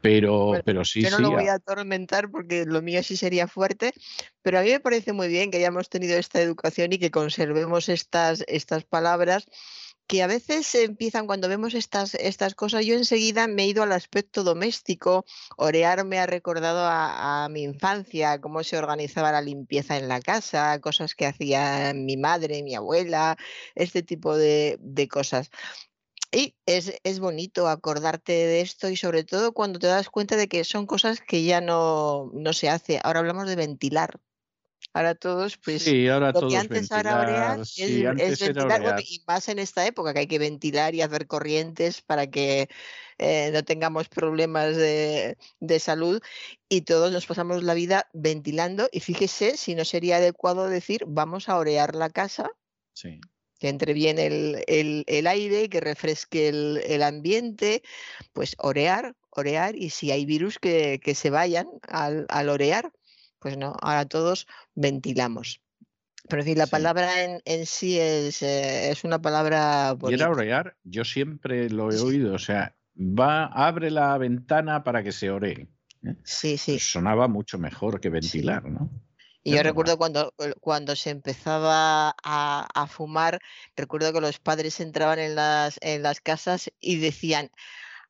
[0.00, 1.22] Pero, pero sí, yo no sí.
[1.22, 3.92] lo voy a atormentar porque lo mío sí sería fuerte,
[4.40, 7.90] pero a mí me parece muy bien que hayamos tenido esta educación y que conservemos
[7.90, 9.46] estas, estas palabras
[10.10, 13.92] que a veces empiezan cuando vemos estas, estas cosas, yo enseguida me he ido al
[13.92, 15.24] aspecto doméstico,
[15.56, 20.80] orear me ha recordado a, mi infancia, cómo se organizaba la limpieza en la casa,
[20.80, 23.36] cosas que hacía mi madre, mi abuela,
[23.76, 25.52] este tipo de, de cosas.
[26.32, 30.48] Y es, es, bonito acordarte de esto y sobre todo cuando te das cuenta de
[30.48, 33.00] que son cosas que ya no, no se hace.
[33.04, 34.18] Ahora hablamos de ventilar.
[34.92, 38.82] Ahora todos, pues sí, ahora lo todos que antes ventilar, es, sí, antes es ventilar,
[38.82, 42.68] bueno, y más en esta época que hay que ventilar y hacer corrientes para que
[43.18, 46.20] eh, no tengamos problemas de, de, salud
[46.68, 51.48] y todos nos pasamos la vida ventilando y fíjese si no sería adecuado decir vamos
[51.48, 52.50] a orear la casa.
[52.92, 53.20] Sí
[53.60, 57.82] que entre bien el, el, el aire, que refresque el, el, ambiente,
[58.32, 62.90] pues orear, orear, y si hay virus que, que se vayan al, al orear.
[63.40, 65.60] Pues no, ahora todos ventilamos.
[66.28, 66.70] Pero decir, la sí.
[66.70, 70.10] palabra en, en, sí es, eh, es una palabra bonita.
[70.10, 75.02] Y era orear, yo siempre lo he oído, o sea, va, abre la ventana para
[75.02, 75.68] que se oree.
[76.04, 76.16] ¿eh?
[76.22, 76.72] Sí, sí.
[76.72, 78.70] Pues sonaba mucho mejor que ventilar, sí.
[78.70, 78.90] ¿no?
[79.42, 83.38] Y yo recuerdo cuando, cuando se empezaba a, a, fumar,
[83.74, 87.50] recuerdo que los padres entraban en las, en las casas y decían,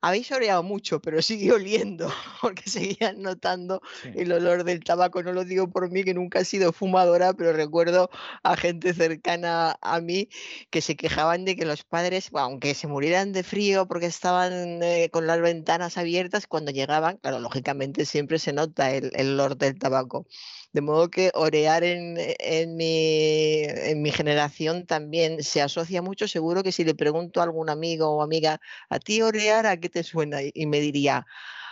[0.01, 4.11] habéis oreado mucho, pero sigue oliendo, porque seguían notando sí.
[4.15, 5.23] el olor del tabaco.
[5.23, 8.11] No lo digo por mí, que nunca he sido fumadora, pero recuerdo
[8.43, 10.29] a gente cercana a mí
[10.71, 15.11] que se quejaban de que los padres, aunque se murieran de frío porque estaban eh,
[15.13, 19.79] con las ventanas abiertas, cuando llegaban, claro, lógicamente siempre se nota el, el olor del
[19.79, 20.27] tabaco.
[20.73, 26.29] De modo que orear en, en, mi, en mi generación también se asocia mucho.
[26.29, 29.89] Seguro que si le pregunto a algún amigo o amiga, ¿a ti orear a qué
[29.89, 30.39] te suena?
[30.43, 31.27] Y me diría,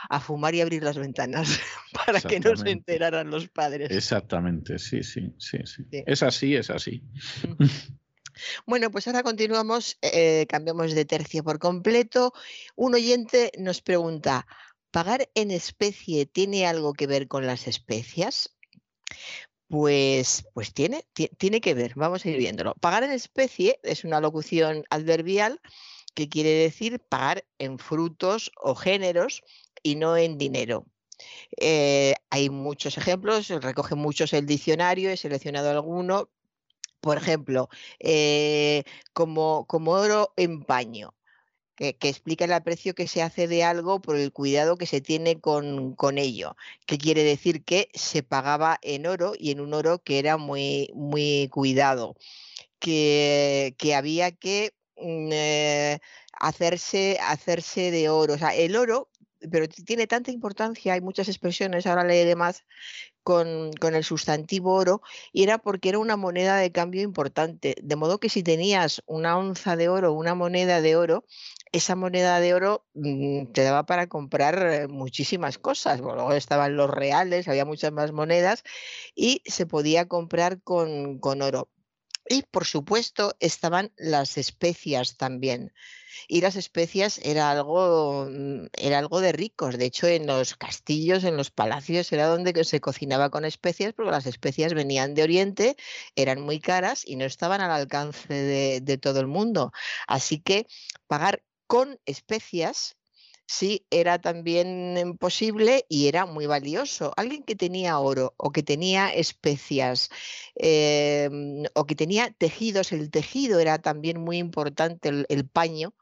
[0.09, 1.61] a fumar y abrir las ventanas
[2.07, 3.91] para que no se enteraran los padres.
[3.91, 5.85] Exactamente, sí, sí, sí, sí.
[5.91, 7.03] Es así, es así.
[8.67, 12.33] Bueno, pues ahora continuamos, eh, cambiamos de tercio por completo.
[12.77, 14.47] Un oyente nos pregunta,
[14.93, 18.57] ¿pagar en especie tiene algo que ver con las especias?
[19.69, 21.05] Pues, pues tiene,
[21.37, 22.75] tiene que ver, vamos a ir viéndolo.
[22.75, 25.61] Pagar en especie es una locución adverbial
[26.15, 29.43] que quiere decir pagar en frutos o géneros
[29.83, 30.87] y no en dinero.
[31.61, 36.31] Eh, hay muchos ejemplos, recoge muchos el diccionario, he seleccionado alguno.
[37.01, 37.69] Por ejemplo,
[38.01, 41.15] eh, como, como oro en paño,
[41.79, 45.41] que, explica el aprecio que se hace de algo por el cuidado que se tiene
[45.41, 50.03] con, con, ello, que quiere decir que se pagaba en oro y en un oro
[50.03, 52.17] que era muy, muy cuidado,
[52.81, 56.01] que, que había que mm, eh,
[56.33, 58.35] hacerse, hacerse de oro.
[58.35, 59.09] O sea, el oro
[59.51, 62.65] pero tiene tanta importancia, hay muchas expresiones, ahora leeré más
[63.23, 67.77] con, con, el sustantivo oro, y era porque era una moneda de cambio importante.
[67.83, 71.25] De modo que si tenías una onza de oro, una moneda de oro,
[71.73, 76.01] esa moneda de oro mm, te daba para comprar muchísimas cosas.
[76.01, 78.65] luego estaban los reales, había muchas más monedas
[79.15, 81.69] y se podía comprar con, con oro.
[82.29, 85.73] Y por supuesto estaban las especias también.
[86.27, 89.79] Y las especias era algo, mm, era algo de ricos.
[89.79, 94.11] De hecho, en los castillos, en los palacios, era donde se cocinaba con especias, porque
[94.11, 95.77] las especias venían de Oriente,
[96.17, 98.35] eran muy caras y no estaban al alcance
[98.83, 99.73] de todo el mundo.
[100.07, 100.67] Así que
[101.07, 102.97] pagar con especias
[103.49, 107.13] sí era también posible y era muy valioso.
[107.17, 110.11] Alguien que tenía oro o que tenía especias
[110.55, 115.95] em, o que tenía tejidos, el tejido era también muy importante, el, paño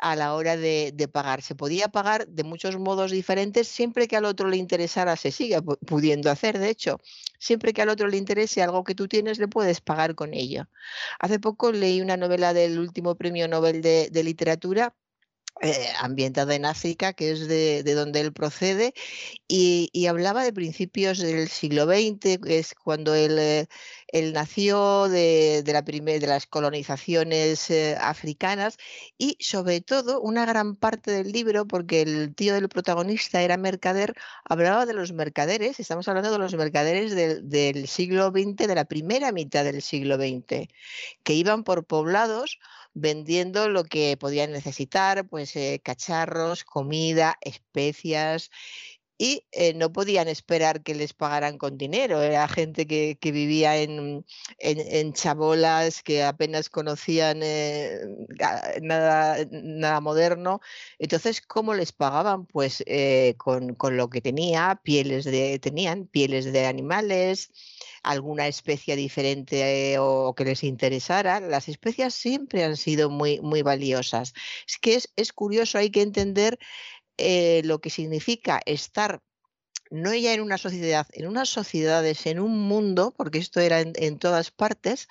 [0.00, 1.42] a la hora de, pagar.
[1.42, 5.60] Se podía pagar de muchos modos diferentes siempre que al otro le interesara, se sigue
[5.62, 7.00] pudiendo hacer, de hecho.
[7.38, 10.68] Siempre que al otro le interese algo que tú tienes, le puedes pagar con ello.
[11.18, 14.94] Hace poco leí una novela del último premio Nobel de literatura
[15.62, 18.92] eh, ambientada en África, que es de, donde él procede,
[19.48, 23.66] y, hablaba de principios del siglo XX, que es cuando él, eh,
[24.34, 28.76] nació, de, la de las colonizaciones eh, africanas,
[29.16, 34.14] y sobre todo una gran parte del libro, porque el tío del protagonista era mercader,
[34.44, 39.32] hablaba de los mercaderes, estamos hablando de los mercaderes del siglo XX, de la primera
[39.32, 40.68] mitad del siglo XX,
[41.22, 42.58] que iban por poblados,
[42.96, 48.50] vendiendo lo que podían necesitar, pues eh, cacharros, comida, especias,
[49.18, 52.22] y eh, no podían esperar que les pagaran con dinero.
[52.22, 54.24] Era gente que, vivía en,
[54.58, 58.00] en, chabolas, que apenas conocían eh,
[58.82, 60.60] nada, nada, moderno.
[60.98, 62.46] Entonces, ¿cómo les pagaban?
[62.46, 62.84] Pues
[63.38, 67.50] con, con, lo que tenía, pieles de, tenían pieles de animales,
[68.06, 74.32] alguna especie diferente o que les interesara, las especias siempre han sido muy, muy valiosas.
[74.66, 76.58] Es que es, curioso, hay que entender
[77.18, 79.22] eh, lo que significa estar
[79.90, 84.18] no ya en una sociedad, en unas sociedades, en un mundo, porque esto era en,
[84.18, 85.08] todas partes,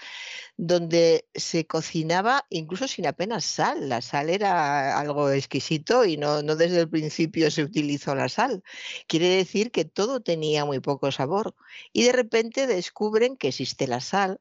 [0.58, 3.90] donde se cocinaba incluso sin apenas sal.
[3.90, 8.64] La sal era algo exquisito y no, no desde el principio se utilizó la sal.
[9.08, 11.56] Quiere decir que todo tenía muy poco sabor.
[11.94, 14.40] Y de repente descubren que existe la sal,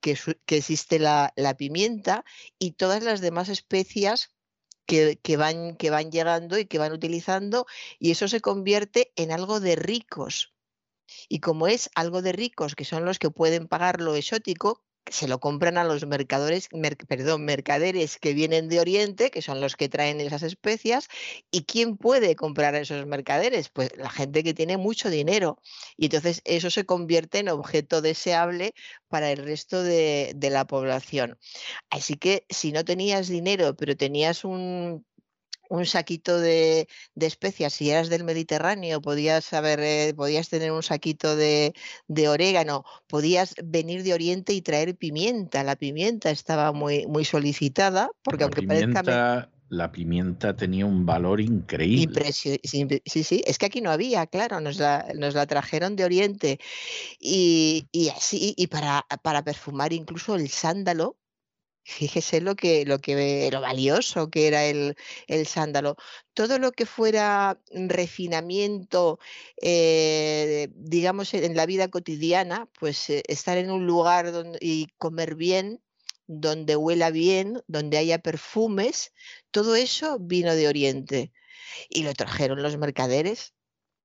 [0.00, 2.24] que, que existe la, la pimienta
[2.58, 4.35] y todas las demás especias
[4.86, 7.66] que, van, que van llegando y que van utilizando
[7.98, 10.54] y eso se convierte en algo de ricos.
[11.28, 15.28] Y como es algo de ricos, que son los que pueden pagar lo exótico, se
[15.28, 16.68] lo compran a los mercadores,
[17.08, 21.08] perdón, mercaderes que vienen de Oriente, que son los que traen esas especias.
[21.50, 23.68] ¿Y quién puede comprar a esos mercaderes?
[23.68, 25.60] Pues la gente que tiene mucho dinero.
[25.96, 28.74] Y entonces eso se convierte en objeto deseable
[29.08, 31.38] para el resto de, de la población.
[31.90, 35.04] Así que si no tenías dinero, pero tenías un
[35.68, 41.72] un saquito de, especias, si eras del Mediterráneo, podías eh, podías tener un saquito de,
[42.28, 45.64] orégano, podías venir de Oriente y traer pimienta.
[45.64, 51.40] La pimienta estaba muy, muy solicitada, porque la aunque pimienta, La pimienta tenía un valor
[51.40, 52.32] increíble.
[52.32, 52.58] Sí,
[53.04, 56.58] sí, es que aquí no había, claro, nos la, nos la trajeron de Oriente.
[57.18, 61.16] Y, así, y para, para perfumar incluso el sándalo,
[61.88, 64.96] Fíjese lo que, lo que lo valioso que era el,
[65.28, 65.94] el sándalo.
[66.34, 69.20] Todo lo que fuera refinamiento,
[69.62, 75.80] eh, digamos, en la vida cotidiana, pues eh, estar en un lugar y comer bien,
[76.26, 79.12] donde huela bien, donde haya perfumes,
[79.52, 81.32] todo eso vino de Oriente
[81.88, 83.54] y lo trajeron los mercaderes.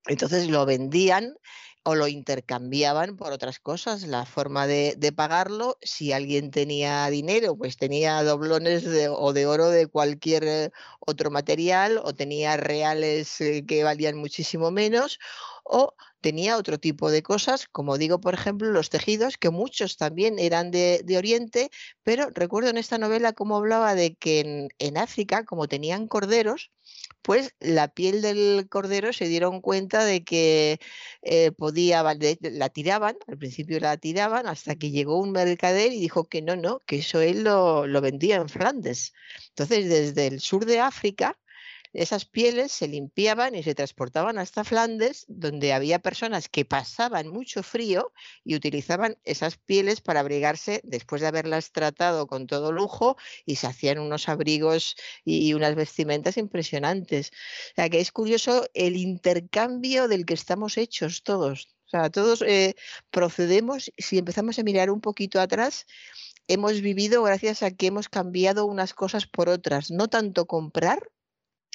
[0.05, 1.35] Entonces lo vendían
[1.83, 4.03] o lo intercambiaban por otras cosas.
[4.03, 9.69] La forma de, pagarlo, si alguien tenía dinero, pues tenía doblones de, o de oro
[9.69, 15.19] de cualquier eh, otro material, o tenía reales eh, que valían muchísimo menos,
[15.63, 20.37] o tenía otro tipo de cosas, como digo, por ejemplo, los tejidos, que muchos también
[20.39, 21.71] eran de, Oriente,
[22.03, 26.71] pero recuerdo en esta novela cómo hablaba de que en, en África, como tenían corderos,
[27.21, 30.79] pues la piel del cordero se dieron cuenta de que
[31.21, 32.03] eh, podía,
[32.41, 36.55] la tiraban, al principio la tiraban, hasta que llegó un mercader y dijo que no,
[36.55, 39.13] no, que eso él lo, lo vendía en Flandes.
[39.49, 41.37] Entonces, desde el sur de África,
[41.93, 47.63] esas pieles se limpiaban y se transportaban hasta Flandes, donde había personas que pasaban mucho
[47.63, 48.13] frío
[48.43, 53.67] y utilizaban esas pieles para abrigarse después de haberlas tratado con todo lujo y se
[53.67, 54.95] hacían unos abrigos
[55.25, 57.31] y unas vestimentas impresionantes.
[57.71, 61.75] O sea que es curioso el intercambio del que estamos hechos todos.
[61.87, 62.75] O sea, todos eh,
[63.09, 65.85] procedemos, si empezamos a mirar un poquito atrás,
[66.47, 71.09] hemos vivido gracias a que hemos cambiado unas cosas por otras, no tanto comprar,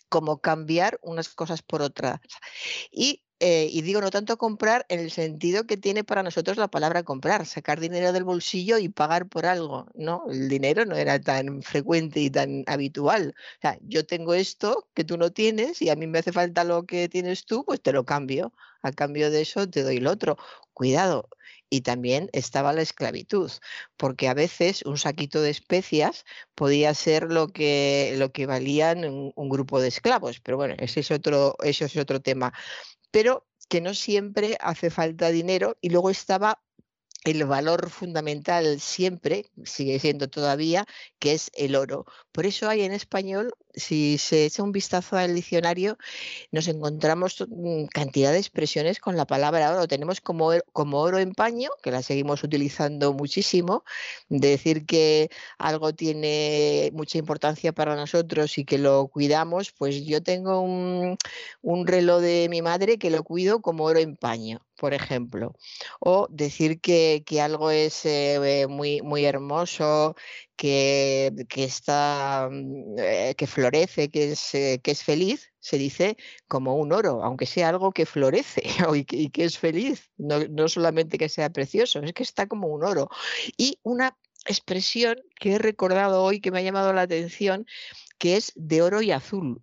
[0.08, 2.20] como cambiar unas cosas por otras.
[2.90, 6.68] Y, eh, y, digo, no tanto comprar en el sentido que tiene para nosotros la
[6.68, 9.86] palabra comprar, sacar dinero del bolsillo y pagar por algo.
[9.94, 13.34] No, el dinero no era tan frecuente y tan habitual.
[13.58, 16.64] O sea, yo tengo esto que tú no tienes y a mí me hace falta
[16.64, 18.52] lo que tienes tú, pues te lo cambio.
[18.82, 20.36] A cambio de eso te doy lo otro.
[20.72, 21.28] Cuidado,
[21.70, 23.50] y también estaba la esclavitud,
[23.96, 26.24] porque a veces un saquito de especias
[26.54, 31.00] podía ser lo que, lo que valían un, un grupo de esclavos, pero bueno, ese
[31.00, 32.52] es otro, eso es otro tema.
[33.16, 36.62] Pero que no siempre hace falta dinero y luego estaba
[37.24, 40.84] el valor fundamental siempre, sigue siendo todavía,
[41.18, 42.04] que es el oro.
[42.30, 45.98] Por eso hay en español si se echa un vistazo al diccionario,
[46.50, 49.86] nos encontramos mm, cantidad de expresiones con la palabra oro.
[49.86, 53.84] Tenemos como, como oro en paño, que la seguimos utilizando muchísimo,
[54.28, 60.60] decir que algo tiene mucha importancia para nosotros y que lo cuidamos, pues yo tengo
[60.60, 61.18] un,
[61.86, 65.54] reloj de mi madre que lo cuido como oro en paño por ejemplo,
[66.00, 70.14] o decir que, algo es eh, muy, muy hermoso,
[70.56, 76.16] que, está, mm, eh, que florece, que es, eh, que es feliz, se dice
[76.48, 78.62] como un oro, aunque sea algo que florece
[79.10, 82.84] y que, es feliz, no, no solamente que sea precioso, es que está como un
[82.84, 83.08] oro.
[83.56, 87.66] Y una expresión que he recordado hoy que me ha llamado la atención,
[88.18, 89.62] que es de oro y azul.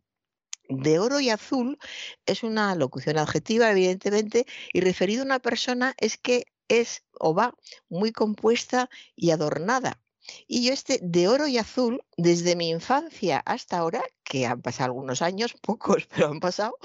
[0.69, 1.77] De oro y azul
[2.25, 7.55] es una locución adjetiva, evidentemente, y referido a una persona es que es o va
[7.89, 10.02] muy compuesta y adornada.
[10.48, 14.85] Y yo este de oro y azul, desde mi infancia hasta ahora, que han pasado
[14.85, 16.77] algunos años, pocos, pero han pasado,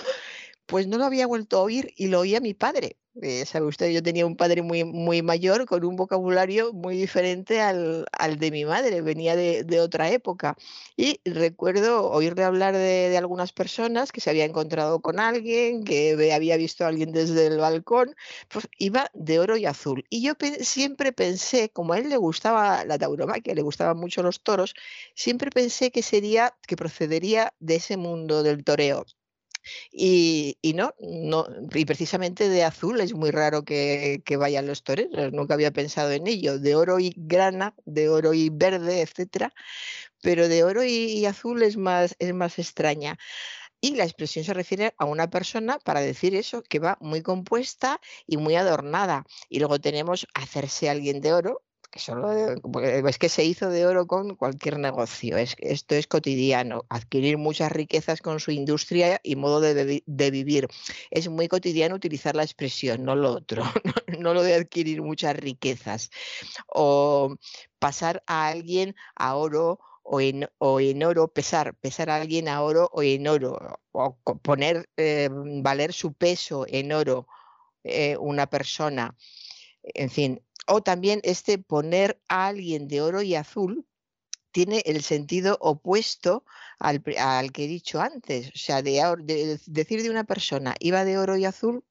[0.66, 2.98] pues no lo había vuelto a oír y lo oía mi padre.
[3.20, 7.60] Eh, sabe usted, yo tenía un padre muy, muy mayor con un vocabulario muy diferente
[7.60, 8.06] al,
[8.38, 10.56] de mi madre, venía de, otra época.
[10.96, 16.56] Y recuerdo oírle hablar de, algunas personas que se había encontrado con alguien, que había
[16.56, 18.14] visto a alguien desde el balcón,
[18.48, 20.04] pues iba de oro y azul.
[20.10, 24.42] Y yo siempre pensé, como a él le gustaba la tauromaquia, le gustaban mucho los
[24.42, 24.74] toros,
[25.14, 29.04] siempre pensé que sería, que procedería de ese mundo del toreo.
[29.92, 35.54] Y, no, no, y precisamente de azul es muy raro que, vayan los toreros, nunca
[35.54, 39.52] había pensado en ello, de oro y grana, de oro y verde, etcétera,
[40.22, 43.18] pero de oro y, azul es más, es más extraña.
[43.80, 48.00] Y la expresión se refiere a una persona para decir eso, que va muy compuesta
[48.26, 49.24] y muy adornada.
[49.48, 51.62] Y luego tenemos hacerse alguien de oro,
[51.94, 52.32] solo
[53.06, 55.36] es que se hizo de oro con cualquier negocio.
[55.36, 60.68] Es, esto es cotidiano, adquirir muchas riquezas con su industria y modo de, vivir.
[61.10, 63.62] Es muy cotidiano utilizar la expresión, no lo otro,
[64.18, 66.10] no, lo de adquirir muchas riquezas.
[66.66, 67.36] O
[67.78, 72.62] pasar a alguien a oro o en, o en, oro, pesar, pesar a alguien a
[72.62, 77.26] oro o en oro, o poner, eh, valer su peso en oro
[77.84, 79.16] eh, una persona.
[79.82, 83.86] En fin, o también este poner a alguien de oro y azul
[84.52, 86.44] tiene el sentido opuesto
[86.78, 88.48] al, que he dicho antes.
[88.48, 91.84] O sea, de, decir de una persona iba de oro y azul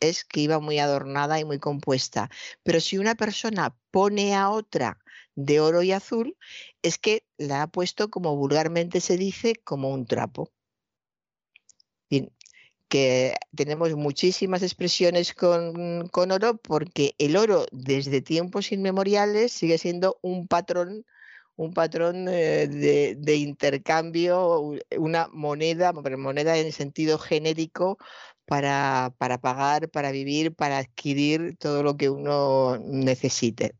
[0.00, 2.30] es que iba muy adornada y muy compuesta.
[2.62, 4.98] Pero si una persona pone a otra
[5.34, 6.36] de oro y azul,
[6.82, 10.50] es que la ha puesto, como vulgarmente se dice, como un trapo.
[12.08, 12.30] Bien,
[12.92, 20.18] que tenemos muchísimas expresiones con, con, oro porque el oro desde tiempos inmemoriales sigue siendo
[20.20, 21.06] un patrón
[21.56, 27.96] un patrón eh, de, intercambio, una moneda, moneda en sentido genérico
[28.44, 33.74] para, para, pagar, para vivir, para adquirir todo lo que uno necesite.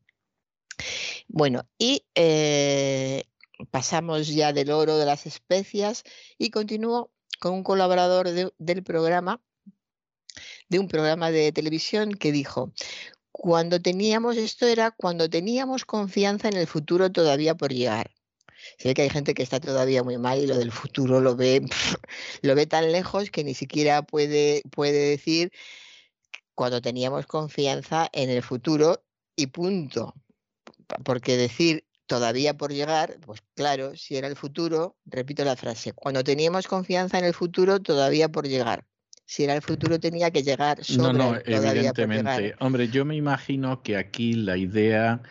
[1.28, 3.24] Bueno, y eh,
[3.70, 6.02] pasamos ya del oro de las especias
[6.38, 7.10] y continúo
[7.40, 9.42] con un colaborador de, del programa,
[10.68, 12.72] de un programa de televisión que dijo,
[13.32, 18.10] cuando teníamos, esto era cuando teníamos confianza en el futuro todavía por llegar.
[18.84, 21.62] Ve que hay gente que está todavía muy mal y lo del futuro lo ve,
[22.42, 25.50] lo ve tan lejos que ni siquiera puede, puede decir
[26.54, 29.04] cuando teníamos confianza en el futuro
[29.36, 30.14] y punto.
[31.04, 36.22] Porque decir todavía por llegar, pues claro, si era el futuro, repito la frase, cuando
[36.22, 38.84] teníamos confianza en el futuro todavía por llegar
[39.24, 42.54] si era el futuro tenía que llegar sobre No, no, evidentemente.
[42.58, 45.22] Hombre, yo me imagino que aquí la idea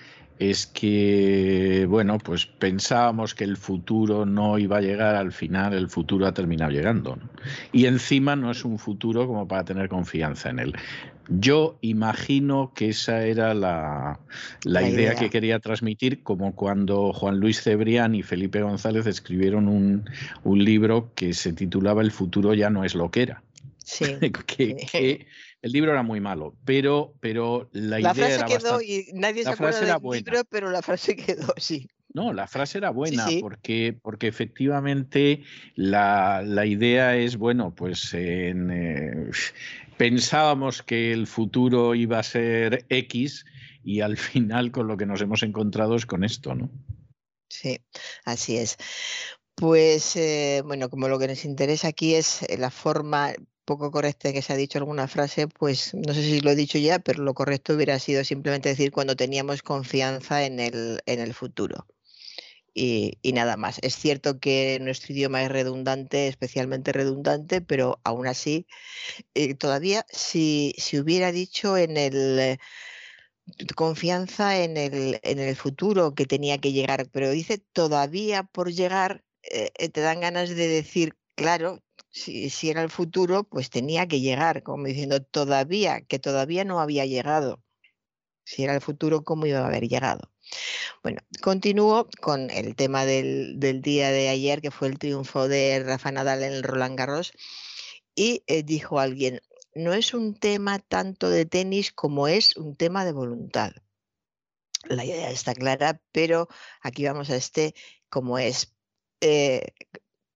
[0.42, 5.88] es que, bueno, pues pensábamos que el futuro no iba a llegar, al final el
[5.88, 7.20] futuro ha terminado llegando.
[7.72, 10.76] Y encima no es un futuro como para tener confianza en él.
[11.30, 14.20] Yo imagino que esa era la,
[14.64, 20.10] la, idea, que quería transmitir, como cuando Juan Luis Cebrián y Felipe González escribieron un,
[20.44, 23.44] un libro que se titulaba El futuro ya no es lo que era.
[23.78, 24.06] Sí.
[24.48, 25.28] que,
[25.62, 29.50] el libro era muy malo, pero, pero la, la idea frase quedó y nadie se
[29.50, 31.88] acuerda del libro, pero la frase quedó, sí.
[32.14, 33.40] No, la frase era buena sí, sí.
[33.42, 35.44] Porque, porque efectivamente
[35.76, 39.32] la, la, idea es, bueno, pues en, eh,
[39.98, 43.46] pensábamos que el futuro iba a ser X
[43.84, 46.70] y al final con lo que nos hemos encontrado es con esto, ¿no?
[47.50, 47.80] Sí,
[48.26, 48.78] así es.
[49.56, 53.34] Pues eh, bueno, como lo que nos interesa aquí es eh, la forma
[53.66, 56.78] poco correcta que se ha dicho alguna frase, pues no sé si lo he dicho
[56.78, 61.34] ya, pero lo correcto hubiera sido simplemente decir cuando teníamos confianza en el, en el
[61.34, 61.88] futuro.
[62.74, 63.80] Y, y, nada más.
[63.82, 68.66] Es cierto que nuestro idioma es redundante, especialmente redundante, pero aún así,
[69.34, 72.60] eh, todavía si, si, hubiera dicho en el eh,
[73.76, 79.24] confianza en el, en el futuro que tenía que llegar, pero dice todavía por llegar,
[79.44, 81.82] eh, te dan ganas de decir, claro,
[82.12, 87.06] si, era el futuro, pues tenía que llegar, como diciendo todavía, que todavía no había
[87.06, 87.64] llegado.
[88.44, 90.32] Si era el futuro, ¿cómo iba a haber llegado?
[91.04, 95.82] Bueno, continúo con el tema del, del día de ayer, que fue el triunfo de
[95.86, 97.32] Rafa Nadal en el Roland Garros.
[98.14, 99.42] Y eh, dijo alguien,
[99.74, 103.72] no es un tema tanto de tenis como es un tema de voluntad.
[104.84, 106.48] La idea está clara, pero
[106.82, 107.74] aquí vamos a este
[108.10, 108.74] como es.
[109.22, 109.74] Eh,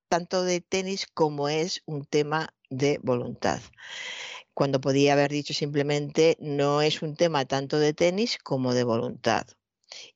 [0.10, 3.62] tanto de tenis como es un tema de voluntad.
[4.54, 9.48] Cuando podía haber dicho simplemente no es un tema tanto de tenis como de voluntad.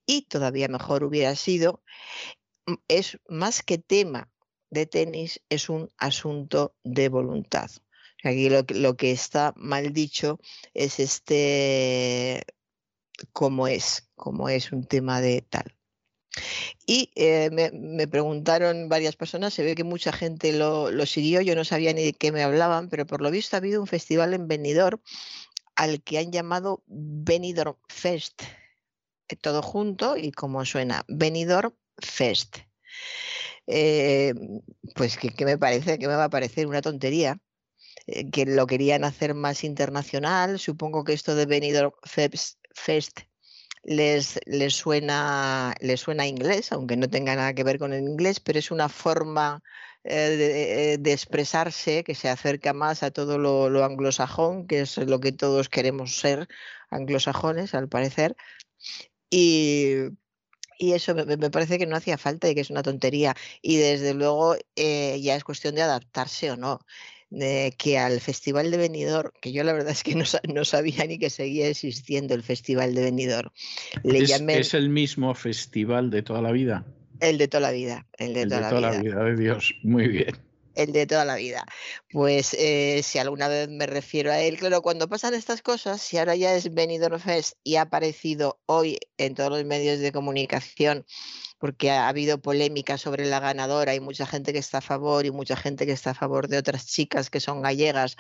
[0.06, 1.84] Y todavía mejor hubiera sido,
[2.66, 4.30] mm, es más que tema
[4.69, 7.69] de tenis, es un asunto de voluntad.
[8.24, 10.40] Aquí lo, lo que está mal dicho
[10.74, 12.43] es este,
[13.34, 15.78] como es, como es un tema de tal.
[16.85, 21.64] Y eh, me, preguntaron varias personas, se ve que mucha gente lo, siguió, yo no
[21.64, 24.48] sabía ni de qué me hablaban, pero por lo visto ha habido un festival en
[24.48, 25.01] Benidorm
[25.75, 28.43] al que han llamado Benidorm Fest,
[29.27, 32.58] eh, todo junto y como suena, Benidorm Fest.
[33.67, 34.33] Eh,
[34.95, 37.40] pues que, me parece, que me va a parecer una tontería,
[38.32, 43.28] que lo querían hacer más internacional, supongo que esto de Benidorm Fest
[43.83, 48.40] les, les, suena, les suena inglés, aunque no tenga nada que ver con el inglés,
[48.40, 49.64] pero es una forma
[50.03, 54.98] eh, de, de, expresarse que se acerca más a todo lo, lo, anglosajón, que es
[54.98, 56.48] lo que todos queremos ser
[56.90, 58.35] anglosajones, al parecer.
[59.30, 59.95] Y,
[60.77, 63.35] y eso me, me, parece que no hacía falta y que es una tontería.
[63.61, 66.80] Y desde luego eh, ya es cuestión de adaptarse o no
[67.30, 71.06] de que al Festival de Benidorm, que yo la verdad es que no, no sabía
[71.06, 73.51] ni que seguía existiendo el Festival de Benidorm.
[74.03, 74.59] Le ¿Es, llamé...
[74.59, 76.85] ¿Es, el mismo festival de toda la vida?
[77.19, 78.08] El de toda la vida.
[78.17, 79.16] El de, el toda, de toda la, vida.
[79.16, 79.35] la, vida.
[79.35, 79.75] de Dios.
[79.83, 80.38] Muy bien.
[80.75, 81.66] El de toda la vida.
[82.09, 86.17] Pues eh, si alguna vez me refiero a él, claro, cuando pasan estas cosas, si
[86.17, 91.06] ahora ya es Benidorm Fest y ha aparecido hoy en todos los medios de comunicación
[91.59, 95.31] porque ha habido polémica sobre la ganadora, hay mucha gente que está a favor y
[95.31, 98.15] mucha gente que está a favor de otras chicas que son gallegas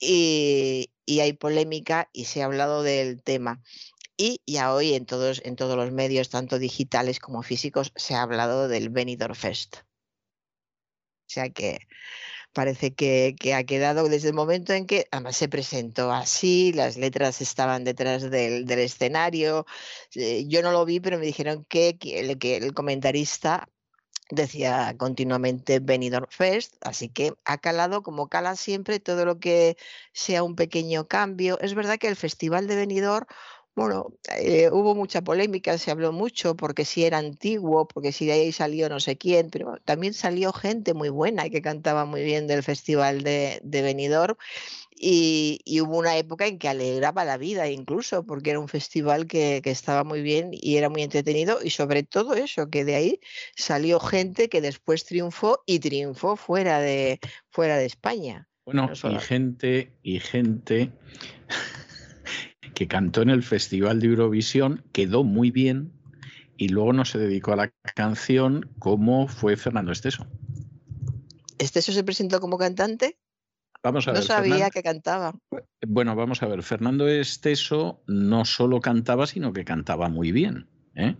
[0.00, 3.62] y, y hay polémica y se ha hablado del tema.
[4.16, 8.22] Y ya hoy en todos, en todos los medios, tanto digitales como físicos, se ha
[8.22, 9.76] hablado del Benidorm Fest.
[9.76, 11.80] O sea que
[12.56, 17.42] parece que, ha quedado desde el momento en que además se presentó así, las letras
[17.42, 19.66] estaban detrás del, escenario.
[20.14, 23.68] Eh, yo no lo vi, pero me dijeron que, el, que el comentarista
[24.30, 29.76] decía continuamente Benidorm Fest, así que ha calado como cala siempre todo lo que
[30.14, 31.58] sea un pequeño cambio.
[31.60, 33.26] Es verdad que el Festival de Benidorm
[33.76, 38.32] bueno, eh, hubo mucha polémica, se habló mucho porque si era antiguo, porque si de
[38.32, 42.22] ahí salió no sé quién, pero también salió gente muy buena y que cantaba muy
[42.22, 44.36] bien del Festival de, de Benidorm.
[44.98, 49.60] Y, hubo una época en que alegraba la vida incluso, porque era un festival que,
[49.62, 53.20] que, estaba muy bien y era muy entretenido y sobre todo eso, que de ahí
[53.56, 58.48] salió gente que después triunfó y triunfó fuera de, fuera de España.
[58.64, 60.92] Bueno, y gente, y gente
[62.74, 65.92] que cantó en el Festival de Eurovisión, quedó muy bien
[66.56, 70.26] y luego no se dedicó a la canción como fue Fernando Esteso.
[71.58, 73.18] ¿Esteso se presentó como cantante?
[73.82, 75.34] Vamos a no sabía que cantaba.
[75.86, 76.62] Bueno, vamos a ver.
[76.62, 80.66] Fernando Esteso no solo cantaba, sino que cantaba muy bien.
[80.96, 81.14] ¿eh?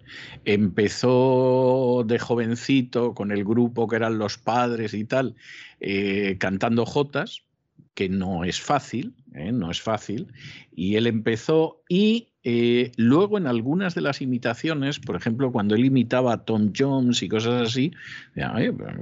[0.44, 5.36] Empezó de jovencito con el grupo que eran los padres y tal,
[5.81, 7.42] eh, cantando jotas,
[7.94, 9.52] que no es fácil, ¿eh?
[9.52, 10.32] no es fácil,
[10.74, 15.84] y él empezó y eh, luego en algunas de las imitaciones, por ejemplo, cuando él
[15.84, 17.90] imitaba a Tom Jones y cosas así,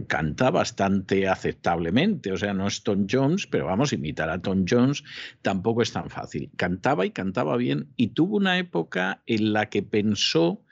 [0.06, 5.04] canta bastante aceptablemente, o sea, no es Tom Jones, pero vamos, imitar a Tom Jones
[5.42, 6.50] tampoco es tan fácil.
[6.56, 10.62] Cantaba y cantaba bien y tuvo una época en la que pensó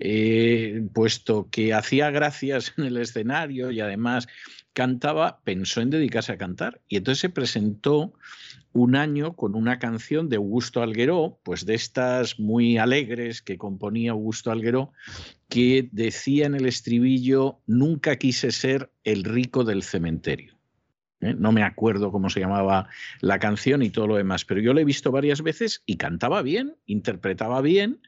[0.00, 4.28] eh, puesto que hacía gracias en el escenario y además
[4.72, 6.80] cantaba, pensó en dedicarse a cantar.
[6.88, 8.14] Y entonces se presentó
[8.72, 14.12] un año con una canción de Augusto Algueró, pues de estas muy alegres que componía
[14.12, 14.92] Augusto Algueró,
[15.48, 20.54] que decía en el estribillo, nunca quise ser el rico del cementerio.
[21.20, 21.34] ¿eh?
[21.36, 22.88] No me acuerdo cómo se llamaba
[23.20, 26.42] la canción y todo lo demás, pero yo lo he visto varias veces y cantaba
[26.42, 28.00] bien, interpretaba bien.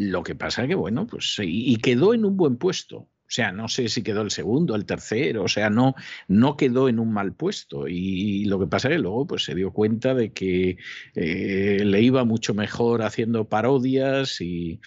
[0.00, 2.98] Lo que pasa que, bueno, pues y quedó en un buen puesto.
[3.28, 5.96] O sea, no sé si quedó el segundo, el tercero, o sea, no,
[6.28, 7.88] no quedó en un mal puesto.
[7.88, 10.78] Y lo que pasa es que luego pues, se dio cuenta de que
[11.16, 14.80] eh, le iba mucho mejor haciendo parodias y,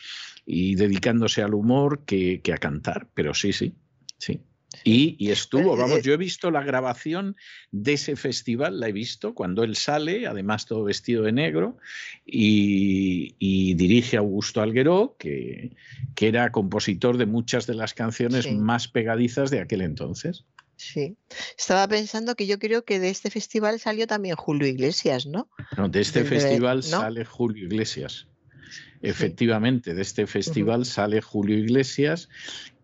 [0.46, 3.10] dedicándose al humor que, que a cantar.
[3.14, 3.76] Pero sí, sí,
[4.18, 4.42] sí.
[4.84, 7.36] Y, estuvo, vamos, yo he visto la grabación
[7.72, 11.78] de ese festival, la he visto cuando él sale, además todo vestido de negro,
[12.26, 15.76] y, dirige a Augusto Algueró, que,
[16.16, 20.46] que, era compositor de muchas de las canciones más pegadizas de aquel entonces.
[20.78, 21.16] Sí,
[21.58, 25.48] estaba pensando que yo creo que de este festival salió también Julio Iglesias, ¿no?
[25.78, 28.28] No, de este festival sale Julio Iglesias.
[29.04, 32.30] Efectivamente, de este festival sale Julio Iglesias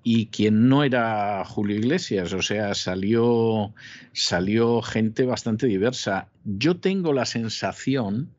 [0.10, 3.74] y quien no era Julio Iglesias, o sea, salió,
[4.14, 6.30] salió gente bastante diversa.
[6.46, 8.30] Yo tengo la sensación,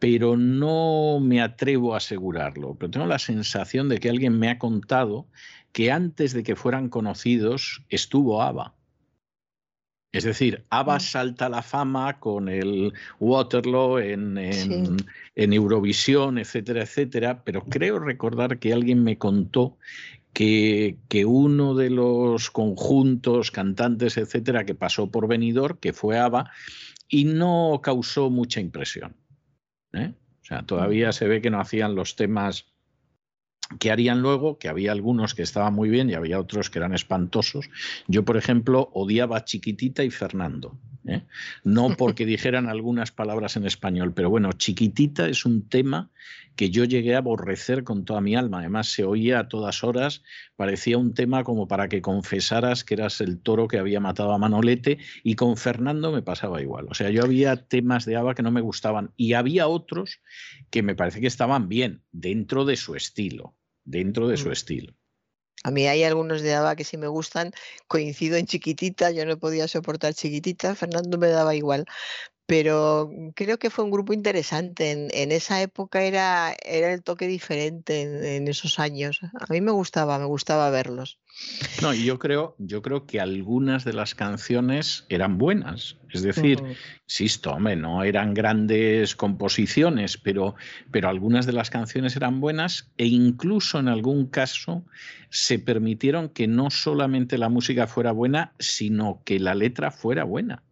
[0.00, 4.58] pero no me atrevo a asegurarlo, pero tengo la sensación de que alguien me ha
[4.58, 5.28] contado
[5.70, 8.74] que antes de que fueran conocidos estuvo ABBA.
[10.10, 11.00] Es decir, ABBA mm.
[11.00, 14.96] salta a la fama con el Waterloo en, en,
[15.36, 19.76] en, Eurovisión, etcétera, etcétera, pero creo recordar que alguien me contó
[20.36, 26.50] que, uno de los conjuntos, cantantes, etcétera, que pasó por Benidorm, que fue ABBA,
[27.08, 29.16] y no causó mucha impresión.
[29.94, 30.12] ¿eh?
[30.42, 32.66] O sea, todavía se ve que no hacían los temas
[33.78, 36.92] que harían luego, que había algunos que estaban muy bien y había otros que eran
[36.92, 37.70] espantosos.
[38.06, 40.78] Yo, por ejemplo, odiaba Chiquitita y Fernando.
[41.08, 41.22] ¿Eh?
[41.64, 46.10] No porque dijeran algunas palabras en español, pero bueno, Chiquitita es un tema
[46.56, 48.60] que yo llegué a aborrecer con toda mi alma.
[48.60, 50.22] Además, se oía a todas horas,
[50.56, 54.38] parecía un tema como para que confesaras que eras el toro que había matado a
[54.38, 56.86] Manolete, y con Fernando me pasaba igual.
[56.88, 60.20] O sea, yo había temas de Ava que no me gustaban, y había otros
[60.70, 63.54] que me parece que estaban bien, dentro de su estilo,
[63.84, 64.52] dentro de su mm.
[64.52, 64.95] estilo.
[65.64, 67.52] A mí hay algunos de ABBA que sí me gustan.
[67.88, 71.86] Coincido en Chiquitita, yo no podía soportar Chiquitita, Fernando me daba igual
[72.46, 75.10] pero creo que fue un grupo interesante.
[75.12, 79.20] En, esa época era, era el toque diferente en, esos años.
[79.22, 81.18] A mí me gustaba, me gustaba verlos.
[81.82, 85.96] No, y yo creo, yo creo que algunas de las canciones eran buenas.
[86.12, 86.62] Es decir,
[87.04, 90.54] insisto, hombre, no eran grandes composiciones, pero,
[90.92, 94.84] pero algunas de las canciones eran buenas e incluso en algún caso
[95.30, 100.62] se permitieron que no solamente la música fuera buena, sino que la letra fuera buena.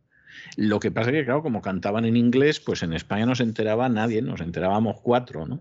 [0.57, 3.43] Lo que pasa es que, claro, como cantaban en inglés, pues en España no se
[3.43, 5.61] enteraba nadie, nos enterábamos cuatro, ¿no?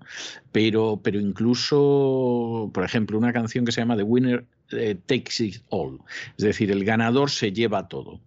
[0.52, 5.62] Pero, pero incluso, por ejemplo, una canción que se llama The Winner eh, Takes It
[5.70, 6.00] All,
[6.38, 8.22] es decir, el ganador se lleva todo.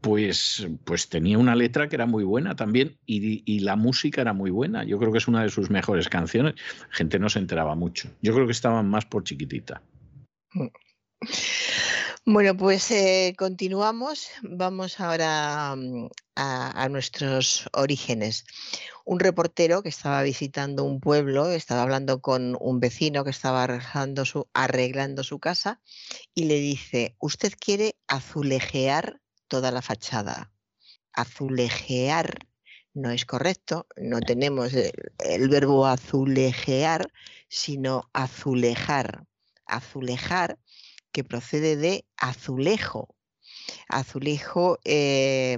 [0.00, 4.34] Pues, pues tenía una letra que era muy buena también y, y, la música era
[4.34, 4.84] muy buena.
[4.84, 6.56] Yo creo que es una de sus mejores canciones.
[6.90, 8.10] La gente no se enteraba mucho.
[8.20, 9.80] Yo creo que estaban más por chiquitita.
[12.26, 14.28] Bueno, pues eh, continuamos.
[14.42, 18.46] Vamos ahora mm, a, nuestros orígenes.
[19.04, 24.24] Un reportero que estaba visitando un pueblo, estaba hablando con un vecino que estaba arreglando
[24.24, 25.82] su, arreglando su casa
[26.34, 30.50] y le dice, usted quiere azulejear toda la fachada.
[31.12, 32.38] Azulejear
[32.94, 37.12] no es correcto, no tenemos el, el verbo azulejear,
[37.48, 39.26] sino azulejar.
[39.66, 40.58] Azulejar
[41.14, 43.14] que procede de azulejo.
[43.88, 45.56] Azulejo eh,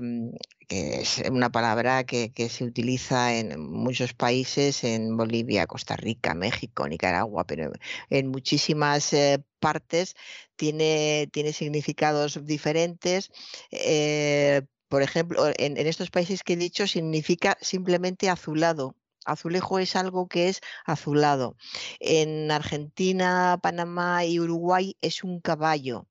[0.68, 6.86] que es una palabra que, se utiliza en muchos países, en Bolivia, Costa Rica, México,
[6.88, 7.72] Nicaragua, pero
[8.10, 10.14] en muchísimas eh, partes
[10.56, 13.30] tiene, tiene, significados diferentes.
[13.70, 18.94] Eh, por ejemplo, en estos países que he dicho significa simplemente azulado,
[19.26, 21.56] Azulejo es algo que es azulado.
[22.00, 26.06] En Argentina, Panamá y Uruguay es un caballo.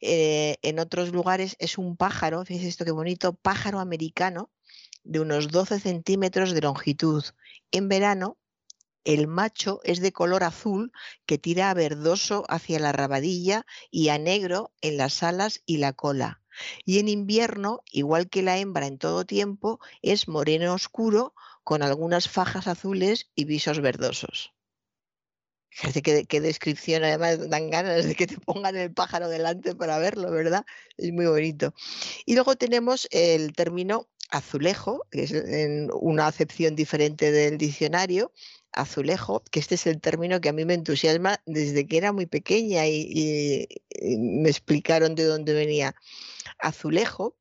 [0.00, 4.50] Eh, en otros lugares es un pájaro, fíjense esto qué bonito, pájaro americano
[5.02, 7.24] de unos 12 centímetros de longitud.
[7.70, 8.38] En verano,
[9.04, 10.92] el macho es de color azul
[11.26, 15.92] que tira a verdoso hacia la rabadilla y a negro en las alas y la
[15.92, 16.40] cola.
[16.84, 21.34] Y en invierno, igual que la hembra en todo tiempo, es moreno oscuro
[21.64, 24.52] con algunas fajas azules y visos verdosos.
[25.70, 30.30] Qué, qué, descripción, además dan ganas de que te pongan el pájaro delante para verlo,
[30.30, 30.64] ¿verdad?
[30.96, 31.74] Es muy bonito.
[32.26, 35.34] Y luego tenemos el término azulejo, que es
[35.94, 38.32] una acepción diferente del diccionario,
[38.70, 42.26] azulejo, que este es el término que a mí me entusiasma desde que era muy
[42.26, 43.66] pequeña y
[44.00, 45.96] me explicaron de dónde venía.
[46.58, 47.36] Azulejo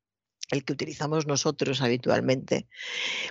[0.49, 2.67] el que utilizamos nosotros habitualmente,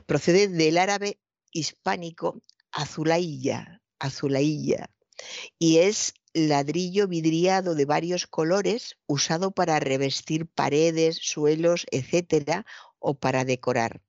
[0.07, 1.19] procede del árabe
[1.53, 4.91] hispánico azulailla, azulailla,
[5.59, 12.65] y es ladrillo vidriado de varios colores usado para revestir paredes, suelos, etcétera,
[12.99, 14.01] o para decorar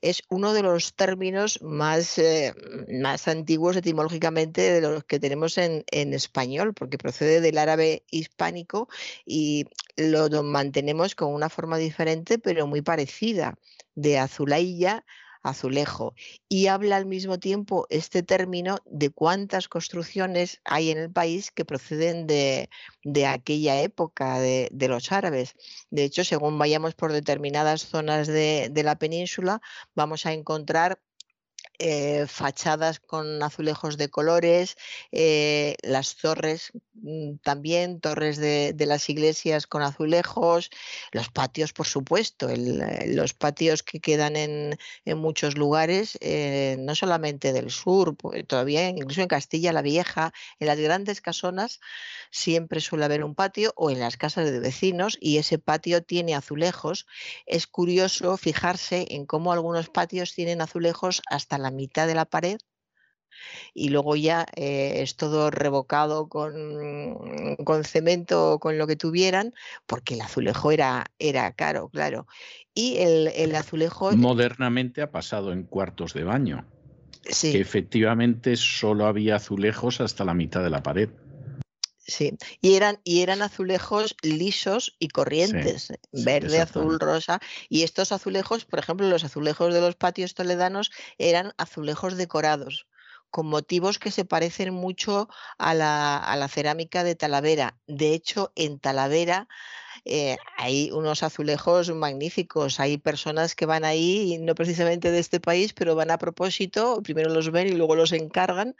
[0.00, 2.54] es uno de los términos más, eh,
[2.88, 8.88] más antiguos etimológicamente de los que tenemos en, español, porque procede del árabe hispánico
[9.24, 13.58] y lo mantenemos con una forma diferente, pero muy parecida,
[13.94, 15.04] de azulailla
[15.42, 16.14] azulejo.
[16.48, 21.64] Y habla al mismo tiempo este término de cuántas construcciones hay en el país que
[21.64, 22.68] proceden de,
[23.04, 25.54] de aquella época de, de, los árabes.
[25.90, 29.60] De hecho, según vayamos por determinadas zonas de, de la península,
[29.94, 31.00] vamos a encontrar
[31.82, 34.76] eh, fachadas con azulejos de colores,
[35.12, 40.68] eh, las torres mm, también, torres de, las iglesias con azulejos,
[41.10, 46.18] los patios, por supuesto, eh, los patios que quedan en, muchos lugares,
[46.78, 51.80] no solamente del sur, pues, todavía incluso en Castilla la Vieja, en las grandes casonas
[52.30, 56.34] siempre suele haber un patio o en las casas de vecinos y ese patio tiene
[56.34, 57.06] azulejos.
[57.46, 62.58] Es curioso fijarse en cómo algunos patios tienen azulejos hasta la mitad de la pared
[63.74, 69.54] y luego ya eh, es todo revocado con, con, cemento o con lo que tuvieran,
[69.86, 72.26] porque el azulejo era, era caro, claro.
[72.74, 74.12] Y el, el azulejo...
[74.12, 76.66] Modernamente ha pasado en cuartos de baño.
[77.22, 77.52] Sí.
[77.52, 81.10] Que efectivamente solo había azulejos hasta la mitad de la pared.
[82.10, 87.40] Sí, y eran, y eran azulejos lisos y corrientes, sí, verde, sí, azul, rosa.
[87.68, 92.86] Y estos azulejos, por ejemplo, los azulejos de los patios toledanos eran azulejos decorados,
[93.30, 97.78] con motivos que se parecen mucho a la, a la cerámica de Talavera.
[97.86, 99.48] De hecho, en Talavera
[100.04, 102.80] eh, hay unos azulejos magníficos.
[102.80, 107.30] Hay personas que van ahí, no precisamente de este país, pero van a propósito, primero
[107.30, 108.76] los ven y luego los encargan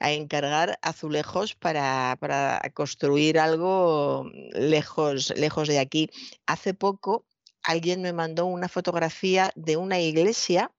[0.00, 6.10] a encargar azulejos para, para construir algo lejos, lejos de aquí.
[6.46, 7.26] Hace poco
[7.62, 10.72] alguien me mandó una fotografía de una iglesia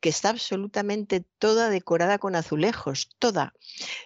[0.00, 3.52] que está absolutamente toda decorada con azulejos, toda.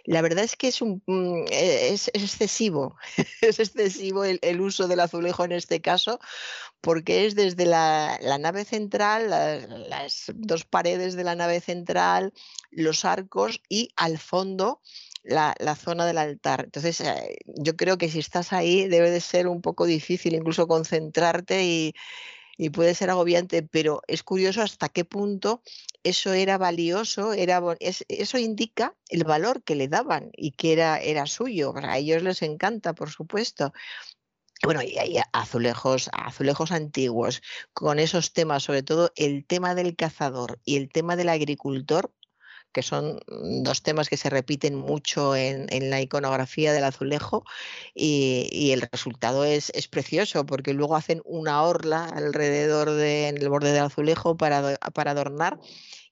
[0.05, 2.97] La verdad es que es, un, mm, e, es, es excesivo,
[3.41, 6.19] es excesivo el, uso del azulejo en este caso,
[6.81, 9.31] porque es desde la, la nave central,
[9.89, 12.33] las dos paredes de la nave central,
[12.77, 14.81] los arcos y al fondo
[15.23, 16.65] la, la, zona del altar.
[16.65, 20.67] Entonces, eh, yo creo que si estás ahí debe de ser un poco difícil incluso
[20.69, 21.95] concentrarte y,
[22.57, 25.63] y puede ser agobiante, pero es curioso hasta qué punto
[26.03, 31.27] eso era valioso, era, eso indica el valor que le daban y que era, era
[31.27, 31.75] suyo.
[31.77, 33.73] A ellos les encanta, por supuesto.
[34.63, 40.61] Bueno, y hay azulejos, azulejos antiguos con esos temas, sobre todo el tema del cazador
[40.65, 42.13] y el tema del agricultor,
[42.75, 47.45] que son mm, dos temas que se repiten mucho en, la iconografía del azulejo
[47.95, 54.37] y, el resultado es, precioso porque luego hacen una orla alrededor del borde del azulejo
[54.37, 55.59] para, para adornar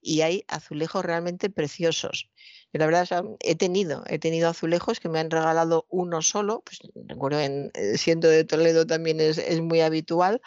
[0.01, 2.29] y hay azulejos realmente preciosos.
[2.73, 6.81] Yo la verdad he tenido, he tenido azulejos que me han regalado uno solo, pues
[7.07, 10.41] recuerdo en, eh, siendo de Toledo también es, es muy habitual,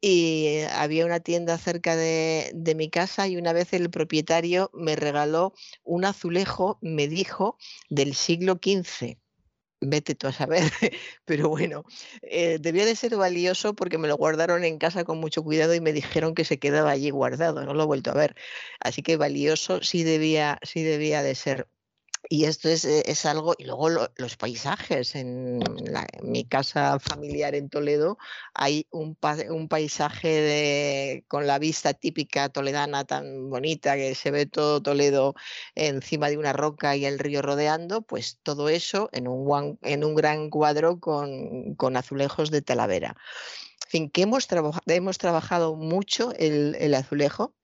[0.00, 5.54] y había una tienda cerca de, mi casa y una vez el propietario me regaló
[5.84, 7.56] un azulejo, me dijo,
[7.88, 9.18] del siglo XV.
[9.80, 10.62] Vete tú a saber,
[11.26, 11.84] pero bueno,
[12.22, 15.80] eh, debía de ser valioso porque me lo guardaron en casa con mucho cuidado y
[15.80, 18.36] me dijeron que se quedaba allí guardado, no lo he vuelto a ver.
[18.80, 21.68] Así que valioso sí debía, sí debía de ser.
[22.28, 25.14] Y esto es, eh, es algo, y luego los paisajes.
[25.14, 25.62] En,
[26.22, 28.18] mi casa familiar en Toledo
[28.54, 29.16] hay un,
[29.50, 35.34] un paisaje de, con la vista típica toledana tan bonita que se ve todo Toledo
[35.74, 40.14] encima de una roca y el río rodeando, pues todo eso en un, en un
[40.14, 43.16] gran cuadro con, con azulejos de Talavera.
[43.86, 44.48] En fin, que hemos,
[44.86, 47.54] hemos trabajado mucho el, el azulejo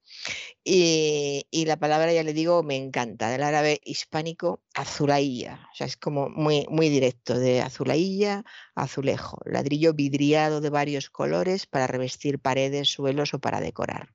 [0.64, 5.68] y, la palabra, ya le digo, me encanta, del árabe hispánico, azulailla.
[5.72, 8.44] O sea, es como muy, muy directo, de azulailla,
[8.74, 14.12] azulejo, ladrillo vidriado de varios colores para revestir paredes, suelos o para decorar.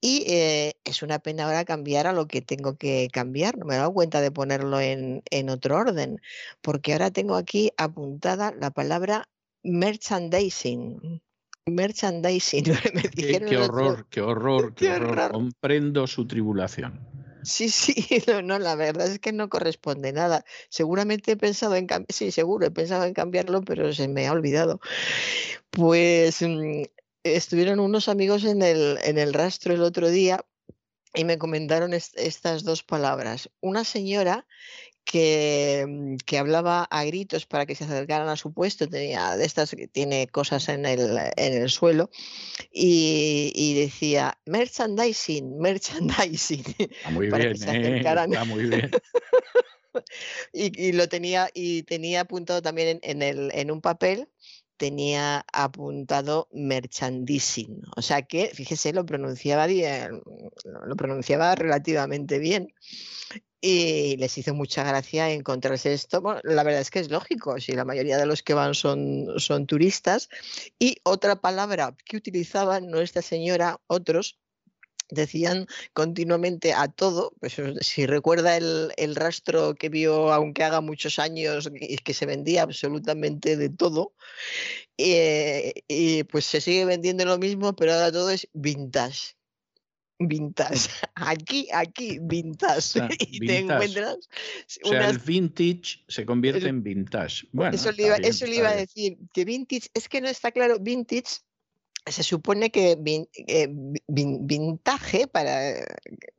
[0.00, 3.56] Y eh, es una pena ahora cambiar a lo que tengo que cambiar.
[3.56, 6.20] No me he dado cuenta de ponerlo en, en otro orden,
[6.60, 9.28] porque ahora tengo aquí apuntada la palabra
[9.62, 11.22] merchandising
[11.66, 12.64] merchandising.
[12.94, 17.00] Me dijeron qué, horror, qué, horror, qué, horror, Comprendo su tribulación.
[17.42, 17.94] Sí, sí,
[18.44, 20.44] no, la verdad es que no corresponde nada.
[20.68, 24.32] Seguramente he pensado en cambiarlo, sí, seguro, he pensado en cambiarlo, pero se me ha
[24.32, 24.80] olvidado.
[25.70, 26.84] Pues mm,
[27.22, 30.44] estuvieron unos amigos en el, en el rastro el otro día
[31.14, 33.50] y me comentaron estas dos palabras.
[33.60, 34.46] Una señora
[35.04, 39.44] que, mm, que, hablaba a gritos para que se acercaran a su puesto, tenía de
[39.44, 42.10] estas que tiene cosas en el, en el suelo,
[42.72, 46.64] y, decía merchandising, merchandising.
[47.10, 47.80] muy para bien, que se ¿eh?
[47.80, 48.30] acercaran.
[48.48, 48.90] muy bien.
[50.52, 54.28] y, lo tenía, y tenía apuntado también en, el, en un papel
[54.76, 57.82] tenía apuntado merchandising.
[57.96, 62.72] O sea que, fíjese, lo pronunciaba, lo pronunciaba relativamente bien
[63.66, 66.22] y les hizo mucha gracia encontrarse esto.
[66.42, 69.66] La verdad es que es lógico, si la mayoría de los que van son, son
[69.66, 70.28] turistas.
[70.78, 74.38] Y otra palabra que utilizaba nuestra señora, otros,
[75.10, 81.70] decían continuamente a todo, pues si recuerda el, rastro que vio, aunque haga muchos años,
[81.80, 84.14] y que se vendía absolutamente de todo,
[84.98, 89.36] eh, y pues se sigue vendiendo lo mismo, pero ahora todo es vintage
[90.18, 90.88] vintage.
[91.14, 93.00] Aquí, aquí, vintage.
[93.18, 94.28] y te encuentras.
[94.82, 97.46] O sea, el vintage se convierte en vintage.
[97.52, 100.50] Bueno, eso le iba, eso le iba a decir, que vintage, es que no está
[100.52, 101.40] claro, vintage.
[102.06, 102.98] Se supone que
[103.46, 103.68] eh,
[104.08, 105.84] vintage, para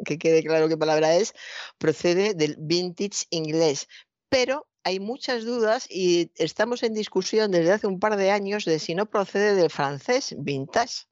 [0.05, 1.33] que quede claro qué palabra es,
[1.77, 3.87] procede del vintage inglés,
[4.29, 8.77] pero hay muchas dudas y estamos en discusión desde hace un par de años de
[8.77, 11.05] si no procede del francés vintage.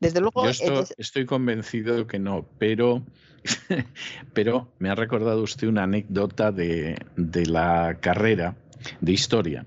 [0.00, 0.44] Desde luego.
[0.50, 3.02] Yo estoy, convencido de que no, pero,
[4.34, 8.56] pero me ha recordado usted una anécdota de, la carrera
[9.00, 9.66] de historia.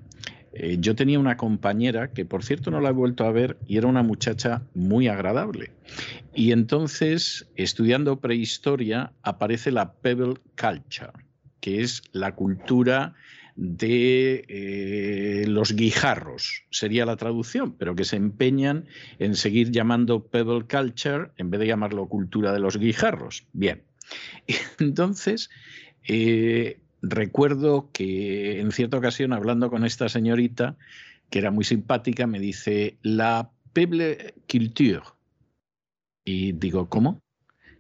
[0.54, 3.78] Eh, yo tenía una compañera que, por cierto, no la he vuelto a ver y
[3.78, 5.72] era una muchacha muy agradable.
[6.36, 11.12] Y entonces, estudiando prehistoria, aparece la Pebble Culture,
[11.60, 13.16] que es la cultura
[13.56, 18.86] de eh, los guijarros, sería la traducción, pero que se empeñan
[19.20, 23.46] en seguir llamando Pebble Culture en vez de llamarlo cultura de los guijarros.
[23.54, 23.84] Bien,
[24.80, 25.50] entonces
[26.08, 30.76] eh, recuerdo que en cierta ocasión, hablando con esta señorita,
[31.30, 35.04] que era muy simpática, me dice, la Pebble Culture.
[36.26, 37.20] Y digo, ¿cómo?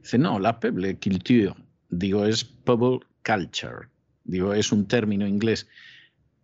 [0.01, 1.55] Dice, no, la Pebble Culture.
[1.89, 3.87] Digo, es Pebble Culture
[4.23, 5.67] digo, es un término inglés.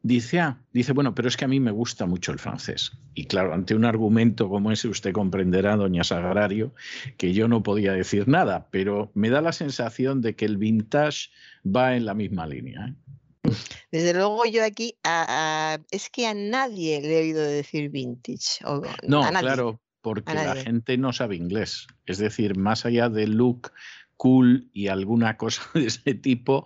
[0.02, 2.92] Dice, ah, dice, bueno, pero es que a mí me gusta mucho el francés.
[3.16, 6.74] Y claro, ante un argumento como ese, usted comprenderá, doña Sagrario,
[7.18, 11.30] que yo no podía decir nada, pero me da la sensación de que el vintage
[11.66, 12.88] va en la misma línea.
[12.88, 13.52] ¿eh?
[13.92, 18.64] Desde luego yo aquí a- a- es que a nadie le he oído decir vintage.
[18.66, 19.48] o- No, a nadie.
[19.48, 21.88] claro, porque la gente no sabe inglés.
[22.06, 23.72] Es decir, más allá de look
[24.20, 26.66] cool y alguna cosa de ese tipo,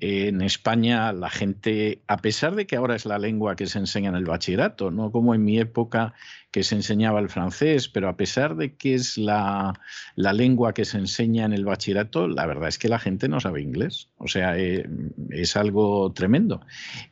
[0.00, 3.78] eh, en España la gente, a pesar de que ahora es la lengua que se
[3.78, 6.12] enseña en el bachillerato, no como en mi época
[6.50, 9.78] que se enseñaba el francés, pero a pesar de que es la,
[10.16, 13.38] la lengua que se enseña en el bachillerato, la verdad es que la gente no
[13.38, 14.08] sabe inglés.
[14.16, 14.88] O sea, eh,
[15.30, 16.62] es algo tremendo.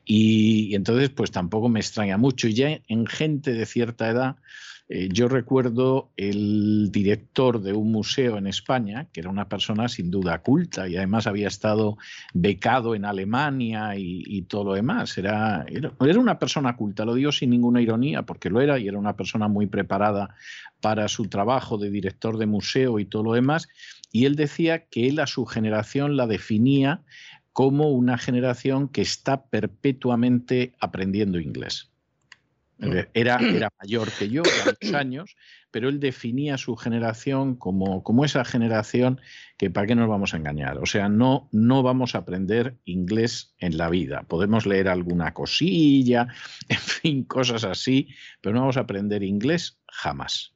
[0.04, 2.48] Y, y entonces, pues tampoco me extraña mucho.
[2.48, 4.36] Y ya en gente de cierta edad,
[4.88, 10.12] eh, yo recuerdo el director de un museo en España, que era una persona sin
[10.12, 11.98] duda culta y además había estado
[12.34, 15.18] becado en Alemania y, todo lo demás.
[15.18, 18.86] Era, era, era una persona culta, lo digo sin ninguna ironía, porque lo era y
[18.86, 20.36] era una persona muy preparada
[20.80, 23.68] para su trabajo de director de museo y todo lo demás.
[24.12, 27.02] Y él decía que él a su generación la definía
[27.52, 31.90] como una generación que está perpetuamente aprendiendo inglés.
[32.78, 35.36] Era, era, mayor que yo, varios años,
[35.70, 39.20] pero él definía su generación como, como, esa generación
[39.58, 40.78] que para qué nos vamos a engañar.
[40.78, 44.24] O sea, no, no vamos a aprender inglés en la vida.
[44.24, 46.28] Podemos leer alguna cosilla,
[46.68, 48.08] en fin, cosas así,
[48.40, 50.55] pero no vamos a aprender inglés jamás.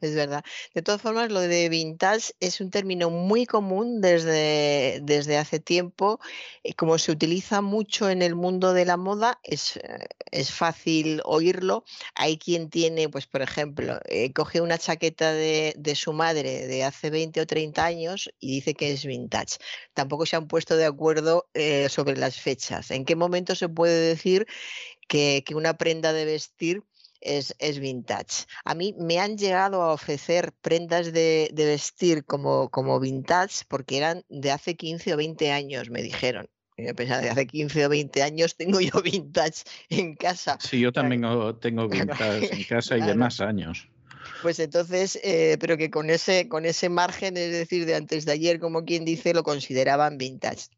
[0.00, 0.44] Es verdad.
[0.74, 6.20] De todas formas, lo de vintage es un término muy común desde, desde hace tiempo.
[6.76, 9.78] Como se utiliza mucho en el mundo de la moda, es,
[10.30, 11.84] es fácil oírlo.
[12.14, 16.84] Hay quien tiene, pues por ejemplo, eh, coge una chaqueta de, de, su madre de
[16.84, 19.56] hace 20 o 30 años y dice que es vintage.
[19.94, 22.90] Tampoco se han puesto de acuerdo eh, sobre las fechas.
[22.90, 24.46] ¿En qué momento se puede decir
[25.08, 26.84] que, que una prenda de vestir
[27.20, 28.46] es, es, vintage.
[28.64, 33.96] A mí me han llegado a ofrecer prendas de, de, vestir como, como vintage porque
[33.96, 36.48] eran de hace 15 o 20 años, me dijeron.
[36.76, 40.58] Yo pensaba, de hace 15 o 20 años tengo yo vintage en casa.
[40.60, 41.56] Sí, yo también claro.
[41.56, 43.88] tengo vintage en casa y de más años.
[44.42, 48.32] Pues entonces, eh, pero que con ese, con ese margen, es decir, de antes de
[48.32, 50.68] ayer, como quien dice, lo consideraban vintage.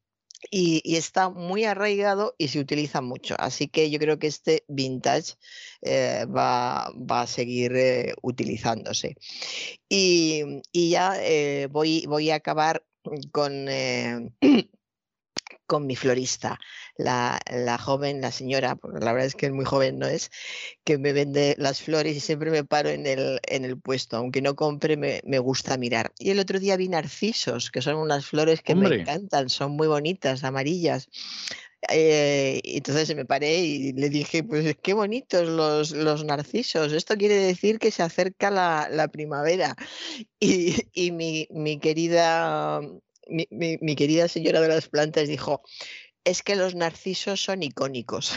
[0.51, 3.35] Y, está muy arraigado y se utiliza mucho.
[3.39, 5.35] Así que yo creo que este vintage
[5.83, 9.17] eh, va, a seguir eh, utilizándose.
[9.89, 12.85] Y, ya eh, voy, a acabar
[13.33, 13.65] con
[15.81, 16.59] mi florista,
[17.03, 20.31] la, la, joven, la señora, porque la verdad es que es muy joven, ¿no es?
[20.85, 24.43] Que me vende las flores y siempre me paro en el, en el puesto, aunque
[24.43, 26.13] no compre, me, me, gusta mirar.
[26.19, 28.91] Y el otro día vi narcisos, que son unas flores que Hombre.
[28.91, 31.09] me encantan, son muy bonitas, amarillas.
[31.89, 37.37] Eh, entonces me paré y le dije, pues qué bonitos los, los narcisos, esto quiere
[37.37, 39.77] decir que se acerca la, la primavera.
[40.43, 42.81] Y, y mi, mi, querida,
[43.29, 45.63] mi, mi, mi querida señora de las plantas dijo,
[46.25, 48.35] es que los narcisos son icónicos.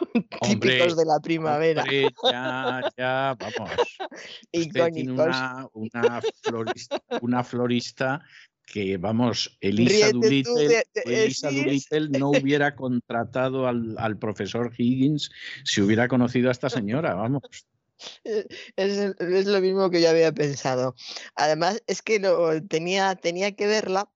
[0.40, 1.82] Hombre, típicos de la primavera.
[1.82, 3.70] Hombre, ya, ya, vamos.
[4.52, 8.22] Usted tiene una, una, florista, una florista
[8.64, 15.30] que, vamos, Elisa Doolittle, de, Elisa Doolittle no hubiera contratado al, al, profesor Higgins
[15.64, 17.42] si hubiera conocido a esta señora, vamos.
[18.24, 20.94] Es, es, lo mismo que yo había pensado.
[21.34, 24.08] Además, es que lo, tenía, tenía que verla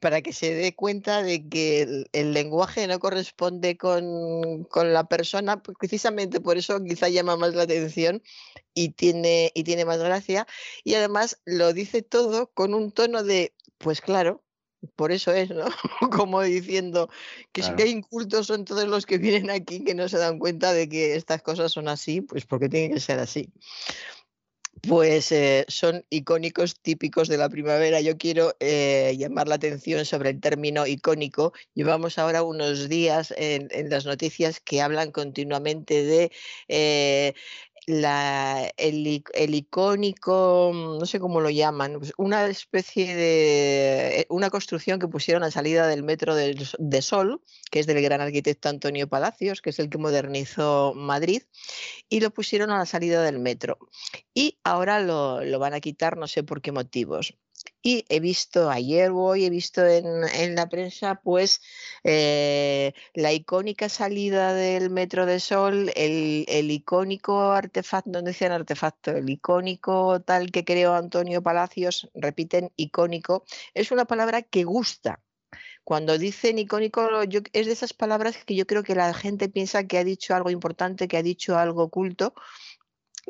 [0.00, 5.04] para que se dé cuenta de que el, el lenguaje no corresponde con, con, la
[5.04, 8.22] persona, pues precisamente por eso quizá llama más la atención
[8.74, 10.46] y tiene, y tiene más gracia.
[10.84, 14.42] Y además lo dice todo con un tono de, pues claro,
[14.96, 15.66] por eso es, ¿no?
[16.10, 17.10] Como diciendo
[17.52, 17.76] que claro.
[17.76, 21.14] que incultos son todos los que vienen aquí que no se dan cuenta de que
[21.14, 23.52] estas cosas son así, pues porque tienen que ser así
[24.88, 28.00] pues eh, son icónicos típicos de la primavera.
[28.00, 31.52] Yo quiero eh, llamar la atención sobre el término icónico.
[31.74, 36.32] Llevamos ahora unos días en, las noticias que hablan continuamente de
[36.68, 37.34] eh,
[37.86, 45.42] el, icónico, no sé cómo lo llaman, pues una especie de, una construcción que pusieron
[45.42, 49.70] a salida del metro de, de, Sol, que es del gran arquitecto Antonio Palacios, que
[49.70, 51.42] es el que modernizó Madrid,
[52.08, 53.78] y lo pusieron a la salida del metro.
[54.34, 57.34] Y ahora lo, lo van a quitar, no sé por qué motivos.
[57.82, 61.60] Y he visto ayer hoy, he visto en, en la prensa, pues
[62.04, 69.12] eh, la icónica salida del Metro de Sol, el, el icónico artefacto, no decían artefacto,
[69.12, 75.22] el icónico tal que creó Antonio Palacios, repiten icónico, es una palabra que gusta.
[75.84, 77.08] Cuando dicen icónico,
[77.52, 80.50] es de esas palabras que yo creo que la gente piensa que ha dicho algo
[80.50, 82.34] importante, que ha dicho algo oculto,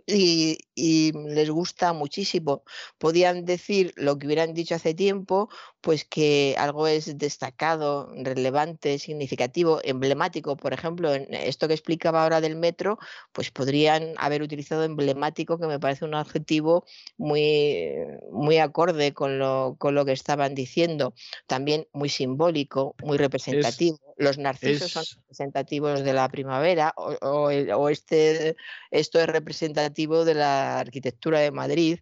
[0.07, 2.65] y, y les gusta muchísimo.
[2.99, 5.49] Podían decir lo que hubieran dicho hace tiempo,
[5.81, 10.57] pues que algo es destacado, relevante, significativo, emblemático.
[10.57, 12.99] Por ejemplo, en esto que explicaba ahora del metro,
[13.33, 16.85] pues podrían haber utilizado emblemático, que me parece un adjetivo
[17.17, 17.85] muy,
[18.31, 21.15] muy acorde con lo, con lo que estaban diciendo.
[21.47, 23.99] También muy simbólico, muy representativo.
[24.17, 28.57] Los narcisos son es- representativos de la primavera o, o o este,
[28.91, 29.90] esto es representativo
[30.25, 31.99] de la arquitectura de Madrid.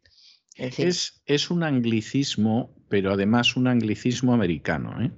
[0.56, 5.00] En fin, Es, es un anglicismo, pero además un anglicismo americano.
[5.00, 5.10] ¿eh?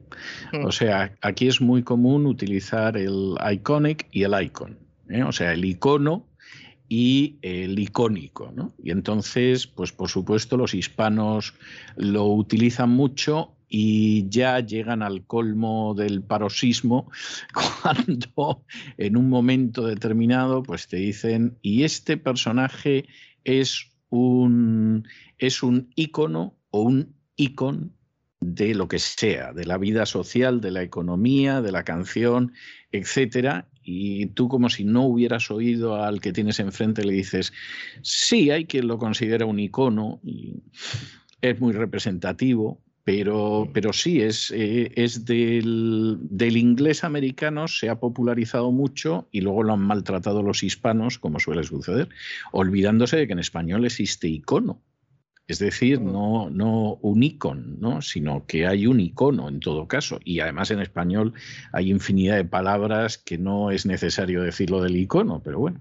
[0.53, 0.65] Mm.
[0.65, 4.79] O sea, aquí es muy común utilizar el iconic y el icon.
[5.09, 5.23] ¿eh?
[5.23, 6.27] O sea, el icono
[6.89, 8.53] y el icónico.
[8.55, 8.75] ¿no?
[8.83, 11.55] Y entonces, pues por supuesto, los hispanos
[11.97, 17.11] lo utilizan mucho y ya llegan al colmo del paroxismo
[17.83, 18.65] cuando
[18.99, 23.07] en un momento determinado pues te dicen y este personaje
[23.45, 25.07] es un
[25.39, 27.95] es un ícono o un icon
[28.41, 32.53] de lo que sea, de la vida social, de la economía, de la canción,
[32.91, 37.53] etcétera, y tú como si no hubieras oído al que tienes enfrente le dices,
[38.03, 40.63] sí, hay quien lo considera un icono y
[41.43, 47.99] es muy representativo, pero, pero sí, es, eh, es del, del inglés americano, se ha
[47.99, 52.09] popularizado mucho y luego lo han maltratado los hispanos, como suele suceder,
[52.53, 54.83] olvidándose de que en español existe icono.
[55.51, 58.03] Es decir, no, no un icon, ¿no?
[58.03, 60.21] sino que hay un icono en todo caso.
[60.25, 61.35] Y además en español
[61.73, 65.81] hay infinidad de palabras que no es necesario decirlo del icono, pero bueno.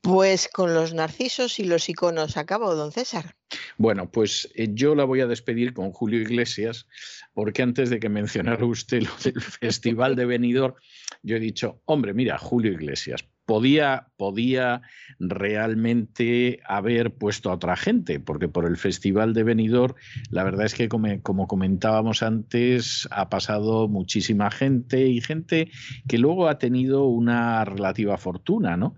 [0.00, 3.36] Pues con los narcisos y los iconos acabo, don César.
[3.76, 6.86] Bueno, pues eh, yo la voy a despedir con Julio Iglesias,
[7.34, 10.74] porque antes de que mencionara usted lo del Festival de Benidorm,
[11.22, 14.82] yo he dicho, hombre, mira, Julio Iglesias, podía, podía
[15.18, 19.94] realmente haber puesto a otra gente, porque por el Festival de Benidorm,
[20.30, 25.70] la verdad es que como, como comentábamos antes, ha pasado muchísima gente y gente
[26.08, 28.96] que luego ha tenido una relativa fortuna, ¿no?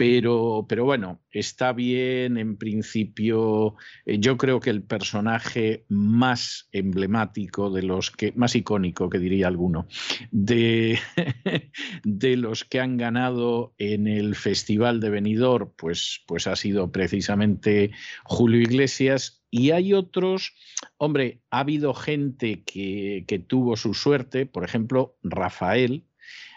[0.00, 3.74] Pero, pero bueno, está bien en principio.
[4.06, 9.46] eh, Yo creo que el personaje más emblemático de los que, más icónico que diría
[9.46, 9.88] alguno,
[10.30, 10.98] de,
[12.02, 17.90] de los que han ganado en el Festival de Benidorm, pues, pues ha sido precisamente
[18.24, 19.44] Julio Iglesias.
[19.50, 20.54] Y hay otros,
[20.96, 26.06] hombre, ha habido gente que, que tuvo su suerte, por ejemplo, Rafael,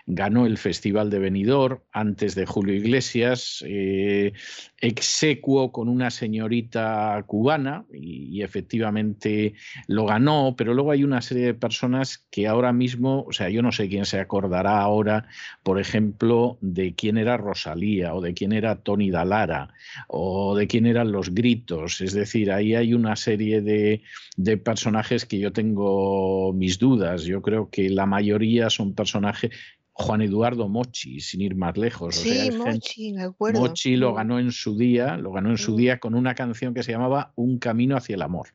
[0.06, 4.34] ganó el Festival de Benidorm antes de Julio Iglesias, eh,
[4.80, 9.54] execuo con una señorita cubana y, y, efectivamente
[9.88, 13.62] lo ganó, pero luego hay una serie de personas que ahora mismo, o sea, yo
[13.62, 15.28] no sé quién se acordará ahora,
[15.64, 19.74] por ejemplo, de quién era Rosalía o de quién era Tony Dalara
[20.08, 24.02] o de quién eran los gritos, es decir, ahí hay una serie de,
[24.36, 29.52] de personajes que yo tengo mis dudas, yo creo que la mayoría son personajes
[29.94, 32.16] Juan Eduardo Mochi, sin ir más lejos.
[32.16, 33.60] Sí, o sea, Mochi, me acuerdo.
[33.60, 36.82] Mochi lo ganó en su día, lo ganó en su día con una canción que
[36.84, 38.50] se llamaba Un camino hacia el amor.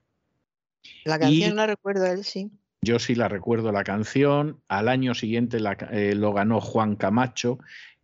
[1.05, 2.51] La canción y- la recuerdo a él, sí.
[2.83, 4.61] Yo sí la recuerdo la canción.
[4.69, 7.59] Al año siguiente la eh, lo ganó Juan Camacho,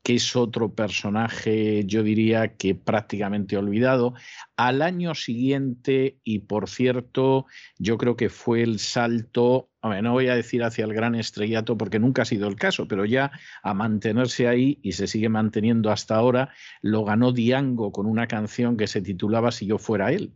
[0.04, 4.12] que es otro personaje, yo diría que prácticamente olvidado.
[4.54, 7.46] Al año siguiente, y por cierto,
[7.78, 11.98] yo creo que fue el salto, no voy a decir hacia el gran estrellato porque
[11.98, 16.16] nunca ha sido el caso, pero ya a mantenerse ahí y se sigue manteniendo hasta
[16.16, 16.50] ahora,
[16.82, 20.34] lo ganó Diango con una canción que se titulaba Si yo fuera él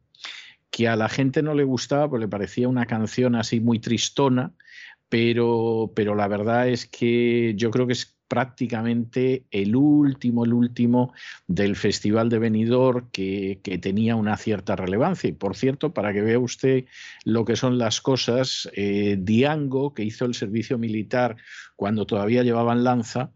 [0.71, 4.53] que a la gente no le gustaba, pues le parecía una canción así muy tristona,
[5.09, 11.13] pero, pero la verdad es que yo creo que es prácticamente el último, el último
[11.47, 15.29] del Festival de Benidorm que, que tenía una cierta relevancia.
[15.29, 16.85] Y por cierto, para que vea usted
[17.25, 21.37] lo que son las cosas, eh, Diango, que hizo el servicio militar
[21.75, 23.33] cuando todavía llevaban lanza,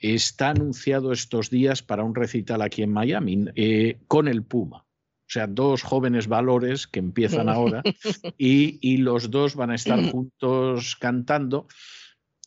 [0.00, 4.78] está anunciado estos días para un recital aquí en Miami eh, con el Puma.
[4.78, 7.82] O sea, dos jóvenes valores que empiezan ahora
[8.38, 11.66] y, y los dos van a estar juntos cantando,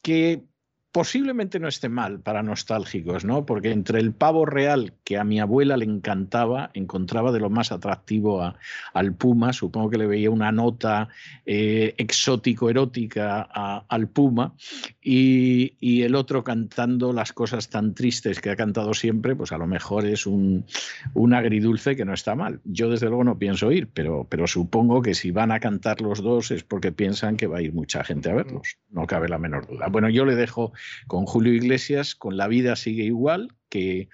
[0.01, 0.48] que
[0.91, 3.45] posiblemente no esté mal para nostálgicos, ¿no?
[3.45, 7.71] Porque entre el pavo real, que a mi abuela le encantaba, encontraba de lo más
[7.71, 8.55] atractivo a-
[8.93, 11.09] al puma, supongo que le veía una nota
[11.45, 13.41] eh, exótico-erótica
[13.87, 14.55] al puma,
[15.01, 19.57] y, y el otro cantando las cosas tan tristes que ha cantado siempre, pues a
[19.57, 20.65] lo mejor es un,
[21.13, 22.61] un agridulce que no está mal.
[22.65, 26.21] Yo desde luego no pienso ir, pero, pero supongo que si van a cantar los
[26.23, 28.77] dos es porque piensan que va a ir mucha gente a verlos.
[28.89, 29.87] No cabe la menor duda.
[29.87, 30.73] Bueno, yo le dejo
[31.07, 34.09] con Julio Iglesias, con La vida sigue igual, que,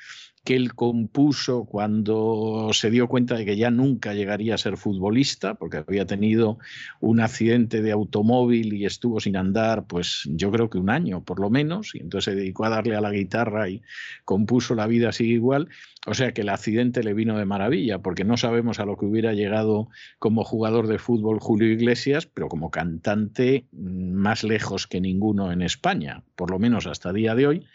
[0.45, 5.55] que él compuso cuando se dio cuenta de que ya nunca llegaría a ser futbolista,
[5.55, 6.59] porque había tenido
[6.99, 11.39] un accidente de automóvil y estuvo sin andar, pues yo creo que un año por
[11.39, 13.81] lo menos, y entonces se dedicó a darle a la guitarra y
[14.23, 15.67] compuso La vida sigue igual.
[16.05, 19.05] O sea que el accidente le vino de maravilla, porque no sabemos a lo que
[19.05, 25.01] hubiera llegado como jugador de fútbol Julio Iglesias, pero como cantante mm, más lejos que
[25.01, 27.67] ninguno en España, por lo menos hasta día de hoy.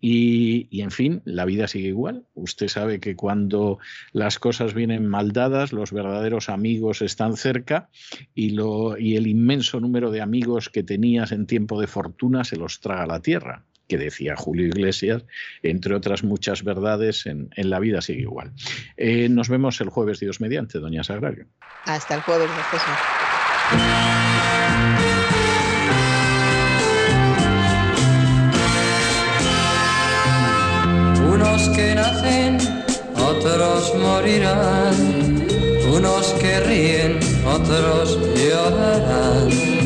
[0.00, 2.24] Y, y en fin, la vida sigue igual.
[2.34, 3.78] Usted sabe que cuando
[4.12, 7.88] las cosas vienen mal dadas, los verdaderos amigos están cerca
[8.34, 12.56] y, lo, y el inmenso número de amigos que tenías en tiempo de fortuna se
[12.56, 15.24] los traga la tierra que decía Julio Iglesias,
[15.62, 18.52] entre otras muchas verdades, en, en la vida sigue igual.
[18.96, 21.46] Eh, nos vemos el jueves, Dios mediante, doña Sagrario.
[21.84, 22.50] Hasta el jueves.
[31.26, 32.58] Unos que nacen,
[33.16, 35.46] otros morirán.
[35.90, 39.77] Unos que ríen, otros llorarán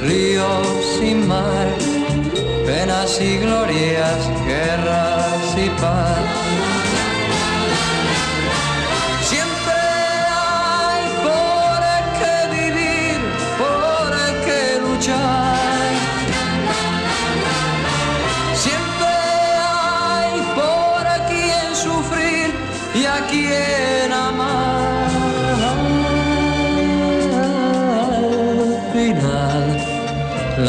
[0.00, 0.66] ríos
[0.98, 1.68] sin mar,
[2.66, 6.39] penas y glorias, guerras y paz.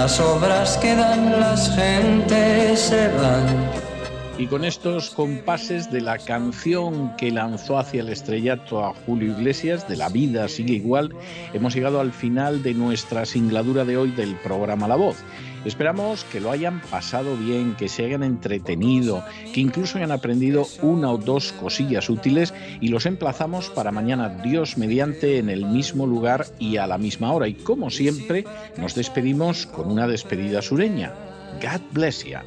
[0.01, 3.45] Las obras que dan, las gentes se van.
[4.39, 9.87] Y con estos compases de la canción que lanzó hacia el estrellato a Julio Iglesias,
[9.87, 11.13] de La vida sigue igual,
[11.53, 15.17] hemos llegado al final de nuestra singladura de hoy del programa La Voz.
[15.65, 19.23] Esperamos que lo hayan pasado bien, que se hayan entretenido,
[19.53, 24.77] que incluso hayan aprendido una o dos cosillas útiles y los emplazamos para mañana, Dios
[24.77, 27.47] mediante, en el mismo lugar y a la misma hora.
[27.47, 28.45] Y como siempre,
[28.77, 31.13] nos despedimos con una despedida sureña.
[31.61, 32.37] God bless you.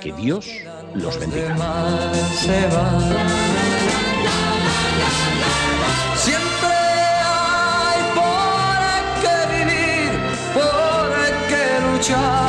[0.00, 0.48] Que Dios
[0.94, 1.54] los bendiga.
[6.16, 6.68] Siempre
[7.24, 10.10] hay por qué vivir,
[10.54, 11.12] por
[11.48, 12.41] qué luchar.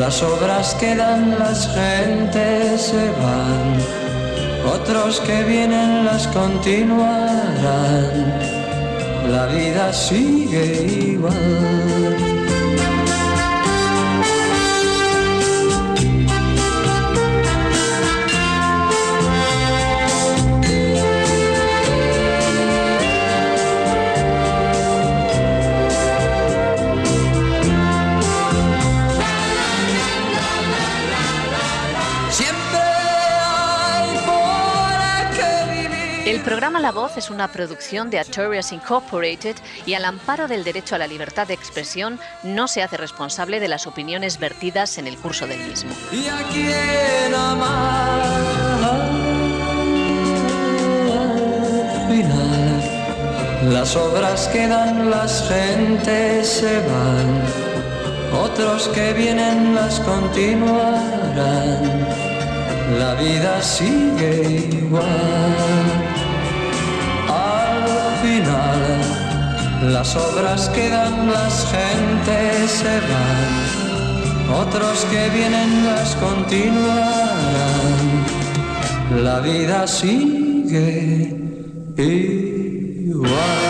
[0.00, 3.76] Las obras quedan, las gentes se van.
[4.74, 7.28] Otros que vienen las continuarán.
[9.30, 12.39] La vida sigue igual.
[36.40, 40.94] El programa La Voz es una producción de Artorias Incorporated y al amparo del derecho
[40.94, 45.18] a la libertad de expresión no se hace responsable de las opiniones vertidas en el
[45.18, 45.90] curso del mismo.
[46.10, 48.22] y a quien amar.
[51.92, 57.42] Al final, las obras quedan, las gentes se van,
[58.42, 60.80] otros que vienen las continuarán.
[62.98, 65.59] La vida sigue igual.
[69.82, 73.80] Las obras quedan, las gentes se van.
[74.66, 76.90] Otros que vienen las continuarán.
[79.22, 81.36] La vida sigue
[81.96, 83.69] igual.